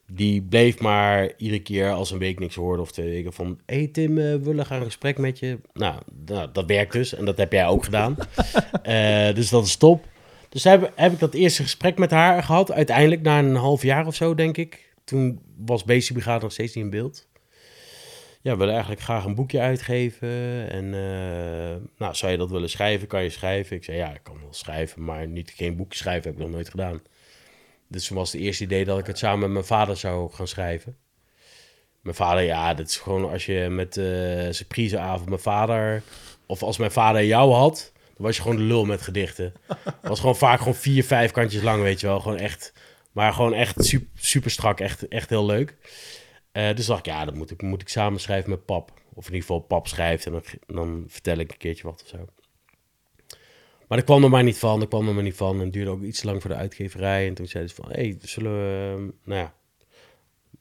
Die 0.08 0.42
bleef 0.42 0.80
maar 0.80 1.32
iedere 1.38 1.62
keer 1.62 1.92
als 1.92 2.12
een 2.12 2.18
week 2.18 2.40
niks 2.40 2.56
hoorde 2.56 2.82
of 2.82 2.92
twee 2.92 3.10
weken 3.10 3.34
van... 3.34 3.60
Hé 3.66 3.76
hey 3.76 3.88
Tim, 3.88 4.18
eh, 4.18 4.24
we 4.24 4.40
willen 4.40 4.66
gaan 4.66 4.80
een 4.80 4.86
gesprek 4.86 5.18
met 5.18 5.40
je. 5.40 5.60
Nou, 5.74 6.02
nou, 6.26 6.50
dat 6.54 6.66
werkt 6.66 6.94
dus 6.94 7.16
en 7.16 7.26
dat 7.26 7.38
heb 7.38 7.52
jij 7.52 7.68
ook 7.68 7.84
gedaan. 7.84 8.16
Eh, 8.84 9.34
dus 9.34 9.50
dat 9.50 9.66
is 9.66 9.76
top. 9.76 10.06
Dus 10.50 10.64
heb, 10.64 10.92
heb 10.96 11.12
ik 11.12 11.20
dat 11.20 11.34
eerste 11.34 11.62
gesprek 11.64 11.98
met 11.98 12.12
haar 12.12 12.44
gehad. 12.44 12.72
Uiteindelijk 12.72 13.22
na 13.22 13.40
een 13.40 13.56
half 13.56 13.84
jaar 13.84 14.08
of 14.08 14.16
zo, 14.16 14.36
denk 14.36 14.58
ik. 14.58 14.94
Toen 15.04 15.40
was 15.58 15.84
Basic 15.84 16.14
Brigade 16.14 16.42
nog 16.42 16.52
steeds 16.52 16.74
niet 16.74 16.84
in 16.84 16.90
beeld. 16.90 17.28
Ja, 18.42 18.52
we 18.52 18.58
willen 18.58 18.74
eigenlijk 18.74 19.04
graag 19.04 19.26
een 19.26 19.36
boekje 19.36 19.60
uitgeven. 19.60 20.30
En 20.70 20.86
eh, 20.94 21.76
nou, 21.98 22.16
zou 22.16 22.32
je 22.32 22.38
dat 22.38 22.52
willen 22.52 22.70
schrijven? 22.70 23.08
Kan 23.08 23.24
je 23.24 23.30
schrijven? 23.30 23.76
Ik 23.76 23.84
zei, 23.84 23.98
ja, 23.98 24.14
ik 24.14 24.24
kan 24.24 24.40
wel 24.40 24.54
schrijven, 24.54 25.04
maar 25.04 25.28
niet 25.28 25.52
geen 25.56 25.76
boekje 25.76 25.98
schrijven 25.98 26.24
heb 26.24 26.34
ik 26.34 26.46
nog 26.46 26.54
nooit 26.54 26.70
gedaan. 26.70 27.02
Dus 27.96 28.08
toen 28.08 28.18
was 28.18 28.32
het 28.32 28.42
eerste 28.42 28.64
idee 28.64 28.86
dat 28.86 29.00
ik 29.00 29.08
het 29.08 29.18
samen 29.18 29.40
met 29.40 29.50
mijn 29.50 29.66
vader 29.66 29.98
zou 29.98 30.32
gaan 30.32 30.48
schrijven. 30.48 30.98
Mijn 32.02 32.16
vader, 32.16 32.44
ja, 32.44 32.74
dat 32.74 32.88
is 32.88 32.98
gewoon 32.98 33.30
als 33.32 33.46
je 33.46 33.68
met 33.70 33.98
eh 33.98 34.48
surpriseavond 34.50 35.30
mijn 35.30 35.42
vader... 35.42 36.04
Of 36.46 36.64
als 36.64 36.78
mijn 36.78 36.92
vader 36.92 37.26
jou 37.26 37.54
had, 37.54 37.92
dan 37.96 38.26
was 38.26 38.36
je 38.36 38.42
gewoon 38.42 38.58
de 38.58 38.64
lul 38.64 38.86
met 38.86 39.02
gedichten. 39.02 39.54
Het 39.84 39.96
was 40.02 40.20
gewoon 40.20 40.36
vaak 40.36 40.58
gewoon 40.58 40.76
vier, 40.76 41.04
vijf 41.04 41.32
kantjes 41.32 41.62
lang, 41.62 41.82
weet 41.82 42.00
je 42.00 42.08
wel. 42.08 42.20
Gewoon 42.20 42.38
echt, 42.38 42.74
maar 43.12 43.34
gewoon 43.34 43.54
echt 43.54 43.86
super, 43.86 44.10
super 44.14 44.52
strak, 44.52 44.80
echt, 44.80 45.08
echt 45.08 45.30
heel 45.30 45.46
leuk. 45.46 45.76
Eh, 46.52 46.76
dus 46.76 46.86
dacht 46.86 47.00
ik, 47.00 47.06
ja, 47.06 47.26
dat 47.26 47.36
moet 47.36 47.52
ik, 47.52 47.62
moet 47.62 47.82
ik 47.82 47.90
samen 47.90 48.20
schrijven 48.20 48.50
met 48.50 48.66
pap. 48.66 48.92
Of 49.14 49.28
in 49.28 49.34
ieder 49.34 49.48
geval 49.48 49.60
pap 49.60 49.88
schrijft 49.88 50.26
en 50.26 50.32
dan, 50.32 50.44
dan 50.68 51.04
vertel 51.08 51.38
ik 51.38 51.52
een 51.52 51.58
keertje 51.58 51.84
wat 51.84 52.02
of 52.02 52.08
zo. 52.08 52.26
Maar 53.88 53.98
dat 53.98 54.08
kwam 54.08 54.24
er 54.24 54.30
maar 54.30 54.44
niet 54.44 54.58
van, 54.58 54.80
dat 54.80 54.88
kwam 54.88 55.08
er 55.08 55.14
maar 55.14 55.24
niet 55.24 55.36
van. 55.36 55.56
En 55.56 55.64
het 55.64 55.74
duurde 55.74 55.92
ook 55.92 56.02
iets 56.02 56.24
lang 56.24 56.42
voor 56.42 56.50
de 56.50 56.58
uitgeverij. 56.58 57.28
En 57.28 57.34
toen 57.34 57.48
zeiden 57.48 57.76
ze 57.76 57.82
van, 57.82 57.92
hé, 57.92 58.02
hey, 58.02 58.18
zullen 58.22 58.52
we, 58.52 58.94
eh, 58.96 59.14
nou 59.24 59.40
ja, 59.40 59.54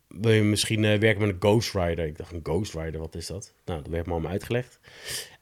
wil 0.09 0.33
je 0.33 0.43
misschien 0.43 0.85
eh, 0.85 0.99
werken 0.99 1.21
met 1.21 1.31
een 1.31 1.51
ghostwriter? 1.51 2.07
Ik 2.07 2.17
dacht, 2.17 2.33
een 2.33 2.41
ghostwriter, 2.43 3.01
wat 3.01 3.15
is 3.15 3.27
dat? 3.27 3.55
Nou, 3.65 3.83
dat 3.83 3.91
werd 3.91 4.07
me 4.07 4.13
allemaal 4.13 4.31
uitgelegd. 4.31 4.81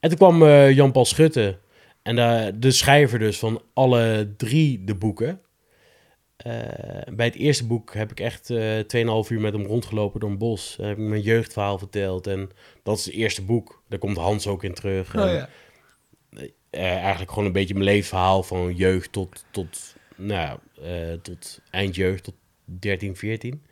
En 0.00 0.09
toen 0.09 0.18
kwam 0.18 0.42
eh, 0.42 0.70
Jan-Paul 0.70 1.04
Schutte, 1.04 1.59
en 2.02 2.16
de, 2.16 2.52
de 2.59 2.70
schrijver 2.70 3.18
dus 3.18 3.38
van 3.38 3.62
alle 3.72 4.34
drie 4.36 4.84
de 4.84 4.94
boeken. 4.94 5.40
Eh, 6.36 6.52
bij 7.14 7.26
het 7.26 7.34
eerste 7.34 7.66
boek 7.66 7.94
heb 7.94 8.10
ik 8.10 8.20
echt 8.20 8.50
eh 8.50 8.78
2,5 9.24 9.30
uur 9.30 9.40
met 9.40 9.52
hem 9.52 9.66
rondgelopen 9.66 10.20
door 10.20 10.30
een 10.30 10.38
bos. 10.38 10.76
Heb 10.80 10.98
ik 10.98 11.04
mijn 11.04 11.20
jeugdverhaal 11.20 11.78
verteld. 11.78 12.26
En 12.26 12.50
dat 12.82 12.98
is 12.98 13.04
het 13.04 13.14
eerste 13.14 13.42
boek. 13.42 13.82
Daar 13.88 13.98
komt 13.98 14.16
Hans 14.16 14.46
ook 14.46 14.64
in 14.64 14.74
terug. 14.74 15.16
Oh, 15.16 15.22
En, 15.22 15.34
ja. 15.34 15.48
Eh, 16.72 16.96
eigenlijk 16.96 17.30
gewoon 17.30 17.46
een 17.46 17.52
beetje 17.52 17.74
mijn 17.74 17.86
levensverhaal 17.86 18.42
van 18.42 18.74
jeugd 18.74 19.12
tot, 19.12 19.44
tot, 19.50 19.96
nou, 20.16 20.58
eh, 20.82 21.12
tot 21.22 21.60
eindjeugd, 21.70 22.24
tot 22.24 22.34
13, 22.64 23.16
14. 23.16 23.62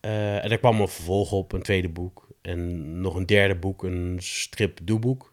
Eh, 0.00 0.42
en 0.42 0.48
daar 0.48 0.58
kwam 0.58 0.80
een 0.80 0.88
vervolg 0.88 1.32
op, 1.32 1.52
een 1.52 1.62
tweede 1.62 1.88
boek. 1.88 2.28
En 2.42 3.00
nog 3.00 3.14
een 3.14 3.26
derde 3.26 3.54
boek, 3.54 3.82
een 3.82 4.16
strip-doeboek. 4.20 5.32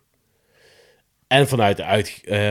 En 1.27 1.47
vanuit, 1.47 1.83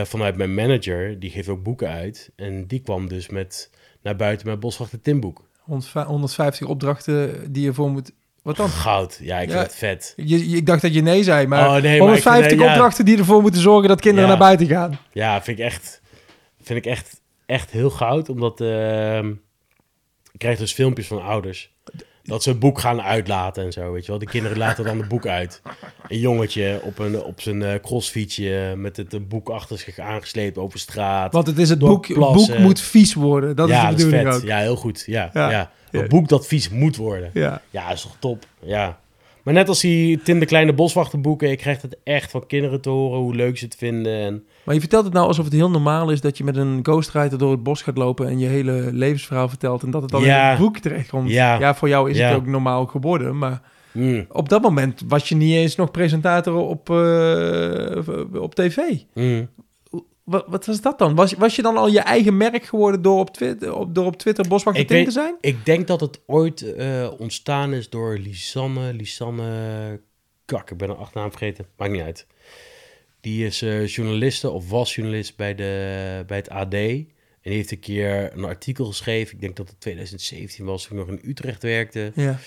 vanuit 0.03 0.35
mijn 0.35 0.53
manager, 0.53 1.19
die 1.19 1.29
geeft 1.29 1.47
ook 1.47 1.63
boeken 1.63 1.89
uit. 1.89 2.31
En 2.35 2.67
die 2.67 2.81
kwam 2.81 3.07
dus 3.07 3.29
met 3.29 3.71
naar 4.01 4.15
buiten 4.15 4.47
met 4.47 4.59
Boswachter 4.59 5.01
Timboek. 5.01 5.49
150 5.65 6.67
opdrachten 6.67 7.51
die 7.51 7.63
je 7.63 7.73
voor 7.73 7.89
moet... 7.91 8.11
Wat 8.47 8.55
dan? 8.55 8.69
Goud, 8.69 9.19
ja, 9.21 9.39
ik 9.39 9.49
vind 9.49 9.61
het 9.61 9.75
vet. 9.75 10.13
Je, 10.15 10.49
je- 10.49 10.55
ik 10.57 10.65
dacht 10.65 10.81
dat 10.81 10.93
je 10.93 11.01
nee 11.01 11.23
zei, 11.23 11.47
maar, 11.47 11.59
Oh, 11.65 11.71
nee, 11.71 11.81
maar 11.81 11.91
ik 11.93 11.99
150 11.99 12.47
vind, 12.49 12.61
eh, 12.61 12.67
ja. 12.67 12.73
opdrachten 12.73 13.05
die 13.05 13.17
ervoor 13.17 13.41
moeten 13.41 13.61
zorgen 13.61 13.87
dat 13.89 14.01
kinderen 14.01 14.29
naar 14.29 14.37
buiten 14.37 14.67
gaan. 14.67 14.99
Ja, 15.11 15.41
vind 15.41 15.59
ik 15.59 15.65
echt, 15.65 16.01
vind 16.61 16.79
ik 16.85 16.91
echt, 16.91 17.21
echt 17.45 17.71
heel 17.71 17.89
goud. 17.89 18.29
Omdat 18.29 18.61
ehm, 18.61 19.29
ik 20.31 20.39
krijg 20.39 20.57
dus 20.57 20.73
filmpjes 20.73 21.07
van 21.07 21.21
ouders. 21.23 21.73
Dat 22.27 22.43
ze 22.43 22.49
een 22.49 22.59
boek 22.59 22.79
gaan 22.79 23.01
uitlaten 23.01 23.63
en 23.63 23.71
zo, 23.71 23.91
weet 23.91 24.05
je 24.05 24.11
wel. 24.11 24.19
De 24.19 24.25
kinderen 24.25 24.57
laten 24.57 24.83
dan 24.85 24.97
het 24.97 25.07
boek 25.07 25.25
uit. 25.27 25.61
Een 26.07 26.19
jongetje 26.19 26.79
op, 26.83 26.99
een, 26.99 27.23
op 27.23 27.41
zijn 27.41 27.63
eh, 27.63 27.79
crossfietsje 27.81 28.73
met 28.77 28.97
het 28.97 29.27
boek 29.27 29.49
achter 29.49 29.77
zich 29.77 29.99
aangesleept 29.99 30.57
over 30.57 30.79
straat. 30.79 31.33
Want 31.33 31.47
het 31.47 31.57
is 31.57 31.69
het 31.69 31.79
boek, 31.79 32.13
plassen. 32.13 32.53
boek 32.55 32.63
moet 32.63 32.81
vies 32.81 33.13
worden. 33.13 33.55
Dat 33.55 33.69
ja, 33.69 33.75
is 33.75 33.81
de 33.81 33.87
dat 33.89 33.97
is 33.97 34.03
bedoeling 34.03 34.33
vet. 34.33 34.41
ook. 34.41 34.47
Ja, 34.47 34.57
heel 34.57 34.75
goed. 34.75 35.03
Ja. 35.05 35.29
Ja. 35.33 35.71
Een 35.91 36.07
boek 36.07 36.27
dat 36.27 36.47
vies 36.47 36.69
moet 36.69 36.95
worden. 36.95 37.29
Ja. 37.33 37.61
Ja, 37.69 37.91
is 37.91 38.01
toch 38.01 38.15
top. 38.19 38.45
Ja. 38.59 38.99
Maar 39.47 39.55
net 39.55 39.67
als 39.67 39.79
die 39.81 40.21
Tim 40.21 40.39
de 40.39 40.45
Kleine 40.45 40.73
Boswachterboeken, 40.73 41.51
ik 41.51 41.57
krijg 41.57 41.81
het 41.81 41.97
echt 42.03 42.31
van 42.31 42.45
kinderen 42.47 42.81
te 42.81 42.89
horen 42.89 43.19
hoe 43.19 43.35
leuk 43.35 43.57
ze 43.57 43.65
het 43.65 43.75
vinden. 43.75 44.13
En 44.19 44.43
Maar 44.63 44.73
je 44.73 44.79
vertelt 44.79 45.03
het 45.05 45.13
nou 45.13 45.27
alsof 45.27 45.45
het 45.45 45.53
heel 45.53 45.69
normaal 45.69 46.11
is 46.11 46.21
dat 46.21 46.37
je 46.37 46.43
met 46.43 46.55
een 46.55 46.79
ghostwriter 46.83 47.37
door 47.37 47.51
het 47.51 47.63
bos 47.63 47.81
gaat 47.81 47.97
lopen 47.97 48.27
en 48.27 48.39
je 48.39 48.45
hele 48.47 48.89
levensverhaal 48.93 49.49
vertelt 49.49 49.83
en 49.83 49.91
dat 49.91 50.01
het 50.01 50.11
dan 50.11 50.21
in 50.21 50.27
Ja. 50.27 50.49
het 50.49 50.59
boek 50.59 50.77
terechtkomt. 50.77 51.29
Ja. 51.29 51.59
Ja, 51.59 51.75
voor 51.75 51.87
jou 51.89 52.09
is 52.09 52.17
Ja. 52.17 52.27
het 52.27 52.37
ook 52.37 52.45
normaal 52.45 52.85
geworden, 52.85 53.37
maar 53.37 53.61
mm, 53.91 54.25
op 54.31 54.49
dat 54.49 54.61
moment 54.61 55.01
was 55.07 55.29
je 55.29 55.35
niet 55.35 55.53
eens 55.55 55.75
nog 55.75 55.91
presentator 55.91 56.53
op, 56.55 56.89
eh, 56.89 58.41
op 58.41 58.55
tv. 58.55 58.77
mm. 59.13 59.47
Wat, 60.27 60.45
wat 60.47 60.65
was 60.65 60.81
dat 60.81 60.99
dan? 60.99 61.15
Was, 61.15 61.33
was 61.33 61.55
je 61.55 61.61
dan 61.61 61.77
al 61.77 61.87
je 61.87 61.99
eigen 61.99 62.37
merk 62.37 62.65
geworden 62.65 63.01
door 63.01 63.19
op 63.19 63.33
Twitter, 63.33 63.75
op, 63.75 63.95
door 63.95 64.05
op 64.05 64.17
Twitter 64.17 64.47
Boswachter 64.47 64.95
Ik 64.95 65.05
te 65.05 65.11
zijn? 65.11 65.35
Ik 65.41 65.65
denk 65.65 65.87
dat 65.87 65.99
het 65.99 66.19
ooit 66.25 66.73
eh, 66.73 67.11
ontstaan 67.17 67.73
is 67.73 67.89
door 67.89 68.17
Lisanne, 68.17 68.93
Lisanne 68.93 70.01
Kak, 70.45 70.71
ik 70.71 70.77
ben 70.77 70.89
een 70.89 70.95
achternaam 70.95 71.29
vergeten, 71.29 71.65
maakt 71.77 71.91
niet 71.91 72.01
uit. 72.01 72.27
Die 73.21 73.45
is 73.45 73.61
eh, 73.61 73.87
journaliste 73.87 74.49
of 74.49 74.69
was 74.69 74.95
journalist 74.95 75.35
bij, 75.35 75.55
de, 75.55 76.23
bij 76.27 76.37
het 76.37 76.49
AD. 76.49 76.73
En 76.73 77.07
die 77.41 77.53
heeft 77.53 77.71
een 77.71 77.79
keer 77.79 78.31
een 78.33 78.45
artikel 78.45 78.85
geschreven, 78.85 79.33
ik 79.33 79.41
denk 79.41 79.55
dat 79.55 79.69
het 79.69 79.79
2017 79.79 80.65
was, 80.65 80.87
toen 80.87 80.99
ik 80.99 81.07
nog 81.07 81.19
in 81.19 81.29
Utrecht 81.29 81.63
werkte. 81.63 82.11
Ja. 82.15 82.39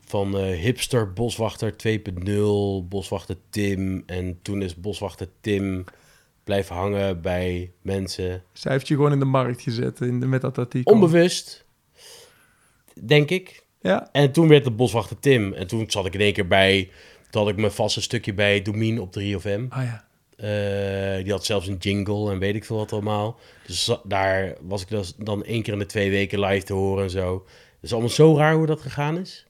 Van 0.00 0.38
eh, 0.38 0.58
hipster 0.58 1.12
Boswachter 1.12 1.74
2.0, 1.86 2.88
Boswachter 2.88 3.36
Tim. 3.50 4.02
En 4.06 4.38
toen 4.42 4.62
is 4.62 4.74
Boswachter 4.74 5.28
Tim 5.40 5.84
blijven 6.50 6.76
hangen 6.76 7.20
bij 7.20 7.72
mensen. 7.82 8.42
Zij 8.52 8.72
heeft 8.72 8.88
je 8.88 8.94
gewoon 8.94 9.12
in 9.12 9.18
de 9.18 9.24
markt 9.24 9.62
gezet 9.62 10.00
in 10.00 10.20
de, 10.20 10.26
met 10.26 10.40
dat 10.40 10.58
artikel. 10.58 10.92
Onbewust, 10.92 11.64
denk 13.04 13.30
ik. 13.30 13.64
Ja. 13.80 14.08
En 14.12 14.32
toen 14.32 14.48
werd 14.48 14.64
het 14.64 14.76
Boswachter 14.76 15.18
Tim. 15.18 15.52
En 15.52 15.66
toen 15.66 15.90
zat 15.90 16.06
ik 16.06 16.14
in 16.14 16.20
één 16.20 16.32
keer 16.32 16.46
bij... 16.46 16.90
Toen 17.30 17.42
had 17.42 17.50
ik 17.50 17.56
mijn 17.56 17.72
vaste 17.72 18.02
stukje 18.02 18.34
bij 18.34 18.62
Domien 18.62 19.00
op 19.00 19.14
3FM. 19.18 19.68
Ah 19.68 19.82
ja. 19.82 20.04
Eh, 20.36 21.22
die 21.24 21.32
had 21.32 21.44
zelfs 21.44 21.66
een 21.66 21.76
jingle 21.76 22.30
en 22.32 22.38
weet 22.38 22.54
ik 22.54 22.64
veel 22.64 22.76
wat 22.76 22.92
allemaal. 22.92 23.38
Dus 23.66 23.96
daar 24.04 24.54
was 24.60 24.82
ik 24.82 24.88
dus 24.88 25.14
dan 25.16 25.44
één 25.44 25.62
keer 25.62 25.72
in 25.72 25.78
de 25.78 25.86
twee 25.86 26.10
weken 26.10 26.40
live 26.40 26.66
te 26.66 26.72
horen 26.72 27.04
en 27.04 27.10
zo. 27.10 27.34
Het 27.74 27.82
is 27.82 27.92
allemaal 27.92 28.10
zo 28.10 28.36
raar 28.36 28.54
hoe 28.54 28.66
dat 28.66 28.80
gegaan 28.80 29.18
is. 29.18 29.46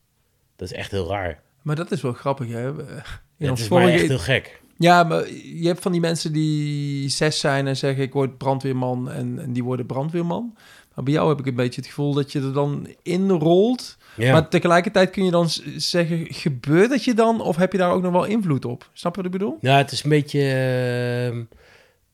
Dat 0.56 0.70
is 0.70 0.76
echt 0.76 0.90
heel 0.90 1.08
raar. 1.08 1.40
Maar 1.62 1.76
dat 1.76 1.90
is 1.90 2.00
wel 2.02 2.12
grappig, 2.12 2.48
hè? 2.48 2.68
In 2.68 2.74
Ja, 2.76 3.50
ons 3.50 3.50
het 3.50 3.58
is 3.58 3.66
vorige- 3.66 3.90
echt 3.90 4.08
heel 4.08 4.18
gek. 4.18 4.60
Ja, 4.80 5.02
maar 5.02 5.28
je 5.54 5.66
hebt 5.66 5.82
van 5.82 5.92
die 5.92 6.00
mensen 6.00 6.32
die 6.32 7.08
zes 7.08 7.38
zijn 7.38 7.66
en 7.66 7.76
zeggen 7.76 8.02
ik 8.02 8.12
word 8.12 8.38
brandweerman 8.38 9.10
en, 9.10 9.38
en 9.38 9.52
die 9.52 9.64
worden 9.64 9.86
brandweerman. 9.86 10.56
Maar 10.94 11.04
bij 11.04 11.14
jou 11.14 11.28
heb 11.28 11.38
ik 11.38 11.46
een 11.46 11.54
beetje 11.54 11.80
het 11.80 11.90
gevoel 11.90 12.14
dat 12.14 12.32
je 12.32 12.40
er 12.40 12.52
dan 12.52 12.86
inrolt. 13.02 13.96
Ja. 14.16 14.32
Maar 14.32 14.48
tegelijkertijd 14.48 15.10
kun 15.10 15.24
je 15.24 15.30
dan 15.30 15.48
zeggen, 15.76 16.26
gebeurt 16.28 16.90
dat 16.90 17.04
je 17.04 17.14
dan 17.14 17.40
of 17.40 17.56
heb 17.56 17.72
je 17.72 17.78
daar 17.78 17.92
ook 17.92 18.02
nog 18.02 18.12
wel 18.12 18.24
invloed 18.24 18.64
op? 18.64 18.90
Snap 18.92 19.16
je 19.16 19.22
wat 19.22 19.32
ik 19.32 19.38
bedoel? 19.38 19.58
Ja, 19.60 19.76
het 19.76 19.92
is 19.92 20.02
een 20.04 20.10
beetje... 20.10 20.40
ehm, 21.30 21.42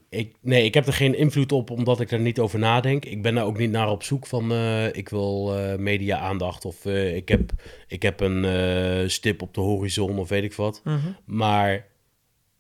ik, 0.09 0.35
nee, 0.41 0.65
ik 0.65 0.75
heb 0.75 0.87
er 0.87 0.93
geen 0.93 1.19
invloed 1.19 1.53
op 1.53 1.71
omdat 1.71 2.01
ik 2.01 2.11
er 2.11 2.21
niet 2.21 2.39
over 2.39 2.59
nadenk. 2.59 3.05
Ik 3.05 3.23
ben 3.23 3.35
daar 3.35 3.45
ook 3.45 3.59
niet 3.59 3.71
naar 3.71 3.91
op 3.91 4.03
zoek 4.03 4.27
van... 4.27 4.53
eh, 4.53 4.87
ik 4.87 5.09
wil 5.09 5.57
eh, 5.57 5.79
media-aandacht 5.79 6.65
of 6.65 6.85
eh, 6.85 7.17
ik, 7.17 7.29
heb, 7.29 7.53
ik 7.89 8.03
heb 8.03 8.21
een 8.21 9.11
stip 9.11 9.43
op 9.43 9.55
de 9.55 9.61
horizon 9.61 10.19
of 10.19 10.29
weet 10.29 10.45
ik 10.45 10.55
wat. 10.55 10.83
Maar 11.25 11.87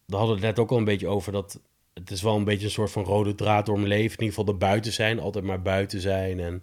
we 0.06 0.16
hadden 0.16 0.34
het 0.34 0.44
net 0.44 0.58
ook 0.58 0.70
al 0.70 0.76
een 0.76 0.84
beetje 0.84 1.08
over 1.08 1.32
dat... 1.32 1.60
Het 1.94 2.10
is 2.10 2.22
wel 2.22 2.36
een 2.36 2.44
beetje 2.44 2.64
een 2.64 2.70
soort 2.70 2.90
van 2.90 3.04
rode 3.04 3.34
draad 3.34 3.66
door 3.66 3.76
mijn 3.76 3.88
leven. 3.88 4.18
In 4.18 4.24
ieder 4.24 4.28
geval 4.28 4.44
de 4.44 4.54
buiten 4.54 4.92
zijn. 4.92 5.20
Altijd 5.20 5.44
maar 5.44 5.62
buiten 5.62 6.00
zijn. 6.00 6.40
En, 6.40 6.62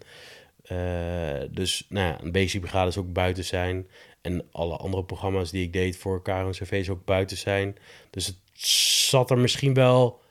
eh, 0.63 1.49
dus 1.51 1.85
nou 1.89 2.07
ja, 2.07 2.21
een 2.21 2.31
basic 2.31 2.61
brigade 2.61 2.87
is 2.89 2.97
ook 2.97 3.13
buiten 3.13 3.43
zijn. 3.45 3.87
En 4.21 4.47
alle 4.51 4.77
andere 4.77 5.03
programma's 5.03 5.51
die 5.51 5.63
ik 5.63 5.73
deed 5.73 5.97
voor 5.97 6.21
Karen 6.21 6.51
CV 6.51 6.71
is 6.71 6.89
ook 6.89 7.05
buiten 7.05 7.37
zijn. 7.37 7.75
Dus 8.09 8.25
het 8.25 8.37
zat 8.53 9.31
er 9.31 9.37
misschien 9.37 9.73
wel 9.73 10.21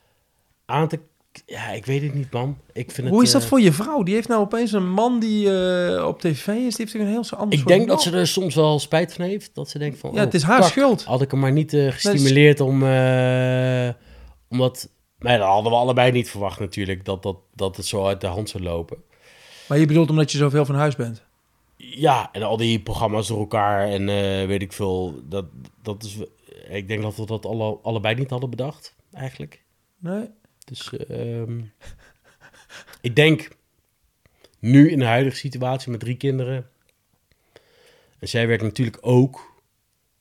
aan 0.64 0.88
te... 0.88 1.00
Ja, 1.46 1.68
ik 1.68 1.86
weet 1.86 2.02
het 2.02 2.14
niet, 2.14 2.32
man. 2.32 2.58
Ik 2.72 2.90
vind 2.90 3.08
Hoe 3.08 3.16
het, 3.16 3.26
is 3.26 3.32
dat 3.32 3.42
eh, 3.42 3.48
voor 3.48 3.60
je 3.60 3.72
vrouw? 3.72 4.02
Die 4.02 4.14
heeft 4.14 4.28
nou 4.28 4.40
opeens 4.40 4.72
een 4.72 4.90
man 4.90 5.20
die 5.20 5.54
eh, 5.54 6.06
op 6.06 6.20
tv 6.20 6.46
is. 6.46 6.76
Die 6.76 6.86
heeft 6.86 6.94
een 6.94 7.06
heel 7.06 7.24
zo 7.24 7.36
anders 7.36 7.60
Ik 7.60 7.66
denk 7.66 7.88
dat 7.88 8.02
ze 8.02 8.16
er 8.16 8.26
soms 8.26 8.54
wel 8.54 8.78
spijt 8.78 9.14
van 9.14 9.24
heeft. 9.24 9.54
Dat 9.54 9.68
ze 9.68 9.78
denkt 9.78 9.98
van... 9.98 10.10
Ja, 10.10 10.18
oh, 10.18 10.24
het 10.24 10.34
is 10.34 10.42
haar 10.42 10.60
kak, 10.60 10.68
schuld. 10.68 11.04
Had 11.04 11.22
ik 11.22 11.30
hem 11.30 11.40
maar 11.40 11.52
niet 11.52 11.72
eh, 11.72 11.90
gestimuleerd 11.90 12.60
om... 12.60 12.82
omdat... 14.48 14.90
Nee, 15.18 15.38
dat 15.38 15.46
hadden 15.46 15.72
we 15.72 15.78
allebei 15.78 16.12
niet 16.12 16.30
verwacht 16.30 16.60
natuurlijk, 16.60 17.04
dat, 17.04 17.22
dat, 17.22 17.36
dat 17.54 17.76
het 17.76 17.86
zo 17.86 18.06
uit 18.06 18.20
de 18.20 18.26
hand 18.26 18.48
zou 18.48 18.62
lopen. 18.62 18.96
Maar 19.68 19.78
je 19.78 19.86
bedoelt 19.86 20.10
omdat 20.10 20.32
je 20.32 20.38
zoveel 20.38 20.64
van 20.64 20.74
huis 20.74 20.96
bent? 20.96 21.22
Ja, 21.76 22.28
en 22.32 22.42
al 22.42 22.56
die 22.56 22.80
programma's 22.80 23.26
door 23.26 23.38
elkaar 23.38 23.88
en 23.88 24.06
weet 24.46 24.62
ik 24.62 24.72
veel. 24.72 25.14
Dat, 25.28 25.44
dat 25.82 26.04
is, 26.04 26.16
ik 26.68 26.88
denk 26.88 27.02
dat 27.02 27.16
we 27.16 27.26
dat 27.26 27.46
alle, 27.46 27.78
allebei 27.82 28.14
niet 28.14 28.30
hadden 28.30 28.50
bedacht, 28.50 28.94
eigenlijk. 29.12 29.62
Nee? 29.98 30.28
Dus 30.64 30.96
ehm, 30.96 31.60
ik 33.00 33.16
denk 33.16 33.48
nu 34.58 34.90
in 34.90 34.98
de 34.98 35.04
huidige 35.04 35.36
situatie 35.36 35.90
met 35.90 36.00
drie 36.00 36.16
kinderen. 36.16 36.70
En 38.18 38.28
zij 38.28 38.46
werkt 38.46 38.62
natuurlijk 38.62 38.98
ook. 39.00 39.50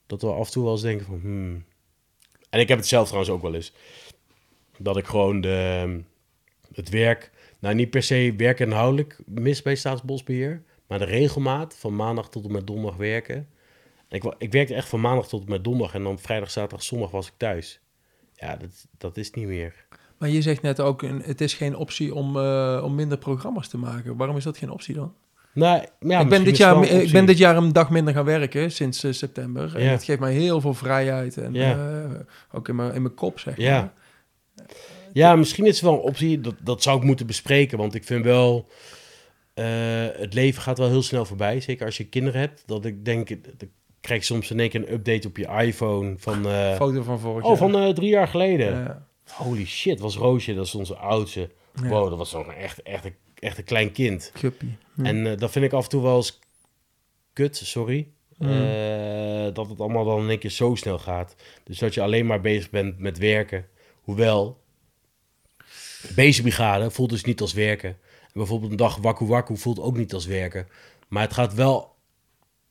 Dat 0.08 0.22
we 0.22 0.28
af 0.28 0.46
en 0.46 0.52
toe 0.52 0.64
wel 0.64 0.72
eens 0.72 0.82
denken 0.82 1.06
van. 1.06 1.20
Hmm. 1.20 1.66
En 2.50 2.60
ik 2.60 2.68
heb 2.68 2.78
het 2.78 2.88
zelf 2.88 3.06
trouwens 3.06 3.34
ook 3.34 3.42
wel 3.42 3.56
eens. 3.56 3.74
Dat 4.78 4.98
ik 4.98 5.06
gewoon 5.06 5.42
de, 5.42 6.02
het 6.74 6.90
werk. 6.90 7.32
Nou, 7.60 7.76
niet 7.76 7.90
per 7.90 8.04
se 8.04 8.34
werk 8.38 8.60
inhoudelijk 8.60 9.20
mis 9.26 9.62
bij 9.62 9.76
Staatsbosbeheer. 9.76 10.64
Maar 10.88 11.00
de 11.00 11.06
regelmaat 11.06 11.78
van 11.78 11.96
maandag 11.96 12.30
tot 12.30 12.46
en 12.46 12.52
met 12.52 12.68
donderdag 12.68 12.98
werken. 12.98 13.50
En 14.08 14.18
ik, 14.18 14.36
ik 14.38 14.52
werkte 14.52 14.74
echt 14.76 14.90
van 14.90 15.02
maandag 15.02 15.28
tot 15.28 15.44
en 15.44 15.50
met 15.50 15.64
donderdag. 15.64 15.96
En 15.96 16.04
dan 16.04 16.20
vrijdag, 16.20 16.52
zaterdag, 16.52 16.84
zondag 16.84 17.12
was 17.12 17.28
ik 17.28 17.34
thuis. 17.38 17.80
Ja, 18.34 18.56
dat, 18.56 18.88
dat 18.98 19.18
is 19.18 19.32
niet 19.32 19.48
meer. 19.48 19.86
Maar 20.22 20.30
je 20.30 20.42
zegt 20.42 20.62
net 20.62 20.80
ook, 20.80 21.02
een- 21.02 21.22
het 21.26 21.42
is 21.42 21.54
geen 21.54 21.76
optie 21.76 22.14
om, 22.16 22.38
eh, 22.38 22.82
om 22.84 22.96
minder 22.96 23.18
programma's 23.18 23.68
te 23.68 23.78
maken. 23.78 24.18
Waarom 24.18 24.38
is 24.38 24.44
dat 24.44 24.58
geen 24.58 24.70
optie 24.70 24.96
dan? 24.96 25.14
Nou, 25.54 25.84
ja, 26.00 26.20
ik, 26.20 26.30
ben 26.30 26.44
dit 26.44 26.58
jaar, 26.58 26.76
een 26.76 27.02
ik 27.02 27.12
ben 27.12 27.26
dit 27.26 27.38
jaar 27.38 27.58
een 27.58 27.74
dag 27.74 27.90
minder 27.90 28.14
gaan 28.14 28.26
werken 28.26 28.72
sinds 28.72 29.04
eh, 29.04 29.12
september. 29.12 29.76
En 29.76 29.84
Ja. 29.84 29.92
dat 29.92 30.04
geeft 30.04 30.20
mij 30.20 30.34
heel 30.34 30.62
veel 30.62 30.74
vrijheid. 30.74 31.38
En 31.38 31.54
Ja. 31.54 31.72
eh, 32.04 32.20
ook 32.52 32.68
in 32.68 32.76
mijn, 32.76 32.94
in 32.94 33.02
mijn 33.02 33.14
kop, 33.14 33.40
zeg 33.40 33.58
Ja. 33.58 33.80
maar. 33.80 33.94
Ja, 35.14 35.36
misschien 35.36 35.66
is 35.66 35.76
het 35.76 35.82
wel 35.84 35.94
een 35.94 36.00
optie. 36.00 36.42
Dat, 36.42 36.56
dat 36.64 36.82
zou 36.84 36.98
ik 36.98 37.04
moeten 37.04 37.28
bespreken. 37.28 37.78
Want 37.78 37.96
ik 37.96 38.04
vind 38.04 38.24
wel. 38.26 38.68
het 40.18 40.34
leven 40.34 40.62
gaat 40.62 40.78
wel 40.78 40.90
heel 40.90 41.02
snel 41.04 41.26
voorbij. 41.26 41.60
Zeker 41.60 41.86
als 41.86 41.98
je 41.98 42.06
kinderen 42.06 42.40
hebt. 42.40 42.64
Dat 42.66 42.86
ik 42.86 43.06
denk. 43.06 43.28
Dan 43.28 43.70
krijg 44.02 44.20
je 44.20 44.26
soms 44.34 44.52
in 44.52 44.60
één 44.60 44.70
keer 44.70 44.80
een 44.88 44.94
update 44.94 45.28
op 45.28 45.38
je 45.38 45.48
iPhone. 45.48 46.14
Van. 46.18 46.46
Foto 46.76 47.02
van 47.04 47.20
vorig 47.20 47.44
oh, 47.44 47.50
jaar. 47.50 47.58
van 47.58 47.76
eh, 47.82 47.90
drie 47.90 48.10
jaar 48.10 48.28
geleden. 48.28 49.06
Holy 49.36 49.66
shit, 49.66 50.00
was 50.00 50.16
Roosje. 50.16 50.54
Dat 50.54 50.66
is 50.66 50.76
onze 50.76 50.96
oudste. 50.96 51.50
Ja. 51.82 51.88
Wow, 51.88 52.10
dat 52.10 52.18
was 52.18 52.34
een 52.34 52.50
echt, 52.52 52.82
echt, 52.82 53.06
een- 53.06 53.16
echt 53.40 53.58
een 53.58 53.64
klein 53.64 53.92
kind. 53.92 54.32
Hm. 54.94 55.06
En 55.06 55.28
eh, 55.32 55.38
dat 55.38 55.52
vind 55.52 55.66
ik 55.66 55.74
af 55.74 55.84
en 55.84 55.90
toe 55.90 56.02
wel 56.02 56.16
eens 56.16 56.40
kut, 57.34 57.58
sorry. 57.58 58.08
Mm. 58.38 58.50
Eh, 58.50 59.54
dat 59.54 59.70
het 59.70 59.80
allemaal 59.80 60.06
dan 60.06 60.22
in 60.24 60.30
één 60.30 60.40
keer 60.40 60.50
zo 60.50 60.76
snel 60.76 61.00
gaat. 61.00 61.36
Dus 61.64 61.80
dat 61.80 61.94
je 61.94 62.02
alleen 62.02 62.26
maar 62.26 62.42
bezig 62.42 62.70
bent 62.70 63.00
met 63.00 63.18
werken. 63.18 63.68
Hoewel, 64.02 64.60
Bezig 66.16 66.42
brigade 66.44 66.92
voelt 66.92 67.10
dus 67.10 67.24
niet 67.24 67.42
als 67.42 67.54
werken. 67.54 67.90
En 68.22 68.30
bijvoorbeeld 68.34 68.72
een 68.72 68.78
dag 68.78 68.96
wakku 68.98 69.26
wakku 69.26 69.58
voelt 69.58 69.80
ook 69.80 69.98
niet 69.98 70.14
als 70.14 70.26
werken. 70.26 70.68
Maar 71.08 71.24
het 71.24 71.34
gaat 71.34 71.54
wel 71.54 71.96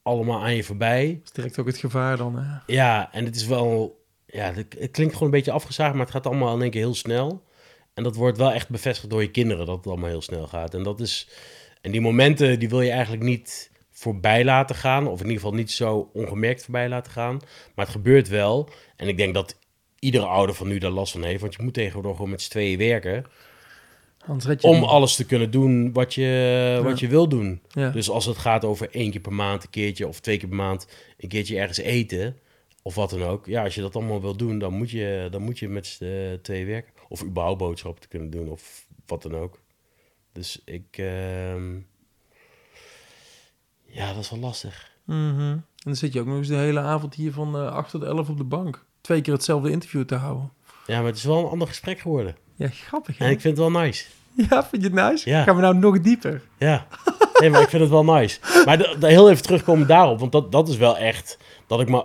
allemaal 0.03 0.43
aan 0.43 0.55
je 0.55 0.65
voorbij. 0.65 1.15
Dat 1.15 1.25
is 1.25 1.33
direct 1.33 1.59
ook 1.59 1.67
het 1.67 1.77
gevaar 1.79 2.17
dan. 2.17 2.37
Hè? 2.39 2.59
Ja, 2.67 3.13
en 3.13 3.25
het 3.25 3.37
is 3.37 3.47
wel... 3.47 3.99
Ja, 4.33 4.53
het, 4.55 4.91
klinkt 4.91 5.13
gewoon 5.13 5.29
een 5.29 5.31
beetje 5.31 5.53
afgezaagd, 5.53 5.93
maar 5.93 6.03
het 6.03 6.15
gaat 6.15 6.27
allemaal 6.27 6.55
in 6.55 6.63
één 6.63 6.71
keer 6.71 6.81
heel 6.81 6.95
snel. 6.95 7.43
En 7.95 8.03
dat 8.03 8.17
wordt 8.17 8.39
wel 8.39 8.53
echt 8.53 8.69
bevestigd 8.69 9.11
door 9.11 9.23
je 9.23 9.31
kinderen, 9.31 9.67
dat 9.67 9.77
het 9.77 9.87
allemaal 9.87 10.09
heel 10.09 10.23
snel 10.23 10.47
gaat. 10.47 10.75
En 10.75 10.83
dat 10.83 11.01
is... 11.01 11.29
En 11.81 11.91
die 11.91 12.01
momenten, 12.01 12.59
die 12.59 12.69
wil 12.69 12.81
je 12.81 12.91
eigenlijk 12.91 13.23
niet 13.23 13.71
voorbij 13.91 14.45
laten 14.45 14.77
gaan. 14.77 15.07
Of 15.07 15.19
in 15.19 15.27
ieder 15.27 15.41
geval 15.41 15.57
niet 15.57 15.71
zo 15.71 16.11
ongemerkt 16.13 16.63
voorbij 16.63 16.89
laten 16.89 17.13
gaan. 17.13 17.41
Maar 17.75 17.85
het 17.85 17.95
gebeurt 17.95 18.29
wel. 18.29 18.69
En 18.97 19.09
ik 19.09 19.17
denk 19.17 19.35
dat 19.35 19.59
iedere 19.99 20.27
ouder 20.27 20.55
van 20.55 20.69
nu 20.69 20.79
daar 20.79 20.91
last 20.91 21.13
van 21.13 21.23
heeft. 21.23 21.41
Want 21.41 21.55
je 21.55 21.63
moet 21.63 21.75
tegenwoordig 21.75 22.17
gewoon 22.17 22.31
met 22.31 22.43
z'n 22.43 22.51
tweeën 22.51 22.79
werken. 22.79 23.25
Om 24.27 24.37
niet. 24.81 24.85
alles 24.85 25.17
te 25.17 25.27
kunnen 25.27 25.51
doen 25.51 25.93
wat 25.93 26.15
je, 26.15 26.81
wat 26.83 27.01
je 27.01 27.09
wil 27.09 27.29
doen. 27.29 27.63
Ja. 27.69 27.91
Dus 27.91 28.11
als 28.11 28.27
het 28.27 28.39
gaat 28.39 28.65
over 28.65 28.89
één 28.91 29.11
keer 29.11 29.21
per 29.21 29.33
maand 29.33 29.63
een 29.63 29.71
keertje... 29.71 30.09
of 30.09 30.21
twee 30.21 30.39
keer 30.39 30.49
per 30.49 30.57
maand 30.57 30.87
een 31.19 31.29
keertje 31.29 31.59
ergens 31.59 31.79
eten... 31.79 32.37
of 32.83 32.95
wat 32.95 33.11
dan 33.11 33.23
ook. 33.23 33.47
Ja, 33.47 33.63
als 33.65 33.75
je 33.75 33.81
dat 33.81 33.97
allemaal 33.97 34.21
wil 34.21 34.37
doen... 34.37 34.59
dan 34.59 34.73
moet 34.73 34.91
je, 34.91 35.29
dan 35.31 35.43
moet 35.43 35.59
je 35.59 35.69
met 35.69 35.87
z'n 35.87 36.39
tweeën 36.43 36.67
werken. 36.67 36.93
Of 37.09 37.23
überhaupt 37.25 37.59
boodschappen 37.59 38.03
te 38.03 38.09
kunnen 38.09 38.31
doen... 38.31 38.49
of 38.49 38.87
wat 39.07 39.23
dan 39.23 39.35
ook. 39.37 39.61
Dus 40.33 40.63
ik... 40.65 40.87
ehm, 40.91 41.75
Ja, 43.85 44.13
dat 44.13 44.23
is 44.23 44.31
wel 44.31 44.39
lastig. 44.41 44.91
Mhm. 45.05 45.41
En 45.41 45.65
dan 45.77 45.97
zit 45.97 46.13
je 46.13 46.21
ook 46.21 46.27
nog 46.27 46.37
eens 46.37 46.49
de 46.49 46.55
hele 46.55 46.81
avond 46.81 47.15
hier 47.15 47.33
van 47.33 47.57
eh 47.57 47.73
8 47.73 47.91
tot 47.91 48.03
11 48.03 48.29
op 48.29 48.37
de 48.37 48.45
bank. 48.45 48.85
Twee 49.01 49.21
keer 49.21 49.33
hetzelfde 49.33 49.71
interview 49.71 50.05
te 50.05 50.15
houden. 50.15 50.53
Ja, 50.87 50.97
maar 50.99 51.07
het 51.07 51.17
is 51.17 51.25
wel 51.25 51.39
een 51.39 51.51
ander 51.51 51.69
gesprek 51.69 51.99
geworden. 52.01 52.37
Ja, 52.55 52.69
grappig 52.69 53.19
hè? 53.19 53.25
En 53.25 53.31
ik 53.31 53.41
vind 53.41 53.57
het 53.59 53.73
wel 53.73 53.83
nice. 53.83 54.07
Ja, 54.51 54.65
vind 54.65 54.83
je 54.83 54.89
het 54.89 54.93
nice? 55.11 55.29
Ja. 55.31 55.43
Gaan 55.43 55.55
we 55.57 55.63
nou 55.63 55.75
nog 55.77 56.01
dieper? 56.01 56.43
Ja, 56.59 56.87
nee, 57.41 57.51
maar 57.51 57.63
ik 57.63 57.69
vind 57.69 57.83
het 57.83 57.91
wel 57.91 58.05
nice. 58.05 58.39
Maar 58.65 58.79
de, 58.79 58.97
de- 59.01 59.07
heel 59.09 59.31
even 59.31 59.43
terugkomen 59.43 59.87
daarop, 59.87 60.19
want 60.21 60.33
dat, 60.33 60.53
dat 60.53 60.69
is 60.69 60.77
wel 60.77 60.97
echt... 60.99 61.39
dat 61.67 61.81
ik 61.81 61.89
me 61.89 62.05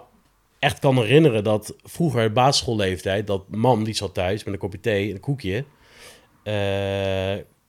echt 0.66 0.80
kan 0.80 0.96
herinneren 0.98 1.44
dat 1.44 1.76
vroeger, 1.84 2.32
basisschoolleeftijd... 2.32 3.28
dat 3.28 3.50
mam, 3.50 3.84
die 3.84 3.94
zat 3.94 4.14
thuis 4.14 4.44
met 4.44 4.54
een 4.54 4.60
kopje 4.60 4.80
thee 4.80 5.10
en 5.10 5.16
een 5.16 5.22
koekje... 5.22 5.66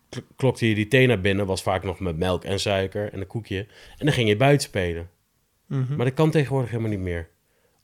kl- 0.09 0.21
klokte 0.37 0.69
je 0.69 0.75
die 0.75 0.89
thee 0.89 1.07
naar 1.07 1.21
binnen, 1.21 1.47
was 1.47 1.63
vaak 1.63 1.83
nog 1.83 2.01
met 2.01 2.17
melk 2.17 2.45
en 2.45 2.61
suiker 2.61 3.13
en 3.13 3.21
een 3.21 3.27
koekje... 3.27 3.59
en 3.99 4.07
dan 4.07 4.13
ging 4.13 4.29
je 4.29 4.37
buiten 4.37 4.69
spelen. 4.69 5.11
Mhm. 5.67 5.97
Maar 5.97 6.07
dat 6.07 6.15
kan 6.15 6.31
tegenwoordig 6.31 6.71
helemaal 6.71 6.91
niet 6.91 7.01
meer. 7.01 7.29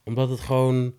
Omdat 0.03 0.29
het 0.29 0.39
gewoon... 0.39 0.93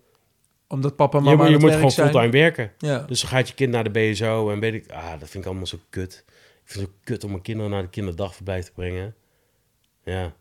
Omdat 0.67 0.95
papa 0.95 1.17
en 1.17 1.23
Je, 1.23 1.29
mama 1.29 1.49
je 1.49 1.57
moet 1.57 1.71
gewoon 1.71 1.91
zijn. 1.91 2.09
fulltime 2.09 2.31
werken. 2.31 2.71
Ja. 2.77 2.99
Dus 2.99 3.21
dan 3.21 3.29
gaat 3.29 3.47
je 3.47 3.53
kind 3.53 3.71
naar 3.71 3.91
de 3.91 4.11
BSO 4.11 4.51
en 4.51 4.59
weet 4.59 4.73
ik... 4.73 4.91
Ah, 4.91 5.19
dat 5.19 5.29
vind 5.29 5.43
ik 5.43 5.45
allemaal 5.45 5.65
zo 5.67 5.77
kut. 5.89 6.23
Ik 6.63 6.71
vind 6.71 6.85
het 6.85 6.93
zo 6.93 6.99
kut 7.03 7.23
om 7.23 7.29
mijn 7.29 7.41
kinderen 7.41 7.71
naar 7.71 7.81
de 7.81 7.89
kinderdagverblijf 7.89 8.65
te 8.65 8.71
brengen. 8.71 9.15
Ja. 10.03 10.33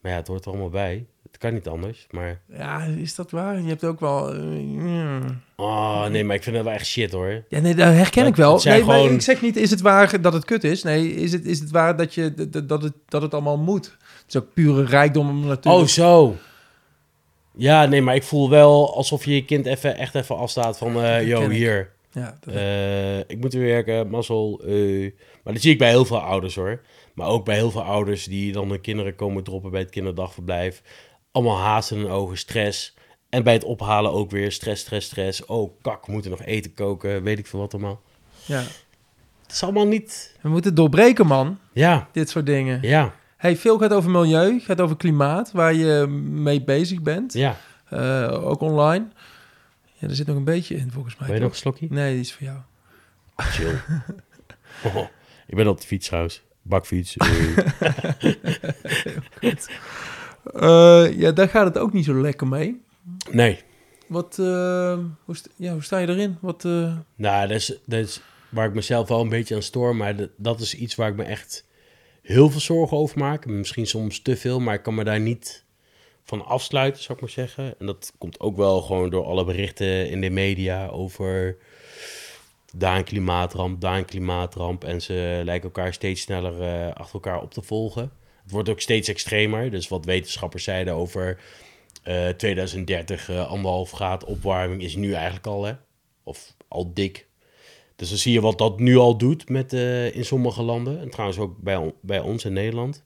Maar 0.00 0.12
ja, 0.12 0.18
het 0.18 0.26
hoort 0.26 0.44
er 0.44 0.50
allemaal 0.50 0.70
bij. 0.70 1.06
Het 1.30 1.38
kan 1.40 1.52
niet 1.54 1.68
anders, 1.68 2.06
maar... 2.10 2.40
ja, 2.52 2.82
is 2.84 3.14
dat 3.14 3.30
waar? 3.30 3.60
Je 3.60 3.68
hebt 3.68 3.84
ook 3.84 4.00
wel... 4.00 4.32
mm. 4.34 5.40
Oh, 5.56 6.06
nee, 6.06 6.24
maar 6.24 6.36
ik 6.36 6.42
vind 6.42 6.56
het 6.56 6.64
wel 6.64 6.74
echt 6.74 6.86
shit, 6.86 7.12
hoor. 7.12 7.44
Ja, 7.48 7.60
nee, 7.60 7.74
dat 7.74 7.86
herken 7.92 8.22
Dat- 8.22 8.30
ik 8.32 8.36
wel. 8.36 8.60
Nee, 8.64 8.84
maar 8.84 8.94
gewoon- 8.98 9.14
ik 9.14 9.20
zeg 9.20 9.42
niet, 9.42 9.56
is 9.56 9.70
het 9.70 9.80
waar 9.80 10.20
dat 10.20 10.32
het 10.32 10.44
kut 10.44 10.64
is? 10.64 10.82
Nee, 10.82 11.14
is 11.14 11.32
het, 11.32 11.44
is 11.44 11.58
het 11.60 11.70
waar 11.70 11.96
dat, 11.96 12.14
je, 12.14 12.34
dat, 12.50 12.68
dat, 12.68 12.82
het, 12.82 12.92
dat 13.08 13.22
het 13.22 13.32
allemaal 13.34 13.58
moet? 13.58 13.86
Het 13.86 14.24
is 14.28 14.36
ook 14.36 14.54
pure 14.54 14.84
rijkdom 14.84 15.28
om 15.28 15.46
natuurlijk... 15.46 15.82
Oh, 15.82 15.88
zo. 15.88 16.36
Ja, 17.56 17.86
nee, 17.86 18.02
maar 18.02 18.14
ik 18.14 18.22
voel 18.22 18.50
wel 18.50 18.94
alsof 18.96 19.24
je 19.24 19.34
je 19.34 19.44
kind 19.44 19.66
even, 19.66 19.96
echt 19.96 20.14
even 20.14 20.36
afstaat 20.36 20.78
van... 20.78 20.96
eh 21.02 21.16
Dat 21.16 21.26
yo, 21.26 21.48
hier. 21.48 21.90
Ja, 22.12 22.36
dat- 22.40 22.54
Eh, 22.54 23.18
ik 23.18 23.36
moet 23.40 23.52
weer 23.52 23.64
werken, 23.66 24.08
mazzel. 24.10 24.60
Maar 25.44 25.52
dat 25.52 25.62
zie 25.62 25.72
ik 25.72 25.78
bij 25.78 25.88
heel 25.88 26.04
veel 26.04 26.20
ouders, 26.20 26.54
hoor. 26.54 26.80
Maar 27.14 27.26
ook 27.28 27.44
bij 27.44 27.54
heel 27.56 27.70
veel 27.70 27.82
ouders 27.82 28.24
die 28.24 28.52
dan 28.52 28.70
hun 28.70 28.80
kinderen 28.80 29.14
komen 29.14 29.42
droppen 29.44 29.70
bij 29.70 29.80
het 29.80 29.90
kinderdagverblijf. 29.90 30.82
Allemaal 31.32 31.58
haast 31.58 31.90
in 31.90 31.98
hun 31.98 32.08
ogen, 32.10 32.38
stress. 32.38 32.94
En 33.28 33.42
bij 33.42 33.52
het 33.52 33.64
ophalen 33.64 34.12
ook 34.12 34.30
weer 34.30 34.52
stress, 34.52 34.82
stress, 34.82 35.06
stress. 35.06 35.44
Oh, 35.46 35.72
kak, 35.82 36.06
we 36.06 36.12
moeten 36.12 36.30
nog 36.30 36.42
eten 36.42 36.74
koken, 36.74 37.22
weet 37.22 37.38
ik 37.38 37.46
veel 37.46 37.60
wat 37.60 37.72
allemaal. 37.74 38.02
ja. 38.44 38.62
Het 39.42 39.52
is 39.58 39.62
allemaal 39.64 39.86
niet... 39.86 40.36
We 40.40 40.48
moeten 40.48 40.74
doorbreken, 40.74 41.26
man. 41.26 41.58
Ja, 41.72 42.08
Dit 42.12 42.30
soort 42.30 42.46
dingen. 42.46 42.78
ja, 42.82 43.14
Hey, 43.36 43.56
veel 43.56 43.78
gaat 43.78 43.92
over 43.92 44.10
milieu, 44.10 44.60
gaat 44.60 44.80
over 44.80 44.96
klimaat, 44.96 45.52
waar 45.52 45.74
je 45.74 46.06
mee 46.30 46.62
bezig 46.64 47.02
bent. 47.02 47.32
ja. 47.32 47.56
Eh, 47.88 48.46
ook 48.48 48.60
online. 48.60 49.08
Ja, 49.94 50.08
er 50.08 50.14
zit 50.14 50.26
nog 50.26 50.36
een 50.36 50.44
beetje 50.44 50.74
in, 50.74 50.90
volgens 50.90 51.16
mij. 51.16 51.26
Wil 51.26 51.36
je 51.36 51.42
nog 51.42 51.50
een 51.50 51.56
slokje? 51.56 51.86
Nee, 51.90 52.12
die 52.12 52.20
is 52.20 52.32
voor 52.32 52.46
jou. 52.46 52.58
Chill. 53.36 53.78
Oh, 54.84 54.96
ik 55.46 55.54
ben 55.56 55.66
op 55.68 55.80
de 55.80 55.86
fiets 55.86 56.06
trouwens. 56.06 56.42
Bakfiets. 56.62 57.16
Eh, 60.44 61.18
ja, 61.18 61.32
daar 61.32 61.48
gaat 61.48 61.64
het 61.66 61.78
ook 61.78 61.92
niet 61.92 62.04
zo 62.04 62.20
lekker 62.20 62.46
mee. 62.46 62.80
nee. 63.30 63.58
Wat, 64.06 64.38
eh, 64.38 64.98
hoe, 65.24 65.36
st- 65.36 65.48
ja, 65.56 65.72
hoe 65.72 65.82
sta 65.82 65.98
je 65.98 66.08
erin? 66.08 66.36
Wat, 66.40 66.64
eh, 66.64 66.96
Nou, 67.16 67.48
dat 67.48 67.56
is, 67.56 67.78
dat 67.84 67.98
is 68.00 68.20
waar 68.48 68.66
ik 68.68 68.74
mezelf 68.74 69.08
wel 69.08 69.20
een 69.20 69.28
beetje 69.28 69.54
aan 69.54 69.62
stoor. 69.62 69.96
Maar 69.96 70.16
dat, 70.16 70.28
dat 70.36 70.60
is 70.60 70.74
iets 70.74 70.94
waar 70.94 71.08
ik 71.08 71.16
me 71.16 71.22
echt 71.24 71.64
heel 72.22 72.50
veel 72.50 72.60
zorgen 72.60 72.96
over 72.96 73.18
maak. 73.18 73.46
Misschien 73.46 73.86
soms 73.86 74.22
te 74.22 74.36
veel, 74.36 74.60
maar 74.60 74.74
ik 74.74 74.82
kan 74.82 74.94
me 74.94 75.04
daar 75.04 75.20
niet 75.20 75.64
van 76.24 76.44
afsluiten, 76.44 77.02
zou 77.02 77.14
ik 77.14 77.20
maar 77.24 77.30
zeggen. 77.34 77.74
En 77.78 77.86
dat 77.86 78.12
komt 78.18 78.40
ook 78.40 78.56
wel 78.56 78.80
gewoon 78.82 79.10
door 79.10 79.24
alle 79.24 79.44
berichten 79.44 80.10
in 80.10 80.20
de 80.20 80.30
media 80.30 80.86
over 80.88 81.56
daar 82.76 82.96
een 82.96 83.04
klimaatramp, 83.04 83.80
daar 83.80 83.96
een 83.98 84.04
klimaatramp. 84.04 84.84
En 84.84 85.02
ze 85.02 85.40
lijken 85.44 85.64
elkaar 85.74 85.92
steeds 85.92 86.20
sneller 86.20 86.92
achter 86.92 87.14
elkaar 87.14 87.42
op 87.42 87.52
te 87.52 87.62
volgen. 87.62 88.10
Wordt 88.50 88.68
ook 88.68 88.80
steeds 88.80 89.08
extremer. 89.08 89.70
Dus 89.70 89.88
wat 89.88 90.04
wetenschappers 90.04 90.64
zeiden 90.64 90.94
over 90.94 91.40
eh 92.02 92.28
2030, 92.28 93.28
eh, 93.28 93.48
anderhalf 93.48 93.90
graad 93.90 94.24
opwarming 94.24 94.82
is 94.82 94.96
nu 94.96 95.12
eigenlijk 95.12 95.46
al, 95.46 95.64
hè? 95.64 95.72
Of 96.22 96.54
al 96.68 96.94
dik. 96.94 97.28
Dus 97.96 98.08
dan 98.08 98.18
zie 98.18 98.32
je 98.32 98.40
wat 98.40 98.58
dat 98.58 98.78
nu 98.78 98.96
al 98.96 99.18
doet 99.18 99.48
met, 99.48 99.72
eh, 99.72 100.14
in 100.16 100.24
sommige 100.24 100.62
landen. 100.62 101.00
En 101.00 101.10
trouwens 101.10 101.38
ook 101.38 101.58
bij, 101.58 101.94
bij 102.00 102.20
ons 102.20 102.44
in 102.44 102.52
Nederland. 102.52 103.04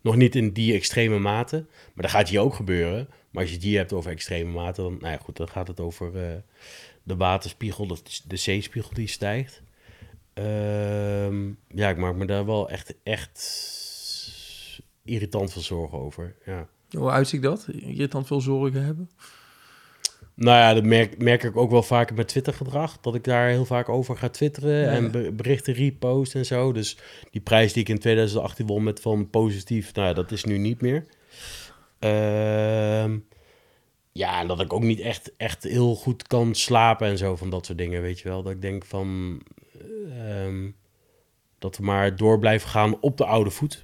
Nog 0.00 0.16
niet 0.16 0.34
in 0.34 0.52
die 0.52 0.74
extreme 0.74 1.18
mate. 1.18 1.56
Maar 1.68 2.02
dat 2.02 2.10
gaat 2.10 2.28
hier 2.28 2.40
ook 2.40 2.54
gebeuren. 2.54 3.08
Maar 3.30 3.42
als 3.42 3.50
je 3.50 3.56
het 3.56 3.64
hier 3.64 3.78
hebt 3.78 3.92
over 3.92 4.10
extreme 4.10 4.50
mate, 4.50 4.82
dan, 4.82 4.96
nou 5.00 5.12
ja, 5.12 5.18
goed, 5.22 5.36
dan 5.36 5.48
gaat 5.48 5.68
het 5.68 5.80
over 5.80 6.06
eh, 6.06 6.36
de 7.02 7.16
waterspiegel, 7.16 7.86
de, 7.86 7.96
de 8.26 8.36
zeespiegel 8.36 8.94
die 8.94 9.08
stijgt. 9.08 9.62
Ehm, 10.34 11.46
ja, 11.68 11.88
ik 11.88 11.96
maak 11.96 12.14
me 12.14 12.26
daar 12.26 12.46
wel 12.46 12.68
echt, 12.68 12.94
echt 13.02 13.38
irritant 15.04 15.52
veel 15.52 15.62
zorgen 15.62 15.98
over. 15.98 16.34
Ja. 16.44 16.68
Hoe 16.90 17.10
uitziet 17.10 17.42
dat? 17.42 17.66
Irritant 17.68 18.26
veel 18.26 18.40
zorgen 18.40 18.84
hebben? 18.84 19.10
Nou 20.34 20.58
ja, 20.58 20.74
dat 20.74 20.84
merk, 20.84 21.18
merk 21.18 21.42
ik 21.42 21.56
ook 21.56 21.70
wel 21.70 21.82
vaker 21.82 22.16
met 22.16 22.28
Twitter-gedrag. 22.28 23.00
Dat 23.00 23.14
ik 23.14 23.24
daar 23.24 23.48
heel 23.48 23.64
vaak 23.64 23.88
over 23.88 24.16
ga 24.16 24.28
twitteren 24.28 24.80
Ja, 24.80 24.90
en 24.90 25.36
berichten 25.36 25.74
repost 25.74 26.34
en 26.34 26.46
zo. 26.46 26.72
Dus 26.72 26.98
die 27.30 27.40
prijs 27.40 27.72
die 27.72 27.82
ik 27.82 27.88
in 27.88 27.98
2018 27.98 28.66
won 28.66 28.82
met 28.82 29.00
van 29.00 29.30
positief, 29.30 29.94
nou 29.94 30.08
ja, 30.08 30.14
dat 30.14 30.30
is 30.30 30.44
nu 30.44 30.58
niet 30.58 30.80
meer. 30.80 31.06
Ehm, 31.98 33.18
ja, 34.12 34.44
dat 34.44 34.60
ik 34.60 34.72
ook 34.72 34.82
niet 34.82 35.00
echt, 35.00 35.32
echt 35.36 35.62
heel 35.62 35.94
goed 35.94 36.26
kan 36.26 36.54
slapen 36.54 37.08
en 37.08 37.18
zo 37.18 37.36
van 37.36 37.50
dat 37.50 37.66
soort 37.66 37.78
dingen, 37.78 38.02
weet 38.02 38.20
je 38.20 38.28
wel. 38.28 38.42
Dat 38.42 38.52
ik 38.52 38.62
denk 38.62 38.84
van... 38.84 39.40
ehm, 40.08 40.70
dat 41.58 41.76
we 41.76 41.84
maar 41.84 42.16
door 42.16 42.38
blijven 42.38 42.68
gaan 42.68 43.00
op 43.00 43.16
de 43.16 43.24
oude 43.24 43.50
voet. 43.50 43.80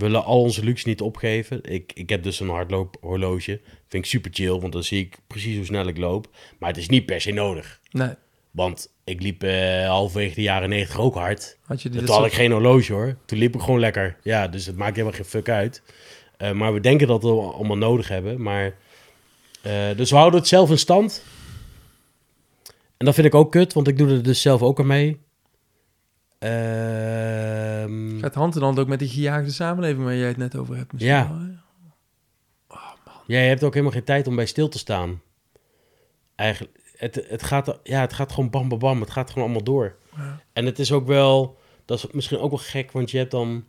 We 0.00 0.06
willen 0.06 0.24
al 0.24 0.40
onze 0.40 0.64
luxe 0.64 0.88
niet 0.88 1.00
opgeven. 1.00 1.60
Ik, 1.62 1.92
ik 1.94 2.08
heb 2.08 2.22
dus 2.22 2.40
een 2.40 2.48
hardloophorloge. 2.48 3.60
Vind 3.88 4.04
ik 4.04 4.10
super 4.10 4.30
chill, 4.34 4.58
want 4.58 4.72
dan 4.72 4.82
zie 4.82 5.00
ik 5.00 5.18
precies 5.26 5.56
hoe 5.56 5.64
snel 5.64 5.86
ik 5.86 5.98
loop. 5.98 6.28
Maar 6.58 6.68
het 6.68 6.78
is 6.78 6.88
niet 6.88 7.06
per 7.06 7.20
se 7.20 7.32
nodig. 7.32 7.80
Nee. 7.90 8.14
Want 8.50 8.92
ik 9.04 9.22
liep 9.22 9.42
eh 9.42 9.86
halverwege 9.88 10.34
de 10.34 10.42
jaren 10.42 10.68
90 10.68 10.98
ook 10.98 11.14
hard. 11.14 11.58
Had 11.64 11.82
je 11.82 11.88
dit 11.88 12.06
Toen 12.06 12.14
had 12.14 12.26
ik 12.26 12.32
geen 12.32 12.52
horloge 12.52 12.92
hoor. 12.92 13.16
Toen 13.24 13.38
liep 13.38 13.54
ik 13.54 13.60
gewoon 13.60 13.80
lekker. 13.80 14.16
Ja, 14.22 14.48
dus 14.48 14.66
het 14.66 14.76
maakt 14.76 14.96
helemaal 14.96 15.16
geen 15.16 15.24
fuck 15.24 15.48
uit. 15.48 15.82
Eh, 16.36 16.52
maar 16.52 16.72
we 16.72 16.80
denken 16.80 17.06
dat 17.06 17.22
we 17.22 17.28
allemaal 17.28 17.76
nodig 17.76 18.08
hebben. 18.08 18.42
Maar, 18.42 18.74
eh, 19.62 19.72
dus 19.96 20.10
we 20.10 20.16
houden 20.16 20.40
het 20.40 20.48
zelf 20.48 20.70
in 20.70 20.78
stand. 20.78 21.24
En 22.96 23.06
dat 23.06 23.14
vind 23.14 23.26
ik 23.26 23.34
ook 23.34 23.50
kut, 23.50 23.72
want 23.72 23.88
ik 23.88 23.98
doe 23.98 24.08
er 24.08 24.22
dus 24.22 24.42
zelf 24.42 24.62
ook 24.62 24.80
aan 24.80 24.86
mee. 24.86 25.18
Ehm, 26.40 28.18
Gaat 28.18 28.34
hand 28.34 28.56
in 28.56 28.62
hand 28.62 28.78
ook 28.78 28.88
met 28.88 28.98
die 28.98 29.08
gejaagde 29.08 29.50
samenleving 29.50 30.04
waar 30.04 30.14
jij 30.16 30.28
het 30.28 30.36
net 30.36 30.56
over 30.56 30.76
hebt. 30.76 30.92
Misschien 30.92 31.14
Ja. 31.14 31.28
wel? 31.28 31.58
Ja, 33.26 33.40
je 33.40 33.48
hebt 33.48 33.62
ook 33.62 33.72
helemaal 33.72 33.94
geen 33.94 34.04
tijd 34.04 34.26
om 34.26 34.36
bij 34.36 34.46
stil 34.46 34.68
te 34.68 34.78
staan. 34.78 35.22
Eigenlijk, 36.34 36.78
het, 36.96 37.24
het, 37.28 37.42
gaat, 37.42 37.78
ja, 37.82 38.00
het 38.00 38.12
gaat 38.12 38.32
gewoon 38.32 38.50
bam, 38.50 38.68
bam, 38.68 38.78
bam. 38.78 39.00
Het 39.00 39.10
gaat 39.10 39.28
gewoon 39.30 39.44
allemaal 39.44 39.64
door. 39.64 39.96
Ja. 40.16 40.40
En 40.52 40.66
het 40.66 40.78
is 40.78 40.92
ook 40.92 41.06
wel, 41.06 41.58
dat 41.84 41.98
is 41.98 42.06
misschien 42.12 42.38
ook 42.38 42.50
wel 42.50 42.58
gek, 42.58 42.92
want 42.92 43.10
je 43.10 43.18
hebt 43.18 43.30
dan, 43.30 43.64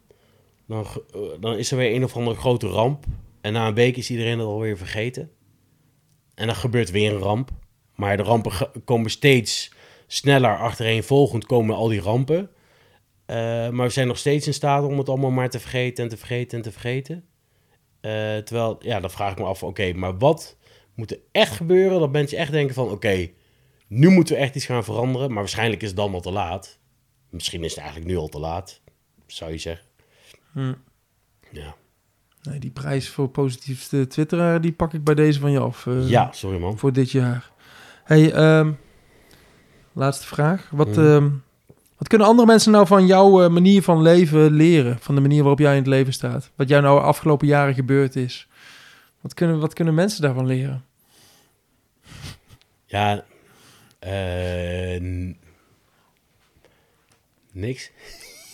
dan, 0.68 0.86
eh, 1.14 1.22
dan 1.40 1.58
is 1.58 1.72
er 1.72 1.78
weer 1.78 1.96
een 1.96 2.04
of 2.04 2.16
andere 2.16 2.38
grote 2.38 2.68
ramp. 2.68 3.06
En 3.42 3.54
na 3.54 3.68
een 3.68 3.74
week 3.74 3.98
is 3.98 4.10
iedereen 4.10 4.38
het 4.40 4.48
alweer 4.48 4.78
vergeten. 4.78 5.32
En 6.36 6.46
dan 6.48 6.56
gebeurt 6.56 6.92
weer 6.92 7.14
een 7.14 7.20
ramp. 7.22 7.50
Maar 7.96 8.18
de 8.18 8.24
rampen 8.24 8.52
komen 8.86 9.12
steeds 9.12 9.72
sneller 10.08 10.58
achtereenvolgend 10.58 11.46
komen 11.46 11.76
al 11.76 11.88
die 11.88 12.02
rampen. 12.02 12.50
Eh, 13.32 13.70
maar 13.70 13.86
we 13.88 13.92
zijn 13.94 14.08
nog 14.08 14.18
steeds 14.18 14.48
in 14.48 14.54
staat 14.54 14.84
om 14.84 14.98
het 14.98 15.10
allemaal 15.10 15.32
maar 15.32 15.50
te 15.50 15.60
vergeten 15.60 16.04
en 16.04 16.10
te 16.10 16.18
vergeten 16.18 16.58
en 16.58 16.64
te 16.64 16.72
vergeten. 16.72 17.26
Eh, 18.02 18.12
terwijl, 18.38 18.78
ja, 18.80 19.00
dan 19.00 19.10
vraag 19.12 19.32
ik 19.32 19.38
me 19.38 19.44
af, 19.46 19.64
oké, 19.64 19.94
maar 19.94 20.18
wat 20.18 20.58
moet 20.96 21.12
er 21.12 21.20
echt 21.32 21.56
gebeuren 21.56 22.00
dat 22.00 22.12
mensen 22.12 22.38
echt 22.38 22.52
denken 22.52 22.76
van, 22.76 22.90
oké, 22.90 23.30
nu 23.88 24.10
moeten 24.10 24.36
we 24.36 24.42
echt 24.42 24.56
iets 24.56 24.66
gaan 24.66 24.84
veranderen, 24.84 25.28
maar 25.28 25.38
waarschijnlijk 25.38 25.82
is 25.82 25.88
het 25.88 25.98
dan 25.98 26.14
al 26.14 26.22
te 26.22 26.32
laat. 26.32 26.80
Misschien 27.30 27.64
is 27.64 27.70
het 27.72 27.80
eigenlijk 27.80 28.12
nu 28.12 28.18
al 28.18 28.28
te 28.28 28.40
laat, 28.40 28.82
zou 29.28 29.52
je 29.52 29.58
zeggen. 29.58 29.86
Hm. 30.52 30.74
Ja, 31.52 31.76
Nee, 32.42 32.60
die 32.60 32.72
prijs 32.72 33.10
voor 33.10 33.30
positiefste 33.30 34.08
twitteraar, 34.08 34.62
die 34.62 34.72
pak 34.72 34.94
ik 34.94 35.04
bij 35.04 35.16
deze 35.16 35.40
van 35.40 35.52
je 35.52 35.60
af. 35.60 35.88
eh, 35.88 36.10
ja 36.10 36.32
sorry 36.32 36.60
man. 36.60 36.78
Voor 36.78 36.94
dit 36.94 37.12
jaar. 37.12 37.52
Hey, 38.04 38.32
ehm, 38.34 38.72
laatste 39.94 40.28
vraag. 40.28 40.70
Wat, 40.72 40.88
Mhm. 40.88 41.00
ehm, 41.06 41.30
wat 42.02 42.10
kunnen 42.10 42.28
andere 42.28 42.48
mensen 42.48 42.72
nou 42.72 42.88
van 42.88 43.06
jouw 43.06 43.44
eh, 43.44 43.50
manier 43.50 43.82
van 43.84 44.02
leven 44.02 44.52
leren? 44.52 45.00
Van 45.00 45.16
de 45.16 45.22
manier 45.22 45.40
waarop 45.40 45.60
jij 45.60 45.72
in 45.72 45.78
het 45.78 45.88
leven 45.88 46.14
staat? 46.14 46.52
Wat 46.56 46.70
jou 46.70 46.82
nou 46.82 47.00
de 47.00 47.06
afgelopen 47.06 47.48
jaren 47.48 47.74
gebeurd 47.74 48.16
is? 48.16 48.48
Wat 49.22 49.34
kunnen, 49.34 49.60
wat 49.60 49.74
kunnen 49.74 49.94
mensen 49.94 50.22
daarvan 50.22 50.46
leren? 50.46 50.86
Ja, 52.86 53.26
n- 54.06 55.38
niks. 57.52 57.92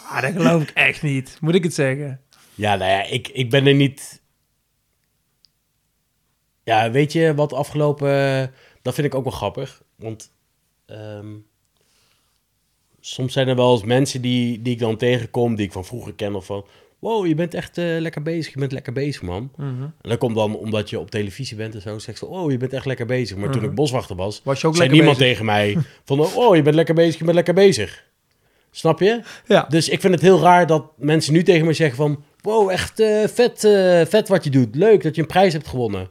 Ah, 0.09 0.21
dat 0.21 0.31
geloof 0.31 0.61
ik 0.61 0.69
echt 0.69 1.01
niet. 1.01 1.37
Moet 1.41 1.55
ik 1.55 1.63
het 1.63 1.73
zeggen? 1.73 2.21
Ja, 2.55 2.75
nou 2.75 2.91
ja, 2.91 3.03
ik, 3.03 3.27
ik 3.27 3.49
ben 3.49 3.67
er 3.67 3.73
niet... 3.73 4.21
Ja, 6.63 6.91
weet 6.91 7.11
je 7.13 7.33
wat 7.35 7.53
afgelopen... 7.53 8.09
Dat 8.81 8.93
vind 8.93 9.07
ik 9.07 9.15
ook 9.15 9.23
wel 9.23 9.33
grappig. 9.33 9.81
Want 9.95 10.31
ehm, 10.85 11.27
soms 13.07 13.33
zijn 13.33 13.47
er 13.47 13.55
wel 13.55 13.71
eens 13.73 13.83
mensen 13.83 14.21
die, 14.21 14.61
die 14.61 14.73
ik 14.73 14.79
dan 14.79 14.97
tegenkom... 14.97 15.55
die 15.55 15.65
ik 15.65 15.71
van 15.71 15.85
vroeger 15.85 16.13
ken 16.13 16.35
of 16.35 16.45
van... 16.45 16.65
Wow, 16.99 17.27
je 17.27 17.35
bent 17.35 17.53
echt 17.53 17.77
eh, 17.77 17.85
lekker 17.99 18.21
bezig. 18.21 18.53
Je 18.53 18.59
bent 18.59 18.71
lekker 18.71 18.93
bezig, 18.93 19.21
man. 19.21 19.51
Mhm. 19.55 19.81
En 19.81 19.93
dat 20.01 20.17
komt 20.17 20.35
dan 20.35 20.55
omdat 20.55 20.89
je 20.89 20.99
op 20.99 21.11
televisie 21.11 21.57
bent 21.57 21.75
en 21.75 21.81
zo. 21.81 21.97
Zeg 21.99 22.17
ze, 22.17 22.25
oh, 22.25 22.51
je 22.51 22.57
bent 22.57 22.73
echt 22.73 22.85
lekker 22.85 23.05
bezig. 23.05 23.37
Maar 23.37 23.49
toen 23.51 23.61
Mhm. 23.61 23.69
ik 23.69 23.75
boswachter 23.75 24.15
was, 24.15 24.41
Was 24.43 24.61
je 24.61 24.67
ook 24.67 24.75
zei 24.75 24.89
niemand 24.89 25.17
bezig? 25.17 25.31
tegen 25.31 25.45
mij 25.45 25.77
van... 26.05 26.19
Oh, 26.19 26.55
je 26.55 26.61
bent 26.61 26.75
lekker 26.75 26.95
bezig, 26.95 27.17
je 27.17 27.23
bent 27.23 27.35
lekker 27.35 27.53
bezig. 27.53 28.05
Snap 28.71 28.99
je? 28.99 29.21
Ja. 29.45 29.65
Dus 29.69 29.89
ik 29.89 29.99
vind 30.01 30.13
het 30.13 30.21
heel 30.23 30.39
raar 30.39 30.67
dat 30.67 30.83
mensen 30.97 31.33
nu 31.33 31.43
tegen 31.43 31.65
me 31.65 31.73
zeggen 31.73 31.97
van... 31.97 32.23
Wow, 32.41 32.69
echt 32.69 32.99
eh, 32.99 33.23
vet, 33.27 33.63
eh, 33.63 34.01
vet 34.05 34.27
wat 34.27 34.43
je 34.43 34.49
doet. 34.49 34.75
Leuk 34.75 35.03
dat 35.03 35.15
je 35.15 35.21
een 35.21 35.27
prijs 35.27 35.53
hebt 35.53 35.67
gewonnen. 35.67 36.09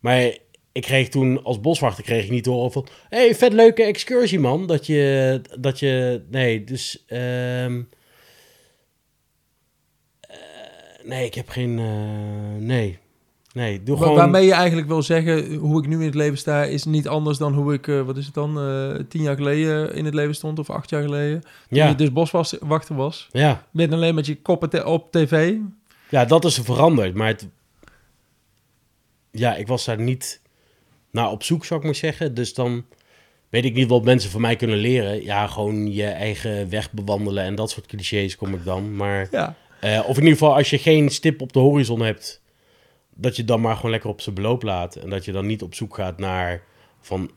Maar 0.00 0.36
ik 0.78 0.84
kreeg 0.84 1.08
toen 1.08 1.44
als 1.44 1.60
boswachter 1.60 2.04
kreeg 2.04 2.24
ik 2.24 2.30
niet 2.30 2.44
te 2.44 2.50
horen 2.50 2.72
van... 2.72 2.86
hey, 3.08 3.34
vet 3.34 3.52
leuke 3.52 3.82
excursie 3.82 4.40
man. 4.40 4.66
Dat 4.66 4.86
je... 4.86 5.40
Dat 5.58 5.78
je 5.78 6.22
nee, 6.30 6.64
dus... 6.64 7.04
ehm, 7.06 7.82
eh, 10.20 10.36
nee, 11.04 11.24
ik 11.24 11.34
heb 11.34 11.48
geen... 11.48 11.78
eh, 11.78 12.62
nee. 12.66 12.98
Nee, 13.52 13.82
doe 13.82 13.96
gewoon... 13.96 14.14
Waarmee 14.14 14.44
je 14.44 14.52
eigenlijk 14.52 14.88
wil 14.88 15.02
zeggen, 15.02 15.54
hoe 15.54 15.82
ik 15.82 15.88
nu 15.88 15.98
in 15.98 16.04
het 16.04 16.14
leven 16.14 16.38
sta, 16.38 16.64
is 16.64 16.84
niet 16.84 17.08
anders 17.08 17.38
dan 17.38 17.54
hoe 17.54 17.72
ik, 17.72 17.88
eh, 17.88 18.02
wat 18.02 18.16
is 18.16 18.24
het 18.24 18.34
dan, 18.34 18.54
tien 19.08 19.22
jaar 19.22 19.36
geleden 19.36 19.94
in 19.94 20.04
het 20.04 20.14
leven 20.14 20.34
stond 20.34 20.58
of 20.58 20.70
acht 20.70 20.90
jaar 20.90 21.02
geleden. 21.02 21.40
Toen 21.40 21.78
ja, 21.78 21.88
je 21.88 21.94
dus 21.94 22.12
boswachter 22.12 22.96
was. 22.96 23.28
ja. 23.32 23.66
Met 23.70 23.92
alleen 23.92 24.14
met 24.14 24.26
je 24.26 24.42
koppen 24.42 24.86
op 24.86 25.12
tv. 25.12 25.54
Ja, 26.08 26.24
dat 26.24 26.44
is 26.44 26.58
er 26.58 26.64
veranderd. 26.64 27.14
Maar 27.14 27.28
het... 27.28 27.48
Ja, 29.30 29.54
ik 29.56 29.66
was 29.66 29.84
daar 29.84 30.00
niet 30.00 30.40
naar 31.20 31.30
op 31.30 31.42
zoek, 31.42 31.64
zou 31.64 31.80
ik 31.80 31.86
maar 31.86 31.94
zeggen. 31.94 32.34
Dus 32.34 32.54
dan 32.54 32.84
weet 33.48 33.64
ik 33.64 33.74
niet 33.74 33.88
wat 33.88 34.04
mensen 34.04 34.30
van 34.30 34.40
mij 34.40 34.56
kunnen 34.56 34.76
leren. 34.78 35.22
Ja, 35.24 35.46
gewoon 35.46 35.92
je 35.92 36.04
eigen 36.06 36.70
weg 36.70 36.92
bewandelen 36.92 37.44
en 37.44 37.54
dat 37.54 37.70
soort 37.70 37.86
clichés 37.86 38.36
kom 38.36 38.54
ik 38.54 38.64
dan. 38.64 38.96
Maar, 38.96 39.28
Ja. 39.30 39.54
eh, 39.80 39.98
of 40.06 40.16
in 40.16 40.22
ieder 40.22 40.38
geval, 40.38 40.54
als 40.54 40.70
je 40.70 40.78
geen 40.78 41.10
stip 41.10 41.40
op 41.40 41.52
de 41.52 41.58
horizon 41.58 42.00
hebt, 42.00 42.40
dat 43.14 43.36
je 43.36 43.44
dan 43.44 43.60
maar 43.60 43.76
gewoon 43.76 43.90
lekker 43.90 44.10
op 44.10 44.20
zijn 44.20 44.34
beloop 44.34 44.62
laat. 44.62 44.96
En 44.96 45.10
dat 45.10 45.24
je 45.24 45.32
dan 45.32 45.46
niet 45.46 45.62
op 45.62 45.74
zoek 45.74 45.94
gaat 45.94 46.18
naar 46.18 46.62
van... 47.00 47.30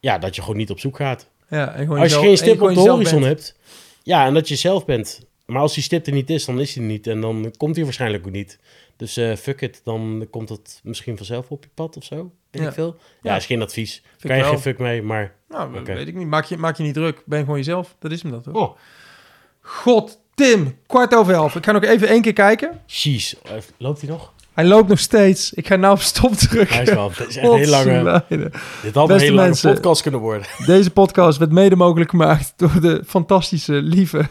Ja, 0.00 0.18
dat 0.18 0.34
je 0.34 0.40
gewoon 0.42 0.56
niet 0.56 0.70
op 0.70 0.80
zoek 0.80 0.96
gaat. 0.96 1.28
Ja, 1.50 1.72
en 1.74 1.84
gewoon 1.84 1.98
Als 2.00 2.12
je 2.12 2.18
geen 2.18 2.30
en 2.30 2.36
stip 2.36 2.60
op 2.62 2.74
de 2.74 2.80
horizon 2.80 3.20
bent. 3.20 3.24
hebt, 3.24 3.56
ja, 4.02 4.26
en 4.26 4.34
dat 4.34 4.48
je 4.48 4.56
zelf 4.56 4.84
bent. 4.84 5.20
Maar 5.46 5.60
als 5.62 5.74
die 5.74 5.82
stip 5.82 6.06
er 6.06 6.12
niet 6.12 6.30
is, 6.30 6.44
dan 6.44 6.60
is 6.60 6.74
hij 6.74 6.84
niet. 6.84 7.06
En 7.06 7.20
dan 7.20 7.54
komt 7.56 7.74
hij 7.76 7.84
waarschijnlijk 7.84 8.26
ook 8.26 8.32
niet. 8.32 8.58
Dus 8.96 9.16
eh, 9.16 9.36
fuck 9.36 9.60
it, 9.60 9.80
dan 9.84 10.26
komt 10.30 10.48
het 10.48 10.80
misschien 10.82 11.16
vanzelf 11.16 11.50
op 11.50 11.62
je 11.64 11.70
pad 11.74 11.96
of 11.96 12.04
zo. 12.04 12.30
Weet 12.50 12.62
Ja. 12.62 12.68
ik 12.68 12.74
veel. 12.74 12.96
Ja, 13.22 13.30
Ja. 13.30 13.36
is 13.36 13.46
geen 13.46 13.62
advies. 13.62 14.02
ik 14.20 14.26
kan 14.28 14.36
je 14.36 14.42
wel. 14.42 14.50
geen 14.52 14.60
fuck 14.60 14.78
mee, 14.78 15.02
maar... 15.02 15.32
Nou, 15.48 15.78
Oké. 15.78 15.94
weet 15.94 16.08
ik 16.08 16.14
niet. 16.14 16.26
Maak 16.26 16.44
je, 16.44 16.56
maak 16.56 16.76
je 16.76 16.82
niet 16.82 16.94
druk. 16.94 17.22
Ben 17.26 17.40
gewoon 17.40 17.56
jezelf. 17.56 17.94
Dat 17.98 18.10
is 18.10 18.22
hem 18.22 18.30
dat, 18.30 18.44
hoor. 18.44 18.54
Oh, 18.54 18.76
God, 19.60 20.18
Tim. 20.34 20.76
Kwart 20.86 21.14
over 21.14 21.34
elf. 21.34 21.54
Ik 21.54 21.64
ga 21.64 21.72
nog 21.72 21.82
even 21.82 22.08
één 22.08 22.22
keer 22.22 22.32
kijken. 22.32 22.80
jeez. 22.86 23.34
Loopt 23.78 24.00
hij 24.00 24.10
nog? 24.10 24.32
Hij 24.54 24.64
loopt 24.64 24.88
nog 24.88 24.98
steeds. 24.98 25.52
Ik 25.52 25.66
ga 25.66 25.76
nou 25.76 25.94
op 25.94 26.00
stop 26.00 26.32
drukken. 26.34 26.74
Hij 26.76 26.84
is 26.86 26.92
wel... 26.92 27.08
Dit 27.08 27.28
is 27.28 27.36
echt 27.36 27.46
een 27.48 27.56
heel 27.56 27.68
lange... 27.68 28.24
Dit 28.28 28.40
had 28.42 28.52
een 28.82 29.06
Beste 29.06 29.12
hele 29.24 29.30
lange 29.34 29.46
mensen. 29.48 29.72
podcast 29.72 30.02
kunnen 30.02 30.20
worden. 30.20 30.46
Deze 30.66 30.90
podcast 30.90 31.38
werd 31.38 31.52
mede 31.52 31.76
mogelijk 31.76 32.10
gemaakt 32.10 32.52
door 32.56 32.80
de 32.80 33.02
fantastische, 33.06 33.72
lieve 33.72 34.28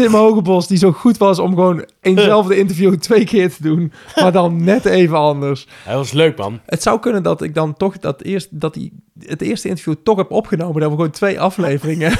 Tim 0.00 0.14
Hogebos, 0.14 0.66
die 0.66 0.78
zo 0.78 0.92
goed 0.92 1.16
was 1.18 1.38
om 1.38 1.48
gewoon 1.54 1.84
eenzelfde 2.00 2.58
interview 2.58 2.94
twee 2.94 3.24
keer 3.24 3.50
te 3.54 3.62
doen, 3.62 3.92
maar 4.14 4.32
dan 4.32 4.64
net 4.64 4.84
even 4.84 5.16
anders. 5.16 5.66
Hij 5.84 5.94
was 5.96 6.12
leuk, 6.12 6.36
man. 6.36 6.60
Het 6.66 6.82
zou 6.82 7.00
kunnen 7.00 7.22
dat 7.22 7.42
ik 7.42 7.54
dan 7.54 7.76
toch 7.76 7.98
dat 7.98 8.22
eerst 8.22 8.60
dat 8.60 8.74
hij 8.74 8.90
het 9.18 9.40
eerste 9.42 9.68
interview 9.68 9.94
toch 10.02 10.16
heb 10.16 10.30
opgenomen, 10.30 10.80
dat 10.80 10.90
we 10.90 10.96
gewoon 10.96 11.10
twee 11.10 11.40
afleveringen. 11.40 12.12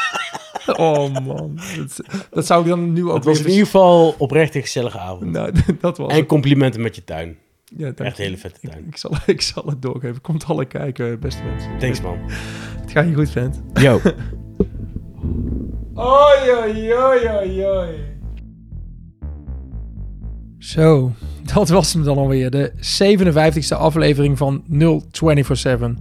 oh 0.76 1.12
man, 1.26 1.58
dat, 1.76 2.00
dat 2.30 2.46
zou 2.46 2.62
ik 2.62 2.68
dan 2.68 2.92
nu 2.92 3.08
ook 3.08 3.14
Het 3.14 3.24
was 3.24 3.36
weer 3.38 3.46
in 3.46 3.50
ieder 3.52 3.66
geval 3.66 4.14
oprecht 4.18 4.54
een 4.54 4.62
gezellige 4.62 4.98
avond. 4.98 5.30
Nou, 5.30 5.52
dat 5.80 5.98
was 5.98 6.10
En 6.10 6.16
het. 6.16 6.26
complimenten 6.26 6.80
met 6.80 6.96
je 6.96 7.04
tuin. 7.04 7.36
Ja, 7.76 7.86
Echt 7.86 8.18
een 8.18 8.24
hele 8.24 8.36
vette 8.36 8.58
Ik, 8.62 8.70
tuin. 8.70 8.84
ik, 8.88 8.96
zal, 8.96 9.12
ik 9.26 9.40
zal 9.40 9.62
het 9.66 9.82
doorgeven. 9.82 10.20
Komt 10.20 10.44
alle 10.44 10.64
kijken, 10.64 11.20
beste 11.20 11.42
mensen. 11.42 11.78
Thanks, 11.78 12.00
man. 12.00 12.18
Het 12.80 12.90
gaat 12.90 13.08
je 13.08 13.14
goed, 13.14 13.30
vent. 13.30 13.62
Yo. 13.74 14.00
Oi. 15.98 16.46
Zo, 20.58 21.12
dat 21.54 21.68
was 21.68 21.92
hem 21.92 22.04
dan 22.04 22.18
alweer. 22.18 22.50
De 22.50 22.72
57e 22.72 23.76
aflevering 23.76 24.38
van 24.38 24.62
0247. 24.66 25.92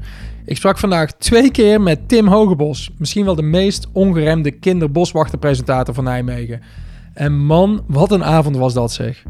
Ik 0.45 0.57
sprak 0.57 0.77
vandaag 0.77 1.11
twee 1.11 1.51
keer 1.51 1.81
met 1.81 2.07
Tim 2.07 2.27
Hogebos. 2.27 2.91
Misschien 2.97 3.25
wel 3.25 3.35
de 3.35 3.41
meest 3.41 3.87
ongeremde 3.91 4.51
kinderboswachterpresentator 4.51 5.93
van 5.93 6.03
Nijmegen. 6.03 6.61
En 7.13 7.45
man, 7.45 7.83
wat 7.87 8.11
een 8.11 8.23
avond 8.23 8.57
was 8.57 8.73
dat 8.73 8.91
zeg. 8.91 9.23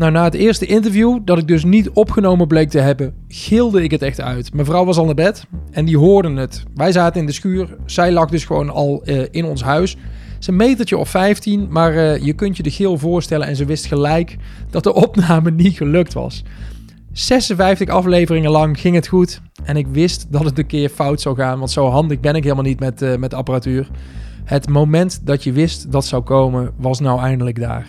Nou, 0.00 0.12
na 0.12 0.24
het 0.24 0.34
eerste 0.34 0.66
interview, 0.66 1.18
dat 1.24 1.38
ik 1.38 1.48
dus 1.48 1.64
niet 1.64 1.90
opgenomen 1.90 2.46
bleek 2.46 2.70
te 2.70 2.78
hebben, 2.78 3.14
gilde 3.28 3.82
ik 3.82 3.90
het 3.90 4.02
echt 4.02 4.20
uit. 4.20 4.54
Mijn 4.54 4.66
vrouw 4.66 4.84
was 4.84 4.96
al 4.96 5.04
naar 5.04 5.14
bed 5.14 5.46
en 5.70 5.84
die 5.84 5.98
hoorden 5.98 6.36
het. 6.36 6.62
Wij 6.74 6.92
zaten 6.92 7.20
in 7.20 7.26
de 7.26 7.32
schuur, 7.32 7.76
zij 7.84 8.12
lag 8.12 8.30
dus 8.30 8.44
gewoon 8.44 8.70
al 8.70 9.02
uh, 9.04 9.22
in 9.30 9.44
ons 9.44 9.62
huis. 9.62 9.96
Ze 10.38 10.50
een 10.50 10.56
metertje 10.56 10.98
of 10.98 11.08
15, 11.08 11.66
maar 11.70 11.94
uh, 11.94 12.16
je 12.24 12.32
kunt 12.32 12.56
je 12.56 12.62
de 12.62 12.70
geel 12.70 12.98
voorstellen 12.98 13.46
en 13.46 13.56
ze 13.56 13.64
wist 13.64 13.86
gelijk 13.86 14.36
dat 14.70 14.84
de 14.84 14.94
opname 15.04 15.50
niet 15.50 15.76
gelukt 15.76 16.12
was. 16.12 16.44
56 17.12 17.88
afleveringen 17.88 18.50
lang 18.50 18.80
ging 18.80 18.94
het 18.94 19.06
goed 19.06 19.40
en 19.64 19.76
ik 19.76 19.86
wist 19.86 20.26
dat 20.30 20.44
het 20.44 20.58
een 20.58 20.66
keer 20.66 20.88
fout 20.88 21.20
zou 21.20 21.36
gaan, 21.36 21.58
want 21.58 21.70
zo 21.70 21.88
handig 21.88 22.20
ben 22.20 22.34
ik 22.34 22.42
helemaal 22.42 22.64
niet 22.64 22.80
met, 22.80 23.02
uh, 23.02 23.16
met 23.16 23.34
apparatuur. 23.34 23.90
Het 24.44 24.68
moment 24.68 25.20
dat 25.24 25.44
je 25.44 25.52
wist 25.52 25.92
dat 25.92 26.04
zou 26.06 26.22
komen, 26.22 26.72
was 26.76 27.00
nou 27.00 27.20
eindelijk 27.20 27.60
daar. 27.60 27.86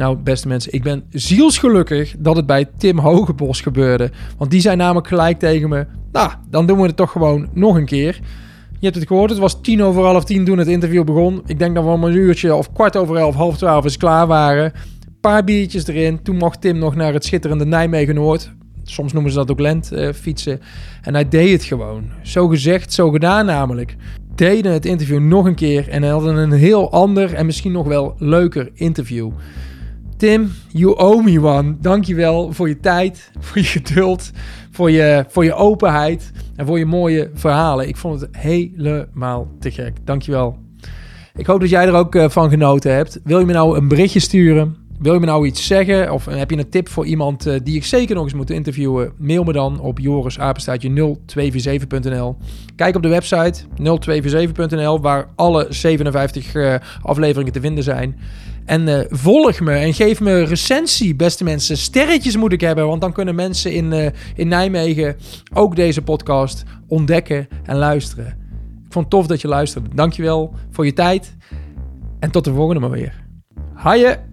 Nou, 0.00 0.16
beste 0.16 0.48
mensen, 0.48 0.72
ik 0.72 0.82
ben 0.82 1.04
zielsgelukkig 1.10 2.14
dat 2.18 2.36
het 2.36 2.46
bij 2.46 2.68
Tim 2.76 2.98
Hogebos 2.98 3.60
gebeurde. 3.60 4.10
Want 4.38 4.50
die 4.50 4.60
zei 4.60 4.76
namelijk 4.76 5.06
gelijk 5.06 5.38
tegen 5.38 5.68
me: 5.68 5.86
Nou, 6.12 6.30
dan 6.50 6.66
doen 6.66 6.80
we 6.80 6.86
het 6.86 6.96
toch 6.96 7.10
gewoon 7.10 7.48
nog 7.52 7.76
een 7.76 7.84
keer. 7.84 8.20
Je 8.70 8.86
hebt 8.86 8.94
het 8.94 9.06
gehoord, 9.06 9.30
het 9.30 9.38
was 9.38 9.60
tien 9.60 9.82
over 9.82 10.04
half 10.04 10.24
tien 10.24 10.44
toen 10.44 10.58
het 10.58 10.68
interview 10.68 11.04
begon. 11.04 11.42
Ik 11.46 11.58
denk 11.58 11.74
dat 11.74 11.84
we 11.84 11.90
om 11.90 12.04
een 12.04 12.14
uurtje 12.14 12.54
of 12.54 12.72
kwart 12.72 12.96
over 12.96 13.16
elf, 13.16 13.34
half 13.34 13.56
twaalf 13.56 13.84
eens 13.84 13.96
klaar 13.96 14.26
waren. 14.26 14.72
Paar 15.20 15.44
biertjes 15.44 15.86
erin. 15.86 16.22
Toen 16.22 16.36
mocht 16.36 16.60
Tim 16.60 16.78
nog 16.78 16.94
naar 16.94 17.12
het 17.12 17.24
schitterende 17.24 17.66
Nijmegen 17.66 18.14
Noord. 18.14 18.52
Soms 18.82 19.12
noemen 19.12 19.30
ze 19.30 19.38
dat 19.38 19.50
ook 19.50 19.60
lent 19.60 19.92
uh, 19.92 20.12
fietsen. 20.12 20.60
En 21.02 21.14
hij 21.14 21.28
deed 21.28 21.52
het 21.52 21.64
gewoon. 21.64 22.04
Zo 22.22 22.48
gezegd, 22.48 22.92
zo 22.92 23.10
gedaan 23.10 23.46
namelijk. 23.46 23.96
Deden 24.34 24.72
het 24.72 24.86
interview 24.86 25.20
nog 25.20 25.46
een 25.46 25.54
keer 25.54 25.88
en 25.88 26.02
hadden 26.02 26.36
een 26.36 26.52
heel 26.52 26.92
ander 26.92 27.34
en 27.34 27.46
misschien 27.46 27.72
nog 27.72 27.86
wel 27.86 28.14
leuker 28.18 28.70
interview. 28.74 29.30
Tim, 30.20 30.52
you 30.68 30.96
owe 30.96 31.22
me 31.22 31.40
one. 31.40 31.76
Dankjewel 31.80 32.52
voor 32.52 32.68
je 32.68 32.80
tijd, 32.80 33.30
voor 33.40 33.58
je 33.58 33.64
geduld, 33.64 34.30
voor 34.70 34.90
je, 34.90 35.24
voor 35.28 35.44
je 35.44 35.54
openheid 35.54 36.30
en 36.56 36.66
voor 36.66 36.78
je 36.78 36.86
mooie 36.86 37.30
verhalen. 37.34 37.88
Ik 37.88 37.96
vond 37.96 38.20
het 38.20 38.36
helemaal 38.36 39.48
te 39.60 39.70
gek. 39.70 39.92
Dankjewel. 40.04 40.58
Ik 41.34 41.46
hoop 41.46 41.60
dat 41.60 41.68
jij 41.68 41.86
er 41.86 41.94
ook 41.94 42.14
uh, 42.14 42.28
van 42.28 42.50
genoten 42.50 42.94
hebt. 42.94 43.20
Wil 43.24 43.38
je 43.38 43.46
me 43.46 43.52
nou 43.52 43.76
een 43.76 43.88
berichtje 43.88 44.20
sturen? 44.20 44.76
Wil 44.98 45.12
je 45.12 45.20
me 45.20 45.26
nou 45.26 45.46
iets 45.46 45.66
zeggen? 45.66 46.12
Of 46.12 46.24
heb 46.24 46.50
je 46.50 46.58
een 46.58 46.70
tip 46.70 46.88
voor 46.88 47.06
iemand 47.06 47.46
uh, 47.46 47.54
die 47.62 47.76
ik 47.76 47.84
zeker 47.84 48.14
nog 48.14 48.24
eens 48.24 48.34
moet 48.34 48.50
interviewen? 48.50 49.12
Mail 49.18 49.44
me 49.44 49.52
dan 49.52 49.80
op 49.80 49.98
jorisapenstaatje0247.nl. 49.98 52.36
Kijk 52.76 52.96
op 52.96 53.02
de 53.02 53.08
website 53.08 53.60
0247.nl 53.82 55.00
waar 55.00 55.28
alle 55.34 55.66
57 55.68 56.54
uh, 56.54 56.74
afleveringen 57.02 57.52
te 57.52 57.60
vinden 57.60 57.84
zijn. 57.84 58.16
En 58.64 58.88
uh, 58.88 59.00
volg 59.08 59.60
me 59.60 59.72
en 59.72 59.94
geef 59.94 60.20
me 60.20 60.44
recensie, 60.44 61.14
beste 61.14 61.44
mensen. 61.44 61.76
Sterretjes 61.76 62.36
moet 62.36 62.52
ik 62.52 62.60
hebben, 62.60 62.86
want 62.86 63.00
dan 63.00 63.12
kunnen 63.12 63.34
mensen 63.34 63.72
in, 63.72 63.92
uh, 63.92 64.06
in 64.34 64.48
Nijmegen 64.48 65.16
ook 65.54 65.76
deze 65.76 66.02
podcast 66.02 66.62
ontdekken 66.88 67.48
en 67.64 67.76
luisteren. 67.76 68.26
Ik 68.86 68.92
vond 68.92 69.04
het 69.04 69.14
tof 69.14 69.26
dat 69.26 69.40
je 69.40 69.48
luisterde. 69.48 69.88
Dankjewel 69.94 70.54
voor 70.70 70.84
je 70.84 70.92
tijd. 70.92 71.36
En 72.18 72.30
tot 72.30 72.44
de 72.44 72.52
volgende 72.52 72.80
maar 72.80 72.90
weer. 72.90 73.24
Haaien! 73.74 74.29